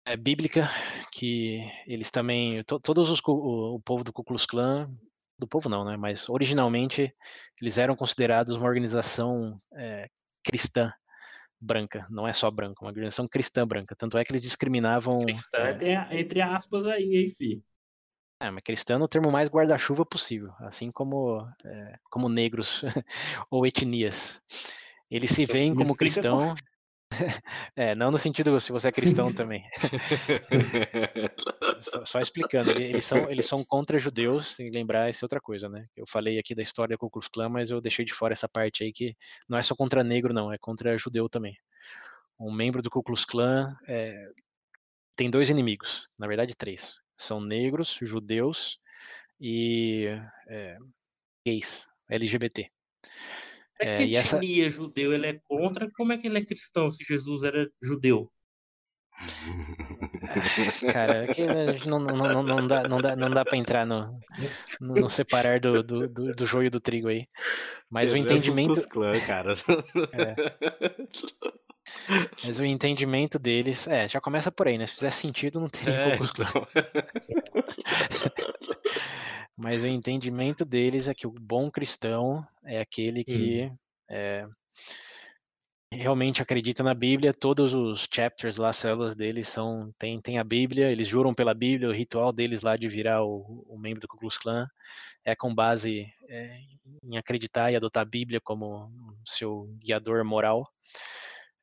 é, 0.05 0.17
bíblica, 0.17 0.69
que 1.13 1.61
eles 1.87 2.11
também, 2.11 2.65
to, 2.65 2.81
todos 2.81 3.09
os, 3.09 3.21
o, 3.25 3.77
o, 3.77 3.81
povo 3.81 4.03
do 4.03 4.13
Ku 4.13 4.25
Klux 4.25 4.45
Klan, 4.45 4.87
do 5.39 5.47
povo 5.47 5.69
não, 5.69 5.85
né, 5.85 5.97
mas 5.97 6.29
originalmente 6.29 7.15
eles 7.61 7.79
eram 7.79 7.95
considerados 7.95 8.57
uma 8.57 8.67
organização 8.67 9.61
é, 9.77 10.09
cristã 10.43 10.93
branca, 11.61 12.05
não 12.11 12.27
é 12.27 12.33
só 12.33 12.51
branca, 12.51 12.83
uma 12.85 12.91
organização 12.91 13.29
cristã 13.29 13.65
branca, 13.65 13.95
tanto 13.97 14.19
é 14.19 14.25
que 14.25 14.33
eles 14.33 14.43
discriminavam... 14.43 15.21
Cristã 15.21 15.77
é, 15.81 16.21
entre 16.21 16.41
aspas 16.41 16.87
aí, 16.87 17.17
hein, 17.17 17.31
fi? 17.31 17.63
É, 18.41 18.51
mas 18.51 18.65
cristã 18.65 18.95
é 18.95 18.99
o 18.99 19.07
termo 19.07 19.31
mais 19.31 19.49
guarda-chuva 19.49 20.05
possível, 20.05 20.53
assim 20.59 20.91
como, 20.91 21.47
como 22.11 22.29
negros 22.29 22.83
ou 23.49 23.65
etnias. 23.65 24.43
Eles 25.13 25.31
se 25.31 25.45
veem 25.45 25.75
como 25.75 25.95
cristão. 25.95 26.55
É, 27.77 27.95
não 27.95 28.11
no 28.11 28.17
sentido 28.17 28.59
se 28.59 28.73
você 28.73 28.89
é 28.89 28.93
cristão 28.93 29.31
também. 29.31 29.63
só, 31.79 32.07
só, 32.07 32.21
explicando, 32.23 32.71
eles 32.71 33.05
são, 33.05 33.31
eles 33.31 33.45
são 33.45 33.63
contra 33.63 33.99
judeus, 33.99 34.57
tem 34.57 34.71
que 34.71 34.79
lembrar 34.79 35.11
essa 35.11 35.23
outra 35.23 35.39
coisa, 35.39 35.69
né? 35.69 35.85
Eu 35.95 36.07
falei 36.07 36.39
aqui 36.39 36.55
da 36.55 36.63
história 36.63 36.95
da 36.95 36.99
Ku 36.99 37.11
Klux 37.11 37.29
Klan, 37.29 37.51
mas 37.51 37.71
eu 37.71 37.83
deixei 37.83 38.03
de 38.03 38.15
fora 38.15 38.33
essa 38.33 38.49
parte 38.49 38.83
aí 38.83 38.91
que 38.91 39.15
não 39.47 39.59
é 39.59 39.63
só 39.63 39.77
contra 39.77 40.03
negro, 40.03 40.33
não, 40.33 40.51
é 40.51 40.57
contra 40.57 40.97
judeu 40.97 41.29
também. 41.29 41.55
Um 42.41 42.51
membro 42.51 42.81
do 42.81 42.89
Ku 42.89 43.03
Klux 43.03 43.27
Klan 43.27 43.77
é, 43.87 44.31
tem 45.15 45.29
dois 45.29 45.51
inimigos, 45.51 46.09
na 46.19 46.27
verdade 46.27 46.57
três. 46.57 46.95
São 47.19 47.43
negros, 47.43 47.99
judeus 48.01 48.79
e 49.39 50.07
é, 50.49 50.79
gays, 51.47 51.87
LGBT. 52.09 52.71
Mas 53.81 53.91
é, 53.91 53.97
se 53.97 54.17
essa... 54.17 54.37
etnia 54.37 54.71
judeu 54.71 55.13
ele 55.13 55.27
é 55.27 55.41
contra, 55.45 55.91
como 55.97 56.13
é 56.13 56.19
que 56.19 56.27
ele 56.27 56.39
é 56.39 56.45
cristão 56.45 56.91
se 56.91 57.05
Jesus 57.05 57.43
era 57.43 57.71
judeu? 57.83 58.31
Cara, 60.93 61.25
é 61.25 61.35
que 61.35 61.47
não, 61.89 61.99
não, 61.99 62.17
não, 62.17 62.43
não, 62.43 62.67
dá, 62.67 62.89
não, 62.89 63.01
dá, 63.01 63.15
não 63.15 63.31
dá 63.31 63.45
pra 63.45 63.59
entrar 63.59 63.87
no, 63.87 64.19
no, 64.81 64.95
no 64.95 65.11
separar 65.11 65.61
do, 65.61 65.83
do, 65.83 66.09
do, 66.09 66.35
do, 66.35 66.47
joio 66.47 66.71
do 66.71 66.81
trigo 66.81 67.09
aí. 67.09 67.27
Mas 67.91 68.13
o 68.13 68.17
entendimento. 68.17 68.89
Clã, 68.89 69.19
cara. 69.21 69.53
É. 70.13 70.35
Mas 72.45 72.61
o 72.61 72.65
entendimento 72.65 73.39
deles. 73.39 73.87
É, 73.87 74.09
já 74.09 74.21
começa 74.21 74.51
por 74.51 74.69
aí, 74.69 74.79
né? 74.79 74.87
Se 74.87 74.95
fizer 74.95 75.11
sentido, 75.11 75.61
não 75.61 75.69
tem 75.69 75.93
é, 75.93 76.17
então... 76.17 76.67
Mas 79.57 79.85
o 79.85 79.89
entendimento 79.89 80.65
deles 80.65 81.09
é 81.09 81.15
que 81.15 81.27
o 81.27 81.31
bom 81.31 81.71
cristão 81.71 82.47
é 82.65 82.81
aquele 82.81 83.23
que 83.23 83.65
hum. 83.65 83.77
é, 84.11 84.47
realmente 85.93 86.43
acredita 86.43 86.83
na 86.83 86.95
Bíblia. 86.95 87.35
Todos 87.35 87.75
os 87.75 88.09
chapters 88.13 88.57
lá, 88.57 88.73
células 88.73 89.15
deles 89.15 89.49
são 89.49 89.93
tem, 89.99 90.21
tem 90.21 90.39
a 90.39 90.45
Bíblia. 90.45 90.91
Eles 90.91 91.07
juram 91.07 91.35
pela 91.35 91.55
Bíblia. 91.55 91.89
O 91.89 91.93
ritual 91.93 92.33
deles 92.33 92.63
lá 92.63 92.77
de 92.77 92.89
virar 92.89 93.23
o, 93.23 93.65
o 93.69 93.79
membro 93.79 94.01
do 94.01 94.09
Ku 94.09 94.17
Klux 94.17 94.39
Klan 94.39 94.67
é 95.25 95.37
com 95.37 95.55
base 95.55 96.07
é, 96.29 96.59
em 97.05 97.17
acreditar 97.17 97.71
e 97.71 97.77
adotar 97.77 98.03
a 98.03 98.09
Bíblia 98.09 98.41
como 98.43 98.91
seu 99.25 99.69
guiador 99.79 100.25
moral. 100.25 100.67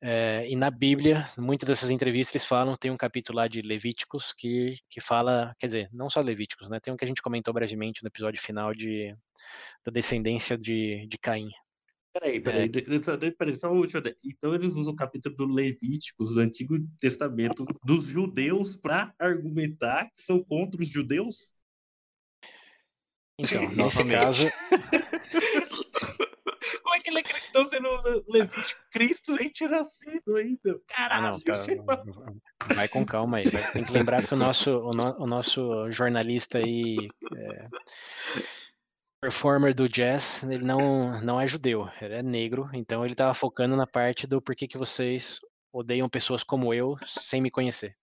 É, 0.02 0.48
e 0.48 0.56
na 0.56 0.70
Bíblia, 0.70 1.24
muitas 1.36 1.66
dessas 1.66 1.90
entrevistas 1.90 2.34
eles 2.34 2.46
falam, 2.46 2.74
tem 2.74 2.90
um 2.90 2.96
capítulo 2.96 3.36
lá 3.36 3.46
de 3.46 3.60
Levíticos 3.60 4.32
que, 4.32 4.78
que 4.88 5.00
fala, 5.00 5.54
quer 5.58 5.66
dizer, 5.66 5.90
não 5.92 6.08
só 6.08 6.20
Levíticos, 6.20 6.70
né? 6.70 6.80
Tem 6.80 6.92
um 6.92 6.96
que 6.96 7.04
a 7.04 7.08
gente 7.08 7.20
comentou 7.20 7.52
brevemente 7.52 8.02
no 8.02 8.08
episódio 8.08 8.40
final 8.40 8.72
de, 8.74 9.14
da 9.84 9.92
descendência 9.92 10.56
de, 10.56 11.06
de 11.06 11.18
Caim. 11.18 11.50
Peraí, 12.12 12.40
peraí, 12.40 12.64
é. 12.64 13.30
peraí, 13.30 13.54
só 13.54 13.70
uma 13.70 13.80
última. 13.80 14.02
Então 14.24 14.54
eles 14.54 14.74
usam 14.74 14.94
o 14.94 14.96
capítulo 14.96 15.36
do 15.36 15.46
Levíticos, 15.46 16.34
do 16.34 16.40
Antigo 16.40 16.76
Testamento, 16.98 17.64
dos 17.84 18.06
judeus 18.06 18.76
para 18.76 19.14
argumentar 19.18 20.06
que 20.06 20.22
são 20.22 20.42
contra 20.42 20.80
os 20.80 20.88
judeus? 20.88 21.52
Então, 23.38 23.62
no 23.76 23.90
caso. 24.10 24.48
Que 27.10 27.18
ele 27.18 27.22
cristão 27.22 27.66
se 27.66 27.80
não 27.80 27.96
usa 27.96 28.22
Levítico? 28.28 28.80
Cristo 28.90 29.36
tinha 29.52 29.68
nascido 29.68 30.36
ainda. 30.36 30.80
Caralho. 30.88 31.26
Ah, 31.26 31.30
não, 31.30 31.40
tá, 31.40 32.74
vai 32.74 32.88
com 32.88 33.04
calma 33.04 33.38
aí. 33.38 33.44
Tem 33.72 33.84
que 33.84 33.92
lembrar 33.92 34.26
que 34.26 34.32
o 34.34 34.36
nosso, 34.36 34.70
o, 34.70 34.90
no, 34.90 35.22
o 35.22 35.26
nosso 35.26 35.90
jornalista 35.90 36.58
aí. 36.58 36.96
É, 37.36 37.68
performer 39.20 39.74
do 39.74 39.86
jazz, 39.88 40.42
ele 40.44 40.64
não, 40.64 41.20
não 41.20 41.40
é 41.40 41.46
judeu, 41.46 41.88
ele 42.00 42.14
é 42.14 42.22
negro, 42.22 42.70
então 42.72 43.04
ele 43.04 43.12
estava 43.12 43.34
focando 43.34 43.76
na 43.76 43.86
parte 43.86 44.26
do 44.26 44.40
porquê 44.40 44.66
que 44.66 44.78
vocês 44.78 45.40
odeiam 45.70 46.08
pessoas 46.08 46.42
como 46.42 46.72
eu 46.72 46.96
sem 47.06 47.40
me 47.40 47.50
conhecer. 47.50 47.94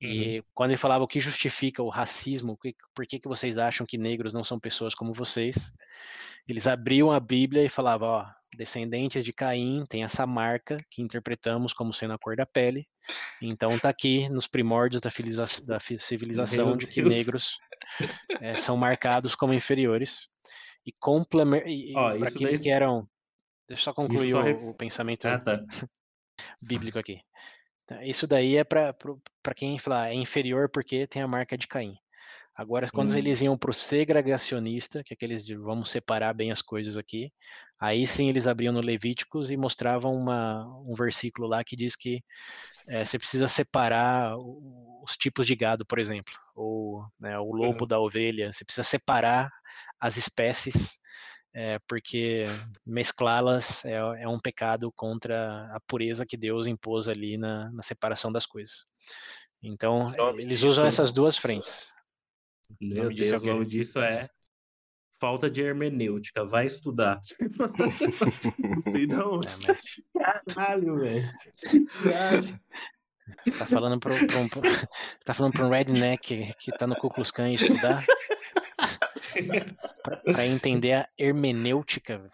E 0.00 0.38
uhum. 0.38 0.44
quando 0.54 0.70
ele 0.70 0.78
falava 0.78 1.04
o 1.04 1.08
que 1.08 1.20
justifica 1.20 1.82
o 1.82 1.88
racismo, 1.88 2.58
por 2.94 3.06
que, 3.06 3.20
que 3.20 3.28
vocês 3.28 3.56
acham 3.56 3.86
que 3.86 3.96
negros 3.96 4.32
não 4.32 4.42
são 4.42 4.58
pessoas 4.58 4.94
como 4.94 5.12
vocês, 5.12 5.72
eles 6.48 6.66
abriam 6.66 7.10
a 7.10 7.20
Bíblia 7.20 7.64
e 7.64 7.68
falavam, 7.68 8.08
ó, 8.08 8.26
descendentes 8.56 9.24
de 9.24 9.32
Caim 9.32 9.84
tem 9.88 10.04
essa 10.04 10.26
marca 10.26 10.76
que 10.90 11.02
interpretamos 11.02 11.72
como 11.72 11.92
sendo 11.92 12.14
a 12.14 12.18
cor 12.18 12.36
da 12.36 12.46
pele. 12.46 12.86
Então 13.40 13.78
tá 13.78 13.88
aqui 13.88 14.28
nos 14.28 14.46
primórdios 14.46 15.00
da, 15.00 15.10
da 15.64 15.80
civilização 15.80 16.76
de 16.76 16.86
que 16.86 17.02
negros 17.02 17.56
é, 18.40 18.56
são 18.56 18.76
marcados 18.76 19.34
como 19.34 19.54
inferiores. 19.54 20.28
E, 21.66 21.90
e 21.90 21.92
para 21.92 22.28
aqueles 22.28 22.56
daí... 22.56 22.64
que 22.64 22.70
eram. 22.70 23.08
Deixa 23.68 23.82
eu 23.82 23.84
só 23.84 23.94
concluir 23.94 24.34
o, 24.34 24.42
ref... 24.42 24.62
o, 24.64 24.74
pensamento 24.74 25.26
ah, 25.26 25.38
tá. 25.38 25.64
bíblico 26.62 26.98
aqui. 26.98 27.20
Então, 27.84 28.02
isso 28.02 28.26
daí 28.26 28.56
é 28.56 28.64
para 28.64 28.94
quem 29.54 29.78
falar 29.78 30.10
é 30.10 30.14
inferior 30.14 30.68
porque 30.68 31.06
tem 31.06 31.22
a 31.22 31.28
marca 31.28 31.56
de 31.56 31.66
Caim. 31.66 31.96
Agora, 32.54 32.86
quando 32.90 33.12
hum. 33.12 33.16
eles 33.16 33.40
iam 33.40 33.56
para 33.56 33.70
o 33.70 33.74
segregacionista, 33.74 35.02
que 35.02 35.12
é 35.12 35.14
aqueles 35.14 35.44
de 35.44 35.56
vamos 35.56 35.90
separar 35.90 36.34
bem 36.34 36.52
as 36.52 36.60
coisas 36.60 36.98
aqui, 36.98 37.32
aí 37.80 38.06
sim 38.06 38.28
eles 38.28 38.46
abriam 38.46 38.74
no 38.74 38.80
Levíticos 38.80 39.50
e 39.50 39.56
mostravam 39.56 40.14
uma, 40.14 40.66
um 40.86 40.94
versículo 40.94 41.48
lá 41.48 41.64
que 41.64 41.74
diz 41.74 41.96
que 41.96 42.22
é, 42.88 43.04
você 43.04 43.18
precisa 43.18 43.48
separar 43.48 44.36
os 44.36 45.16
tipos 45.16 45.46
de 45.46 45.56
gado, 45.56 45.86
por 45.86 45.98
exemplo, 45.98 46.34
ou 46.54 47.04
né, 47.20 47.38
o 47.38 47.52
lobo 47.52 47.86
da 47.86 47.98
ovelha, 47.98 48.52
você 48.52 48.64
precisa 48.64 48.84
separar 48.84 49.50
as 49.98 50.18
espécies, 50.18 51.00
é, 51.54 51.78
porque 51.88 52.42
mesclá-las 52.84 53.84
é, 53.84 53.94
é, 53.94 54.28
um 54.28 54.38
pecado 54.38 54.92
contra 54.92 55.70
a 55.74 55.80
pureza 55.86 56.26
que 56.26 56.36
Deus 56.36 56.66
impôs 56.66 57.08
ali 57.08 57.38
na, 57.38 57.70
na 57.72 57.82
separação 57.82 58.30
das 58.30 58.44
coisas. 58.44 58.84
Então, 59.62 60.12
eles 60.38 60.62
usam 60.62 60.86
essas 60.86 61.12
duas 61.12 61.36
frentes. 61.36 61.86
Meu 62.80 63.12
Deus, 63.12 63.42
o 63.42 63.46
nome 63.46 63.66
disso 63.66 63.98
é 64.00 64.28
falta 65.20 65.50
de 65.50 65.62
hermenêutica. 65.62 66.44
Vai 66.44 66.66
estudar. 66.66 67.20
Não 68.58 68.82
sei 68.92 69.06
de 69.06 69.14
onde. 69.14 69.46
É, 69.46 69.68
mas... 69.68 70.02
Caralho, 70.54 70.98
velho. 70.98 71.32
Você 73.44 73.58
tá 73.58 73.66
falando 73.66 74.00
para 74.00 74.12
um, 74.12 74.48
pro, 74.48 74.62
tá 75.24 75.34
falando 75.34 75.52
pra 75.52 75.66
um 75.66 75.70
redneck 75.70 76.52
que 76.58 76.72
tá 76.72 76.86
no 76.86 76.96
Ku 76.96 77.08
Klux 77.08 77.30
Klan 77.30 77.52
estudar? 77.52 78.04
para 80.24 80.44
entender 80.46 80.92
a 80.92 81.08
hermenêutica. 81.16 82.28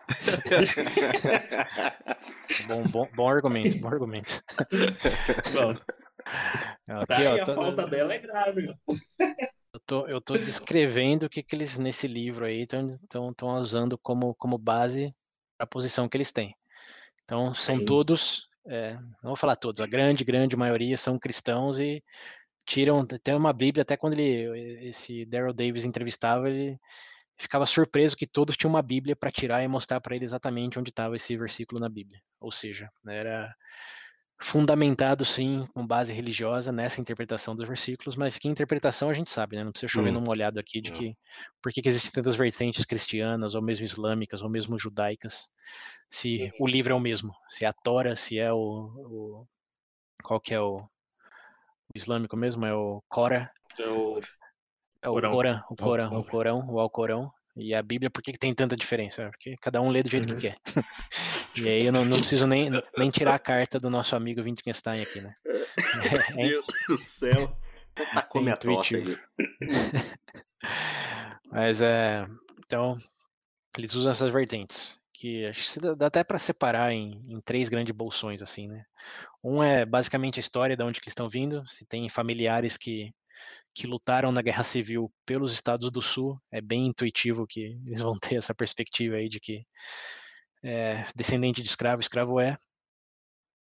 bom, 2.66 2.82
bom, 2.84 3.08
bom 3.14 3.28
argumento, 3.28 3.78
bom 3.78 3.88
argumento. 3.88 4.42
Bom, 5.52 5.74
Aqui, 6.88 7.26
ó, 7.26 7.44
tô... 7.44 7.52
a 7.52 7.54
falta 7.54 7.86
dela 7.86 8.14
é 8.14 8.18
grave. 8.18 8.72
Eu 9.72 9.80
tô, 9.80 10.06
eu 10.06 10.20
tô 10.20 10.34
descrevendo 10.34 11.26
o 11.26 11.28
que, 11.28 11.42
que 11.42 11.54
eles 11.54 11.76
nesse 11.78 12.06
livro 12.06 12.44
aí 12.44 12.62
estão 12.62 13.58
usando 13.60 13.98
como, 13.98 14.34
como 14.34 14.56
base 14.56 15.14
a 15.58 15.66
posição 15.66 16.08
que 16.08 16.16
eles 16.16 16.32
têm. 16.32 16.54
Então, 17.24 17.54
são 17.54 17.84
todos, 17.84 18.48
é, 18.66 18.94
não 18.94 19.30
vou 19.30 19.36
falar 19.36 19.56
todos, 19.56 19.80
a 19.82 19.86
grande, 19.86 20.24
grande 20.24 20.56
maioria 20.56 20.96
são 20.96 21.18
cristãos 21.18 21.78
e 21.78 22.02
tiram, 22.64 23.04
tem 23.04 23.34
uma 23.34 23.52
Bíblia, 23.52 23.82
até 23.82 23.96
quando 23.96 24.18
ele, 24.18 24.88
esse 24.88 25.26
Daryl 25.26 25.52
Davis 25.52 25.84
entrevistava, 25.84 26.48
ele 26.48 26.78
ficava 27.36 27.66
surpreso 27.66 28.16
que 28.16 28.26
todos 28.26 28.56
tinham 28.56 28.72
uma 28.72 28.82
Bíblia 28.82 29.14
para 29.14 29.30
tirar 29.30 29.62
e 29.62 29.68
mostrar 29.68 30.00
para 30.00 30.16
ele 30.16 30.24
exatamente 30.24 30.78
onde 30.78 30.90
estava 30.90 31.16
esse 31.16 31.36
versículo 31.36 31.80
na 31.80 31.88
Bíblia. 31.88 32.20
Ou 32.40 32.50
seja, 32.50 32.90
era 33.06 33.54
fundamentado 34.40 35.24
sim 35.24 35.66
com 35.74 35.84
base 35.84 36.12
religiosa 36.12 36.70
nessa 36.70 37.00
interpretação 37.00 37.56
dos 37.56 37.66
versículos, 37.66 38.16
mas 38.16 38.38
que 38.38 38.48
interpretação 38.48 39.10
a 39.10 39.14
gente 39.14 39.30
sabe, 39.30 39.56
né? 39.56 39.64
Não 39.64 39.72
precisa 39.72 39.92
chover 39.92 40.10
hum. 40.10 40.14
numa 40.14 40.30
olhada 40.30 40.60
aqui 40.60 40.80
de 40.80 40.92
que 40.92 41.16
por 41.60 41.72
que, 41.72 41.82
que 41.82 41.88
existem 41.88 42.12
tantas 42.12 42.36
vertentes 42.36 42.84
cristianas, 42.84 43.54
ou 43.54 43.62
mesmo 43.62 43.84
islâmicas, 43.84 44.40
ou 44.40 44.48
mesmo 44.48 44.78
judaicas, 44.78 45.50
se 46.08 46.52
o 46.58 46.66
livro 46.68 46.92
é 46.92 46.96
o 46.96 47.00
mesmo, 47.00 47.34
se 47.48 47.64
é 47.64 47.68
a 47.68 47.72
Tora, 47.72 48.14
se 48.14 48.38
é 48.38 48.52
o, 48.52 48.56
o 48.58 49.46
qual 50.22 50.40
que 50.40 50.54
é 50.54 50.60
o, 50.60 50.78
o, 50.78 50.88
islâmico 51.96 52.36
mesmo, 52.36 52.64
é 52.64 52.72
o 52.72 53.02
Cora, 53.08 53.50
é 53.78 53.88
o, 53.88 54.20
é 55.02 55.08
o 55.08 55.14
Corão, 55.14 55.64
o 55.68 55.76
Corão, 55.76 56.20
o 56.20 56.24
Corão, 56.24 56.70
o 56.70 56.78
Alcorão, 56.78 57.32
e 57.56 57.74
a 57.74 57.82
Bíblia, 57.82 58.08
por 58.08 58.22
que, 58.22 58.32
que 58.32 58.38
tem 58.38 58.54
tanta 58.54 58.76
diferença? 58.76 59.28
Porque 59.30 59.56
cada 59.60 59.80
um 59.80 59.90
lê 59.90 60.00
do 60.00 60.08
jeito 60.08 60.30
uhum. 60.30 60.36
que 60.36 60.42
quer. 60.42 60.58
e 61.56 61.68
aí 61.68 61.86
eu 61.86 61.92
não, 61.92 62.04
não, 62.04 62.18
preciso 62.18 62.46
nem, 62.46 62.70
nem 62.96 63.10
tirar 63.10 63.34
a 63.34 63.38
carta 63.38 63.80
do 63.80 63.90
nosso 63.90 64.14
amigo 64.14 64.42
Wittgenstein 64.42 65.02
aqui, 65.02 65.20
né? 65.20 65.34
É, 66.32 66.34
Meu 66.34 66.62
Deus 66.62 66.84
do 66.88 66.98
céu. 66.98 67.56
Tá 68.12 68.22
come 68.22 68.50
a 68.50 68.58
Mas 71.50 71.82
é. 71.82 72.26
Então, 72.64 72.96
eles 73.76 73.94
usam 73.94 74.12
essas 74.12 74.30
vertentes. 74.30 74.98
Que 75.12 75.46
acho 75.46 75.72
que 75.72 75.80
dá 75.96 76.06
até 76.06 76.22
para 76.22 76.38
separar 76.38 76.92
em, 76.92 77.20
em 77.28 77.40
três 77.40 77.68
grandes 77.68 77.94
bolsões, 77.94 78.40
assim, 78.40 78.68
né? 78.68 78.84
Um 79.42 79.62
é 79.62 79.84
basicamente 79.84 80.38
a 80.38 80.40
história 80.40 80.76
de 80.76 80.84
onde 80.84 81.00
que 81.00 81.08
estão 81.08 81.28
vindo. 81.28 81.66
Se 81.68 81.84
tem 81.86 82.08
familiares 82.08 82.76
que 82.76 83.12
que 83.74 83.86
lutaram 83.86 84.32
na 84.32 84.42
Guerra 84.42 84.64
Civil 84.64 85.12
pelos 85.24 85.52
Estados 85.52 85.88
do 85.92 86.02
Sul, 86.02 86.36
é 86.50 86.60
bem 86.60 86.86
intuitivo 86.86 87.46
que 87.46 87.78
eles 87.86 88.00
vão 88.00 88.18
ter 88.18 88.34
essa 88.34 88.52
perspectiva 88.52 89.16
aí 89.16 89.28
de 89.28 89.38
que 89.38 89.64
é, 90.62 91.06
descendente 91.14 91.62
de 91.62 91.68
escravo, 91.68 92.00
escravo 92.00 92.40
é. 92.40 92.56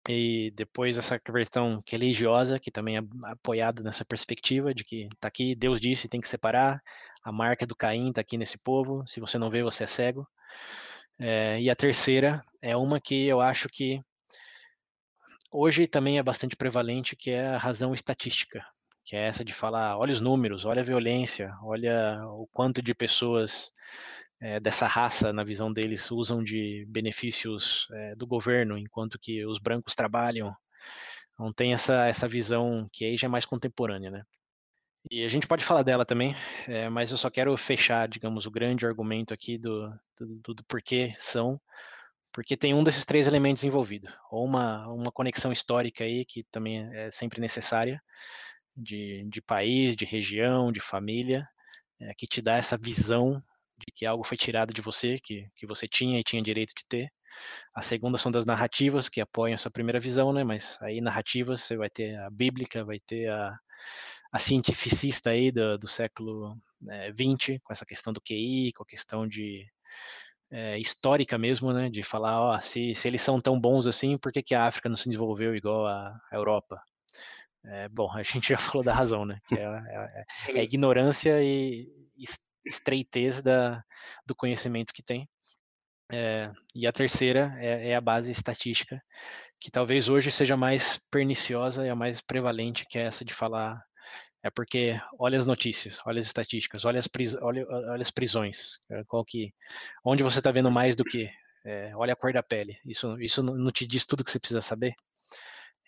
E 0.08 0.52
depois 0.54 0.98
essa 0.98 1.18
versão 1.30 1.82
que 1.84 1.94
é 1.94 1.98
religiosa, 1.98 2.60
que 2.60 2.70
também 2.70 2.98
é 2.98 3.02
apoiada 3.24 3.82
nessa 3.82 4.04
perspectiva 4.04 4.74
de 4.74 4.84
que 4.84 5.08
tá 5.18 5.28
aqui, 5.28 5.54
Deus 5.54 5.80
disse, 5.80 6.08
tem 6.08 6.20
que 6.20 6.28
separar, 6.28 6.82
a 7.22 7.32
marca 7.32 7.66
do 7.66 7.74
Caim 7.74 8.12
tá 8.12 8.20
aqui 8.20 8.36
nesse 8.36 8.62
povo, 8.62 9.02
se 9.06 9.18
você 9.18 9.38
não 9.38 9.50
vê, 9.50 9.62
você 9.62 9.84
é 9.84 9.86
cego. 9.86 10.28
É, 11.18 11.60
e 11.60 11.70
a 11.70 11.76
terceira 11.76 12.44
é 12.60 12.76
uma 12.76 13.00
que 13.00 13.24
eu 13.26 13.40
acho 13.40 13.68
que 13.68 14.02
hoje 15.50 15.86
também 15.86 16.18
é 16.18 16.22
bastante 16.22 16.56
prevalente, 16.56 17.16
que 17.16 17.30
é 17.30 17.46
a 17.48 17.58
razão 17.58 17.94
estatística 17.94 18.62
que 19.04 19.14
é 19.14 19.26
essa 19.26 19.44
de 19.44 19.52
falar, 19.52 19.98
olha 19.98 20.12
os 20.12 20.20
números, 20.20 20.64
olha 20.64 20.80
a 20.80 20.84
violência, 20.84 21.54
olha 21.62 22.18
o 22.26 22.46
quanto 22.50 22.80
de 22.80 22.94
pessoas 22.94 23.72
é, 24.44 24.60
dessa 24.60 24.86
raça, 24.86 25.32
na 25.32 25.42
visão 25.42 25.72
deles, 25.72 26.10
usam 26.10 26.44
de 26.44 26.84
benefícios 26.86 27.88
é, 27.92 28.14
do 28.14 28.26
governo, 28.26 28.76
enquanto 28.76 29.18
que 29.18 29.42
os 29.46 29.58
brancos 29.58 29.94
trabalham. 29.94 30.54
Não 31.38 31.50
tem 31.50 31.72
essa, 31.72 32.06
essa 32.06 32.28
visão 32.28 32.86
que 32.92 33.06
aí 33.06 33.16
já 33.16 33.26
é 33.26 33.30
mais 33.30 33.46
contemporânea, 33.46 34.10
né? 34.10 34.22
E 35.10 35.24
a 35.24 35.28
gente 35.28 35.46
pode 35.46 35.64
falar 35.64 35.82
dela 35.82 36.04
também, 36.04 36.36
é, 36.68 36.90
mas 36.90 37.10
eu 37.10 37.16
só 37.16 37.30
quero 37.30 37.56
fechar, 37.56 38.06
digamos, 38.06 38.44
o 38.44 38.50
grande 38.50 38.86
argumento 38.86 39.32
aqui 39.32 39.56
do, 39.56 39.90
do, 40.18 40.54
do 40.54 40.64
porquê 40.64 41.14
são, 41.16 41.58
porque 42.30 42.54
tem 42.54 42.74
um 42.74 42.84
desses 42.84 43.06
três 43.06 43.26
elementos 43.26 43.64
envolvido, 43.64 44.08
ou 44.30 44.44
uma, 44.44 44.86
uma 44.88 45.10
conexão 45.10 45.52
histórica 45.52 46.04
aí, 46.04 46.22
que 46.22 46.44
também 46.50 46.86
é 46.94 47.10
sempre 47.10 47.40
necessária, 47.40 48.02
de, 48.76 49.26
de 49.30 49.40
país, 49.40 49.96
de 49.96 50.04
região, 50.04 50.70
de 50.70 50.80
família, 50.80 51.48
é, 51.98 52.12
que 52.14 52.26
te 52.26 52.42
dá 52.42 52.56
essa 52.56 52.76
visão 52.76 53.42
de 53.78 53.92
que 53.94 54.06
algo 54.06 54.24
foi 54.24 54.36
tirado 54.36 54.72
de 54.72 54.80
você, 54.80 55.18
que, 55.22 55.48
que 55.56 55.66
você 55.66 55.88
tinha 55.88 56.18
e 56.18 56.24
tinha 56.24 56.42
direito 56.42 56.72
de 56.76 56.86
ter. 56.88 57.08
A 57.74 57.82
segunda 57.82 58.16
são 58.18 58.30
das 58.30 58.46
narrativas, 58.46 59.08
que 59.08 59.20
apoiam 59.20 59.54
essa 59.54 59.70
primeira 59.70 60.00
visão, 60.00 60.32
né? 60.32 60.44
Mas 60.44 60.78
aí 60.82 61.00
narrativas 61.00 61.62
você 61.62 61.76
vai 61.76 61.90
ter 61.90 62.16
a 62.20 62.30
bíblica, 62.30 62.84
vai 62.84 63.00
ter 63.00 63.28
a, 63.30 63.56
a 64.32 64.38
cientificista 64.38 65.30
aí 65.30 65.50
do, 65.50 65.78
do 65.78 65.88
século 65.88 66.56
XX, 67.16 67.50
eh, 67.50 67.58
com 67.62 67.72
essa 67.72 67.86
questão 67.86 68.12
do 68.12 68.20
QI, 68.20 68.72
com 68.72 68.84
a 68.84 68.86
questão 68.86 69.26
de 69.26 69.66
é, 70.50 70.78
histórica 70.78 71.36
mesmo, 71.36 71.72
né? 71.72 71.90
De 71.90 72.02
falar, 72.02 72.40
ó, 72.40 72.60
se, 72.60 72.94
se 72.94 73.08
eles 73.08 73.22
são 73.22 73.40
tão 73.40 73.58
bons 73.60 73.86
assim, 73.86 74.16
por 74.18 74.32
que, 74.32 74.42
que 74.42 74.54
a 74.54 74.66
África 74.66 74.88
não 74.88 74.96
se 74.96 75.08
desenvolveu 75.08 75.56
igual 75.56 75.86
a, 75.86 76.16
a 76.30 76.36
Europa? 76.36 76.80
É, 77.64 77.88
bom, 77.88 78.10
a 78.12 78.22
gente 78.22 78.50
já 78.50 78.58
falou 78.58 78.84
da 78.84 78.94
razão, 78.94 79.24
né? 79.24 79.40
Que 79.48 79.56
é, 79.56 79.64
é, 79.64 80.24
é 80.58 80.60
a 80.60 80.64
ignorância 80.64 81.42
e 81.42 81.88
estreitez 82.64 83.42
da, 83.42 83.82
do 84.26 84.34
conhecimento 84.34 84.92
que 84.92 85.02
tem. 85.02 85.28
É, 86.12 86.52
e 86.74 86.86
a 86.86 86.92
terceira 86.92 87.54
é, 87.58 87.90
é, 87.90 87.96
a 87.96 88.00
base 88.00 88.30
estatística, 88.30 89.02
que 89.60 89.70
talvez 89.70 90.08
hoje 90.08 90.30
seja 90.30 90.56
mais 90.56 90.98
perniciosa 91.10 91.84
e 91.86 91.88
a 91.88 91.94
mais 91.94 92.20
prevalente, 92.20 92.86
que 92.86 92.98
é 92.98 93.02
essa 93.02 93.24
de 93.24 93.34
falar. 93.34 93.82
É 94.42 94.50
porque 94.50 95.00
olha 95.18 95.38
as 95.38 95.46
notícias, 95.46 95.98
olha 96.04 96.20
as 96.20 96.26
estatísticas, 96.26 96.84
olha 96.84 96.98
as, 96.98 97.08
pris, 97.08 97.34
olha, 97.36 97.66
olha 97.68 98.02
as 98.02 98.10
prisões, 98.10 98.78
é, 98.90 99.02
qual 99.04 99.24
que, 99.24 99.54
onde 100.04 100.22
você 100.22 100.38
está 100.38 100.50
vendo 100.50 100.70
mais 100.70 100.94
do 100.94 101.04
que, 101.04 101.30
é, 101.64 101.92
olha 101.96 102.12
a 102.12 102.16
cor 102.16 102.32
da 102.32 102.42
pele. 102.42 102.78
Isso, 102.84 103.20
isso 103.20 103.42
não 103.42 103.70
te 103.70 103.86
diz 103.86 104.04
tudo 104.04 104.22
que 104.22 104.30
você 104.30 104.38
precisa 104.38 104.60
saber. 104.60 104.94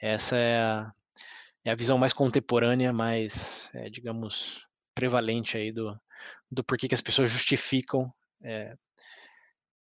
Essa 0.00 0.36
é 0.36 0.58
a, 0.58 0.92
é 1.64 1.70
a 1.70 1.74
visão 1.74 1.98
mais 1.98 2.14
contemporânea, 2.14 2.92
mais, 2.92 3.70
digamos, 3.90 4.66
prevalente 4.94 5.58
aí 5.58 5.70
do, 5.70 5.98
do 6.50 6.64
porquê 6.64 6.88
que 6.88 6.94
as 6.94 7.02
pessoas 7.02 7.30
justificam 7.30 8.12
é, 8.42 8.76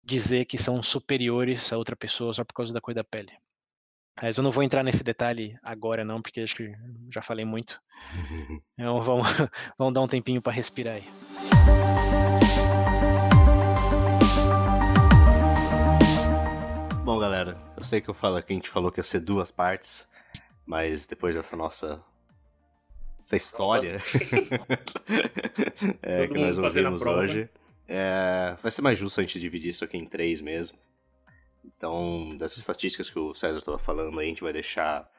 dizer 0.02 0.44
que 0.44 0.58
são 0.58 0.82
superiores 0.82 1.72
a 1.72 1.76
outra 1.76 1.94
pessoa 1.94 2.32
só 2.32 2.44
por 2.44 2.54
causa 2.54 2.72
da 2.72 2.80
cor 2.80 2.94
da 2.94 3.04
pele. 3.04 3.32
Mas 4.20 4.36
eu 4.36 4.44
não 4.44 4.50
vou 4.50 4.62
entrar 4.62 4.82
nesse 4.82 5.02
detalhe 5.02 5.58
agora 5.62 6.04
não, 6.04 6.20
porque 6.20 6.40
acho 6.40 6.54
que 6.54 6.72
já 7.10 7.22
falei 7.22 7.44
muito. 7.44 7.80
Então 8.78 9.04
vamos, 9.04 9.28
vamos 9.76 9.92
dar 9.92 10.00
um 10.00 10.08
tempinho 10.08 10.40
para 10.40 10.54
respirar 10.54 10.94
aí. 10.94 11.04
Bom, 17.04 17.18
galera, 17.18 17.58
eu 17.76 17.84
sei 17.84 18.00
que 18.00 18.08
eu 18.08 18.14
falo 18.14 18.42
que 18.42 18.52
a 18.52 18.56
gente 18.56 18.70
falou 18.70 18.90
que 18.90 19.00
ia 19.00 19.04
ser 19.04 19.20
duas 19.20 19.50
partes, 19.50 20.08
mas 20.64 21.04
depois 21.04 21.34
dessa 21.34 21.56
nossa. 21.56 22.02
Essa 23.22 23.36
história 23.36 24.00
é, 26.02 26.26
que 26.26 26.34
nós 26.34 26.58
ouvimos 26.58 27.02
hoje, 27.02 27.48
é, 27.86 28.56
vai 28.62 28.70
ser 28.70 28.82
mais 28.82 28.98
justo 28.98 29.20
a 29.20 29.22
gente 29.22 29.40
dividir 29.40 29.70
isso 29.70 29.84
aqui 29.84 29.96
em 29.96 30.06
três 30.06 30.40
mesmo. 30.40 30.78
Então, 31.64 32.30
dessas 32.36 32.58
estatísticas 32.58 33.10
que 33.10 33.18
o 33.18 33.34
César 33.34 33.58
estava 33.58 33.78
falando, 33.78 34.18
a 34.18 34.24
gente 34.24 34.42
vai 34.42 34.52
deixar 34.52 35.10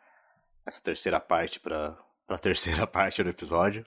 essa 0.65 0.81
terceira 0.81 1.19
parte 1.19 1.59
para 1.59 1.97
a 2.27 2.37
terceira 2.37 2.85
parte 2.87 3.23
do 3.23 3.29
episódio. 3.29 3.85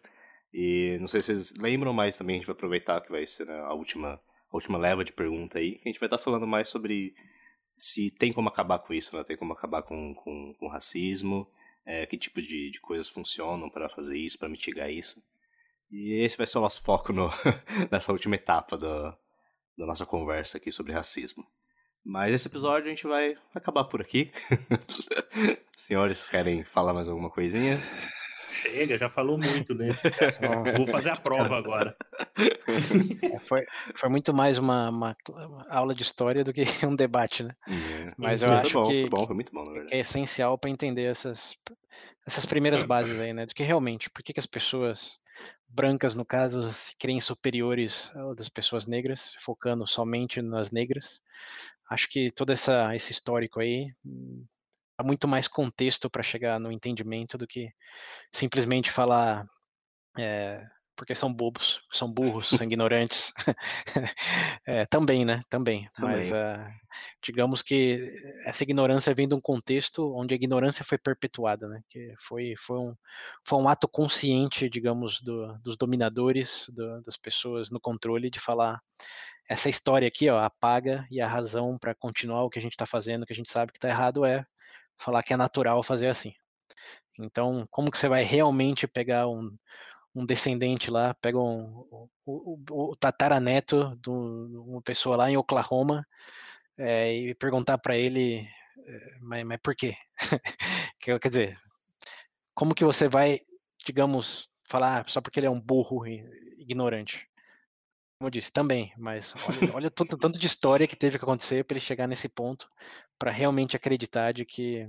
E 0.53 0.97
não 1.01 1.09
sei 1.09 1.21
se 1.21 1.27
vocês 1.35 1.55
lembram, 1.57 1.93
mas 1.93 2.17
também 2.17 2.37
a 2.37 2.39
gente 2.39 2.47
vai 2.47 2.55
aproveitar 2.55 3.01
que 3.01 3.11
vai 3.11 3.27
ser 3.27 3.47
né, 3.47 3.59
a, 3.61 3.75
última, 3.75 4.21
a 4.51 4.57
última 4.57 4.79
leva 4.79 5.05
de 5.05 5.13
pergunta 5.13 5.59
aí. 5.59 5.81
A 5.85 5.89
gente 5.89 5.99
vai 5.99 6.07
estar 6.07 6.19
falando 6.19 6.47
mais 6.47 6.69
sobre 6.69 7.15
se 7.77 8.11
tem 8.11 8.33
como 8.33 8.49
acabar 8.49 8.79
com 8.79 8.95
isso, 8.95 9.17
né? 9.17 9.25
Tem 9.25 9.37
como 9.37 9.53
acabar 9.53 9.83
com, 9.83 10.15
com, 10.15 10.55
com 10.55 10.69
racismo, 10.69 11.49
é, 11.87 12.07
que 12.07 12.17
tipo 12.17 12.41
de, 12.41 12.71
de 12.71 12.81
coisas 12.81 13.09
funcionam 13.09 13.69
para 13.69 13.89
fazer 13.89 14.17
isso, 14.17 14.39
para 14.39 14.49
mitigar 14.49 14.91
isso. 14.91 15.23
E 15.91 16.25
esse 16.25 16.37
vai 16.37 16.47
ser 16.47 16.59
o 16.59 16.63
nosso 16.63 16.83
foco 16.83 17.13
no, 17.13 17.31
nessa 17.91 18.13
última 18.13 18.35
etapa 18.35 18.77
do, 18.77 19.03
da 19.77 19.87
nossa 19.87 20.07
conversa 20.07 20.59
aqui 20.59 20.73
sobre 20.73 20.93
racismo. 20.93 21.47
Mas 22.05 22.35
esse 22.35 22.49
episódio 22.49 22.87
a 22.87 22.91
gente 22.91 23.07
vai 23.07 23.37
acabar 23.55 23.85
por 23.85 24.01
aqui. 24.01 24.31
Os 25.77 25.85
senhores 25.85 26.29
querem 26.29 26.63
falar 26.65 26.93
mais 26.93 27.09
alguma 27.09 27.31
coisinha? 27.31 27.79
Chega, 28.55 28.97
já 28.97 29.09
falou 29.09 29.37
muito 29.37 29.75
nesse. 29.75 30.09
Vou 30.79 30.87
fazer 30.87 31.11
a 31.11 31.17
prova 31.17 31.59
agora. 31.59 31.97
É, 33.23 33.39
foi, 33.41 33.65
foi 33.97 34.09
muito 34.09 34.33
mais 34.35 34.59
uma, 34.59 34.89
uma, 34.89 35.17
aula 35.69 35.95
de 35.95 36.03
história 36.03 36.43
do 36.43 36.53
que 36.53 36.63
um 36.87 36.95
debate, 36.95 37.43
né? 37.43 37.55
É. 37.69 38.13
Mas 38.17 38.43
eu 38.43 38.49
foi 38.49 38.57
acho 38.57 38.73
bom, 38.75 38.85
que, 38.85 39.01
foi 39.03 39.11
bom, 39.11 39.27
foi 39.27 39.35
muito 39.35 39.53
bom, 39.53 39.87
que 39.87 39.95
é 39.95 39.99
essencial 40.01 40.59
para 40.59 40.71
entender 40.71 41.05
essas, 41.05 41.57
essas 42.27 42.45
primeiras 42.47 42.83
bases 42.83 43.19
aí, 43.21 43.33
né? 43.33 43.47
Do 43.47 43.55
que 43.55 43.63
realmente, 43.63 44.11
por 44.11 44.23
que, 44.23 44.33
que 44.33 44.41
as 44.41 44.47
pessoas 44.47 45.19
brancas, 45.69 46.15
no 46.15 46.25
caso, 46.25 46.73
se 46.73 46.97
creem 46.99 47.21
superiores 47.21 48.13
das 48.37 48.49
pessoas 48.49 48.87
negras, 48.87 49.35
focando 49.41 49.87
somente 49.87 50.41
nas 50.41 50.71
negras. 50.71 51.21
Acho 51.91 52.09
que 52.09 52.31
todo 52.31 52.51
essa, 52.51 52.95
esse 52.95 53.13
histórico 53.13 53.61
aí 53.61 53.93
há 54.97 55.03
muito 55.03 55.27
mais 55.29 55.49
contexto 55.49 56.09
para 56.09 56.23
chegar 56.23 56.59
no 56.61 56.73
entendimento 56.73 57.37
do 57.37 57.47
que 57.47 57.71
simplesmente 58.33 58.91
falar 58.91 59.47
é, 60.19 60.65
porque 60.97 61.15
são 61.15 61.33
bobos, 61.33 61.81
são 61.93 62.11
burros, 62.11 62.49
são 62.49 62.59
ignorantes. 62.67 63.33
é, 64.67 64.87
também, 64.87 65.25
né? 65.25 65.43
Também. 65.49 65.89
também. 65.95 66.17
Mas 66.17 66.33
uh, 66.33 66.73
digamos 67.23 67.63
que 67.63 68.13
essa 68.45 68.63
ignorância 68.63 69.15
vem 69.15 69.29
de 69.29 69.35
um 69.35 69.41
contexto 69.41 70.15
onde 70.15 70.35
a 70.35 70.37
ignorância 70.37 70.85
foi 70.85 70.99
perpetuada, 70.99 71.69
né? 71.69 71.81
Que 71.89 72.15
foi, 72.21 72.55
foi, 72.57 72.79
um, 72.79 72.95
foi 73.45 73.59
um 73.59 73.69
ato 73.69 73.89
consciente, 73.89 74.69
digamos, 74.69 75.21
do, 75.21 75.59
dos 75.59 75.77
dominadores, 75.77 76.67
do, 76.69 77.03
das 77.03 77.17
pessoas 77.17 77.71
no 77.71 77.81
controle, 77.81 78.31
de 78.31 78.41
falar 78.41 78.81
essa 79.49 79.69
história 79.69 80.09
aqui, 80.09 80.29
ó, 80.31 80.39
apaga 80.43 81.07
e 81.11 81.21
a 81.21 81.29
razão 81.29 81.77
para 81.79 81.95
continuar 81.95 82.45
o 82.45 82.51
que 82.51 82.59
a 82.59 82.63
gente 82.63 82.73
está 82.73 82.87
fazendo, 82.87 83.27
que 83.27 83.33
a 83.33 83.37
gente 83.37 83.51
sabe 83.51 83.73
que 83.73 83.79
está 83.79 83.89
errado, 83.89 84.25
é 84.25 84.47
falar 84.99 85.23
que 85.23 85.33
é 85.33 85.37
natural 85.37 85.83
fazer 85.83 86.09
assim. 86.09 86.33
Então, 87.19 87.67
como 87.71 87.91
que 87.91 87.99
você 87.99 88.09
vai 88.09 88.23
realmente 88.23 88.87
pegar 88.87 89.29
um, 89.29 89.57
um 90.15 90.27
descendente 90.27 90.91
lá, 90.91 91.15
pega 91.15 91.39
um, 91.39 91.87
o, 91.91 92.09
o, 92.27 92.91
o 92.91 92.97
tataraneto 92.97 93.97
de 94.01 94.11
uma 94.11 94.83
pessoa 94.83 95.17
lá 95.17 95.31
em 95.31 95.37
Oklahoma 95.37 96.07
é, 96.79 97.13
e 97.13 97.35
perguntar 97.35 97.79
para 97.79 97.97
ele, 97.97 98.49
é, 98.87 99.19
mas, 99.21 99.45
mas 99.45 99.59
por 99.63 99.75
quê? 99.75 99.97
quer 100.99 101.29
dizer, 101.29 101.57
como 102.55 102.75
que 102.75 102.85
você 102.85 103.09
vai, 103.09 103.41
digamos, 103.85 104.49
falar 104.69 105.09
só 105.09 105.21
porque 105.21 105.41
ele 105.41 105.47
é 105.47 105.51
um 105.51 105.61
burro 105.61 106.07
e 106.07 106.25
ignorante? 106.59 107.29
Como 108.19 108.29
eu 108.29 108.31
disse, 108.31 108.53
também, 108.53 108.93
mas 108.97 109.35
olha, 109.35 109.37
olha 109.77 109.91
tanto, 109.91 110.17
tanto 110.17 110.39
de 110.39 110.47
história 110.47 110.87
que 110.87 110.97
teve 110.97 111.19
que 111.19 111.25
acontecer 111.25 111.65
para 111.65 111.77
ele 111.77 111.85
chegar 111.85 112.07
nesse 112.07 112.29
ponto, 112.29 112.69
para 113.19 113.31
realmente 113.31 113.77
acreditar 113.77 114.33
de 114.33 114.45
que 114.45 114.89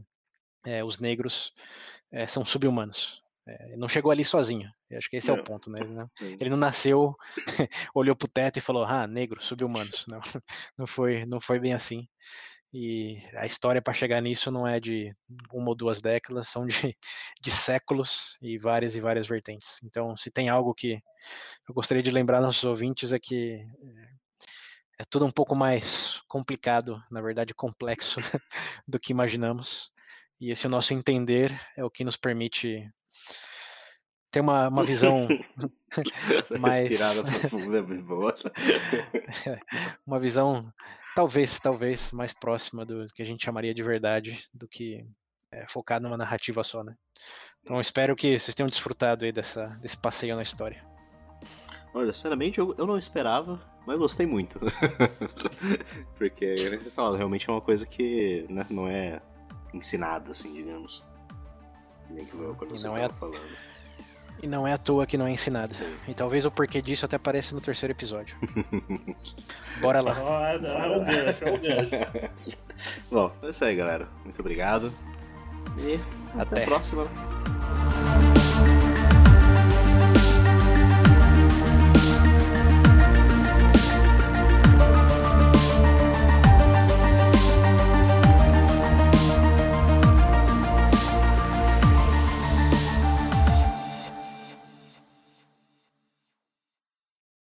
é, 0.65 0.83
os 0.83 0.99
negros 0.99 1.53
é, 2.11 2.27
são 2.27 2.45
subhumanos. 2.45 3.21
É, 3.47 3.77
não 3.77 3.87
chegou 3.87 4.11
ali 4.11 4.23
sozinho. 4.23 4.71
Eu 4.89 4.97
acho 4.97 5.09
que 5.09 5.17
esse 5.17 5.29
não. 5.29 5.37
é 5.37 5.41
o 5.41 5.43
ponto, 5.43 5.69
né? 5.69 5.77
Ele 5.81 5.93
não, 5.93 6.09
ele 6.39 6.49
não 6.49 6.57
nasceu, 6.57 7.15
olhou 7.93 8.15
pro 8.15 8.27
teto 8.27 8.57
e 8.57 8.61
falou: 8.61 8.83
"Ah, 8.83 9.05
negro, 9.05 9.41
subhumanos". 9.41 10.05
Não, 10.07 10.19
não 10.77 10.87
foi, 10.87 11.25
não 11.25 11.39
foi 11.39 11.59
bem 11.59 11.73
assim. 11.73 12.07
E 12.77 13.21
a 13.37 13.45
história 13.45 13.81
para 13.81 13.93
chegar 13.93 14.21
nisso 14.21 14.51
não 14.51 14.67
é 14.67 14.81
de 14.81 15.15
uma 15.53 15.69
ou 15.69 15.75
duas 15.75 16.01
décadas, 16.01 16.49
são 16.49 16.67
de, 16.67 16.75
de 17.41 17.49
séculos 17.49 18.37
e 18.41 18.57
várias 18.57 18.97
e 18.97 18.99
várias 18.99 19.25
vertentes. 19.25 19.79
Então, 19.81 20.17
se 20.17 20.29
tem 20.29 20.49
algo 20.49 20.75
que 20.75 21.01
eu 21.69 21.73
gostaria 21.73 22.03
de 22.03 22.11
lembrar 22.11 22.41
nossos 22.41 22.65
ouvintes 22.65 23.13
é 23.13 23.17
que 23.17 23.65
é, 24.99 25.03
é 25.03 25.05
tudo 25.09 25.25
um 25.25 25.31
pouco 25.31 25.55
mais 25.55 26.21
complicado, 26.27 27.01
na 27.09 27.21
verdade 27.21 27.53
complexo, 27.53 28.19
do 28.85 28.99
que 28.99 29.13
imaginamos. 29.13 29.89
E 30.37 30.51
esse 30.51 30.67
nosso 30.67 30.93
entender 30.93 31.57
é 31.77 31.85
o 31.85 31.89
que 31.89 32.03
nos 32.03 32.17
permite 32.17 32.91
ter 34.29 34.41
uma, 34.41 34.67
uma 34.67 34.83
visão 34.83 35.29
mais 36.59 36.99
profunda, 37.39 37.77
é 37.77 37.81
boa. 38.01 38.33
uma 40.05 40.19
visão 40.19 40.73
talvez 41.15 41.59
talvez 41.59 42.11
mais 42.11 42.33
próxima 42.33 42.85
do 42.85 43.05
que 43.15 43.21
a 43.21 43.25
gente 43.25 43.43
chamaria 43.43 43.73
de 43.73 43.81
verdade 43.81 44.45
do 44.53 44.67
que 44.67 45.07
é, 45.51 45.65
focar 45.67 46.01
numa 46.01 46.17
narrativa 46.17 46.63
só, 46.63 46.83
né? 46.83 46.93
Então 47.63 47.79
espero 47.79 48.15
que 48.15 48.37
vocês 48.37 48.53
tenham 48.53 48.67
desfrutado 48.67 49.25
aí 49.25 49.31
dessa, 49.31 49.67
desse 49.81 49.97
passeio 49.97 50.35
na 50.35 50.43
história. 50.43 50.85
Olha, 51.93 52.11
sinceramente 52.11 52.59
eu, 52.59 52.75
eu 52.77 52.85
não 52.85 52.97
esperava, 52.97 53.59
mas 53.87 53.97
gostei 53.97 54.25
muito. 54.25 54.59
Porque, 56.17 56.55
fala, 56.93 57.17
realmente 57.17 57.49
é 57.49 57.53
uma 57.53 57.61
coisa 57.61 57.85
que 57.85 58.45
né, 58.49 58.65
não 58.69 58.87
é 58.87 59.21
ensinada, 59.73 60.31
assim, 60.31 60.53
digamos. 60.53 61.05
Nem 62.09 62.25
que 62.25 62.31
quando 62.31 62.71
você 62.77 62.87
não 62.87 62.97
é 62.97 63.07
falando. 63.07 63.74
E 64.45 64.47
não 64.47 64.67
é 64.67 64.73
à 64.73 64.77
toa 64.77 65.07
que 65.07 65.17
não 65.17 65.25
é 65.25 65.31
ensinado. 65.31 65.75
E 66.07 66.13
talvez 66.13 66.45
o 66.45 66.51
porquê 66.51 66.79
disso 66.79 67.03
até 67.03 67.15
apareça 67.15 67.55
no 67.55 67.59
terceiro 67.59 67.93
episódio. 67.93 68.37
Bora 69.81 70.01
lá. 70.01 70.19
é 70.51 70.55
o 70.55 71.03
gancho, 71.03 71.45
é 71.45 71.51
o 71.51 71.59
gancho. 71.59 72.53
Bom, 73.09 73.31
é 73.41 73.49
isso 73.49 73.65
aí, 73.65 73.75
galera. 73.75 74.07
Muito 74.23 74.39
obrigado. 74.39 74.93
E 75.79 75.99
até, 76.39 76.41
até 76.41 76.63
a 76.63 76.65
próxima. 76.67 77.07